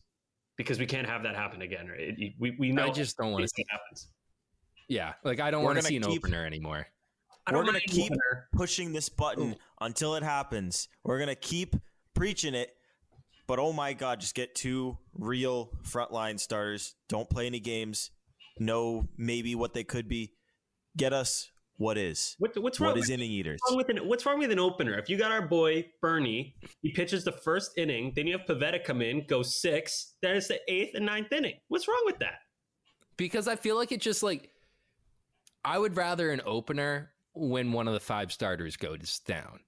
because 0.57 0.78
we 0.78 0.86
can't 0.86 1.07
have 1.07 1.22
that 1.22 1.34
happen 1.34 1.62
again. 1.62 1.88
Right? 1.88 2.14
It- 2.18 2.34
we 2.38 2.57
we 2.59 2.72
know 2.72 2.86
I 2.86 2.90
just 2.90 3.16
don't 3.16 3.32
want 3.32 3.40
to 3.40 3.44
it 3.44 3.51
see. 3.55 3.64
happens. 3.68 4.09
Yeah, 4.89 5.14
like 5.24 5.41
I 5.41 5.51
don't 5.51 5.64
want 5.64 5.76
to 5.78 5.82
see 5.84 5.97
an 5.97 6.03
keep- 6.03 6.24
opener 6.24 6.45
anymore. 6.47 6.86
We're 7.51 7.64
gonna 7.64 7.80
keep 7.80 8.12
opener. 8.12 8.49
pushing 8.53 8.93
this 8.93 9.09
button 9.09 9.57
until 9.80 10.14
it 10.16 10.22
happens. 10.22 10.89
We're 11.03 11.18
gonna 11.18 11.34
keep 11.34 11.76
preaching 12.14 12.55
it. 12.55 12.74
But 13.47 13.59
oh 13.59 13.72
my 13.72 13.95
god, 13.95 14.20
just 14.20 14.34
get 14.34 14.55
two 14.55 14.99
real 15.14 15.70
frontline 15.82 16.39
starters. 16.39 16.95
Don't 17.09 17.28
play 17.30 17.47
any 17.47 17.61
games. 17.61 18.11
Know 18.59 19.09
maybe 19.16 19.55
what 19.55 19.72
they 19.72 19.82
could 19.84 20.09
be. 20.09 20.34
Get 20.97 21.14
us 21.14 21.51
what 21.78 21.97
is. 21.97 22.34
What, 22.39 22.55
what's 22.61 22.80
wrong 22.80 22.91
What 22.91 22.99
is 22.99 23.05
with, 23.09 23.14
inning 23.18 23.30
eaters? 23.30 23.61
what's 23.62 23.70
wrong 23.72 23.76
with 23.78 23.89
an, 23.89 24.09
what's 24.09 24.26
wrong 24.26 24.39
with 24.41 24.51
an 24.53 24.59
opener? 24.59 24.99
If 24.99 25.09
you 25.09 25.16
got 25.16 25.30
our 25.30 25.47
boy 25.47 25.86
Bernie, 26.03 26.57
he 26.82 26.91
pitches 26.93 27.24
the 27.24 27.32
first 27.32 27.78
inning, 27.78 28.12
then 28.14 28.26
you 28.26 28.36
have 28.36 28.47
Pivetta 28.47 28.84
come 28.84 29.01
in, 29.01 29.24
go 29.26 29.43
six, 29.43 30.14
then 30.20 30.36
it's 30.36 30.49
the 30.49 30.61
eighth 30.70 30.95
and 30.97 31.07
ninth 31.07 31.32
inning. 31.32 31.55
What's 31.68 31.89
wrong 31.89 32.03
with 32.05 32.18
that? 32.18 32.41
because 33.16 33.49
I 33.49 33.57
feel 33.57 33.74
like 33.76 33.91
it 33.91 34.01
just 34.01 34.22
like 34.22 34.51
I 35.65 35.79
would 35.79 35.97
rather 35.97 36.31
an 36.31 36.41
opener 36.45 37.11
when 37.35 37.73
one 37.73 37.89
of 37.89 37.95
the 37.95 38.01
five 38.01 38.33
starters 38.33 38.77
goes 38.77 39.21
down. 39.21 39.61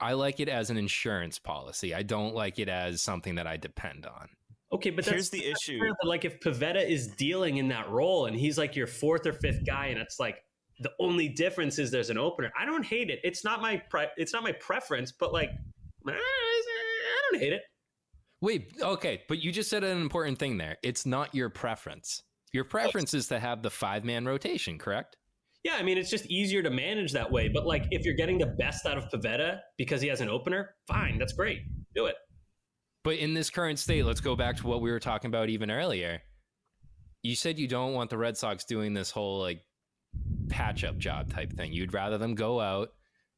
I 0.00 0.12
like 0.12 0.40
it 0.40 0.48
as 0.48 0.70
an 0.70 0.76
insurance 0.76 1.38
policy. 1.38 1.94
I 1.94 2.02
don't 2.02 2.34
like 2.34 2.58
it 2.58 2.68
as 2.68 3.02
something 3.02 3.36
that 3.36 3.46
I 3.46 3.56
depend 3.56 4.06
on. 4.06 4.28
Okay, 4.72 4.90
but 4.90 5.04
Here's 5.04 5.30
the 5.30 5.40
that's 5.46 5.62
issue. 5.62 5.78
fair, 5.78 5.94
but 6.00 6.08
like 6.08 6.24
if 6.24 6.40
Pivetta 6.40 6.86
is 6.86 7.06
dealing 7.06 7.56
in 7.56 7.68
that 7.68 7.88
role 7.88 8.26
and 8.26 8.36
he's 8.36 8.58
like 8.58 8.76
your 8.76 8.86
fourth 8.86 9.26
or 9.26 9.32
fifth 9.32 9.64
guy, 9.64 9.86
and 9.86 9.98
it's 9.98 10.18
like 10.18 10.42
the 10.80 10.90
only 11.00 11.28
difference 11.28 11.78
is 11.78 11.90
there's 11.90 12.10
an 12.10 12.18
opener. 12.18 12.52
I 12.58 12.66
don't 12.66 12.84
hate 12.84 13.08
it. 13.08 13.20
It's 13.24 13.44
not 13.44 13.62
my 13.62 13.76
pre- 13.88 14.08
it's 14.16 14.32
not 14.32 14.42
my 14.42 14.52
preference, 14.52 15.12
but 15.12 15.32
like 15.32 15.50
I 16.06 16.18
don't 17.30 17.40
hate 17.40 17.52
it. 17.52 17.62
Wait, 18.40 18.72
okay, 18.82 19.22
but 19.28 19.38
you 19.38 19.50
just 19.50 19.70
said 19.70 19.82
an 19.82 20.00
important 20.00 20.38
thing 20.38 20.58
there. 20.58 20.76
It's 20.82 21.06
not 21.06 21.34
your 21.34 21.48
preference. 21.48 22.22
Your 22.52 22.64
preference 22.64 23.14
is 23.14 23.28
to 23.28 23.38
have 23.38 23.62
the 23.62 23.70
five 23.70 24.04
man 24.04 24.26
rotation, 24.26 24.78
correct? 24.78 25.16
Yeah, 25.66 25.74
I 25.74 25.82
mean 25.82 25.98
it's 25.98 26.10
just 26.10 26.26
easier 26.26 26.62
to 26.62 26.70
manage 26.70 27.10
that 27.10 27.32
way. 27.32 27.48
But 27.48 27.66
like 27.66 27.86
if 27.90 28.04
you're 28.04 28.14
getting 28.14 28.38
the 28.38 28.46
best 28.46 28.86
out 28.86 28.96
of 28.96 29.08
Pivetta 29.10 29.58
because 29.76 30.00
he 30.00 30.06
has 30.06 30.20
an 30.20 30.28
opener, 30.28 30.76
fine, 30.86 31.18
that's 31.18 31.32
great. 31.32 31.62
Do 31.92 32.06
it. 32.06 32.14
But 33.02 33.16
in 33.16 33.34
this 33.34 33.50
current 33.50 33.80
state, 33.80 34.04
let's 34.04 34.20
go 34.20 34.36
back 34.36 34.58
to 34.58 34.66
what 34.68 34.80
we 34.80 34.92
were 34.92 35.00
talking 35.00 35.26
about 35.26 35.48
even 35.48 35.68
earlier. 35.68 36.20
You 37.24 37.34
said 37.34 37.58
you 37.58 37.66
don't 37.66 37.94
want 37.94 38.10
the 38.10 38.16
Red 38.16 38.36
Sox 38.36 38.64
doing 38.64 38.94
this 38.94 39.10
whole 39.10 39.40
like 39.40 39.60
patch 40.48 40.84
up 40.84 40.98
job 40.98 41.32
type 41.32 41.52
thing. 41.52 41.72
You'd 41.72 41.92
rather 41.92 42.16
them 42.16 42.36
go 42.36 42.60
out 42.60 42.90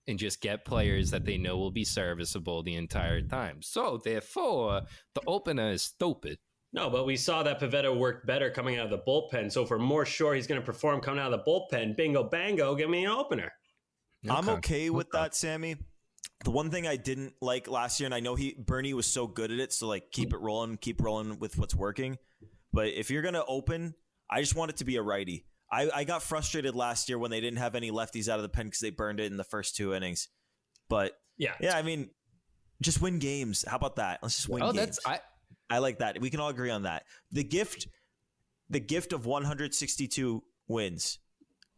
and 0.07 0.19
just 0.19 0.43
get 0.43 0.67
players 0.67 1.11
that 1.13 1.25
they 1.25 1.39
know 1.39 1.57
will 1.57 1.71
be 1.71 1.85
serviceable 1.85 2.63
the 2.63 2.75
entire 2.75 3.23
time. 3.23 3.63
So 3.63 4.03
therefore, 4.05 4.83
the 5.15 5.23
opener 5.27 5.71
is 5.71 5.81
stupid. 5.81 6.37
No, 6.73 6.91
but 6.91 7.07
we 7.07 7.17
saw 7.17 7.43
that 7.43 7.61
Pivetta 7.61 7.97
worked 7.97 8.27
better 8.27 8.51
coming 8.51 8.79
out 8.79 8.85
of 8.85 8.91
the 8.91 8.99
bullpen. 8.99 9.51
So 9.51 9.63
if 9.63 9.71
we're 9.71 9.79
more 9.79 10.05
sure 10.05 10.35
he's 10.35 10.47
going 10.47 10.61
to 10.61 10.65
perform 10.65 11.01
coming 11.01 11.21
out 11.21 11.33
of 11.33 11.45
the 11.45 11.51
bullpen, 11.51 11.97
bingo 11.97 12.25
bango, 12.25 12.75
give 12.75 12.91
me 12.91 13.05
an 13.05 13.11
opener. 13.11 13.53
I'm 14.29 14.49
okay 14.49 14.91
with 14.91 15.11
that, 15.13 15.35
Sammy. 15.35 15.77
The 16.45 16.51
one 16.51 16.71
thing 16.71 16.87
I 16.87 16.97
didn't 16.97 17.35
like 17.41 17.69
last 17.69 17.99
year, 18.01 18.07
and 18.07 18.15
I 18.15 18.21
know 18.21 18.35
he 18.35 18.55
Bernie 18.59 18.95
was 18.95 19.07
so 19.07 19.27
good 19.27 19.51
at 19.51 19.59
it, 19.59 19.73
so 19.73 19.89
like 19.89 20.13
keep 20.13 20.33
it 20.33 20.39
rolling, 20.39 20.77
keep 20.77 21.01
rolling 21.01 21.39
with 21.39 21.59
what's 21.59 21.75
working. 21.75 22.19
But 22.73 22.89
if 22.89 23.11
you're 23.11 23.23
gonna 23.23 23.45
open, 23.49 23.95
I 24.31 24.41
just 24.41 24.55
want 24.55 24.71
it 24.71 24.77
to 24.79 24.85
be 24.85 24.97
a 24.97 25.03
righty. 25.03 25.47
I, 25.71 25.91
I 25.95 26.05
got 26.05 26.23
frustrated 26.23 26.75
last 26.75 27.09
year 27.09 27.19
when 27.19 27.31
they 27.31 27.41
didn't 27.41 27.59
have 27.59 27.75
any 27.75 27.91
lefties 27.91 28.29
out 28.29 28.39
of 28.39 28.43
the 28.43 28.49
pen 28.49 28.67
because 28.67 28.81
they 28.81 28.91
burned 28.91 29.21
it 29.21 29.31
in 29.31 29.37
the 29.37 29.45
first 29.45 29.77
two 29.77 29.95
innings. 29.95 30.29
But 30.89 31.13
yeah, 31.37 31.55
yeah, 31.61 31.77
I 31.77 31.83
mean, 31.83 32.11
just 32.81 33.03
win 33.03 33.19
games. 33.19 33.65
How 33.67 33.77
about 33.77 33.97
that? 33.97 34.21
Let's 34.23 34.37
just 34.37 34.49
win. 34.49 34.63
Oh, 34.63 34.73
games. 34.73 34.97
that's 34.97 35.07
I. 35.07 35.21
I 35.71 35.79
like 35.79 35.99
that. 35.99 36.21
We 36.21 36.31
can 36.31 36.41
all 36.41 36.49
agree 36.49 36.71
on 36.71 36.83
that. 36.83 37.05
The 37.31 37.45
gift, 37.45 37.89
the 38.71 38.81
gift 38.81 39.13
of 39.13 39.27
162 39.27 40.43
wins. 40.67 41.19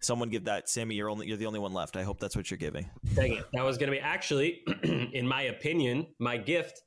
Someone 0.01 0.31
give 0.31 0.45
that, 0.45 0.69
Sammy. 0.69 0.95
You're 0.95 1.11
only 1.11 1.27
you're 1.27 1.37
the 1.37 1.47
only 1.47 1.59
one 1.59 1.75
left. 1.75 1.97
I 1.97 2.03
hope 2.03 2.21
that's 2.21 2.35
what 2.35 2.51
you're 2.51 2.59
giving. 2.59 2.89
Dang 3.15 3.35
it. 3.35 3.45
That 3.53 3.65
was 3.65 3.77
going 3.77 3.93
to 3.93 3.97
be 3.97 4.01
actually, 4.01 4.63
in 5.13 5.27
my 5.27 5.43
opinion, 5.43 6.07
my 6.19 6.39
gift 6.39 6.81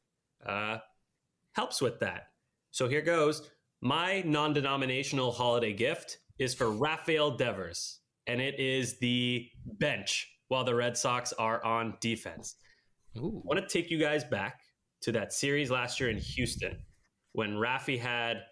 uh, 0.45 0.78
helps 1.51 1.82
with 1.82 1.99
that. 1.99 2.28
So 2.72 2.88
here 2.88 3.01
goes. 3.01 3.49
My 3.82 4.22
non 4.26 4.54
denominational 4.54 5.32
holiday 5.32 5.74
gift 5.74 6.18
is 6.39 6.56
for 6.56 6.72
Rafael 6.72 7.38
Devers, 7.38 7.99
and 8.26 8.41
it 8.41 8.60
is 8.60 8.97
the 8.99 9.47
bench 9.66 10.28
while 10.47 10.64
the 10.64 10.74
Red 10.74 10.97
Sox 10.97 11.34
are 11.34 11.64
on 11.64 11.95
defense. 12.01 12.56
I 13.16 13.20
want 13.22 13.60
to 13.60 13.68
take 13.68 13.91
you 13.91 13.99
guys 13.99 14.24
back 14.24 14.62
to 15.01 15.12
that 15.12 15.34
series 15.34 15.70
last 15.70 15.99
year 15.99 16.10
in 16.10 16.18
Houston 16.18 16.78
when 17.34 17.52
Rafi 17.52 18.00
had, 18.00 18.44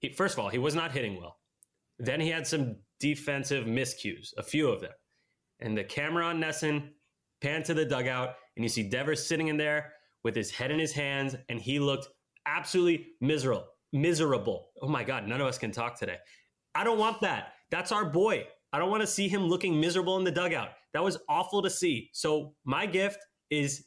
he, 0.00 0.10
first 0.10 0.34
of 0.34 0.40
all, 0.40 0.50
he 0.50 0.58
was 0.58 0.74
not 0.74 0.92
hitting 0.92 1.18
well. 1.18 1.38
Then 1.98 2.20
he 2.20 2.28
had 2.28 2.46
some 2.46 2.76
defensive 3.00 3.66
miscues, 3.66 4.30
a 4.36 4.42
few 4.42 4.68
of 4.68 4.80
them. 4.80 4.92
And 5.60 5.78
the 5.78 5.84
camera 5.84 6.26
on 6.26 6.40
NESN 6.40 6.88
panned 7.40 7.64
to 7.66 7.74
the 7.74 7.84
dugout, 7.84 8.34
and 8.56 8.64
you 8.64 8.68
see 8.68 8.82
Devers 8.82 9.26
sitting 9.26 9.48
in 9.48 9.56
there 9.56 9.92
with 10.24 10.34
his 10.34 10.50
head 10.50 10.70
in 10.70 10.78
his 10.78 10.92
hands, 10.92 11.36
and 11.48 11.60
he 11.60 11.78
looked 11.78 12.08
absolutely 12.46 13.06
miserable. 13.20 13.66
Miserable. 13.92 14.70
Oh 14.82 14.88
my 14.88 15.04
God, 15.04 15.28
none 15.28 15.40
of 15.40 15.46
us 15.46 15.58
can 15.58 15.70
talk 15.70 15.98
today. 15.98 16.16
I 16.74 16.82
don't 16.82 16.98
want 16.98 17.20
that. 17.20 17.52
That's 17.70 17.92
our 17.92 18.04
boy. 18.04 18.46
I 18.72 18.78
don't 18.78 18.90
want 18.90 19.02
to 19.02 19.06
see 19.06 19.28
him 19.28 19.42
looking 19.42 19.80
miserable 19.80 20.16
in 20.16 20.24
the 20.24 20.32
dugout. 20.32 20.70
That 20.94 21.04
was 21.04 21.18
awful 21.28 21.62
to 21.62 21.70
see. 21.70 22.10
So 22.12 22.54
my 22.64 22.86
gift 22.86 23.18
is 23.50 23.86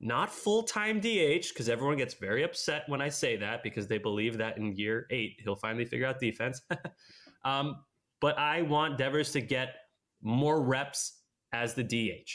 not 0.00 0.32
full 0.32 0.62
time 0.62 1.00
DH 1.00 1.48
because 1.48 1.68
everyone 1.68 1.96
gets 1.96 2.14
very 2.14 2.44
upset 2.44 2.84
when 2.86 3.00
I 3.00 3.08
say 3.08 3.36
that 3.36 3.62
because 3.62 3.88
they 3.88 3.98
believe 3.98 4.38
that 4.38 4.56
in 4.56 4.76
year 4.76 5.06
eight 5.10 5.40
he'll 5.42 5.56
finally 5.56 5.84
figure 5.84 6.06
out 6.06 6.20
defense. 6.20 6.62
um, 7.44 7.76
but 8.20 8.38
I 8.38 8.62
want 8.62 8.98
Devers 8.98 9.32
to 9.32 9.40
get 9.40 9.74
more 10.22 10.62
reps 10.62 11.22
as 11.52 11.74
the 11.74 11.82
DH. 11.82 12.30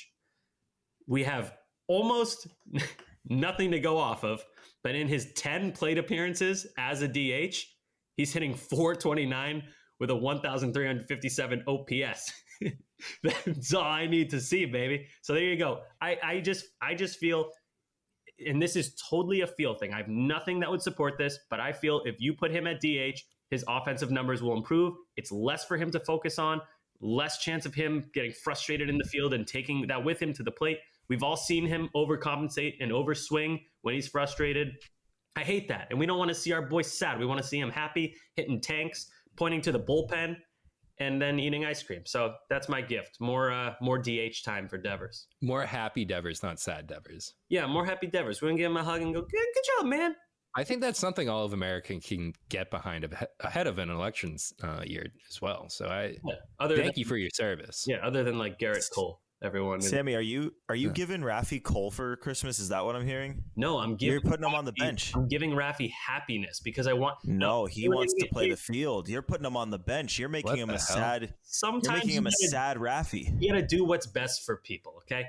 We 1.07 1.23
have 1.23 1.53
almost 1.87 2.47
nothing 3.29 3.71
to 3.71 3.79
go 3.79 3.97
off 3.97 4.23
of, 4.23 4.43
but 4.83 4.95
in 4.95 5.07
his 5.07 5.33
10 5.33 5.71
plate 5.71 5.97
appearances 5.97 6.67
as 6.77 7.01
a 7.01 7.07
DH, 7.07 7.57
he's 8.15 8.33
hitting 8.33 8.53
429 8.53 9.63
with 9.99 10.09
a 10.09 10.15
1,357 10.15 11.63
OPS. 11.67 12.33
That's 13.23 13.73
all 13.73 13.83
I 13.83 14.07
need 14.07 14.29
to 14.31 14.39
see, 14.39 14.65
baby. 14.65 15.07
So 15.21 15.33
there 15.33 15.43
you 15.43 15.57
go. 15.57 15.81
I, 16.01 16.17
I 16.23 16.39
just 16.39 16.65
I 16.81 16.95
just 16.95 17.19
feel 17.19 17.51
and 18.45 18.61
this 18.61 18.75
is 18.75 18.95
totally 18.95 19.41
a 19.41 19.47
feel 19.47 19.75
thing. 19.75 19.93
I 19.93 19.97
have 19.97 20.07
nothing 20.07 20.59
that 20.59 20.69
would 20.69 20.81
support 20.81 21.17
this, 21.17 21.39
but 21.49 21.59
I 21.59 21.71
feel 21.71 22.01
if 22.05 22.19
you 22.19 22.33
put 22.33 22.51
him 22.51 22.67
at 22.67 22.81
DH, 22.81 23.19
his 23.49 23.63
offensive 23.67 24.11
numbers 24.11 24.41
will 24.41 24.57
improve. 24.57 24.95
It's 25.15 25.31
less 25.31 25.63
for 25.63 25.77
him 25.77 25.91
to 25.91 25.99
focus 25.99 26.39
on, 26.39 26.61
less 27.01 27.37
chance 27.37 27.65
of 27.65 27.73
him 27.73 28.09
getting 28.13 28.31
frustrated 28.31 28.89
in 28.89 28.97
the 28.97 29.03
field 29.03 29.33
and 29.33 29.45
taking 29.45 29.85
that 29.87 30.03
with 30.03 30.21
him 30.21 30.33
to 30.33 30.43
the 30.43 30.51
plate. 30.51 30.79
We've 31.09 31.23
all 31.23 31.37
seen 31.37 31.65
him 31.65 31.89
overcompensate 31.95 32.75
and 32.79 32.91
overswing 32.91 33.61
when 33.81 33.93
he's 33.93 34.07
frustrated. 34.07 34.77
I 35.35 35.41
hate 35.41 35.67
that. 35.67 35.87
And 35.89 35.99
we 35.99 36.05
don't 36.05 36.17
want 36.17 36.29
to 36.29 36.35
see 36.35 36.53
our 36.53 36.61
boy 36.61 36.81
sad. 36.83 37.19
We 37.19 37.25
want 37.25 37.41
to 37.41 37.47
see 37.47 37.59
him 37.59 37.69
happy, 37.69 38.15
hitting 38.35 38.61
tanks, 38.61 39.07
pointing 39.35 39.61
to 39.61 39.71
the 39.71 39.79
bullpen, 39.79 40.37
and 41.03 41.21
then 41.21 41.39
eating 41.39 41.65
ice 41.65 41.83
cream. 41.83 42.01
So 42.05 42.33
that's 42.49 42.67
my 42.69 42.81
gift. 42.81 43.17
More 43.19 43.51
uh, 43.51 43.73
more 43.81 43.97
DH 43.99 44.43
time 44.43 44.67
for 44.67 44.77
Devers. 44.77 45.27
More 45.41 45.65
happy 45.65 46.05
Devers, 46.05 46.41
not 46.43 46.59
sad 46.59 46.87
Devers. 46.87 47.33
Yeah, 47.49 47.65
more 47.67 47.85
happy 47.85 48.07
Devers. 48.07 48.41
We're 48.41 48.49
gonna 48.49 48.57
give 48.57 48.71
him 48.71 48.77
a 48.77 48.83
hug 48.83 49.01
and 49.01 49.13
go, 49.13 49.21
good, 49.21 49.29
good 49.31 49.63
job, 49.77 49.85
man. 49.87 50.15
I 50.55 50.63
think 50.63 50.81
that's 50.81 50.99
something 50.99 51.27
all 51.27 51.45
of 51.45 51.53
America 51.53 51.99
can 51.99 52.31
get 52.49 52.69
behind 52.69 53.07
ahead 53.39 53.65
of 53.65 53.79
an 53.79 53.89
elections 53.89 54.53
uh, 54.61 54.83
year 54.85 55.07
as 55.27 55.41
well. 55.41 55.67
So 55.69 55.87
I 55.87 56.15
Yeah, 56.23 56.35
other 56.59 56.75
thank 56.75 56.93
than- 56.93 56.99
you 56.99 57.05
for 57.05 57.17
your 57.17 57.31
service. 57.33 57.85
Yeah, 57.87 57.97
other 58.05 58.23
than 58.23 58.37
like 58.37 58.59
Gerrit 58.59 58.87
Cole, 58.93 59.19
everyone. 59.43 59.81
Sammy, 59.81 60.15
are 60.15 60.21
you 60.21 60.53
are 60.69 60.75
you 60.75 60.89
giving 60.89 61.21
Rafi 61.21 61.61
Cole 61.61 61.91
for 61.91 62.15
Christmas? 62.17 62.59
Is 62.59 62.69
that 62.69 62.83
what 62.85 62.95
I'm 62.95 63.05
hearing? 63.05 63.43
No, 63.55 63.77
I'm 63.79 63.95
giving. 63.95 64.13
You're 64.13 64.21
putting 64.21 64.45
him 64.45 64.55
on 64.55 64.65
the 64.65 64.71
Rafi- 64.73 64.79
bench. 64.79 65.11
I'm 65.15 65.27
giving 65.27 65.51
Rafi 65.51 65.91
happiness 65.91 66.59
because 66.59 66.87
I 66.87 66.93
want. 66.93 67.17
No, 67.23 67.65
he 67.65 67.87
wants 67.89 68.13
to 68.15 68.27
play 68.31 68.45
me- 68.45 68.51
the 68.51 68.57
field. 68.57 69.09
You're 69.09 69.21
putting 69.21 69.45
him 69.45 69.57
on 69.57 69.69
the 69.69 69.79
bench. 69.79 70.17
You're 70.17 70.29
making 70.29 70.51
What 70.51 70.59
him 70.59 70.69
a 70.69 70.73
hell? 70.73 70.79
sad. 70.81 71.33
Sometimes 71.43 71.85
you're 71.85 71.93
making 71.95 72.09
him 72.11 72.23
you 72.23 72.29
a 72.29 72.31
gotta- 72.31 72.49
sad 72.51 72.77
Rafi. 72.77 73.41
You 73.41 73.51
got 73.51 73.59
to 73.59 73.67
do 73.67 73.83
what's 73.85 74.07
best 74.07 74.45
for 74.45 74.57
people. 74.57 74.93
Okay, 75.03 75.25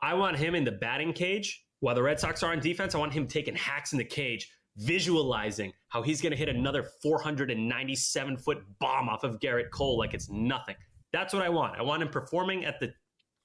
I 0.00 0.14
want 0.14 0.36
him 0.36 0.54
in 0.54 0.64
the 0.64 0.72
batting 0.72 1.12
cage 1.12 1.64
while 1.80 1.94
the 1.94 2.02
Red 2.02 2.20
Sox 2.20 2.42
are 2.42 2.52
on 2.52 2.60
defense. 2.60 2.94
I 2.94 2.98
want 2.98 3.12
him 3.12 3.26
taking 3.26 3.54
hacks 3.56 3.92
in 3.92 3.98
the 3.98 4.04
cage, 4.04 4.48
visualizing 4.76 5.72
how 5.88 6.02
he's 6.02 6.20
going 6.20 6.32
to 6.32 6.36
hit 6.36 6.48
another 6.48 6.84
497 7.02 8.36
foot 8.36 8.58
bomb 8.78 9.08
off 9.08 9.24
of 9.24 9.38
Gerrit 9.40 9.70
Cole 9.70 9.98
like 9.98 10.14
it's 10.14 10.28
nothing. 10.30 10.76
That's 11.12 11.32
what 11.32 11.42
I 11.42 11.48
want. 11.48 11.78
I 11.78 11.82
want 11.82 12.02
him 12.02 12.08
performing 12.08 12.64
at 12.64 12.78
the 12.80 12.92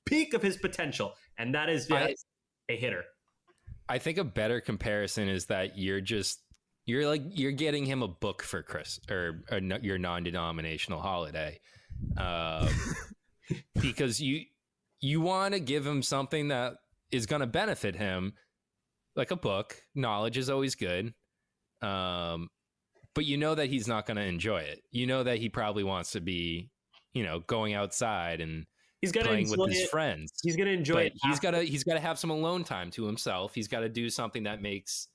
peak 0.06 0.34
of 0.34 0.42
his 0.42 0.58
potential, 0.58 1.14
and 1.38 1.54
that 1.56 1.70
is 1.70 1.90
I- 1.92 2.16
a 2.70 2.76
hitter. 2.76 3.04
I 3.90 3.98
think 4.00 4.18
a 4.18 4.24
better 4.24 4.62
comparison 4.62 5.28
is 5.28 5.48
that 5.48 5.78
you're 5.78 6.02
just 6.02 6.42
you're 6.86 7.08
like 7.08 7.24
you're 7.30 7.52
getting 7.52 7.86
him 7.86 8.02
a 8.02 8.08
book 8.08 8.42
for 8.42 8.64
Chris 8.64 9.00
or, 9.10 9.44
or 9.52 9.60
no- 9.60 9.80
your 9.82 9.98
non-denominational 9.98 11.02
holiday, 11.02 11.60
um, 12.18 12.70
because 13.82 14.22
you 14.22 14.46
you 15.02 15.20
want 15.22 15.54
to 15.54 15.60
give 15.60 15.86
him 15.86 16.02
something 16.02 16.50
that 16.50 16.76
is 17.12 17.26
going 17.26 17.42
to 17.42 17.48
benefit 17.48 17.96
him, 17.96 18.34
like 19.16 19.32
a 19.32 19.36
book. 19.36 19.76
Knowledge 19.94 20.38
is 20.38 20.50
always 20.50 20.76
good, 20.76 21.14
um, 21.82 22.48
but 23.14 23.26
you 23.26 23.38
know 23.38 23.56
that 23.56 23.68
he's 23.68 23.88
not 23.88 24.06
going 24.06 24.18
to 24.18 24.24
enjoy 24.24 24.60
it. 24.60 24.82
You 24.92 25.06
know 25.06 25.24
that 25.24 25.40
he 25.40 25.50
probably 25.50 25.84
wants 25.84 26.12
to 26.12 26.22
be, 26.22 26.70
you 27.14 27.24
know, 27.24 27.42
going 27.42 27.74
outside 27.74 28.40
and 28.42 28.66
He's 29.02 29.12
gonna 29.12 29.28
playing 29.28 29.50
with 29.50 29.70
his 29.72 29.82
it. 29.82 29.90
friends. 29.90 30.32
He's 30.44 30.56
gonna 30.56 30.72
enjoy 30.72 30.94
But 30.94 31.06
it 31.08 31.14
He's 31.24 31.40
got 31.40 31.52
to 31.52 31.64
he's 31.64 31.84
got 31.84 31.96
to 31.96 32.00
have 32.00 32.20
some 32.20 32.30
alone 32.30 32.64
time 32.64 32.92
to 32.92 33.06
himself. 33.06 33.56
He's 33.56 33.68
got 33.68 33.80
to 33.80 33.90
do 33.90 34.10
something 34.10 34.44
that 34.44 34.62
makes 34.62 35.08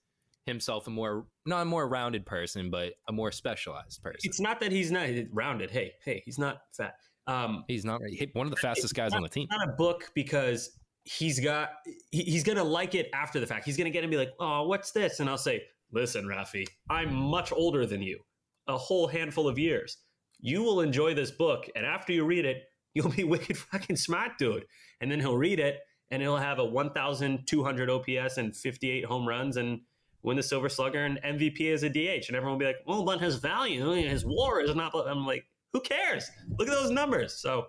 himself 0.45 0.87
a 0.87 0.91
more 0.91 1.26
not 1.45 1.62
a 1.62 1.64
more 1.64 1.89
rounded 1.89 2.26
person, 2.26 2.70
but 2.70 2.95
a 3.09 3.12
more 3.12 3.30
specialized 3.30 4.03
person. 4.03 4.20
It's 4.24 4.41
not 4.41 4.61
that 4.61 4.72
he's 4.72 4.91
not 4.91 5.09
rounded. 5.32 5.70
Hey, 5.70 5.93
hey, 6.05 6.22
he's 6.24 6.39
not 6.39 6.62
fat. 6.76 6.97
Um, 7.28 7.64
he's 7.66 7.84
not 7.84 8.01
one 8.34 8.47
of 8.47 8.51
the 8.51 8.57
fastest 8.57 8.95
guys 8.95 9.12
on 9.12 9.22
the 9.22 9.28
team. 9.28 9.49
It's 9.51 9.59
not 9.59 9.68
a 9.68 9.72
book 9.72 10.11
because 10.14 10.78
he's 11.05 11.41
got 11.41 11.70
he, 12.11 12.22
he's 12.22 12.45
gonna 12.45 12.64
like 12.64 12.95
it 12.95 13.09
after 13.14 13.41
the 13.41 13.47
fact. 13.47 13.64
He's 13.64 13.76
gonna 13.76 13.91
get 13.91 14.05
and 14.05 14.11
be 14.11 14.16
like, 14.16 14.32
"Oh, 14.39 14.66
what's 14.66 14.93
this?" 14.93 15.20
And 15.20 15.28
I'll 15.28 15.39
say, 15.39 15.62
"Listen, 15.93 16.24
Rafi, 16.26 16.66
I'm 16.91 17.14
much 17.14 17.53
older 17.53 17.87
than 17.87 18.03
you, 18.03 18.20
a 18.68 18.76
whole 18.76 19.07
handful 19.07 19.49
of 19.49 19.59
years. 19.59 19.99
You 20.39 20.62
will 20.62 20.80
enjoy 20.80 21.14
this 21.14 21.30
book, 21.30 21.68
and 21.74 21.87
after 21.87 22.12
you 22.12 22.24
read 22.24 22.45
it, 22.45 22.64
you'll 22.97 23.11
be 23.11 23.24
wicked 23.34 23.57
fucking 23.57 23.97
smart, 23.97 24.32
dude." 24.38 24.66
And 25.01 25.11
then 25.11 25.20
he'll 25.20 25.36
read 25.36 25.61
it, 25.61 25.80
and 26.11 26.22
he'll 26.22 26.36
have 26.36 26.59
a 26.59 26.64
1,200 26.64 27.90
OPS 27.90 28.38
and 28.38 28.57
58 28.57 29.05
home 29.05 29.28
runs, 29.28 29.57
and 29.57 29.80
win 30.22 30.36
the 30.36 30.42
Silver 30.42 30.68
Slugger 30.68 31.05
and 31.05 31.20
MVP 31.22 31.72
as 31.72 31.82
a 31.82 31.88
DH. 31.88 32.28
And 32.28 32.36
everyone 32.36 32.53
will 32.53 32.59
be 32.59 32.66
like, 32.66 32.82
"Well, 32.86 33.05
but 33.05 33.20
his 33.20 33.36
value, 33.36 33.90
his 33.92 34.24
WAR 34.26 34.61
is 34.61 34.74
not." 34.74 34.92
I'm 34.94 35.26
like, 35.26 35.47
"Who 35.72 35.80
cares? 35.80 36.28
Look 36.59 36.68
at 36.68 36.74
those 36.74 36.90
numbers." 36.90 37.34
So 37.34 37.68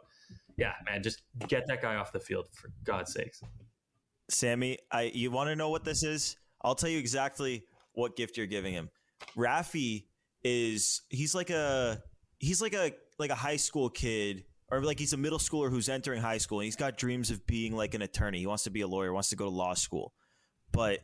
yeah, 0.57 0.73
man, 0.86 1.03
just 1.03 1.21
get 1.47 1.67
that 1.67 1.82
guy 1.82 1.95
off 1.95 2.11
the 2.11 2.19
field 2.19 2.47
for 2.51 2.71
God's 2.84 3.13
sakes. 3.13 3.41
Sammy, 4.30 4.80
I 4.91 5.11
you 5.13 5.32
want 5.32 5.49
to 5.49 5.55
know 5.55 5.69
what 5.69 5.86
this 5.86 6.03
is? 6.03 6.36
I'll 6.61 6.75
tell 6.75 6.89
you 6.89 6.97
exactly 6.97 7.63
what 7.93 8.15
gift 8.15 8.38
you're 8.38 8.47
giving 8.47 8.73
him. 8.73 8.89
Rafi 9.38 10.05
is 10.43 11.01
he's 11.09 11.34
like 11.34 11.49
a 11.49 12.01
he's 12.39 12.61
like 12.61 12.73
a 12.73 12.93
like 13.19 13.30
a 13.30 13.36
high 13.36 13.55
school 13.55 13.89
kid 13.89 14.45
or 14.70 14.82
like 14.82 14.99
he's 14.99 15.13
a 15.13 15.18
middle 15.18 15.39
schooler 15.39 15.70
who's 15.70 15.89
entering 15.89 16.22
high 16.22 16.38
school 16.38 16.59
and 16.59 16.65
he's 16.65 16.76
got 16.76 16.97
dreams 16.97 17.32
of 17.32 17.45
being 17.47 17.76
like 17.76 17.93
an 17.93 18.01
attorney. 18.01 18.39
He 18.39 18.47
wants 18.47 18.63
to 18.63 18.70
be 18.70 18.82
a 18.82 18.88
lawyer, 18.88 19.13
wants 19.13 19.30
to 19.30 19.36
go 19.36 19.45
to 19.45 19.51
law 19.51 19.74
school. 19.74 20.13
But 20.72 20.99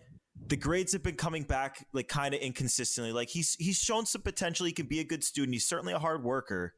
the 0.48 0.58
grades 0.58 0.94
have 0.94 1.04
been 1.04 1.16
coming 1.16 1.44
back 1.44 1.86
like 1.94 2.08
kind 2.08 2.34
of 2.34 2.42
inconsistently. 2.42 3.14
Like 3.14 3.30
he's 3.30 3.56
he's 3.56 3.78
shown 3.78 4.06
some 4.06 4.22
potential. 4.22 4.66
He 4.66 4.74
can 4.74 4.88
be 4.88 5.00
a 5.00 5.06
good 5.06 5.24
student. 5.24 5.54
He's 5.54 5.68
certainly 5.68 5.94
a 5.94 6.00
hard 6.00 6.24
worker. 6.24 6.74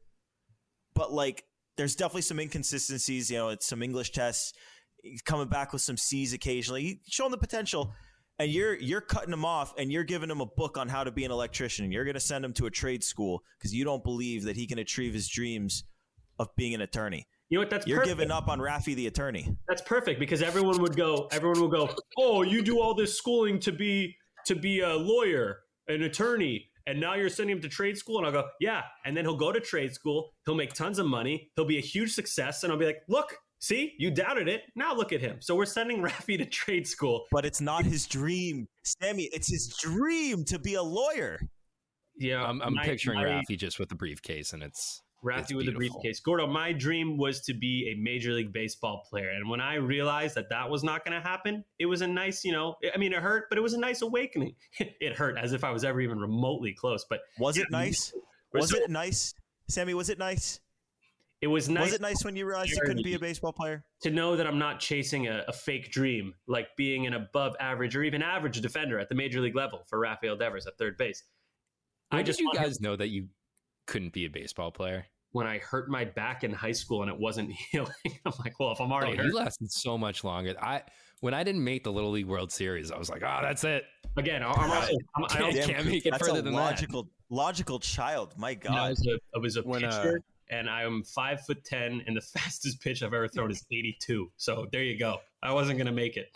But 0.94 1.12
like 1.12 1.44
there's 1.76 1.96
definitely 1.96 2.22
some 2.22 2.38
inconsistencies, 2.38 3.30
you 3.30 3.36
know, 3.36 3.48
it's 3.50 3.66
some 3.66 3.82
English 3.82 4.12
tests. 4.12 4.52
He's 5.02 5.22
coming 5.22 5.48
back 5.48 5.72
with 5.72 5.82
some 5.82 5.96
C's 5.96 6.32
occasionally. 6.32 6.82
He's 6.82 6.98
showing 7.08 7.30
the 7.30 7.38
potential. 7.38 7.92
And 8.38 8.50
you're 8.50 8.74
you're 8.74 9.00
cutting 9.00 9.32
him 9.32 9.46
off 9.46 9.74
and 9.78 9.90
you're 9.90 10.04
giving 10.04 10.30
him 10.30 10.42
a 10.42 10.46
book 10.46 10.76
on 10.76 10.88
how 10.88 11.04
to 11.04 11.10
be 11.10 11.24
an 11.24 11.30
electrician. 11.30 11.90
You're 11.90 12.04
gonna 12.04 12.20
send 12.20 12.44
him 12.44 12.52
to 12.54 12.66
a 12.66 12.70
trade 12.70 13.02
school 13.02 13.42
because 13.58 13.74
you 13.74 13.82
don't 13.82 14.04
believe 14.04 14.44
that 14.44 14.56
he 14.56 14.66
can 14.66 14.78
achieve 14.78 15.14
his 15.14 15.26
dreams 15.26 15.84
of 16.38 16.54
being 16.56 16.74
an 16.74 16.80
attorney. 16.82 17.26
You 17.48 17.58
know 17.58 17.62
what? 17.62 17.70
That's 17.70 17.86
you're 17.86 17.98
perfect. 17.98 18.18
giving 18.18 18.30
up 18.32 18.48
on 18.48 18.58
Rafi 18.58 18.94
the 18.94 19.06
attorney. 19.06 19.56
That's 19.68 19.82
perfect 19.82 20.18
because 20.18 20.42
everyone 20.42 20.80
would 20.82 20.96
go. 20.96 21.28
Everyone 21.30 21.60
will 21.60 21.68
go. 21.68 21.88
Oh, 22.18 22.42
you 22.42 22.60
do 22.62 22.80
all 22.80 22.94
this 22.94 23.16
schooling 23.16 23.58
to 23.60 23.72
be 23.72 24.16
to 24.46 24.54
be 24.56 24.80
a 24.80 24.94
lawyer, 24.94 25.60
an 25.88 26.02
attorney, 26.02 26.66
and 26.88 27.00
now 27.00 27.14
you're 27.14 27.28
sending 27.28 27.56
him 27.56 27.62
to 27.62 27.68
trade 27.68 27.96
school. 27.96 28.18
And 28.18 28.26
I'll 28.26 28.32
go, 28.32 28.48
yeah. 28.60 28.82
And 29.04 29.16
then 29.16 29.24
he'll 29.24 29.36
go 29.36 29.52
to 29.52 29.60
trade 29.60 29.92
school. 29.94 30.32
He'll 30.44 30.54
make 30.56 30.72
tons 30.72 30.98
of 30.98 31.06
money. 31.06 31.50
He'll 31.56 31.64
be 31.64 31.78
a 31.78 31.82
huge 31.82 32.12
success. 32.12 32.62
And 32.64 32.72
I'll 32.72 32.78
be 32.78 32.86
like, 32.86 33.02
look, 33.08 33.36
see, 33.60 33.94
you 33.98 34.10
doubted 34.10 34.48
it. 34.48 34.62
Now 34.76 34.94
look 34.94 35.12
at 35.12 35.20
him. 35.20 35.38
So 35.40 35.54
we're 35.56 35.66
sending 35.66 36.00
Rafi 36.02 36.38
to 36.38 36.44
trade 36.46 36.86
school. 36.86 37.26
But 37.32 37.44
it's 37.46 37.60
not 37.60 37.84
his 37.84 38.06
dream, 38.06 38.66
Sammy. 38.84 39.24
It's 39.32 39.48
his 39.50 39.68
dream 39.80 40.44
to 40.46 40.58
be 40.58 40.74
a 40.74 40.82
lawyer. 40.82 41.40
Yeah, 42.18 42.42
I'm, 42.44 42.60
I'm 42.62 42.74
my- 42.74 42.84
picturing 42.84 43.18
my- 43.18 43.24
Rafi 43.24 43.56
just 43.58 43.78
with 43.78 43.88
the 43.88 43.94
briefcase, 43.94 44.52
and 44.52 44.62
it's 44.62 45.02
Rafi 45.26 45.40
it's 45.40 45.54
with 45.54 45.68
a 45.68 45.72
briefcase. 45.72 46.20
Gordo, 46.20 46.46
my 46.46 46.72
dream 46.72 47.18
was 47.18 47.40
to 47.42 47.54
be 47.54 47.92
a 47.92 48.00
Major 48.00 48.32
League 48.32 48.52
Baseball 48.52 49.04
player. 49.08 49.30
And 49.30 49.48
when 49.48 49.60
I 49.60 49.74
realized 49.74 50.36
that 50.36 50.48
that 50.50 50.70
was 50.70 50.84
not 50.84 51.04
going 51.04 51.20
to 51.20 51.26
happen, 51.26 51.64
it 51.78 51.86
was 51.86 52.00
a 52.00 52.06
nice, 52.06 52.44
you 52.44 52.52
know, 52.52 52.76
I 52.94 52.96
mean, 52.96 53.12
it 53.12 53.22
hurt, 53.22 53.46
but 53.48 53.58
it 53.58 53.62
was 53.62 53.74
a 53.74 53.80
nice 53.80 54.02
awakening. 54.02 54.54
it 54.78 55.16
hurt 55.16 55.36
as 55.36 55.52
if 55.52 55.64
I 55.64 55.70
was 55.70 55.84
ever 55.84 56.00
even 56.00 56.18
remotely 56.18 56.72
close. 56.72 57.04
But 57.08 57.20
Was 57.38 57.58
it 57.58 57.70
nice? 57.70 58.14
Was 58.52 58.70
so- 58.70 58.78
it 58.78 58.90
nice, 58.90 59.34
Sammy? 59.68 59.94
Was 59.94 60.10
it 60.10 60.18
nice? 60.18 60.60
It 61.42 61.48
was 61.48 61.68
nice. 61.68 61.86
Was 61.86 61.94
it 61.94 62.00
nice 62.00 62.24
when 62.24 62.34
you 62.34 62.46
realized 62.46 62.70
you 62.70 62.80
couldn't 62.80 63.04
be 63.04 63.14
a 63.14 63.18
baseball 63.18 63.52
player? 63.52 63.84
to 64.02 64.10
know 64.10 64.36
that 64.36 64.46
I'm 64.46 64.58
not 64.58 64.80
chasing 64.80 65.26
a, 65.26 65.44
a 65.48 65.52
fake 65.52 65.90
dream, 65.90 66.34
like 66.46 66.68
being 66.76 67.06
an 67.06 67.14
above 67.14 67.56
average 67.60 67.96
or 67.96 68.02
even 68.02 68.22
average 68.22 68.60
defender 68.60 68.98
at 68.98 69.08
the 69.08 69.14
major 69.14 69.40
league 69.40 69.56
level 69.56 69.82
for 69.88 69.98
Rafael 69.98 70.36
Devers 70.36 70.66
at 70.66 70.78
third 70.78 70.96
base. 70.96 71.24
When 72.10 72.20
I 72.20 72.22
did 72.22 72.26
just 72.26 72.40
you 72.40 72.46
want 72.46 72.58
guys 72.58 72.80
know 72.80 72.96
that 72.96 73.08
you 73.08 73.28
couldn't 73.86 74.12
be 74.12 74.26
a 74.26 74.30
baseball 74.30 74.70
player? 74.70 75.06
When 75.36 75.46
I 75.46 75.58
hurt 75.58 75.90
my 75.90 76.02
back 76.06 76.44
in 76.44 76.50
high 76.50 76.72
school 76.72 77.02
and 77.02 77.10
it 77.10 77.18
wasn't 77.18 77.52
healing. 77.70 77.92
I'm 78.24 78.32
like, 78.42 78.58
well, 78.58 78.72
if 78.72 78.80
I'm 78.80 78.90
Oh, 78.90 78.94
already 78.94 79.16
hurt, 79.18 79.26
you 79.26 79.34
lasted 79.34 79.70
so 79.70 79.98
much 79.98 80.24
longer. 80.24 80.54
I 80.62 80.82
when 81.20 81.34
I 81.34 81.44
didn't 81.44 81.62
make 81.62 81.84
the 81.84 81.92
Little 81.92 82.10
League 82.10 82.26
World 82.26 82.50
Series, 82.50 82.90
I 82.90 82.96
was 82.98 83.10
like, 83.10 83.22
oh, 83.22 83.38
that's 83.42 83.62
it. 83.64 83.84
again, 84.16 84.42
I'm 84.42 84.48
also, 84.70 84.92
I'm, 85.14 85.24
I 85.24 85.28
Can't- 85.28 85.44
also 85.44 85.66
can't 85.72 85.86
make 85.86 86.06
it 86.06 86.16
further 86.18 86.38
a 86.38 86.42
than 86.42 86.54
that. 86.54 86.60
logical, 86.60 87.08
logical 87.28 87.78
child. 87.80 88.32
My 88.38 88.50
I 88.50 88.54
God. 88.54 88.90
was 88.90 89.06
a, 89.06 89.18
I 89.34 89.38
was 89.38 89.56
a 89.58 89.62
When, 89.62 89.84
uh, 89.84 89.90
pitcher, 90.02 90.20
and 90.50 90.70
I'm 90.70 91.02
five 91.02 91.42
foot 91.44 91.64
ten, 91.64 92.02
and 92.06 92.16
the 92.16 92.20
fastest 92.38 92.80
pitch 92.80 93.02
I've 93.02 93.12
ever 93.14 93.28
thrown 93.28 93.50
is 93.50 93.62
82. 93.70 94.30
So 94.38 94.66
there 94.72 94.82
you 94.84 94.98
go. 94.98 95.18
I 95.42 95.52
wasn't 95.52 95.76
gonna 95.78 95.92
make 95.92 96.16
it. 96.16 96.28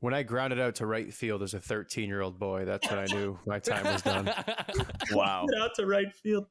When 0.00 0.12
I 0.14 0.22
grounded 0.24 0.58
out 0.58 0.74
to 0.76 0.86
right 0.86 1.14
field 1.14 1.42
as 1.44 1.54
a 1.54 1.60
13 1.60 2.08
year 2.08 2.22
old 2.22 2.36
boy, 2.38 2.64
that's 2.64 2.90
when 2.90 2.98
I 2.98 3.04
knew 3.06 3.38
my 3.46 3.58
time 3.60 3.84
was 3.84 4.02
done. 4.02 4.28
Wow. 5.12 5.46
Out 5.60 5.70
to 5.76 5.86
right 5.86 6.12
field. 6.12 6.46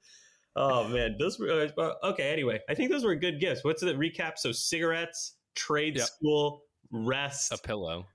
Oh 0.56 0.88
man, 0.88 1.16
those 1.20 1.40
were 1.40 1.70
uh, 1.78 1.94
okay. 2.04 2.32
Anyway, 2.32 2.60
I 2.70 2.74
think 2.76 2.92
those 2.92 3.04
were 3.06 3.16
good 3.16 3.40
gifts. 3.40 3.64
What's 3.64 3.82
the 3.82 3.94
recap? 3.94 4.38
So 4.38 4.52
cigarettes, 4.52 5.36
trade 5.56 5.98
Yep. 5.98 6.08
school, 6.08 6.64
rest, 6.92 7.54
a 7.54 7.58
pillow. 7.58 8.06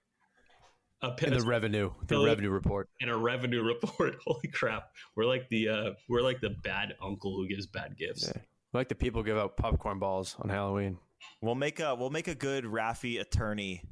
a, 1.03 1.15
And 1.25 1.35
the 1.35 1.47
revenue, 1.47 1.91
the 2.01 2.07
Billy- 2.07 2.27
revenue 2.27 2.51
report. 2.51 2.89
and 3.01 3.11
a 3.11 3.17
revenue 3.17 3.63
report. 3.63 4.17
Holy 4.27 4.49
crap! 4.53 4.91
We're 5.17 5.25
like 5.27 5.49
the 5.49 5.69
uh, 5.69 5.91
we're 6.09 6.21
like 6.23 6.41
the 6.41 6.51
bad 6.63 6.95
uncle 7.03 7.37
who 7.37 7.49
gives 7.49 7.67
bad 7.67 7.97
gifts. 7.97 8.31
Yeah. 8.35 8.43
Like 8.75 8.89
the 8.89 8.95
people 8.95 9.23
give 9.23 9.39
out 9.39 9.57
popcorn 9.57 9.99
balls 9.99 10.37
on 10.39 10.51
Halloween. 10.51 10.99
We'll 11.41 11.55
make 11.55 11.81
a 11.81 11.95
we'll 11.95 12.11
make 12.11 12.29
a 12.29 12.35
good 12.35 12.65
Rafi 12.65 13.19
attorney 13.21 13.83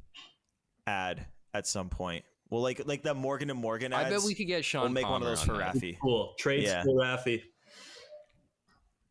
ad 0.85 1.25
at 1.53 1.65
some 1.67 1.89
point. 1.89 2.23
We'll 2.51 2.61
like 2.61 2.81
like 2.85 3.01
the 3.01 3.13
Morgan 3.15 3.49
and 3.49 3.59
Morgan 3.59 3.91
ads. 3.93 4.05
I 4.05 4.09
bet 4.09 4.21
we 4.21 4.35
could 4.35 4.45
get 4.47 4.63
Sean. 4.63 4.83
We'll 4.83 4.91
make 4.91 5.09
one 5.09 5.21
of 5.23 5.27
those 5.27 5.41
on 5.41 5.47
for 5.47 5.57
that. 5.57 5.75
Rafi. 5.75 5.97
Cool. 6.01 6.33
Trade 6.37 6.63
Yeah. 6.63 6.81
school, 6.83 6.95
Rafi. 6.97 7.41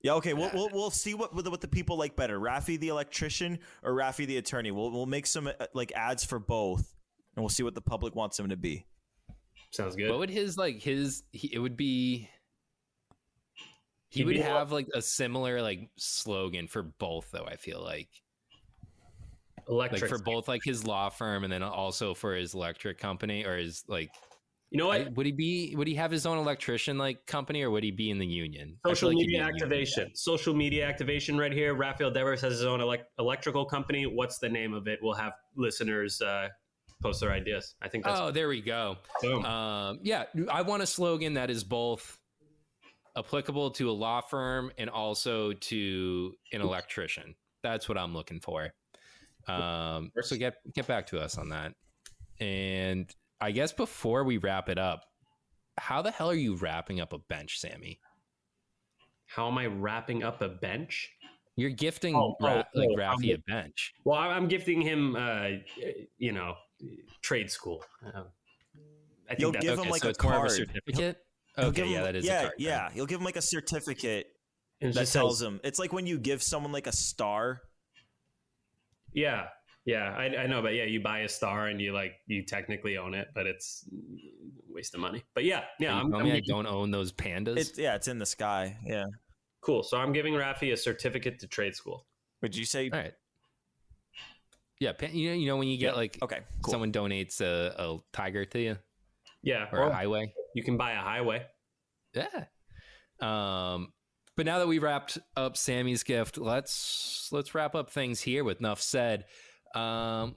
Yeah, 0.05 0.13
okay. 0.17 0.35
We'll, 0.35 0.51
we'll 0.53 0.69
we'll 0.71 0.91
see 0.91 1.15
what 1.15 1.35
what 1.35 1.63
the, 1.63 1.67
people 1.67 1.97
like 1.97 2.15
better, 2.15 2.39
Rafi 2.39 2.79
the 2.79 2.89
electrician 2.89 3.59
or 3.83 3.95
Rafi 3.95 4.27
the 4.27 4.37
attorney. 4.37 4.71
We'll 4.71 4.91
we'll 4.91 5.07
make 5.07 5.27
some 5.27 5.47
uh, 5.47 5.53
like 5.73 5.93
ads 5.97 6.23
for 6.23 6.39
both, 6.39 6.95
and 7.35 7.43
we'll 7.43 7.49
see 7.49 7.63
what 7.63 7.75
the 7.75 7.81
public 7.81 8.15
wants 8.15 8.39
him 8.39 8.51
to 8.51 8.57
be. 8.57 8.85
Sounds 9.71 9.97
good. 9.97 10.11
What 10.11 10.19
would 10.19 10.29
his 10.29 10.59
like 10.59 10.83
his? 10.83 11.23
He, 11.33 11.55
it 11.55 11.59
would 11.59 11.75
be. 11.79 12.29
He 14.11 14.21
He'd 14.21 14.27
would 14.27 14.35
be- 14.35 14.43
have 14.43 14.73
like 14.73 14.89
a 14.95 15.01
similar 15.01 15.63
like 15.63 15.89
slogan 15.97 16.69
for 16.69 16.83
both, 16.83 17.31
though. 17.33 17.47
I 17.47 17.57
feel 17.57 17.83
like 17.83 18.11
Electric. 19.71 20.03
like 20.03 20.11
for 20.11 20.19
both 20.19 20.49
like 20.49 20.61
his 20.63 20.87
law 20.87 21.09
firm 21.09 21.45
and 21.45 21.53
then 21.53 21.63
also 21.63 22.13
for 22.13 22.35
his 22.35 22.53
electric 22.53 22.99
company 22.99 23.47
or 23.47 23.57
his 23.57 23.85
like. 23.89 24.11
You 24.75 24.79
know 24.79 24.89
what? 24.89 25.01
I- 25.03 25.09
would 25.15 25.25
he 25.25 25.31
be? 25.33 25.75
Would 25.77 25.87
he 25.87 25.95
have 25.95 26.11
his 26.11 26.27
own 26.27 26.37
electrician 26.37 26.99
like 26.99 27.27
company 27.27 27.63
or 27.63 27.71
would 27.71 27.85
he 27.85 27.93
be 27.93 28.11
in 28.11 28.19
the 28.19 28.27
union? 28.27 28.77
Social 28.85 29.09
like 29.09 29.17
media 29.17 29.39
union. 29.39 29.55
activation. 29.55 30.11
Social 30.17 30.53
media 30.53 30.85
activation 30.87 31.39
right 31.39 31.53
here. 31.53 31.75
Rafael 31.75 32.11
Devers 32.11 32.41
has 32.41 32.55
his 32.55 32.65
own 32.65 32.81
elec- 32.81 33.05
electrical 33.21 33.65
company. 33.65 34.05
What's 34.05 34.39
the 34.41 34.49
name 34.49 34.75
of 34.75 34.89
it? 34.89 34.99
We'll 35.01 35.15
have 35.15 35.35
listeners 35.57 36.21
uh, 36.21 36.49
post 37.01 37.21
their 37.21 37.31
ideas. 37.31 37.77
I 37.81 37.89
think 37.89 38.05
that's 38.05 38.19
Oh, 38.19 38.33
there 38.33 38.49
we 38.49 38.61
go. 38.61 38.97
boom. 39.23 39.45
Um, 39.45 40.01
yeah, 40.03 40.25
I 40.51 40.63
want 40.63 40.83
a 40.83 40.87
slogan 40.87 41.35
that 41.35 41.51
is 41.51 41.63
both 41.63 42.19
applicable 43.17 43.71
to 43.71 43.89
a 43.89 43.93
law 43.93 44.21
firm 44.21 44.73
and 44.77 44.91
also 44.91 45.53
to 45.53 46.35
an 46.53 46.61
electrician. 46.61 47.37
That's 47.63 47.89
what 47.89 47.97
I'm 47.97 48.13
looking 48.13 48.41
for. 48.41 48.75
Um, 49.47 50.11
so 50.23 50.37
get 50.37 50.55
get 50.75 50.87
back 50.89 51.07
to 51.09 51.21
us 51.21 51.39
on 51.39 51.51
that. 51.51 51.75
And 52.41 53.15
I 53.45 53.51
guess 53.51 53.75
before 53.75 54.25
we 54.25 54.39
wrap 54.39 54.71
it 54.71 54.79
up, 54.79 55.05
how 55.77 56.01
the 56.01 56.11
hell 56.11 56.31
are 56.31 56.35
you 56.35 56.57
wrapping 56.57 56.99
up 56.99 57.13
a 57.13 57.19
bench, 57.19 57.59
Sammy? 57.61 58.01
How 59.27 59.49
am 59.49 59.59
I 59.59 59.67
wrapping 59.67 60.23
up 60.23 60.41
a 60.41 60.49
bench? 60.49 61.11
You're 61.55 61.69
gifting 61.69 62.15
Oh, 62.17 62.37
Ra- 62.41 62.63
oh, 62.75 62.79
like 62.79 62.89
oh, 62.93 62.97
Rafi 62.97 63.31
I'm- 63.33 63.43
a 63.47 63.51
bench. 63.53 63.93
Well, 64.05 64.19
I- 64.19 64.29
I'm 64.29 64.49
gifting 64.49 64.81
him, 64.81 65.15
uh, 65.15 65.49
you 66.17 66.33
know, 66.33 66.55
trade 67.21 67.51
school. 67.51 67.85
Uh, 68.03 68.25
I 69.27 69.29
think 69.29 69.41
You'll 69.41 69.53
that- 69.53 69.61
give 69.61 69.73
okay, 69.79 69.83
him 69.83 69.91
like 69.91 70.01
so 70.03 70.09
a 70.09 70.11
it's 70.13 70.23
more 70.23 70.33
of 70.33 70.39
a 70.39 70.41
card. 70.47 70.51
certificate? 70.53 71.19
He'll 71.57 71.65
Okay, 71.67 71.83
give 71.83 71.87
yeah, 71.91 71.99
him- 71.99 72.05
that 72.05 72.17
is 72.17 72.25
a 72.25 72.27
yeah, 72.27 72.41
card 72.41 72.53
then. 72.57 72.67
yeah. 72.67 72.91
You'll 72.95 73.07
give 73.07 73.19
him 73.21 73.25
like 73.27 73.37
a 73.37 73.43
certificate 73.43 74.27
It 74.81 74.95
that 74.95 75.07
tells 75.09 75.41
says- 75.41 75.47
him. 75.47 75.61
It's 75.65 75.79
like 75.79 75.93
when 75.93 76.07
you 76.07 76.19
give 76.19 76.43
someone 76.43 76.73
like 76.73 76.87
a 76.87 76.93
star. 76.93 77.61
Yeah, 79.13 79.49
yeah, 79.85 80.15
I, 80.17 80.25
I 80.43 80.47
know, 80.47 80.63
but 80.63 80.75
yeah, 80.75 80.85
you 80.85 81.01
buy 81.01 81.21
a 81.21 81.29
star 81.29 81.67
and 81.69 81.81
you 81.81 81.93
like 81.93 82.13
you 82.27 82.43
technically 82.45 82.97
own 82.97 83.15
it, 83.15 83.29
but 83.35 83.47
it's 83.47 83.85
a 83.93 84.73
waste 84.73 84.95
of 84.95 85.01
money. 85.01 85.23
But 85.35 85.45
yeah, 85.45 85.65
yeah, 85.79 85.95
you 85.95 86.01
I'm, 86.01 86.11
telling 86.11 86.27
I'm 86.27 86.33
me 86.33 86.39
I 86.39 86.43
don't 86.47 86.67
own 86.67 86.91
those 86.91 87.13
pandas. 87.13 87.59
It's 87.59 87.79
yeah, 87.79 87.95
it's 87.95 88.09
in 88.09 88.19
the 88.19 88.27
sky. 88.27 88.77
Yeah. 88.85 89.05
cool. 89.61 89.83
So 89.83 89.97
I'm 89.99 90.13
giving 90.13 90.35
Rafi 90.35 90.73
a 90.73 90.77
certificate 90.77 91.39
to 91.41 91.47
trade 91.47 91.75
school. 91.75 92.07
Would 92.43 92.57
you 92.57 92.65
say? 92.65 92.91
All 92.91 92.99
right. 92.99 93.13
Yeah, 94.81 94.93
pan- 94.93 95.15
you 95.15 95.31
know, 95.31 95.37
you 95.37 95.47
know 95.47 95.57
when 95.57 95.69
you 95.69 95.79
get 95.79 95.93
Yeah, 95.93 95.97
like 95.97 96.19
okay, 96.23 96.41
cool. 96.63 96.73
someone 96.73 96.93
donates 96.93 97.41
a, 97.41 97.75
a 97.79 97.99
tiger 98.13 98.45
to 98.47 98.61
you 98.61 98.77
Yeah, 99.43 99.67
or 99.73 99.83
a 99.89 99.93
highway. 99.95 100.33
you 100.55 100.63
can 100.65 100.77
buy 100.77 100.93
a 100.93 101.01
highway. 101.01 101.47
Yeah. 102.13 102.45
Um, 103.21 103.93
but 104.37 104.47
now 104.47 104.59
that 104.59 104.67
we 104.67 104.81
wrapped 104.81 105.19
up 105.37 105.57
Sammy's 105.57 106.03
gift, 106.03 106.39
let's 106.39 107.29
let's 107.31 107.55
wrap 107.55 107.75
up 107.75 107.91
things 107.91 108.21
here 108.21 108.43
with 108.45 108.59
enough 108.59 108.81
said. 108.83 109.27
Um, 109.75 110.37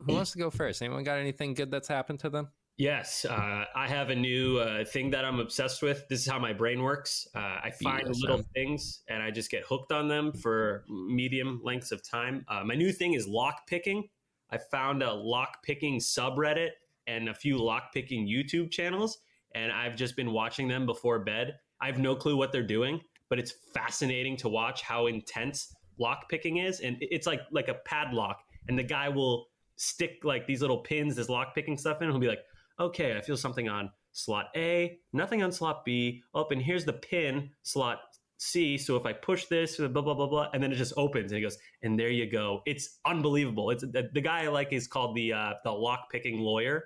who 0.00 0.14
wants 0.14 0.32
to 0.32 0.38
go 0.38 0.50
first? 0.50 0.80
Anyone 0.82 1.04
got 1.04 1.18
anything 1.18 1.54
good 1.54 1.70
that's 1.70 1.88
happened 1.88 2.20
to 2.20 2.30
them? 2.30 2.48
Yes, 2.78 3.24
uh, 3.24 3.64
I 3.74 3.88
have 3.88 4.10
a 4.10 4.14
new 4.14 4.58
uh, 4.58 4.84
thing 4.84 5.10
that 5.10 5.24
I'm 5.24 5.40
obsessed 5.40 5.82
with. 5.82 6.06
This 6.08 6.20
is 6.20 6.28
how 6.28 6.38
my 6.38 6.52
brain 6.52 6.80
works. 6.80 7.26
Uh, 7.34 7.40
I 7.40 7.72
find 7.82 8.06
little 8.06 8.44
things 8.54 9.00
and 9.08 9.20
I 9.20 9.32
just 9.32 9.50
get 9.50 9.64
hooked 9.64 9.90
on 9.90 10.06
them 10.06 10.32
for 10.32 10.84
medium 10.88 11.60
lengths 11.64 11.90
of 11.90 12.08
time. 12.08 12.44
Uh, 12.46 12.62
my 12.64 12.76
new 12.76 12.92
thing 12.92 13.14
is 13.14 13.26
lock 13.26 13.66
picking. 13.66 14.08
I 14.50 14.58
found 14.58 15.02
a 15.02 15.12
lock 15.12 15.64
picking 15.64 15.98
subreddit 15.98 16.70
and 17.08 17.28
a 17.28 17.34
few 17.34 17.58
lock 17.58 17.92
picking 17.92 18.28
YouTube 18.28 18.70
channels, 18.70 19.18
and 19.56 19.72
I've 19.72 19.96
just 19.96 20.14
been 20.14 20.30
watching 20.30 20.68
them 20.68 20.86
before 20.86 21.18
bed. 21.18 21.58
I 21.80 21.86
have 21.86 21.98
no 21.98 22.14
clue 22.14 22.36
what 22.36 22.52
they're 22.52 22.62
doing, 22.62 23.00
but 23.28 23.40
it's 23.40 23.54
fascinating 23.74 24.36
to 24.36 24.48
watch 24.48 24.82
how 24.82 25.08
intense 25.08 25.74
lock 25.98 26.28
picking 26.28 26.58
is, 26.58 26.80
and 26.80 26.96
it's 27.00 27.26
like 27.26 27.40
like 27.50 27.68
a 27.68 27.74
padlock, 27.84 28.40
and 28.68 28.78
the 28.78 28.82
guy 28.82 29.08
will 29.08 29.48
stick 29.76 30.18
like 30.24 30.46
these 30.46 30.60
little 30.60 30.78
pins, 30.78 31.16
this 31.16 31.28
lock 31.28 31.54
picking 31.54 31.76
stuff 31.76 32.02
in. 32.02 32.10
He'll 32.10 32.18
be 32.18 32.28
like, 32.28 32.44
okay, 32.80 33.16
I 33.16 33.20
feel 33.20 33.36
something 33.36 33.68
on 33.68 33.90
slot 34.12 34.46
A, 34.56 34.98
nothing 35.12 35.42
on 35.42 35.52
slot 35.52 35.84
B. 35.84 36.22
Oh, 36.34 36.46
and 36.50 36.60
here's 36.60 36.84
the 36.84 36.92
pin, 36.92 37.50
slot 37.62 38.00
C. 38.38 38.76
So 38.76 38.96
if 38.96 39.06
I 39.06 39.12
push 39.12 39.46
this, 39.46 39.76
blah, 39.76 39.88
blah, 39.88 40.14
blah, 40.14 40.26
blah, 40.26 40.48
and 40.52 40.62
then 40.62 40.72
it 40.72 40.76
just 40.76 40.94
opens 40.96 41.32
and 41.32 41.36
he 41.36 41.42
goes, 41.42 41.58
and 41.82 41.98
there 41.98 42.10
you 42.10 42.30
go. 42.30 42.62
It's 42.66 42.98
unbelievable. 43.06 43.70
It's 43.70 43.82
the, 43.82 44.10
the 44.12 44.20
guy 44.20 44.44
I 44.44 44.48
like 44.48 44.72
is 44.72 44.86
called 44.86 45.16
the, 45.16 45.32
uh, 45.32 45.54
the 45.64 45.70
lock 45.72 46.10
picking 46.10 46.40
lawyer. 46.40 46.84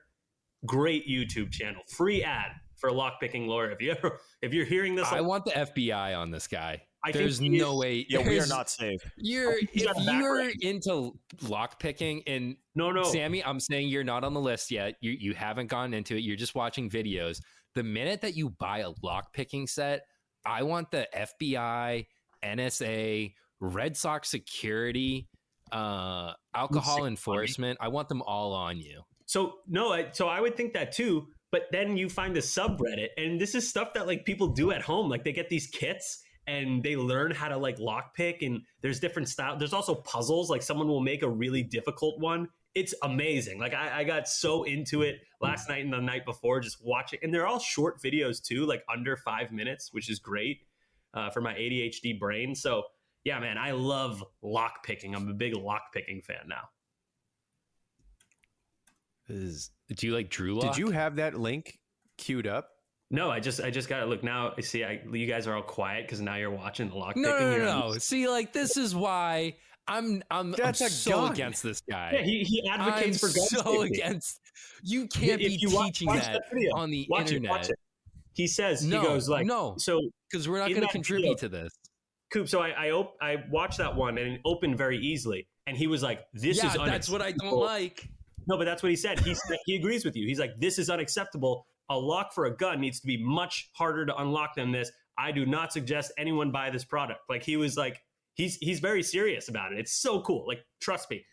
Great 0.65 1.09
YouTube 1.09 1.51
channel, 1.51 1.83
free 1.89 2.23
ad 2.23 2.53
for 2.77 2.93
lock 2.93 3.21
picking 3.21 3.49
lawyer. 3.49 3.73
If 3.73 3.81
you 3.81 3.91
ever, 3.91 4.21
if 4.43 4.55
you're 4.55 4.65
hearing 4.65 4.95
this, 4.95 5.09
I 5.09 5.21
want 5.21 5.45
the 5.45 5.51
FBI 5.51 6.17
on 6.17 6.31
this 6.31 6.47
guy. 6.47 6.83
I 7.05 7.11
There's 7.13 7.39
he 7.39 7.49
no 7.49 7.73
is- 7.73 7.79
way. 7.79 8.07
Yeah, 8.09 8.27
we 8.27 8.39
are 8.39 8.47
not 8.47 8.71
safe. 8.71 9.01
You're 9.17 9.59
if 9.59 9.75
you're 9.75 9.93
background. 9.95 10.55
into 10.63 11.19
lock 11.49 11.81
picking 11.81 12.23
and 12.29 12.57
no, 12.75 12.91
no, 12.93 13.03
Sammy, 13.03 13.45
I'm 13.45 13.59
saying 13.61 13.89
you're 13.89 14.05
not 14.05 14.23
on 14.25 14.35
the 14.35 14.41
list 14.41 14.71
yet. 14.71 14.95
You 15.01 15.11
you 15.11 15.35
haven't 15.35 15.67
gone 15.67 15.95
into 15.95 16.15
it. 16.17 16.21
You're 16.21 16.37
just 16.37 16.55
watching 16.55 16.89
videos. 16.89 17.41
The 17.75 17.83
minute 17.83 18.21
that 18.21 18.37
you 18.37 18.51
buy 18.51 18.79
a 18.81 18.91
lock 19.03 19.33
picking 19.33 19.67
set, 19.67 20.03
I 20.47 20.63
want 20.63 20.91
the 20.91 21.09
FBI, 21.17 22.07
NSA, 22.45 23.33
Red 23.61 23.97
Sox 23.97 24.29
security, 24.31 25.29
uh, 25.73 26.33
alcohol 26.55 26.95
Security. 26.97 27.11
enforcement. 27.13 27.79
I 27.81 27.89
want 27.89 28.09
them 28.09 28.23
all 28.23 28.53
on 28.53 28.79
you. 28.79 29.03
So 29.27 29.55
no, 29.67 29.93
I, 29.93 30.11
so 30.13 30.29
I 30.29 30.41
would 30.41 30.57
think 30.57 30.75
that 30.75 30.93
too. 30.93 31.27
But 31.51 31.63
then 31.71 31.97
you 31.97 32.09
find 32.09 32.37
a 32.37 32.41
subreddit, 32.41 33.09
and 33.19 33.41
this 33.41 33.55
is 33.55 33.69
stuff 33.69 33.93
that 33.95 34.07
like 34.07 34.25
people 34.25 34.49
do 34.49 34.71
at 34.73 34.83
home. 34.83 35.09
Like 35.11 35.25
they 35.25 35.33
get 35.33 35.49
these 35.51 35.67
kits 35.67 36.23
and 36.47 36.83
they 36.83 36.97
learn 36.97 37.31
how 37.31 37.49
to 37.49 37.57
like 37.57 37.79
lockpick, 37.79 38.45
and 38.45 38.63
there's 38.81 39.01
different 39.01 39.29
style. 39.29 39.57
There's 39.57 39.73
also 39.73 39.95
puzzles. 39.95 40.51
Like 40.51 40.63
someone 40.63 40.89
will 40.89 41.01
make 41.01 41.23
a 41.23 41.29
really 41.29 41.63
difficult 41.63 42.19
one. 42.19 42.49
It's 42.75 42.95
amazing. 43.03 43.59
Like 43.59 43.75
I, 43.75 44.01
I 44.01 44.05
got 44.05 44.29
so 44.29 44.65
into 44.65 45.03
it 45.03 45.21
last 45.41 45.69
night 45.69 45.85
and 45.85 45.93
the 45.93 46.01
night 46.01 46.25
before, 46.25 46.61
just 46.61 46.79
watching. 46.83 47.19
And 47.23 47.33
they're 47.33 47.47
all 47.47 47.59
short 47.59 48.01
videos 48.03 48.43
too, 48.43 48.65
like 48.65 48.83
under 48.93 49.17
five 49.17 49.53
minutes, 49.53 49.93
which 49.93 50.09
is 50.09 50.19
great 50.19 50.61
uh, 51.15 51.31
for 51.31 51.41
my 51.41 51.53
ADHD 51.55 52.19
brain. 52.19 52.55
So 52.55 52.85
yeah, 53.25 53.39
man, 53.39 53.59
I 53.59 53.73
love 53.73 54.25
lockpicking. 54.43 55.15
I'm 55.15 55.29
a 55.29 55.35
big 55.35 55.55
lockpicking 55.55 56.25
fan 56.25 56.49
now. 56.49 56.69
Is 59.29 59.71
do 59.95 60.07
you 60.07 60.15
like 60.15 60.31
Drew 60.31 60.55
Lock? 60.55 60.75
Did 60.75 60.79
you 60.79 60.91
have 60.91 61.17
that 61.17 61.39
link 61.39 61.79
queued 62.19 62.47
up? 62.47 62.71
No, 63.15 63.31
I 63.31 63.39
just 63.41 63.61
I 63.61 63.71
just 63.71 63.89
got 63.89 64.01
to 64.01 64.07
look 64.07 64.23
now. 64.25 64.55
I 64.57 64.63
See, 64.63 64.83
I, 64.85 65.01
you 65.13 65.27
guys 65.27 65.47
are 65.47 65.55
all 65.55 65.63
quiet 65.63 66.07
because 66.07 66.21
now 66.21 66.37
you're 66.37 66.51
watching 66.51 66.89
the 66.89 66.95
lockpicking. 66.97 67.17
No, 67.17 67.39
no, 67.39 67.59
no, 67.59 67.91
no. 67.93 67.99
See, 67.99 68.27
like 68.27 68.53
this 68.55 68.77
is 68.79 68.95
why 68.95 69.55
I'm 69.87 70.23
I'm, 70.31 70.53
That's 70.53 70.81
I'm 70.81 70.89
so 70.89 71.11
gun. 71.23 71.33
against 71.33 71.63
this 71.63 71.83
guy. 71.83 72.13
Yeah, 72.15 72.23
he, 72.23 72.43
he 72.43 72.69
advocates 72.71 73.23
I'm 73.23 73.29
for 73.31 73.37
gun 73.37 73.47
so 73.49 73.83
safety. 73.83 74.01
against. 74.01 74.41
You 74.83 75.07
can't 75.09 75.41
If 75.43 75.49
be 75.49 75.59
you 75.61 75.69
teaching 75.69 76.09
watch 76.09 76.25
that, 76.25 76.43
video. 76.53 76.75
on 76.75 76.91
the 76.91 77.07
Watch 77.11 77.27
it, 77.31 77.37
internet. 77.37 77.51
watch 77.51 77.69
it. 77.71 77.77
He 78.33 78.47
says 78.47 78.83
No, 78.85 79.01
he 79.03 79.07
goes 79.07 79.29
like 79.29 79.45
no, 79.47 79.75
So 79.77 80.01
because 80.31 80.49
we're 80.49 80.59
not 80.61 80.71
going 80.71 80.81
to 80.81 80.89
contribute 80.89 81.39
video- 81.39 81.59
to 81.59 81.65
this. 81.65 81.73
Coop, 82.33 82.49
so 82.49 82.63
I 82.63 82.71
I, 82.71 82.91
op- 82.93 83.17
I 83.21 83.45
watched 83.51 83.77
that 83.77 83.95
one 83.95 84.17
and 84.17 84.35
it 84.37 84.41
opened 84.47 84.79
very 84.79 84.97
easily, 84.99 85.47
and 85.67 85.77
he 85.77 85.87
was 85.87 86.03
like, 86.03 86.21
"This 86.33 86.57
yeah, 86.57 86.69
is 86.69 86.75
that's 86.87 87.11
what 87.11 87.21
I 87.21 87.33
don't 87.33 87.59
like. 87.59 88.09
No, 88.47 88.57
but 88.57 88.65
that's 88.65 88.83
what 88.83 88.89
he 88.89 88.97
said. 88.97 89.21
He 89.21 89.35
said- 89.35 89.59
he 89.67 89.77
agrees 89.77 90.03
with 90.07 90.17
you. 90.17 90.27
He's 90.27 90.39
like, 90.41 90.53
"This 90.59 90.79
is 90.79 90.89
unacceptable. 90.89 91.67
A 91.91 91.99
lock 91.99 92.33
for 92.33 92.47
a 92.47 92.57
gun 92.57 92.81
needs 92.81 93.01
to 93.01 93.07
be 93.07 93.17
much 93.17 93.71
harder 93.75 94.07
to 94.07 94.17
unlock 94.17 94.55
than 94.55 94.73
this. 94.73 94.91
I 95.19 95.33
do 95.33 95.45
not 95.45 95.73
suggest 95.73 96.13
anyone 96.17 96.51
buy 96.51 96.71
this 96.71 96.85
product." 96.85 97.21
Like 97.29 97.43
he 97.43 97.57
was 97.57 97.77
like, 97.77 98.01
he's 98.35 98.57
he's 98.57 98.81
very 98.81 99.03
serious 99.03 99.49
about 99.49 99.73
it. 99.73 99.79
It's 99.79 99.93
so 99.93 100.21
cool. 100.23 100.47
Like 100.47 100.65
trust 100.81 101.11
me, 101.11 101.25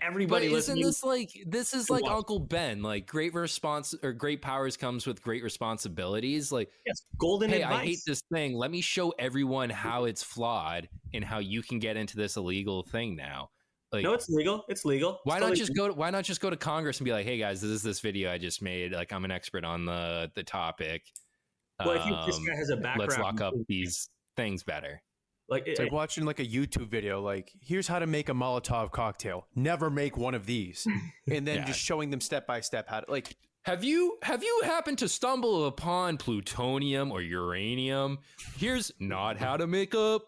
everybody 0.00 0.48
But 0.48 0.56
isn't 0.56 0.80
this 0.80 1.04
like 1.04 1.30
this 1.46 1.74
is 1.74 1.90
like 1.90 2.02
watch. 2.02 2.12
Uncle 2.12 2.38
Ben? 2.38 2.82
Like 2.82 3.06
great 3.06 3.34
response 3.34 3.94
or 4.02 4.12
great 4.12 4.40
powers 4.42 4.76
comes 4.76 5.06
with 5.06 5.22
great 5.22 5.42
responsibilities. 5.42 6.50
Like 6.50 6.70
yes, 6.86 7.02
golden 7.18 7.50
hey, 7.50 7.62
advice. 7.62 7.80
I 7.80 7.84
hate 7.84 8.00
this 8.06 8.22
thing. 8.32 8.54
Let 8.54 8.70
me 8.70 8.80
show 8.80 9.10
everyone 9.18 9.70
how 9.70 10.04
it's 10.04 10.22
flawed 10.22 10.88
and 11.12 11.24
how 11.24 11.38
you 11.38 11.62
can 11.62 11.78
get 11.78 11.96
into 11.96 12.16
this 12.16 12.36
illegal 12.36 12.82
thing 12.82 13.16
now. 13.16 13.50
Like, 13.92 14.04
no, 14.04 14.12
it's 14.14 14.28
legal. 14.28 14.64
It's 14.68 14.84
legal. 14.84 15.18
why 15.24 15.36
It's 15.36 15.40
not 15.40 15.46
totally 15.48 15.56
just 15.58 15.76
go? 15.76 15.88
To, 15.88 15.94
why 15.94 16.10
not 16.10 16.24
just 16.24 16.40
go 16.40 16.48
to 16.50 16.56
Congress 16.56 16.98
and 16.98 17.04
be 17.04 17.12
like, 17.12 17.26
"Hey 17.26 17.38
guys, 17.38 17.60
this 17.60 17.70
is 17.70 17.82
this 17.82 18.00
video 18.00 18.30
I 18.30 18.38
just 18.38 18.62
made. 18.62 18.92
Like, 18.92 19.12
I'm 19.12 19.24
an 19.24 19.30
expert 19.32 19.64
on 19.64 19.84
the 19.84 20.30
the 20.34 20.42
topic. 20.44 21.02
Well, 21.84 21.92
if 21.92 22.06
you- 22.06 22.16
this 22.26 22.36
Um, 22.36 22.44
guy 22.44 22.54
has 22.56 22.70
a 22.70 22.76
background. 22.76 23.00
Let's 23.10 23.18
lock 23.18 23.40
up 23.40 23.54
these 23.68 24.08
things 24.36 24.62
better." 24.62 25.02
like 25.48 25.66
It's 25.66 25.80
it- 25.80 25.82
like 25.84 25.92
watching 25.92 26.24
like 26.24 26.38
a 26.38 26.46
YouTube 26.46 26.86
video, 26.86 27.20
like 27.20 27.50
here's 27.60 27.88
how 27.88 27.98
to 27.98 28.06
make 28.06 28.28
a 28.28 28.32
Molotov 28.32 28.92
cocktail. 28.92 29.48
Never 29.56 29.90
make 29.90 30.16
one 30.16 30.34
of 30.36 30.46
these, 30.46 30.86
and 31.26 31.44
then 31.44 31.56
Yeah. 31.56 31.64
just 31.64 31.80
showing 31.80 32.10
them 32.10 32.20
step 32.20 32.46
by 32.46 32.60
step 32.60 32.88
how 32.88 33.00
to 33.00 33.10
like. 33.10 33.36
Have 33.64 33.82
you 33.82 34.16
have 34.22 34.44
you 34.44 34.62
happened 34.64 34.98
to 34.98 35.08
stumble 35.08 35.66
upon 35.66 36.18
plutonium 36.18 37.10
or 37.10 37.20
uranium? 37.20 38.18
Here's 38.56 38.92
not 39.00 39.38
how 39.38 39.56
to 39.56 39.66
make 39.66 39.92
up. 39.94 40.22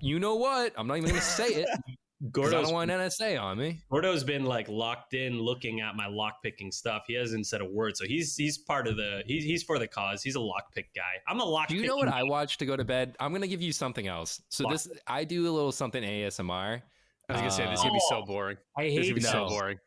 You 0.00 0.18
know 0.18 0.34
what? 0.34 0.72
I'm 0.76 0.86
not 0.86 0.98
even 0.98 1.08
going 1.08 1.20
to 1.20 1.26
say 1.26 1.48
it. 1.48 1.68
'cause 2.22 2.28
I 2.28 2.50
Gordo's, 2.50 2.64
don't 2.66 2.72
want 2.74 2.90
NSA 2.90 3.40
on 3.42 3.58
me. 3.58 3.80
Gordo's 3.90 4.22
been 4.24 4.44
like 4.44 4.68
locked 4.68 5.14
in 5.14 5.40
looking 5.40 5.80
at 5.80 5.96
my 5.96 6.06
lockpicking 6.06 6.72
stuff. 6.72 7.04
He 7.06 7.14
hasn't 7.14 7.46
said 7.46 7.60
a 7.60 7.64
word, 7.64 7.96
so 7.96 8.04
he's 8.06 8.36
he's 8.36 8.58
part 8.58 8.86
of 8.86 8.96
the 8.96 9.22
he's 9.26 9.44
he's 9.44 9.62
for 9.62 9.78
the 9.78 9.88
cause. 9.88 10.22
He's 10.22 10.36
a 10.36 10.38
lockpick 10.38 10.86
guy. 10.94 11.20
I'm 11.26 11.40
a 11.40 11.44
lockpick. 11.44 11.68
Do 11.68 11.76
you 11.76 11.86
know 11.86 11.96
what 11.96 12.08
I 12.08 12.22
watch 12.22 12.58
to 12.58 12.66
go 12.66 12.76
to 12.76 12.84
bed? 12.84 13.16
I'm 13.18 13.30
going 13.32 13.42
to 13.42 13.48
give 13.48 13.60
you 13.62 13.72
something 13.72 14.06
else. 14.06 14.40
So 14.50 14.64
What? 14.64 14.72
this 14.72 14.88
I 15.06 15.24
do 15.24 15.48
a 15.48 15.52
little 15.52 15.72
something 15.72 16.02
ASMR. 16.02 16.82
I 17.28 17.32
was 17.32 17.40
gonna 17.40 17.50
say 17.50 17.64
this 17.64 17.78
is 17.78 17.82
gonna 17.82 17.92
be 17.94 18.00
so 18.08 18.20
oh, 18.22 18.26
boring. 18.26 18.56
I 18.76 18.82
This 18.84 18.90
is 18.92 18.96
hate 18.98 19.02
gonna 19.10 19.14
be 19.14 19.20
so 19.22 19.32
those. 19.40 19.50
boring. 19.50 19.78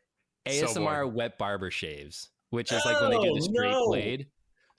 So 0.48 0.66
ASMR 0.66 0.82
boring. 1.02 1.14
wet 1.14 1.38
barber 1.38 1.70
shaves, 1.70 2.30
which 2.50 2.72
is 2.72 2.84
like 2.84 3.00
when 3.00 3.10
they 3.10 3.16
do 3.18 3.34
the 3.34 3.40
Oh, 3.40 3.52
straight 3.52 3.70
no. 3.70 3.86
blade. 3.86 4.26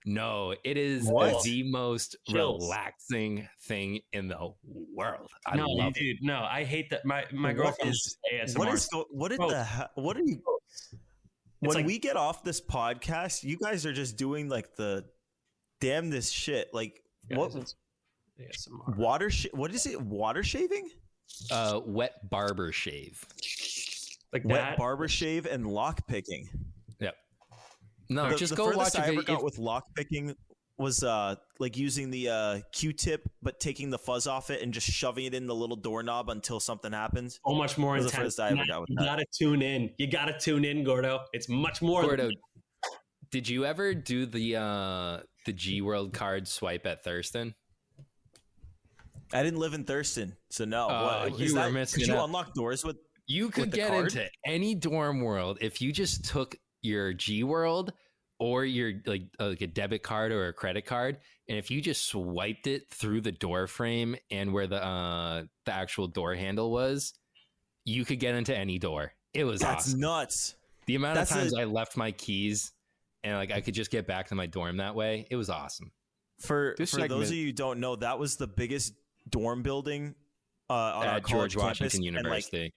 No, 0.10 0.56
it 0.64 0.78
is 0.78 1.06
What? 1.06 1.44
the 1.44 1.64
most 1.70 2.16
Chills. 2.30 2.64
relaxing 2.64 3.46
thing 3.64 4.00
in 4.14 4.30
the 4.30 4.54
world. 4.64 5.30
I 5.46 5.58
no, 5.58 5.66
love 5.66 5.92
it. 5.98 6.00
dude, 6.00 6.18
no, 6.24 6.48
I 6.50 6.64
hate 6.64 6.90
that. 6.92 7.04
My 7.04 7.26
my 7.34 7.50
What 7.50 7.58
girlfriend 7.58 7.92
is- 7.92 8.18
is 8.32 8.56
ASMR. 8.56 8.60
What 8.60 8.74
is 8.74 8.88
go- 8.88 9.08
what 9.12 9.32
is 9.34 9.38
Bro, 9.38 9.50
the 9.50 9.66
he- 9.66 10.02
what 10.02 10.16
are 10.16 10.22
you? 10.24 10.42
When 11.60 11.74
like- 11.76 11.86
we 11.86 12.00
get 12.00 12.16
off 12.16 12.42
this 12.44 12.62
podcast, 12.62 13.44
you 13.44 13.58
guys 13.58 13.86
are 13.86 13.92
just 13.92 14.16
doing 14.16 14.48
like 14.48 14.76
the 14.78 15.10
damn 15.82 16.10
this 16.10 16.30
shit. 16.30 16.74
Like 16.74 17.04
what 17.30 17.52
ASMR. 18.40 18.96
water? 18.96 19.30
Sh- 19.30 19.48
what 19.52 19.74
is 19.76 19.86
it? 19.86 20.00
Water 20.02 20.42
shaving? 20.44 20.90
Uh, 21.52 21.82
wet 21.86 22.30
barber 22.30 22.72
shave. 22.72 23.26
Like 24.32 24.46
Wet 24.46 24.56
that. 24.62 24.78
barber 24.78 25.10
shave 25.10 25.46
and 25.46 25.68
lock 25.68 26.08
picking. 26.08 26.48
Yep. 28.10 28.16
No, 28.16 28.30
the, 28.30 28.36
just 28.36 28.52
the 28.52 28.56
go 28.58 28.66
furthest 28.72 28.96
watch 28.96 29.04
I 29.04 29.06
a 29.06 29.12
ever 29.12 29.22
video. 29.22 29.36
got 29.36 29.44
with 29.44 29.58
lock 29.58 29.84
picking 29.96 30.36
was 30.80 31.04
uh 31.04 31.36
like 31.60 31.76
using 31.76 32.12
the 32.12 32.30
uh 32.30 32.60
Q-tip, 32.72 33.28
but 33.42 33.60
taking 33.60 33.90
the 33.90 33.98
fuzz 33.98 34.28
off 34.28 34.50
it 34.52 34.62
and 34.62 34.72
just 34.74 34.88
shoving 34.88 35.26
it 35.26 35.34
in 35.34 35.48
the 35.48 35.56
little 35.56 35.76
doorknob 35.76 36.30
until 36.30 36.60
something 36.60 36.92
happens. 36.92 37.40
So 37.48 37.54
much 37.56 37.78
more 37.78 37.96
That 38.00 38.12
the 38.12 38.18
intense. 38.18 38.40
I 38.40 38.50
ever 38.50 38.64
got 38.68 38.82
with 38.82 38.90
you 38.92 38.96
that. 38.98 39.06
gotta 39.06 39.26
tune 39.38 39.62
in. 39.62 39.90
You 39.98 40.08
gotta 40.10 40.38
tune 40.38 40.64
in, 40.66 40.84
Gordo. 40.84 41.22
It's 41.34 41.50
much 41.50 41.82
more. 41.82 42.02
than- 42.02 42.10
Gordo, 42.10 42.30
did 43.32 43.50
you 43.50 43.66
ever 43.66 43.94
do 43.96 44.26
the 44.26 44.56
uh 44.56 45.20
the 45.46 45.54
GWorld 45.54 46.14
card 46.14 46.48
swipe 46.48 46.86
at 46.86 47.04
Thurston? 47.04 47.56
I 49.34 49.44
didn't 49.44 49.60
live 49.60 49.74
in 49.74 49.84
Thurston, 49.84 50.38
so 50.50 50.64
no. 50.66 50.88
Uh, 50.88 51.28
what, 51.30 51.40
you 51.40 51.54
were 51.54 51.62
that, 51.62 51.74
missing 51.74 52.02
Could 52.02 52.08
you 52.08 52.20
unlock 52.24 52.54
doors 52.54 52.86
with? 52.86 52.98
You 53.26 53.50
could 53.50 53.62
with 53.66 53.72
the 53.72 53.78
get 53.78 53.90
card? 53.90 54.06
into 54.06 54.26
any 54.46 54.74
dorm 54.74 55.20
world 55.22 55.58
if 55.60 55.82
you 55.82 55.92
just 55.92 56.24
took 56.24 56.56
your 56.88 57.14
GWorld 57.14 57.90
or 58.40 58.66
your 58.66 58.94
like 59.06 59.24
uh, 59.40 59.48
like 59.48 59.62
a 59.62 59.68
debit 59.68 60.04
card 60.04 60.32
or 60.32 60.48
a 60.48 60.54
credit 60.54 60.86
card, 60.86 61.18
and 61.50 61.58
if 61.58 61.70
you 61.72 61.82
just 61.82 62.08
swiped 62.08 62.68
it 62.68 62.90
through 62.90 63.22
the 63.22 63.32
door 63.32 63.68
frame 63.68 64.16
and 64.32 64.54
where 64.54 64.68
the 64.68 64.84
uh 64.84 65.44
the 65.66 65.74
actual 65.74 66.08
door 66.08 66.36
handle 66.36 66.72
was, 66.72 67.14
you 67.86 68.06
could 68.06 68.20
get 68.20 68.36
into 68.36 68.56
any 68.56 68.78
door. 68.80 69.14
It 69.34 69.44
was 69.44 69.60
That's 69.62 69.88
awesome. 69.88 70.00
nuts. 70.00 70.56
The 70.86 70.96
amount 70.96 71.16
That's 71.16 71.32
of 71.32 71.38
times 71.38 71.54
a- 71.54 71.62
I 71.62 71.64
left 71.66 71.98
my 71.98 72.12
keys 72.12 72.72
and 73.24 73.36
like 73.36 73.52
I 73.52 73.62
could 73.62 73.74
just 73.74 73.92
get 73.92 74.08
back 74.08 74.28
to 74.30 74.36
my 74.36 74.46
dorm 74.46 74.78
that 74.78 74.96
way, 74.96 75.28
it 75.30 75.36
was 75.36 75.50
awesome. 75.50 75.92
For 76.40 76.76
This 76.78 76.92
for 76.92 77.08
those 77.08 77.30
of 77.30 77.36
you 77.36 77.48
who 77.48 77.52
don't 77.52 77.80
know, 77.80 77.96
that 77.96 78.20
was 78.20 78.36
the 78.36 78.48
biggest 78.48 78.94
dorm 79.30 79.64
building 79.64 80.14
uh, 80.70 80.74
on 80.74 81.06
At 81.08 81.26
George 81.26 81.56
Washington 81.58 81.90
campus, 81.90 81.96
and, 81.96 82.04
like, 82.06 82.24
University. 82.54 82.74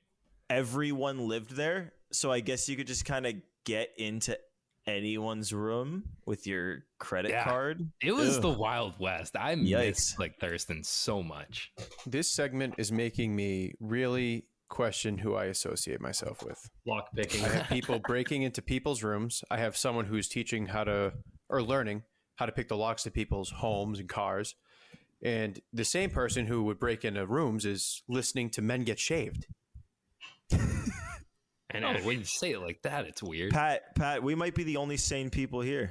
everyone 0.48 1.28
lived 1.28 1.54
there, 1.54 1.92
so 2.12 2.32
I 2.32 2.40
guess 2.40 2.68
you 2.68 2.76
could 2.76 2.86
just 2.86 3.04
kind 3.04 3.26
of 3.26 3.34
get 3.64 3.90
into 3.96 4.38
anyone's 4.86 5.52
room 5.52 6.04
with 6.26 6.46
your 6.46 6.84
credit 6.98 7.30
Yeah. 7.30 7.44
card. 7.44 7.90
It 8.02 8.12
was 8.12 8.36
Ugh. 8.36 8.42
the 8.42 8.50
Wild 8.50 8.98
West. 8.98 9.36
I 9.36 9.54
Yikes. 9.54 9.86
miss 9.86 10.18
like 10.18 10.38
Thurston 10.40 10.82
so 10.82 11.22
much. 11.22 11.72
This 12.06 12.30
segment 12.30 12.74
is 12.78 12.90
making 12.90 13.36
me 13.36 13.74
really 13.78 14.46
question 14.68 15.18
who 15.18 15.34
I 15.34 15.46
associate 15.46 16.00
myself 16.00 16.42
with. 16.44 16.70
Lock 16.86 17.08
picking. 17.14 17.44
I 17.44 17.48
have 17.48 17.68
people 17.68 17.98
breaking 18.06 18.42
into 18.42 18.62
people's 18.62 19.02
rooms. 19.02 19.44
I 19.50 19.58
have 19.58 19.76
someone 19.76 20.06
who's 20.06 20.28
teaching 20.28 20.66
how 20.66 20.84
to 20.84 21.12
or 21.48 21.62
learning 21.62 22.04
how 22.36 22.46
to 22.46 22.52
pick 22.52 22.68
the 22.68 22.76
locks 22.76 23.02
to 23.02 23.10
people's 23.10 23.50
homes 23.50 23.98
and 23.98 24.08
cars. 24.08 24.54
And 25.22 25.60
the 25.72 25.84
same 25.84 26.08
person 26.10 26.46
who 26.46 26.62
would 26.64 26.78
break 26.78 27.04
into 27.04 27.26
rooms 27.26 27.66
is 27.66 28.02
listening 28.08 28.48
to 28.50 28.62
men 28.62 28.84
get 28.84 28.98
shaved. 28.98 29.46
And 31.72 31.84
oh, 31.84 31.88
I- 31.88 32.00
when 32.00 32.18
you 32.18 32.24
say 32.24 32.52
it 32.52 32.60
like 32.60 32.82
that, 32.82 33.06
it's 33.06 33.22
weird. 33.22 33.52
Pat, 33.52 33.94
Pat, 33.94 34.22
we 34.22 34.34
might 34.34 34.54
be 34.54 34.64
the 34.64 34.76
only 34.76 34.96
sane 34.96 35.30
people 35.30 35.60
here. 35.60 35.90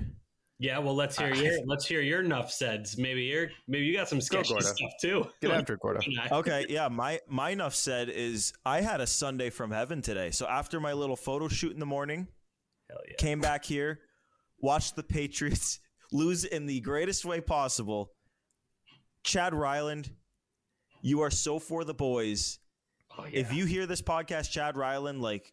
yeah, 0.60 0.78
well, 0.80 0.94
let's 0.96 1.18
hear 1.18 1.32
uh, 1.32 1.36
your 1.36 1.54
let's 1.66 1.86
hear 1.86 2.02
your 2.02 2.22
nuff 2.24 2.52
seds. 2.52 2.98
Maybe 2.98 3.24
you're 3.24 3.50
maybe 3.68 3.86
you 3.86 3.96
got 3.96 4.10
some 4.10 4.20
sketchy 4.22 4.50
Gordo. 4.50 4.66
stuff 4.66 4.92
too. 5.02 5.26
Get 5.42 5.52
after 5.52 5.74
it, 5.74 5.80
Gordo. 5.80 6.02
Okay, 6.32 6.66
yeah, 6.70 6.88
my 6.90 7.20
my 7.28 7.52
enough 7.52 7.74
said 7.76 8.10
is 8.10 8.52
I 8.66 8.82
had 8.82 9.00
a 9.02 9.08
Sunday 9.08 9.50
from 9.50 9.72
heaven 9.72 10.02
today. 10.02 10.32
So 10.32 10.46
after 10.48 10.80
my 10.80 10.94
little 10.94 11.16
photo 11.16 11.48
shoot 11.48 11.72
in 11.74 11.80
the 11.80 11.86
morning, 11.86 12.28
Hell 12.90 13.00
yeah. 13.08 13.16
came 13.18 13.40
back 13.40 13.64
here, 13.64 14.00
watched 14.60 14.96
the 14.96 15.04
Patriots 15.04 15.80
lose 16.12 16.44
in 16.44 16.66
the 16.66 16.82
greatest 16.82 17.24
way 17.24 17.40
possible. 17.40 18.12
Chad 19.24 19.54
Ryland, 19.54 20.10
you 21.02 21.22
are 21.22 21.32
so 21.32 21.60
for 21.60 21.84
the 21.84 21.94
boys. 21.94 22.60
Oh, 23.18 23.26
yeah. 23.26 23.40
If 23.42 23.54
you 23.54 23.66
hear 23.66 23.86
this 23.86 24.02
podcast, 24.02 24.50
Chad 24.52 24.78
Ryland, 24.78 25.22
like, 25.22 25.52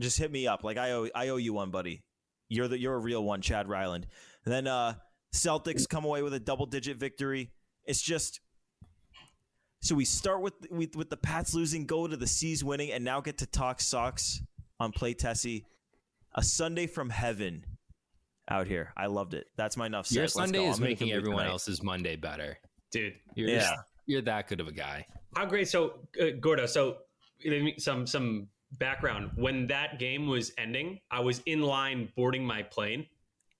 just 0.00 0.18
hit 0.18 0.30
me 0.30 0.46
up. 0.46 0.64
Like 0.64 0.76
I 0.78 0.92
owe 0.92 1.08
I 1.14 1.28
owe 1.28 1.36
you 1.36 1.52
one, 1.52 1.70
buddy. 1.70 2.02
You're 2.48 2.68
the 2.68 2.78
you're 2.78 2.94
a 2.94 2.98
real 2.98 3.22
one, 3.24 3.40
Chad 3.42 3.68
Ryland. 3.68 4.06
And 4.44 4.52
then 4.54 4.66
uh 4.66 4.94
Celtics 5.34 5.88
come 5.88 6.04
away 6.04 6.22
with 6.22 6.32
a 6.34 6.40
double 6.40 6.66
digit 6.66 6.96
victory. 6.96 7.50
It's 7.84 8.00
just 8.00 8.40
so 9.80 9.94
we 9.94 10.04
start 10.04 10.40
with 10.42 10.54
with, 10.70 10.96
with 10.96 11.10
the 11.10 11.16
Pats 11.16 11.54
losing, 11.54 11.86
go 11.86 12.06
to 12.06 12.16
the 12.16 12.26
C's 12.26 12.64
winning, 12.64 12.90
and 12.92 13.04
now 13.04 13.20
get 13.20 13.38
to 13.38 13.46
talk 13.46 13.80
Sox 13.80 14.40
on 14.80 14.92
Play 14.92 15.14
Tessie. 15.14 15.66
A 16.34 16.42
Sunday 16.42 16.86
from 16.86 17.10
heaven 17.10 17.64
out 18.50 18.66
here. 18.66 18.92
I 18.96 19.06
loved 19.06 19.34
it. 19.34 19.46
That's 19.56 19.76
my 19.76 19.86
enough. 19.86 20.10
Your 20.12 20.26
said. 20.28 20.40
Sunday 20.42 20.64
is 20.66 20.78
I'm 20.78 20.84
making 20.84 21.12
everyone 21.12 21.38
tonight. 21.40 21.50
else's 21.52 21.82
Monday 21.82 22.16
better. 22.16 22.58
dude. 22.90 23.14
You're 23.34 23.48
Yeah. 23.50 23.58
just, 23.60 23.72
you're 24.06 24.22
that 24.22 24.48
good 24.48 24.60
of 24.60 24.68
a 24.68 24.72
guy. 24.72 25.06
How 25.36 25.44
great! 25.46 25.68
So, 25.68 26.00
uh, 26.20 26.26
Gordo. 26.40 26.66
So, 26.66 26.98
some 27.78 28.06
some 28.06 28.48
background. 28.72 29.30
When 29.36 29.66
that 29.68 29.98
game 29.98 30.26
was 30.26 30.52
ending, 30.58 31.00
I 31.10 31.20
was 31.20 31.40
in 31.46 31.62
line 31.62 32.08
boarding 32.16 32.44
my 32.44 32.62
plane, 32.62 33.06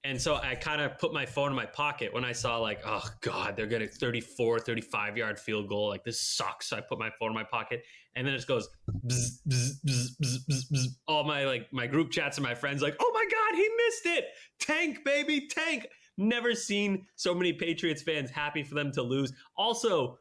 and 0.05 0.21
so 0.21 0.37
I 0.37 0.55
kind 0.55 0.81
of 0.81 0.97
put 0.99 1.13
my 1.13 1.27
phone 1.27 1.51
in 1.51 1.57
my 1.57 1.67
pocket 1.67 2.15
when 2.15 2.25
I 2.25 2.33
saw 2.33 2.59
like, 2.59 2.81
oh 2.87 3.05
god, 3.21 3.57
they're 3.57 3.67
getting 3.67 3.89
34, 3.89 4.61
35 4.61 5.17
yard 5.17 5.39
field 5.39 5.69
goal. 5.69 5.89
Like 5.89 6.05
this 6.05 6.21
sucks. 6.21 6.69
So 6.69 6.77
I 6.77 6.81
put 6.81 6.99
my 6.99 7.11
phone 7.19 7.31
in 7.31 7.35
my 7.35 7.45
pocket, 7.45 7.83
and 8.15 8.27
then 8.27 8.35
it 8.35 8.37
just 8.37 8.49
goes. 8.49 8.69
Bzz, 9.07 9.41
bzz, 9.49 10.39
bzz. 10.51 10.87
All 11.09 11.25
my 11.25 11.45
like 11.45 11.73
my 11.73 11.87
group 11.87 12.11
chats 12.11 12.39
and 12.39 12.45
my 12.47 12.55
friends 12.55 12.81
like, 12.81 12.97
oh 13.01 13.11
my 13.13 13.25
god, 13.31 13.57
he 13.57 13.69
missed 13.87 14.07
it! 14.07 14.25
Tank, 14.61 15.05
baby, 15.05 15.49
tank. 15.49 15.89
Never 16.17 16.55
seen 16.55 17.07
so 17.15 17.35
many 17.35 17.53
Patriots 17.53 18.03
fans 18.03 18.31
happy 18.31 18.63
for 18.63 18.75
them 18.75 18.91
to 18.93 19.03
lose. 19.03 19.33
Also, 19.57 20.19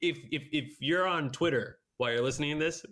if 0.00 0.18
if 0.30 0.44
if 0.52 0.76
you're 0.80 1.06
on 1.06 1.30
Twitter 1.30 1.78
while 1.96 2.12
you're 2.12 2.22
listening 2.22 2.58
to 2.58 2.64
this, 2.64 2.84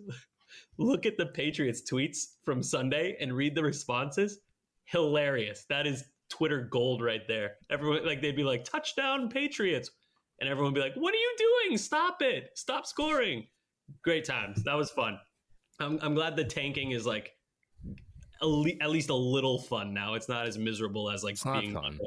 look 0.77 1.05
at 1.05 1.17
the 1.17 1.25
Patriots 1.27 1.81
tweets 1.89 2.35
from 2.45 2.61
Sunday 2.63 3.17
and 3.19 3.33
read 3.33 3.55
the 3.55 3.63
responses. 3.63 4.39
Hilarious. 4.85 5.65
That 5.69 5.85
is 5.87 6.03
Twitter 6.29 6.67
gold 6.71 7.01
right 7.01 7.21
there. 7.27 7.55
Everyone 7.69 8.05
like 8.05 8.21
they'd 8.21 8.35
be 8.35 8.43
like 8.43 8.63
touchdown 8.63 9.29
Patriots 9.29 9.91
and 10.39 10.49
everyone 10.49 10.73
would 10.73 10.79
be 10.79 10.81
like, 10.81 10.95
"What 10.95 11.13
are 11.13 11.17
you 11.17 11.35
doing? 11.37 11.77
Stop 11.77 12.21
it. 12.21 12.51
Stop 12.55 12.85
scoring." 12.85 13.47
Great 14.03 14.25
times. 14.25 14.63
That 14.63 14.75
was 14.75 14.89
fun. 14.91 15.17
I'm 15.79 15.99
I'm 16.01 16.13
glad 16.15 16.35
the 16.35 16.43
tanking 16.43 16.91
is 16.91 17.05
like 17.05 17.31
at 18.41 18.89
least 18.89 19.09
a 19.09 19.15
little 19.15 19.59
fun 19.63 19.93
now. 19.93 20.13
It's 20.13 20.29
not 20.29 20.45
as 20.47 20.57
miserable 20.57 21.09
as 21.09 21.23
like 21.23 21.33
It's 21.33 21.43
being 21.43 21.73
fun. 21.73 21.97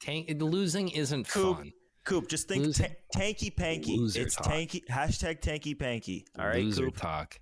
Tank 0.00 0.30
losing 0.40 0.88
isn't 0.88 1.28
Coop, 1.28 1.56
fun. 1.56 1.72
Coop, 2.04 2.28
just 2.28 2.46
think 2.48 2.66
Loser- 2.66 2.88
ta- 2.88 3.18
tanky 3.20 3.54
panky. 3.54 3.96
Loser 3.96 4.22
it's 4.22 4.36
talk. 4.36 4.46
tanky 4.46 4.84
hashtag 4.86 5.40
tanky 5.40 5.78
panky. 5.78 6.26
All 6.38 6.46
right, 6.46 6.62
Loser 6.62 6.84
Coop. 6.86 6.96
talk. 6.96 7.40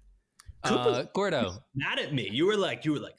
Coop 0.69 0.79
Uh, 0.81 1.03
Gordo, 1.15 1.59
mad 1.75 1.99
at 1.99 2.13
me. 2.15 2.29
You 2.31 2.47
were 2.47 2.57
like 2.57 2.85
you 2.85 2.93
were 2.93 2.99
like 2.99 3.17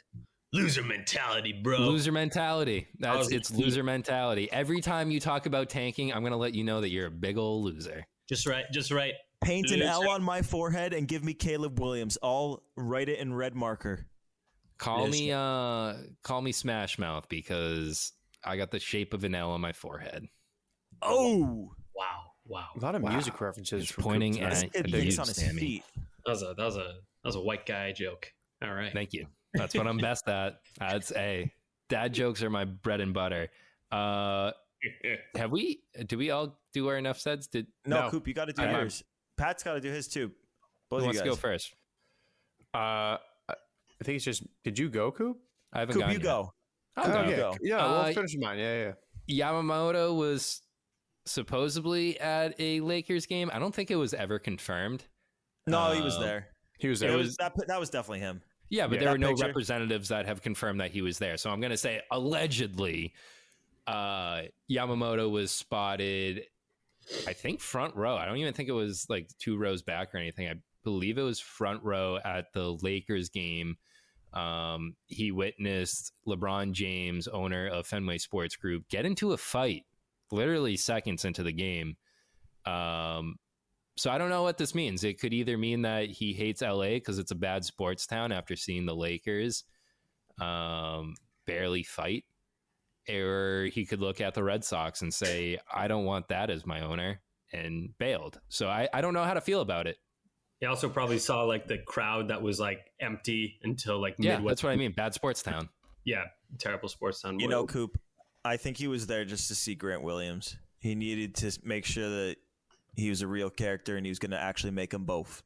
loser 0.54 0.84
mentality, 0.84 1.54
bro. 1.54 1.78
loser 1.80 2.12
mentality. 2.12 2.88
That's 3.00 3.18
was- 3.18 3.32
it's 3.32 3.52
loser 3.52 3.84
mentality. 3.84 4.50
Every 4.52 4.82
time 4.82 5.12
you 5.12 5.20
talk 5.20 5.46
about 5.46 5.70
tanking, 5.70 6.14
I'm 6.14 6.24
gonna 6.24 6.38
let 6.38 6.54
you 6.56 6.64
know 6.64 6.82
that 6.82 6.90
you're 6.90 7.08
a 7.08 7.12
big 7.12 7.38
old 7.38 7.64
loser. 7.66 8.06
Just 8.30 8.46
right, 8.48 8.66
just 8.72 8.92
right. 8.92 9.14
Paint 9.42 9.70
an 9.72 9.82
L 9.84 10.10
on 10.10 10.24
my 10.24 10.42
forehead 10.42 10.94
and 10.94 11.08
give 11.08 11.24
me 11.24 11.34
Caleb 11.34 11.80
Williams. 11.80 12.18
I'll 12.24 12.64
write 12.76 13.08
it 13.08 13.20
in 13.20 13.34
red 13.34 13.56
marker. 13.56 14.08
Call 14.80 15.08
me 15.08 15.32
uh 15.32 15.94
call 16.24 16.42
me 16.42 16.52
Smash 16.52 16.98
Mouth 17.00 17.28
because 17.30 18.14
I 18.44 18.58
got 18.58 18.72
the 18.72 18.80
shape 18.80 19.14
of 19.14 19.24
an 19.24 19.36
L 19.36 19.52
on 19.52 19.62
my 19.62 19.74
forehead. 19.74 20.28
Oh, 21.02 21.72
Wow, 21.96 22.32
wow. 22.46 22.68
A 22.76 22.80
lot 22.80 22.94
of 22.96 23.02
Wow. 23.02 23.12
music 23.12 23.42
references 23.42 23.84
It's 23.84 23.92
from 23.92 24.04
pointing 24.04 24.34
Coop 24.36 24.44
at- 24.44 24.54
tonight. 24.56 24.72
it 24.76 24.84
the 24.84 24.92
thinks 24.92 25.06
youth, 25.06 25.20
on 25.20 25.28
his 25.28 25.52
feet. 25.60 25.84
That 26.26 26.32
was 26.32 26.42
a 26.44 26.54
that 26.56 26.64
was 26.66 26.76
a 26.78 26.80
that 26.80 27.17
was 27.28 27.36
a 27.36 27.42
white 27.42 27.66
guy 27.66 27.92
joke. 27.92 28.32
All 28.64 28.74
right. 28.74 28.92
Thank 28.92 29.14
you. 29.14 29.28
That's 29.54 29.76
what 29.76 29.88
I'm 29.88 29.98
best 29.98 30.28
at. 30.28 30.60
That's 30.80 31.12
a 31.16 31.52
dad 31.90 32.14
jokes 32.14 32.42
are 32.44 32.50
my 32.50 32.66
bread 32.66 33.02
and 33.02 33.14
butter. 33.14 33.50
Uh 33.92 34.52
have 35.36 35.52
we 35.52 35.82
do 36.06 36.18
we 36.18 36.32
all 36.32 36.60
do 36.74 36.88
our 36.88 36.98
enough 36.98 37.20
sets? 37.20 37.48
Did 37.48 37.68
No, 37.86 38.04
No. 38.06 38.10
Coop, 38.12 38.28
you 38.28 38.34
got 38.34 38.46
to 38.46 38.54
do 38.54 38.62
I- 38.64 38.72
yours. 38.72 39.04
Pat's 39.38 39.62
got 39.64 39.74
to 39.74 39.82
do 39.82 39.90
his 39.92 40.08
too. 40.08 40.32
Both 40.90 41.02
who 41.02 41.06
wants 41.08 41.20
to 41.22 41.26
go 41.26 41.36
first? 41.36 41.74
Uh, 42.74 43.18
I 43.20 44.04
think 44.04 44.16
it's 44.18 44.26
just. 44.26 44.44
Did 44.64 44.80
you 44.80 44.90
go, 44.90 45.12
Coop? 45.12 45.38
I 45.74 45.80
haven't 45.82 45.96
Coop, 45.96 46.08
you 46.08 46.14
yet. 46.14 46.22
go. 46.24 46.54
I'll 46.96 47.12
Oh, 47.12 47.24
go. 47.24 47.30
yeah, 47.30 47.52
yeah. 47.62 47.78
Uh, 47.86 48.04
we'll 48.06 48.14
finish 48.14 48.36
mine. 48.38 48.58
Yeah, 48.58 48.94
yeah. 49.28 49.52
Yamamoto 49.52 50.16
was 50.16 50.62
supposedly 51.26 52.20
at 52.20 52.56
a 52.60 52.80
Lakers 52.82 53.26
game. 53.26 53.52
I 53.54 53.60
don't 53.60 53.74
think 53.76 53.92
it 53.92 53.96
was 53.96 54.14
ever 54.14 54.40
confirmed. 54.40 55.04
No, 55.68 55.92
he 55.92 56.02
was 56.02 56.16
Um, 56.16 56.24
there. 56.24 56.48
He 56.78 56.88
was 56.88 57.02
It 57.02 57.08
there. 57.08 57.18
was 57.18 57.36
that. 57.38 57.54
That 57.68 57.80
was 57.80 57.90
definitely 57.90 58.20
him. 58.20 58.42
Yeah, 58.70 58.88
but 58.88 58.94
Yeah. 58.96 59.00
there 59.00 59.06
That 59.08 59.12
were 59.14 59.18
no 59.18 59.30
picture? 59.30 59.46
representatives 59.48 60.10
that 60.10 60.26
have 60.26 60.42
confirmed 60.42 60.80
that 60.82 60.92
he 60.92 61.02
was 61.02 61.18
there. 61.20 61.38
So 61.38 61.50
I'm 61.50 61.60
going 61.60 61.72
to 61.72 61.78
say 61.78 62.02
allegedly 62.12 63.14
uh, 63.88 64.42
Yamamoto 64.70 65.32
was 65.32 65.50
spotted, 65.52 66.44
I 67.26 67.32
think 67.34 67.62
front 67.62 67.96
row. 67.96 68.18
I 68.18 68.26
don't 68.26 68.38
even 68.38 68.54
think 68.54 68.68
it 68.68 68.74
was 68.74 69.06
like 69.10 69.30
two 69.40 69.58
rows 69.58 69.82
back 69.82 70.14
or 70.14 70.18
anything. 70.18 70.48
I 70.50 70.56
believe 70.84 71.18
it 71.18 71.22
was 71.24 71.40
front 71.40 71.82
row 71.84 72.18
at 72.24 72.52
the 72.54 72.74
Lakers 72.82 73.30
game. 73.30 73.78
Um, 74.34 74.96
he 75.08 75.32
witnessed 75.32 76.12
LeBron 76.28 76.74
James, 76.74 77.30
owner 77.30 77.68
of 77.68 77.88
Fenway 77.88 78.18
Sports 78.18 78.58
Group, 78.58 78.90
get 78.90 79.06
into 79.06 79.32
a 79.32 79.38
fight 79.38 79.86
literally 80.32 80.76
seconds 80.76 81.24
into 81.24 81.42
the 81.44 81.54
game. 81.54 81.96
Um, 82.66 83.38
so 83.98 84.12
I 84.12 84.18
don't 84.18 84.30
know 84.30 84.44
what 84.44 84.58
this 84.58 84.76
means. 84.76 85.04
It 85.04 85.20
could 85.20 85.34
either 85.34 85.58
mean 85.58 85.82
that 85.84 86.10
he 86.10 86.34
hates 86.34 86.62
LA 86.62 86.96
because 86.96 87.20
it's 87.20 87.32
a 87.32 87.36
bad 87.36 87.66
sports 87.66 88.06
town 88.06 88.32
after 88.32 88.56
seeing 88.56 88.86
the 88.86 88.96
Lakers 88.96 89.64
um, 90.40 91.16
barely 91.46 91.84
fight 91.84 92.26
or 93.10 93.70
he 93.72 93.86
could 93.86 94.02
look 94.02 94.22
at 94.22 94.34
the 94.34 94.44
Red 94.44 94.64
Sox 94.64 95.02
and 95.02 95.14
say, 95.14 95.58
I 95.74 95.88
don't 95.88 96.06
want 96.06 96.28
that 96.28 96.50
as 96.50 96.66
my 96.66 96.82
owner 96.82 97.22
and 97.54 97.90
bailed. 97.98 98.40
So 98.50 98.68
I, 98.68 98.90
I 98.94 99.02
don't 99.02 99.14
know 99.14 99.24
how 99.24 99.34
to 99.34 99.42
feel 99.42 99.62
about 99.62 99.88
it. 99.88 99.98
He 100.60 100.66
also 100.66 100.90
probably 100.90 101.20
saw 101.20 101.44
like 101.44 101.68
the 101.68 101.78
crowd 101.78 102.30
that 102.30 102.42
was 102.42 102.60
like 102.60 102.80
empty 103.00 103.60
until 103.64 104.02
like 104.02 104.16
Yeah, 104.18 104.36
Midwest. 104.36 104.50
that's 104.52 104.64
what 104.64 104.72
I 104.72 104.76
mean. 104.76 104.92
Bad 104.92 105.14
sports 105.14 105.42
town. 105.42 105.70
Yeah, 106.04 106.24
terrible 106.60 106.90
sports 106.90 107.22
town. 107.22 107.40
You 107.40 107.48
know, 107.48 107.66
Coop, 107.66 107.98
I 108.44 108.58
think 108.58 108.78
he 108.78 108.88
was 108.88 109.08
there 109.08 109.24
just 109.24 109.48
to 109.50 109.56
see 109.56 109.76
Grant 109.76 110.04
Williams. 110.04 110.58
He 110.80 110.96
needed 110.96 111.36
to 111.36 111.58
make 111.64 111.86
sure 111.86 112.10
that 112.10 112.38
he 112.98 113.10
was 113.10 113.22
a 113.22 113.28
real 113.28 113.50
character 113.50 113.96
and 113.96 114.06
he 114.06 114.10
was 114.12 114.20
going 114.20 114.32
to 114.32 114.42
actually 114.42 114.72
make 114.72 114.90
them 114.90 115.06
both. 115.06 115.44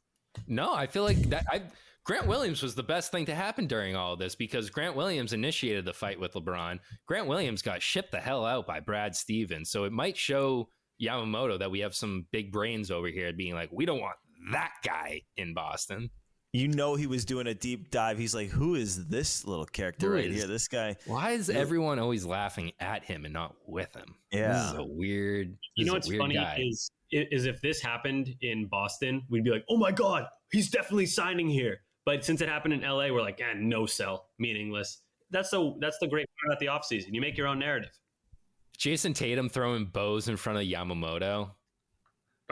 No, 0.48 0.74
I 0.74 0.88
feel 0.88 1.04
like 1.04 1.18
that. 1.30 1.46
I, 1.52 1.62
Grant 2.04 2.26
Williams 2.26 2.64
was 2.64 2.74
the 2.74 2.82
best 2.82 3.12
thing 3.12 3.26
to 3.28 3.36
happen 3.36 3.68
during 3.68 3.96
all 3.96 4.14
of 4.14 4.20
this 4.20 4.34
because 4.34 4.72
Grant 4.72 4.96
Williams 4.96 5.34
initiated 5.34 5.86
the 5.86 5.94
fight 5.94 6.20
with 6.20 6.34
LeBron. 6.34 6.80
Grant 7.06 7.28
Williams 7.28 7.62
got 7.62 7.82
shipped 7.82 8.12
the 8.12 8.20
hell 8.20 8.44
out 8.46 8.66
by 8.66 8.80
Brad 8.80 9.16
Stevens. 9.16 9.70
So 9.70 9.84
it 9.84 9.92
might 9.92 10.18
show 10.18 10.70
Yamamoto 11.02 11.60
that 11.60 11.70
we 11.70 11.82
have 11.82 11.94
some 11.94 12.26
big 12.32 12.52
brains 12.52 12.90
over 12.90 13.08
here 13.08 13.34
being 13.34 13.54
like, 13.54 13.70
we 13.72 13.86
don't 13.86 14.02
want 14.02 14.16
that 14.52 14.74
guy 14.84 15.22
in 15.38 15.54
Boston. 15.54 16.10
You 16.54 16.68
know, 16.68 16.96
he 16.96 17.08
was 17.08 17.24
doing 17.24 17.48
a 17.48 17.54
deep 17.54 17.92
dive. 17.92 18.18
He's 18.18 18.36
like, 18.36 18.50
who 18.50 18.76
is 18.76 19.08
this 19.08 19.48
little 19.48 19.66
character 19.66 20.08
Who 20.08 20.14
right 20.16 20.26
is- 20.26 20.36
here? 20.36 20.48
This 20.48 20.68
guy. 20.68 20.98
Why 21.06 21.32
is 21.32 21.50
everyone 21.50 21.98
always 21.98 22.26
laughing 22.26 22.74
at 22.80 23.06
him 23.06 23.24
and 23.24 23.34
not 23.34 23.56
with 23.66 23.96
him? 23.96 24.16
Yeah. 24.32 24.54
This 24.54 24.72
is 24.74 24.78
a 24.80 24.84
weird. 24.84 25.58
You 25.76 25.86
know 25.86 25.94
what's 25.94 26.10
weird 26.10 26.20
funny 26.20 26.36
guy. 26.36 26.58
is 26.62 26.92
is 27.14 27.46
if 27.46 27.62
this 27.62 27.82
happened 27.82 28.36
in 28.42 28.68
Boston, 28.68 29.24
we'd 29.30 29.44
be 29.44 29.50
like, 29.52 29.64
"Oh 29.70 29.78
my 29.78 29.92
god, 29.92 30.26
he's 30.52 30.70
definitely 30.70 31.06
signing 31.06 31.50
here." 31.50 31.82
But 32.06 32.26
since 32.26 32.42
it 32.42 32.50
happened 32.50 32.74
in 32.74 32.82
LA, 32.82 33.12
we're 33.12 33.22
like, 33.22 33.40
"Eh, 33.40 33.54
no 33.58 33.86
sell, 33.86 34.30
meaningless." 34.40 35.02
That's 35.30 35.50
the 35.52 35.76
that's 35.80 35.98
the 36.00 36.08
great 36.08 36.28
part 36.42 36.54
about 36.54 36.60
the 36.60 36.66
offseason. 36.96 37.14
You 37.14 37.22
make 37.22 37.38
your 37.38 37.48
own 37.48 37.60
narrative. 37.60 37.92
Jayson 38.78 39.14
Tatum 39.14 39.48
throwing 39.48 39.86
bows 39.86 40.28
in 40.28 40.36
front 40.36 40.60
of 40.60 40.66
Yamamoto. 40.66 41.52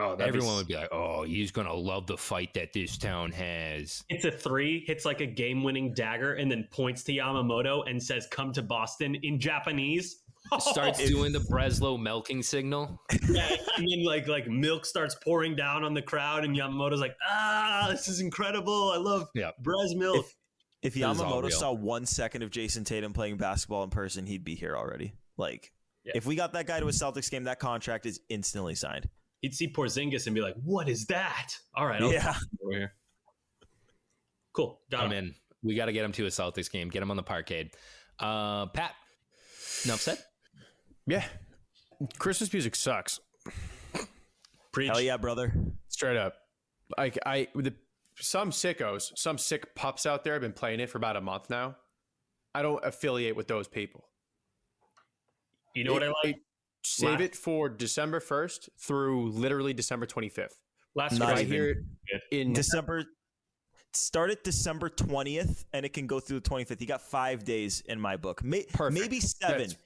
Oh, 0.00 0.16
that'd 0.16 0.32
be 0.32 0.38
everyone 0.38 0.54
s- 0.54 0.58
would 0.58 0.68
be 0.68 0.76
like, 0.76 0.88
"Oh, 0.92 1.22
he's 1.24 1.50
gonna 1.50 1.74
love 1.74 2.06
the 2.06 2.16
fight 2.16 2.54
that 2.54 2.72
this 2.72 2.96
town 2.96 3.32
has." 3.32 4.02
It's 4.08 4.24
a 4.24 4.30
three, 4.30 4.84
hits 4.86 5.04
like 5.04 5.20
a 5.20 5.26
game-winning 5.26 5.94
dagger, 5.94 6.34
and 6.34 6.50
then 6.50 6.66
points 6.70 7.04
to 7.04 7.12
Yamamoto 7.12 7.88
and 7.88 8.02
says, 8.02 8.26
"Come 8.30 8.52
to 8.54 8.62
Boston" 8.62 9.14
in 9.16 9.38
Japanese. 9.38 10.22
Starts 10.58 11.04
doing 11.08 11.32
the 11.32 11.38
Breslow 11.38 12.00
milking 12.00 12.42
signal. 12.42 13.00
yeah, 13.30 13.56
and 13.76 13.86
then 13.88 14.04
like 14.04 14.26
like 14.26 14.48
milk 14.48 14.86
starts 14.86 15.14
pouring 15.22 15.54
down 15.54 15.84
on 15.84 15.94
the 15.94 16.02
crowd, 16.02 16.44
and 16.44 16.56
Yamamoto's 16.56 17.00
like, 17.00 17.16
"Ah, 17.28 17.88
this 17.90 18.08
is 18.08 18.20
incredible! 18.20 18.92
I 18.92 18.96
love 18.96 19.28
yeah. 19.34 19.50
Bres 19.62 19.94
milk." 19.94 20.26
If 20.82 20.94
This 20.94 21.02
is 21.02 21.20
all 21.20 21.42
Yamamoto 21.42 21.52
saw 21.52 21.72
one 21.72 22.06
second 22.06 22.42
of 22.42 22.50
Jayson 22.50 22.84
Tatum 22.84 23.12
playing 23.12 23.36
basketball 23.36 23.84
in 23.84 23.90
person, 23.90 24.26
he'd 24.26 24.44
be 24.44 24.54
here 24.54 24.74
already. 24.74 25.12
Like, 25.36 25.72
if 26.04 26.24
we 26.24 26.36
got 26.36 26.54
that 26.54 26.66
guy 26.66 26.80
to 26.80 26.86
a 26.86 26.90
Celtics 26.90 27.30
game, 27.30 27.44
that 27.44 27.58
contract 27.58 28.06
is 28.06 28.20
instantly 28.30 28.74
signed. 28.74 29.08
He'd 29.40 29.54
see 29.54 29.68
Porzingis 29.72 30.26
and 30.26 30.34
be 30.34 30.40
like, 30.42 30.54
"What 30.62 30.88
is 30.88 31.06
that?" 31.06 31.52
All 31.74 31.86
right, 31.86 32.00
I'll 32.02 32.12
Yeah. 32.12 32.34
over 32.64 32.72
here. 32.76 32.92
Cool, 34.52 34.80
got 34.90 35.04
I'm 35.04 35.12
him. 35.12 35.24
in. 35.26 35.34
We 35.62 35.74
got 35.74 35.86
to 35.86 35.92
get 35.92 36.04
him 36.04 36.12
to 36.12 36.26
a 36.26 36.28
Celtics 36.28 36.70
game. 36.70 36.88
Get 36.88 37.02
him 37.02 37.10
on 37.10 37.16
the 37.16 37.22
parkade. 37.22 37.70
Uh, 38.18 38.66
Pat, 38.66 38.94
enough 39.84 40.00
said. 40.00 40.18
Yeah. 41.06 41.24
Christmas 42.18 42.52
music 42.52 42.74
sucks. 42.76 43.20
Preach. 44.72 44.88
Hell 44.88 45.00
yeah, 45.00 45.16
brother. 45.16 45.52
Straight 45.88 46.16
up. 46.16 46.34
Like 46.96 47.18
I 47.26 47.48
the 47.54 47.74
some 48.16 48.50
sickos, 48.50 49.16
some 49.16 49.38
sick 49.38 49.74
pups 49.74 50.06
out 50.06 50.24
there 50.24 50.34
have 50.34 50.42
been 50.42 50.52
playing 50.52 50.80
it 50.80 50.90
for 50.90 50.98
about 50.98 51.16
a 51.16 51.20
month 51.20 51.50
now. 51.50 51.76
I 52.54 52.62
don't 52.62 52.84
affiliate 52.84 53.36
with 53.36 53.48
those 53.48 53.68
people. 53.68 54.04
You 55.74 55.84
know 55.84 55.92
what 55.92 56.02
I 56.02 56.06
It- 56.08 56.14
like? 56.24 56.36
It- 56.82 56.86
save 56.86 57.10
Last- 57.10 57.20
it 57.22 57.36
for 57.36 57.68
December 57.68 58.20
1st 58.20 58.68
through 58.78 59.30
literally 59.32 59.72
December 59.72 60.06
25th. 60.06 60.58
Last 60.94 61.12
If 61.12 61.18
Not 61.20 61.34
I 61.36 61.42
hear 61.44 61.84
it 62.06 62.22
in 62.32 62.52
December. 62.52 63.04
Start 63.92 64.30
at 64.30 64.44
December 64.44 64.88
twentieth, 64.88 65.64
and 65.72 65.84
it 65.84 65.92
can 65.92 66.06
go 66.06 66.20
through 66.20 66.38
the 66.40 66.48
twenty 66.48 66.64
fifth. 66.64 66.80
You 66.80 66.86
got 66.86 67.00
five 67.02 67.44
days 67.44 67.80
in 67.86 68.00
my 68.00 68.16
book. 68.16 68.42
May, 68.44 68.66
maybe 68.90 69.20
seven. 69.20 69.58
That's- 69.58 69.76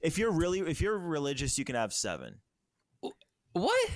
if 0.00 0.16
you're 0.18 0.32
really, 0.32 0.60
if 0.60 0.80
you're 0.80 0.98
religious, 0.98 1.56
you 1.58 1.64
can 1.64 1.74
have 1.76 1.92
seven. 1.92 2.40
What? 3.52 3.90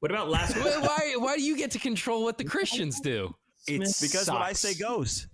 What 0.00 0.10
about 0.10 0.28
last? 0.30 0.56
why, 0.56 0.78
why? 0.80 1.14
Why 1.16 1.36
do 1.36 1.42
you 1.42 1.56
get 1.56 1.72
to 1.72 1.78
control 1.80 2.22
what 2.24 2.38
the 2.38 2.44
Christians 2.44 3.00
do? 3.00 3.34
It's 3.66 4.00
because 4.00 4.30
what 4.30 4.42
I 4.42 4.52
say 4.52 4.74
goes. 4.74 5.26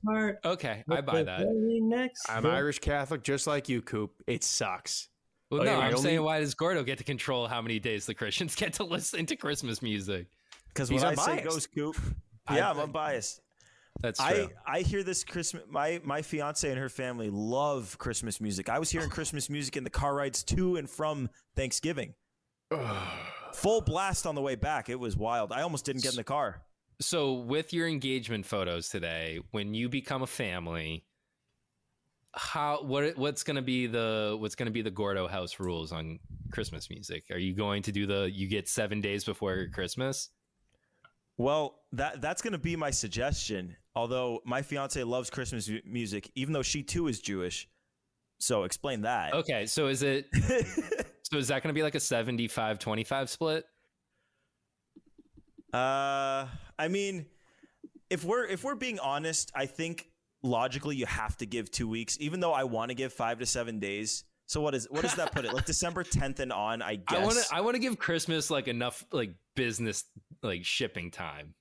Okay, 0.44 0.82
I 0.88 1.00
buy 1.02 1.24
that. 1.24 1.46
Next, 1.46 2.28
I'm 2.30 2.46
Irish 2.46 2.78
Catholic 2.78 3.22
just 3.22 3.46
like 3.46 3.68
you, 3.68 3.82
Coop. 3.82 4.12
It 4.26 4.44
sucks. 4.44 5.09
Well, 5.50 5.62
Oh, 5.62 5.64
no, 5.64 5.70
yeah, 5.72 5.78
I 5.78 5.86
I'm 5.88 5.94
only- 5.96 6.02
saying 6.02 6.22
why 6.22 6.40
does 6.40 6.54
Gordo 6.54 6.82
get 6.84 6.98
to 6.98 7.04
control 7.04 7.46
how 7.48 7.60
many 7.60 7.78
days 7.78 8.06
the 8.06 8.14
Christians 8.14 8.54
get 8.56 8.74
to 8.74 8.84
listen 8.84 9.26
to 9.26 9.36
Christmas 9.36 9.82
music? 9.82 10.26
Because 10.68 10.88
He's 10.88 11.02
what 11.02 11.18
I 11.18 11.22
say 11.22 11.30
unbiased. 11.32 11.48
goes, 11.50 11.66
Coop. 11.66 11.96
Yeah, 12.50 12.70
I'm 12.70 12.78
unbiased. 12.80 13.40
That's 14.00 14.18
true. 14.18 14.48
I. 14.66 14.78
I 14.78 14.80
hear 14.80 15.02
this 15.04 15.22
Christmas. 15.24 15.62
My 15.68 16.00
my 16.04 16.22
fiance 16.22 16.68
and 16.68 16.78
her 16.78 16.88
family 16.88 17.28
love 17.30 17.96
Christmas 17.98 18.40
music. 18.40 18.68
I 18.68 18.78
was 18.80 18.90
hearing 18.90 19.08
Christmas 19.10 19.48
music 19.50 19.76
in 19.76 19.84
the 19.84 19.90
car 19.90 20.14
rides 20.14 20.42
to 20.44 20.76
and 20.76 20.88
from 20.90 21.28
Thanksgiving. 21.54 22.14
Full 23.52 23.80
blast 23.82 24.26
on 24.26 24.34
the 24.34 24.40
way 24.40 24.54
back. 24.54 24.88
It 24.88 24.98
was 24.98 25.16
wild. 25.16 25.52
I 25.52 25.62
almost 25.62 25.84
didn't 25.84 26.02
get 26.02 26.12
in 26.12 26.16
the 26.16 26.24
car. 26.24 26.62
So, 27.00 27.34
with 27.34 27.72
your 27.72 27.88
engagement 27.88 28.46
photos 28.46 28.88
today, 28.88 29.40
when 29.52 29.74
you 29.74 29.88
become 29.88 30.22
a 30.22 30.26
family, 30.26 31.04
how 32.34 32.82
what 32.82 33.16
what's 33.16 33.42
going 33.42 33.56
to 33.56 33.62
be 33.62 33.86
the 33.86 34.36
what's 34.38 34.54
going 34.54 34.66
to 34.66 34.72
be 34.72 34.82
the 34.82 34.90
Gordo 34.90 35.26
house 35.26 35.58
rules 35.58 35.92
on 35.92 36.18
Christmas 36.52 36.88
music? 36.90 37.24
Are 37.30 37.38
you 37.38 37.54
going 37.54 37.82
to 37.82 37.92
do 37.92 38.06
the 38.06 38.30
you 38.32 38.48
get 38.48 38.68
7 38.68 39.00
days 39.00 39.24
before 39.24 39.66
Christmas? 39.72 40.30
Well, 41.36 41.80
that 41.92 42.20
that's 42.20 42.42
going 42.42 42.52
to 42.52 42.58
be 42.58 42.76
my 42.76 42.90
suggestion. 42.90 43.76
Although 43.94 44.40
my 44.44 44.62
fiance 44.62 45.02
loves 45.02 45.30
Christmas 45.30 45.70
music, 45.84 46.30
even 46.34 46.52
though 46.52 46.62
she 46.62 46.82
too 46.82 47.08
is 47.08 47.20
Jewish. 47.20 47.68
So 48.38 48.64
explain 48.64 49.02
that. 49.02 49.34
Okay, 49.34 49.66
so 49.66 49.88
is 49.88 50.02
it 50.02 50.26
so 51.22 51.38
is 51.38 51.48
that 51.48 51.62
going 51.62 51.74
to 51.74 51.78
be 51.78 51.82
like 51.82 51.94
a 51.94 51.98
75-25 51.98 53.28
split? 53.28 53.64
Uh, 55.72 56.46
I 56.78 56.88
mean, 56.88 57.26
if 58.10 58.24
we're 58.24 58.44
if 58.44 58.62
we're 58.64 58.74
being 58.74 58.98
honest, 58.98 59.50
I 59.54 59.66
think 59.66 60.09
logically 60.42 60.96
you 60.96 61.06
have 61.06 61.36
to 61.38 61.46
give 61.46 61.70
two 61.70 61.88
weeks, 61.88 62.16
even 62.20 62.40
though 62.40 62.52
I 62.52 62.64
want 62.64 62.90
to 62.90 62.94
give 62.94 63.12
five 63.12 63.38
to 63.40 63.46
seven 63.46 63.78
days. 63.78 64.24
So 64.46 64.60
what 64.60 64.74
is 64.74 64.88
what 64.90 65.02
does 65.02 65.14
that 65.14 65.32
put 65.32 65.44
it? 65.44 65.52
Like 65.54 65.64
December 65.66 66.02
tenth 66.02 66.40
and 66.40 66.52
on, 66.52 66.82
I 66.82 66.96
guess. 66.96 67.18
I 67.18 67.22
want 67.24 67.36
to 67.38 67.54
I 67.54 67.60
want 67.60 67.74
to 67.76 67.78
give 67.78 67.98
Christmas 67.98 68.50
like 68.50 68.66
enough 68.66 69.04
like 69.12 69.34
business 69.54 70.04
like 70.42 70.64
shipping 70.64 71.10
time. 71.12 71.54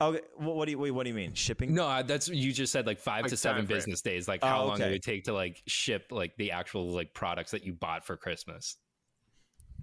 Okay, 0.00 0.20
what, 0.36 0.56
what 0.56 0.64
do 0.64 0.70
you 0.72 0.78
wait, 0.78 0.90
what 0.92 1.02
do 1.04 1.10
you 1.10 1.14
mean 1.14 1.34
shipping? 1.34 1.74
No, 1.74 2.02
that's 2.02 2.28
you 2.28 2.52
just 2.52 2.72
said 2.72 2.86
like 2.86 2.98
five 2.98 3.22
Like 3.22 3.30
to 3.30 3.36
seven 3.36 3.58
time 3.62 3.66
frame. 3.66 3.76
business 3.76 4.00
days. 4.00 4.26
Like 4.26 4.40
Oh, 4.42 4.46
how 4.48 4.64
long 4.64 4.80
it 4.80 4.90
would 4.90 5.02
take 5.02 5.24
to 5.24 5.32
like 5.34 5.62
ship 5.66 6.06
like 6.10 6.34
the 6.38 6.52
actual 6.52 6.88
like 6.90 7.12
products 7.12 7.50
that 7.50 7.64
you 7.64 7.74
bought 7.74 8.04
for 8.06 8.16
Christmas. 8.16 8.78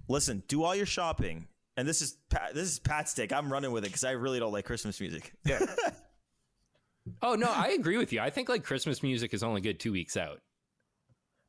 Listen, 0.08 0.42
do 0.48 0.64
all 0.64 0.74
your 0.74 0.86
shopping, 0.86 1.46
and 1.76 1.86
this 1.86 2.02
is 2.02 2.18
Pat, 2.30 2.52
this 2.52 2.66
is 2.66 2.80
Pat's 2.80 3.14
take. 3.14 3.32
I'm 3.32 3.50
running 3.50 3.70
with 3.70 3.84
it 3.84 3.88
because 3.88 4.02
I 4.02 4.10
really 4.10 4.40
don't 4.40 4.52
like 4.52 4.64
Christmas 4.64 5.00
music. 5.00 5.32
Yeah. 5.46 5.60
Oh 7.22 7.34
no, 7.34 7.50
I 7.50 7.68
agree 7.78 7.96
with 7.96 8.12
you. 8.12 8.20
I 8.20 8.30
think 8.30 8.48
like 8.48 8.64
Christmas 8.64 9.02
music 9.02 9.34
is 9.34 9.42
only 9.42 9.60
good 9.60 9.80
two 9.80 9.92
weeks 9.92 10.16
out. 10.16 10.40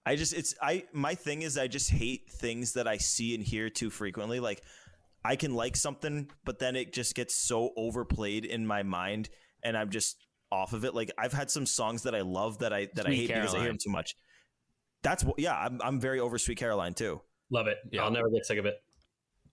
I 0.06 0.16
just 0.16 0.34
it's 0.34 0.56
I 0.62 0.86
my 0.94 1.16
thing 1.16 1.44
is 1.44 1.58
I 1.58 1.68
just 1.68 1.90
hate 1.92 2.30
things 2.30 2.74
that 2.74 2.88
I 2.88 2.98
see 2.98 3.36
and 3.36 3.44
hear 3.44 3.70
too 3.70 3.90
frequently. 3.90 4.40
Like 4.40 4.64
I 5.24 5.36
can 5.36 5.54
like 5.54 5.76
something, 5.76 6.30
but 6.44 6.60
then 6.60 6.76
it 6.76 6.94
just 6.94 7.14
gets 7.16 7.36
so 7.36 7.72
overplayed 7.78 8.46
in 8.46 8.66
my 8.66 8.82
mind, 8.84 9.30
and 9.64 9.78
I'm 9.78 9.92
just 9.92 10.18
off 10.52 10.74
of 10.74 10.86
it. 10.86 10.96
Like 10.96 11.12
I've 11.18 11.34
had 11.34 11.52
some 11.52 11.66
songs 11.66 12.04
that 12.04 12.16
I 12.16 12.22
love 12.22 12.60
that 12.60 12.74
I 12.74 12.88
that 12.96 13.06
I 13.06 13.10
Sweet 13.10 13.18
hate 13.18 13.36
because 13.36 13.54
I 13.56 13.60
hear 13.60 13.68
them 13.68 13.78
too 13.82 13.92
much. 13.92 14.16
That's 15.04 15.24
what. 15.24 15.38
Yeah, 15.40 15.56
I'm 15.56 15.80
I'm 15.84 16.00
very 16.00 16.20
over 16.20 16.38
Sweet 16.38 16.58
Caroline 16.58 16.94
too. 16.96 17.22
Love 17.52 17.68
it. 17.68 17.78
Yeah. 17.92 18.04
I'll 18.04 18.12
never 18.12 18.30
get 18.30 18.46
sick 18.46 18.58
of 18.58 18.66
it. 18.66 18.76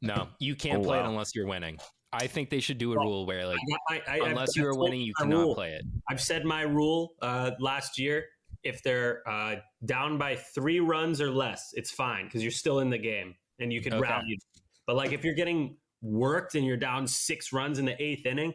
No, 0.00 0.28
you 0.38 0.54
can't 0.54 0.78
Oh, 0.78 0.84
play 0.84 0.98
it 0.98 1.04
unless 1.04 1.34
you're 1.34 1.46
winning. 1.46 1.78
I 2.12 2.26
think 2.26 2.48
they 2.50 2.60
should 2.60 2.78
do 2.78 2.92
a 2.92 2.96
Well, 2.96 3.04
rule 3.06 3.26
where 3.26 3.46
like 3.46 3.58
I, 3.90 4.02
I, 4.08 4.16
unless 4.28 4.56
you 4.56 4.66
are 4.66 4.74
winning, 4.78 5.00
you 5.02 5.12
cannot 5.18 5.40
rule. 5.40 5.54
play 5.54 5.72
it. 5.72 5.82
I've 6.08 6.20
said 6.20 6.44
my 6.44 6.62
rule 6.62 7.14
uh, 7.20 7.52
last 7.60 7.98
year. 7.98 8.24
If 8.64 8.82
they're 8.82 9.22
uh, 9.28 9.56
down 9.84 10.18
by 10.18 10.34
three 10.36 10.80
runs 10.80 11.20
or 11.20 11.30
less, 11.30 11.70
it's 11.74 11.90
fine 11.90 12.24
because 12.24 12.42
you're 12.42 12.50
still 12.50 12.80
in 12.80 12.90
the 12.90 12.98
game 12.98 13.34
and 13.60 13.72
you 13.72 13.80
can 13.80 13.94
Okay. 13.94 14.02
rally. 14.10 14.38
But 14.86 14.96
like 14.96 15.12
if 15.12 15.22
you're 15.24 15.34
getting 15.34 15.76
worked 16.02 16.54
and 16.54 16.64
you're 16.66 16.76
down 16.76 17.06
six 17.06 17.52
runs 17.52 17.78
in 17.78 17.84
the 17.84 18.00
eighth 18.02 18.24
inning 18.26 18.54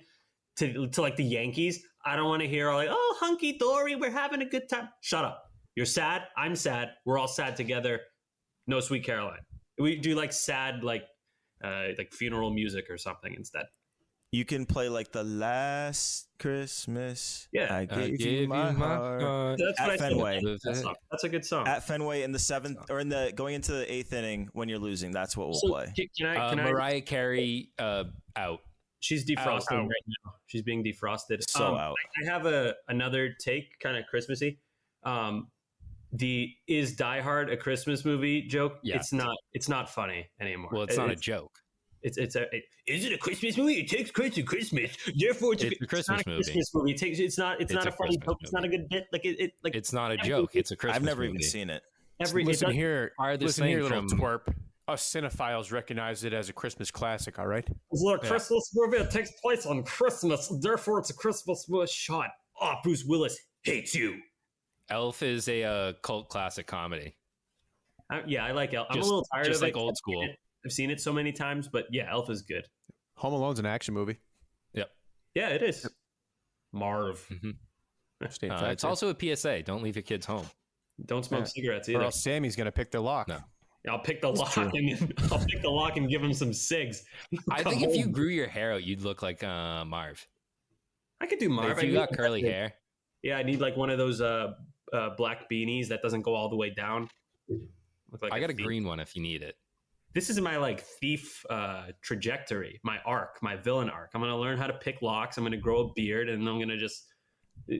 to, 0.58 0.88
to 0.88 1.02
like 1.02 1.16
the 1.16 1.24
Yankees, 1.24 1.84
I 2.06 2.16
don't 2.16 2.28
want 2.28 2.42
to 2.42 2.48
hear 2.48 2.70
all 2.70 2.78
like, 2.78 2.90
"Oh, 2.92 3.18
hunky 3.20 3.58
dory, 3.58 3.96
we're 3.96 4.12
having 4.12 4.42
a 4.42 4.46
good 4.46 4.68
time." 4.68 4.90
Shut 5.02 5.24
up. 5.24 5.44
You're 5.76 5.86
sad. 5.86 6.24
I'm 6.36 6.56
sad. 6.56 6.90
We're 7.06 7.18
all 7.18 7.28
sad 7.28 7.56
together. 7.56 8.02
No 8.68 8.80
sweet 8.80 9.04
Caroline. 9.06 9.40
We 9.78 9.96
do 9.96 10.16
like 10.16 10.34
sad 10.34 10.84
like 10.84 11.04
uh, 11.64 11.88
like 11.98 12.12
funeral 12.14 12.52
music 12.54 12.86
or 12.90 12.98
something 12.98 13.34
instead. 13.34 13.66
You 14.32 14.46
can 14.46 14.66
play 14.66 14.90
like 14.90 15.12
the 15.12 15.24
last 15.24 16.28
Christmas. 16.40 17.48
Yeah. 17.54 17.72
I 17.72 17.82
I 17.82 17.86
gave, 17.86 18.18
gave 18.18 18.42
you 18.42 18.48
my 18.48 18.72
you 18.72 18.78
my 18.78 18.86
heart. 18.88 19.22
heart. 19.22 19.60
That's 19.64 19.80
what 19.80 19.90
at 19.92 19.94
I. 19.94 19.98
Fenway. 19.98 20.42
That 20.64 20.76
song. 20.76 20.96
That's 21.12 21.24
a 21.24 21.30
good 21.30 21.46
song. 21.46 21.68
At 21.68 21.86
Fenway 21.86 22.24
in 22.24 22.32
the 22.32 22.40
seventh 22.40 22.80
or 22.90 23.00
in 23.00 23.10
the 23.10 23.32
going 23.36 23.54
into 23.54 23.74
the 23.74 23.94
eighth 23.94 24.12
inning 24.12 24.50
when 24.54 24.70
you're 24.70 24.80
losing. 24.80 25.12
That's 25.12 25.38
what 25.38 25.50
we'll 25.50 25.60
So, 25.60 25.68
play. 25.70 25.94
Can, 25.96 26.08
can 26.18 26.36
Uh, 26.38 26.50
Can 26.50 26.60
I? 26.62 26.72
Mariah 26.72 27.02
Carey 27.02 27.70
uh, 27.78 28.06
out. 28.36 28.62
She's 29.02 29.24
defrosting 29.24 29.74
Ow, 29.74 29.82
ow. 29.82 29.88
right 29.88 30.06
now. 30.26 30.32
She's 30.48 30.64
being 30.64 30.84
defrosted. 30.84 31.44
So 31.48 31.68
Um, 31.68 31.76
out. 31.76 31.96
I, 32.18 32.26
I 32.28 32.34
have 32.34 32.46
a 32.48 32.74
another 32.88 33.36
take, 33.40 33.78
kind 33.82 33.98
of 33.98 34.06
Christmassy. 34.10 34.60
Um, 35.04 35.50
the 36.14 36.50
is 36.68 36.96
Die 36.96 37.22
Hard 37.22 37.50
a 37.50 37.58
Christmas 37.58 38.06
movie 38.06 38.44
joke? 38.48 38.78
Yeah. 38.84 38.96
It's 38.98 39.12
not. 39.12 39.36
It's 39.54 39.68
not 39.70 39.90
funny 39.90 40.28
anymore. 40.40 40.70
Well, 40.72 40.84
it's 40.84 40.96
It- 40.96 41.00
not 41.00 41.12
a 41.12 41.16
joke. 41.16 41.60
It's 42.02 42.18
it's 42.18 42.36
a. 42.36 42.44
It, 42.54 42.64
is 42.86 43.06
it 43.06 43.14
a 43.14 43.18
Christmas 43.18 43.56
movie? 43.58 43.80
It 43.80 43.88
takes 43.88 44.12
place 44.12 44.38
in 44.38 44.46
Christmas. 44.46 44.92
Therefore, 45.16 45.54
it's, 45.54 45.64
It's 45.64 45.82
a 45.82 45.86
Christmas 45.88 46.18
not 46.20 46.28
a 46.28 46.30
movie. 46.32 46.44
Christmas 46.44 46.72
movie. 46.74 46.92
It 46.92 46.98
takes. 46.98 47.20
It's 47.20 47.38
not. 47.38 47.62
It's, 47.62 47.72
It's 47.72 47.74
not 47.74 47.86
a 47.86 47.90
a 47.90 47.92
funny 47.94 48.18
Christmas 48.18 48.26
joke. 48.28 48.38
It's 48.42 48.52
not 48.54 48.66
a 48.66 48.68
good 48.68 48.90
bit. 48.90 49.06
Like 49.14 49.24
it. 49.26 49.40
it 49.40 49.52
like 49.64 49.74
It's 49.76 49.94
not 49.94 50.12
a 50.12 50.16
every- 50.16 50.28
joke. 50.28 50.52
It's 50.56 50.72
a 50.72 50.76
Christmas. 50.76 50.98
I've 50.98 51.04
never 51.04 51.22
movie. 51.22 51.36
even 51.36 51.42
seen 51.44 51.70
it. 51.70 51.82
Every 52.20 52.44
listen 52.44 52.66
it 52.68 52.72
does- 52.72 52.76
here, 52.76 53.12
Farthest 53.18 53.42
listen 53.44 53.68
here, 53.68 53.84
little 53.84 54.08
from- 54.10 54.20
twerp. 54.20 54.54
Us 54.90 55.10
cinephiles 55.14 55.72
recognize 55.72 56.26
it 56.26 56.34
as 56.34 56.50
a 56.50 56.54
Christmas 56.54 56.92
classic. 56.92 57.40
All 57.40 57.48
right. 57.48 57.66
Look, 57.94 58.22
Yeah. 58.24 58.30
Christmas 58.32 58.70
movie 58.76 58.98
it 58.98 59.10
takes 59.10 59.32
place 59.42 59.66
on 59.66 59.82
Christmas, 59.84 60.52
therefore 60.62 61.00
it's 61.00 61.10
a 61.10 61.14
Christmas 61.14 61.66
movie. 61.70 61.88
Shot. 61.88 62.32
Oh, 62.60 62.74
Bruce 62.84 63.06
Willis 63.06 63.38
hates 63.64 63.96
you. 63.96 64.18
Elf 64.90 65.22
is 65.24 65.48
a 65.48 65.64
uh, 65.64 65.94
cult 66.02 66.30
classic 66.30 66.68
comedy. 66.68 67.16
I, 68.12 68.22
yeah, 68.28 68.46
I 68.46 68.52
like 68.52 68.74
Elf. 68.74 68.88
I'm 68.90 68.98
Just- 68.98 69.08
a 69.08 69.10
little 69.10 69.26
tired 69.34 69.46
just 69.46 69.58
of 69.58 69.62
like 69.64 69.76
it. 69.76 69.80
old 69.80 69.92
I've 69.92 69.98
school. 69.98 70.22
seen 70.22 70.30
it- 70.30 70.40
I've 70.66 70.72
seen 70.72 70.90
it 70.92 71.02
so 71.02 71.12
many 71.12 71.34
times, 71.34 71.68
but 71.68 71.86
yeah, 71.92 72.10
Elf 72.10 72.30
is 72.30 72.42
good. 72.42 72.66
Home 73.16 73.34
Alone's 73.34 73.60
an 73.60 73.66
action 73.66 73.94
movie. 73.94 74.18
Yep. 74.74 74.90
Yeah, 75.36 75.50
it 75.50 75.62
is. 75.62 75.86
Marv. 76.72 77.28
State 78.30 78.50
Uh, 78.50 78.68
it's 78.68 78.86
also 78.86 79.10
a 79.10 79.36
PSA. 79.36 79.64
Don't 79.64 79.84
leave 79.84 79.96
your 79.98 80.04
kids 80.04 80.26
home. 80.26 80.46
Don't 81.06 81.26
smoke 81.26 81.42
Yeah. 81.42 81.46
cigarettes 81.46 81.90
Or 81.90 81.94
either. 81.94 82.04
else 82.06 82.24
Sammy's 82.24 82.56
gonna 82.56 82.72
pick 82.72 82.92
their 82.92 83.02
lock. 83.02 83.28
No. 83.28 83.40
I'll 83.90 84.00
pick 84.00 84.22
the 84.22 84.30
lock 84.30 84.54
true. 84.54 84.72
and 84.74 85.14
I'll 85.30 85.46
pick 85.46 85.62
the 85.62 85.70
lock 85.70 85.98
and 85.98 86.10
give 86.10 86.24
him 86.24 86.34
some 86.34 86.54
cigs. 86.54 87.04
I 87.52 87.62
Come 87.62 87.74
think 87.74 87.90
if 87.92 87.98
you 87.98 88.08
grew 88.08 88.30
your 88.30 88.48
hair 88.48 88.72
out, 88.72 88.84
you'd 88.86 89.02
look 89.02 89.22
like 89.22 89.44
uh, 89.44 89.84
Marv. 89.84 90.26
I 91.20 91.26
could 91.26 91.40
do 91.40 91.50
Like, 91.50 91.66
Marv. 91.68 91.78
if 91.80 91.84
you 91.84 91.92
got 91.94 92.14
curly 92.14 92.42
hair, 92.42 92.74
Yeah, 93.22 93.36
I 93.38 93.44
need 93.44 93.60
like 93.60 93.76
one 93.76 93.90
of 93.90 93.98
those 93.98 94.22
uh, 94.22 94.54
uh 94.94 95.10
black 95.18 95.50
beanies 95.50 95.88
that 95.88 96.02
doesn't 96.02 96.22
go 96.22 96.36
all 96.36 96.50
the 96.50 96.56
way 96.56 96.70
down. 96.70 97.10
Like 98.22 98.32
I 98.32 98.40
got 98.40 98.50
a 98.50 98.54
green 98.54 98.86
one 98.86 99.00
if 99.00 99.16
you 99.16 99.22
need 99.22 99.42
it. 99.42 99.56
This 100.14 100.30
is 100.30 100.40
my 100.40 100.58
like 100.58 100.82
thief 100.82 101.44
uh 101.50 101.88
trajectory, 102.02 102.80
my 102.84 103.00
arc, 103.06 103.42
my 103.42 103.56
villain 103.56 103.90
arc. 103.90 104.12
I'm 104.14 104.22
gonna 104.22 104.38
learn 104.38 104.58
how 104.58 104.68
to 104.68 104.74
pick 104.74 105.02
locks. 105.02 105.38
I'm 105.38 105.44
gonna 105.44 105.58
grow 105.58 105.90
a 105.90 105.94
beard, 105.94 106.30
and 106.30 106.48
I'm 106.48 106.60
gonna 106.60 106.78
just 106.78 107.06
uh, 107.72 107.78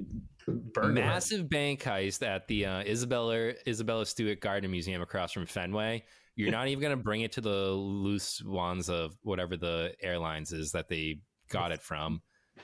burglarize. 0.74 0.96
Massive 0.96 1.50
bank 1.50 1.82
heist 1.82 2.26
at 2.26 2.48
the 2.48 2.66
uh, 2.66 2.80
Isabella 2.82 3.54
Isabella 3.68 4.06
Stewart 4.06 4.40
Gardner 4.40 4.70
Museum 4.70 5.02
across 5.02 5.32
from 5.32 5.46
Fenway. 5.46 6.04
You're 6.36 6.52
not 6.52 6.68
even 6.68 6.82
going 6.82 6.98
to 6.98 7.04
bring 7.04 7.22
it 7.22 7.34
to 7.34 7.42
the 7.42 7.70
loose 7.72 8.42
ones 8.44 8.90
of 8.90 9.16
whatever 9.22 9.56
the 9.56 9.94
airlines 10.02 10.52
is 10.52 10.72
that 10.72 10.90
they 10.90 11.20
got 11.50 11.72
it 11.72 11.82
from. 11.82 12.22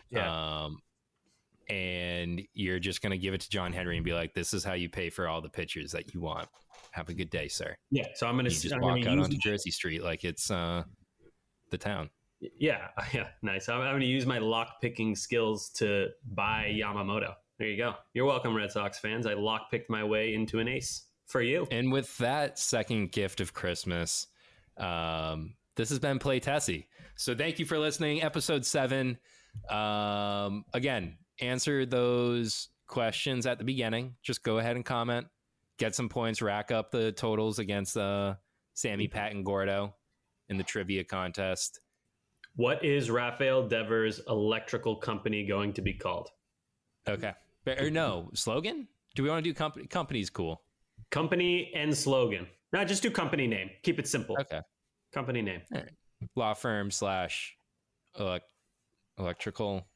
Yeah. 0.09 0.63
Um, 0.63 0.79
and 1.69 2.41
you're 2.53 2.79
just 2.79 3.01
going 3.01 3.11
to 3.11 3.17
give 3.17 3.33
it 3.33 3.41
to 3.41 3.49
John 3.49 3.71
Henry 3.71 3.95
and 3.97 4.05
be 4.05 4.13
like, 4.13 4.33
"This 4.33 4.53
is 4.53 4.63
how 4.63 4.73
you 4.73 4.89
pay 4.89 5.09
for 5.09 5.27
all 5.27 5.41
the 5.41 5.49
pictures 5.49 5.91
that 5.91 6.13
you 6.13 6.21
want. 6.21 6.47
Have 6.91 7.09
a 7.09 7.13
good 7.13 7.29
day, 7.29 7.47
sir." 7.47 7.75
Yeah, 7.91 8.07
so 8.15 8.27
I'm 8.27 8.35
gonna 8.35 8.49
just 8.49 8.73
I'm 8.73 8.81
walk 8.81 9.05
out 9.05 9.19
onto 9.19 9.37
Jersey 9.37 9.71
Street 9.71 10.03
like 10.03 10.23
it's 10.23 10.49
uh, 10.51 10.83
the 11.71 11.77
town. 11.77 12.09
Yeah, 12.39 12.87
yeah, 13.13 13.27
nice. 13.41 13.69
I'm, 13.69 13.81
I'm 13.81 13.91
going 13.91 14.01
to 14.01 14.07
use 14.07 14.25
my 14.25 14.39
lock 14.39 14.81
picking 14.81 15.15
skills 15.15 15.69
to 15.75 16.07
buy 16.33 16.73
Yamamoto. 16.73 17.33
There 17.57 17.67
you 17.67 17.77
go. 17.77 17.95
You're 18.13 18.25
welcome, 18.25 18.55
Red 18.55 18.71
Sox 18.71 18.99
fans. 18.99 19.25
I 19.25 19.33
lock 19.33 19.69
picked 19.69 19.89
my 19.89 20.03
way 20.03 20.33
into 20.33 20.59
an 20.59 20.67
ace 20.67 21.07
for 21.27 21.41
you. 21.41 21.67
And 21.71 21.91
with 21.91 22.15
that 22.17 22.57
second 22.57 23.11
gift 23.11 23.41
of 23.41 23.53
Christmas, 23.53 24.27
um, 24.77 25.55
this 25.75 25.89
has 25.89 25.99
been 25.99 26.19
Play 26.19 26.39
Tessie. 26.39 26.87
So 27.15 27.35
thank 27.35 27.59
you 27.59 27.65
for 27.65 27.77
listening. 27.77 28.23
Episode 28.23 28.65
seven. 28.65 29.17
Um, 29.69 30.63
again, 30.73 31.17
answer 31.41 31.85
those 31.85 32.69
questions 32.87 33.45
at 33.45 33.57
the 33.57 33.63
beginning. 33.63 34.15
Just 34.23 34.43
go 34.43 34.57
ahead 34.59 34.75
and 34.75 34.85
comment, 34.85 35.27
get 35.77 35.95
some 35.95 36.09
points, 36.09 36.41
rack 36.41 36.71
up 36.71 36.91
the 36.91 37.11
totals 37.11 37.59
against 37.59 37.97
uh, 37.97 38.35
Sammy, 38.73 39.07
Patton 39.07 39.43
Gordo 39.43 39.95
in 40.49 40.57
the 40.57 40.63
trivia 40.63 41.03
contest. 41.03 41.79
What 42.55 42.83
is 42.83 43.09
Rafael 43.09 43.67
Devers' 43.67 44.19
electrical 44.27 44.95
company 44.95 45.45
going 45.45 45.73
to 45.73 45.81
be 45.81 45.93
called? 45.93 46.29
Okay. 47.07 47.33
Or 47.67 47.89
no, 47.89 48.29
slogan? 48.33 48.87
Do 49.15 49.23
we 49.23 49.29
want 49.29 49.43
to 49.43 49.49
do 49.49 49.53
company? 49.53 49.85
Company's 49.85 50.29
cool. 50.29 50.61
Company 51.11 51.71
and 51.75 51.95
slogan. 51.95 52.47
No, 52.73 52.83
just 52.83 53.03
do 53.03 53.11
company 53.11 53.47
name. 53.47 53.69
Keep 53.83 53.99
it 53.99 54.07
simple. 54.07 54.35
Okay. 54.41 54.61
Company 55.13 55.41
name. 55.41 55.61
Law 56.35 56.53
firm 56.53 56.91
slash 56.91 57.55
elec- 58.19 58.41
electrical 59.17 59.87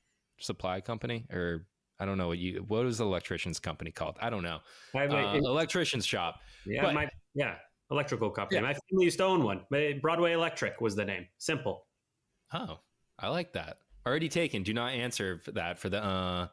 supply 0.43 0.81
company 0.81 1.25
or 1.31 1.65
I 1.99 2.05
don't 2.05 2.17
know 2.17 2.27
what 2.27 2.37
you 2.37 2.63
what 2.67 2.83
was 2.83 2.97
the 2.97 3.05
electrician's 3.05 3.59
company 3.59 3.91
called? 3.91 4.17
I 4.21 4.29
don't 4.29 4.43
know. 4.43 4.59
Uh, 4.95 4.99
electrician's 5.43 6.05
shop. 6.05 6.39
Yeah, 6.65 6.83
But- 6.83 6.93
my 6.95 7.07
yeah, 7.33 7.55
electrical 7.91 8.29
company. 8.29 8.57
Yeah. 8.57 8.61
My 8.67 8.73
family 8.89 9.05
used 9.05 9.17
to 9.19 9.23
own 9.25 9.43
one. 9.43 9.61
but 9.69 10.01
Broadway 10.01 10.33
Electric 10.33 10.81
was 10.81 10.95
the 10.95 11.05
name. 11.05 11.27
Simple. 11.37 11.87
Oh, 12.53 12.79
I 13.19 13.29
like 13.29 13.53
that. 13.53 13.77
Already 14.05 14.29
taken. 14.29 14.63
Do 14.63 14.73
not 14.73 14.93
answer 14.93 15.39
for 15.39 15.51
that 15.53 15.79
for 15.79 15.89
the 15.89 16.03
uh 16.03 16.47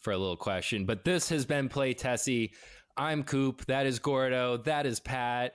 for 0.00 0.12
a 0.12 0.18
little 0.18 0.36
question. 0.36 0.86
But 0.86 1.04
this 1.04 1.28
has 1.28 1.44
been 1.46 1.68
Play 1.68 1.94
Tessie. 1.94 2.52
I'm 2.96 3.22
Coop. 3.22 3.64
That 3.66 3.86
is 3.86 3.98
Gordo. 3.98 4.56
That 4.58 4.86
is 4.86 4.98
Pat. 4.98 5.52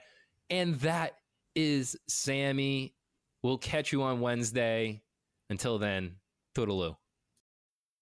And 0.49 0.75
that 0.75 1.17
is 1.55 1.97
Sammy. 2.07 2.95
We'll 3.43 3.57
catch 3.57 3.91
you 3.91 4.03
on 4.03 4.21
Wednesday. 4.21 5.01
Until 5.49 5.77
then, 5.77 6.15
toodaloo. 6.55 6.95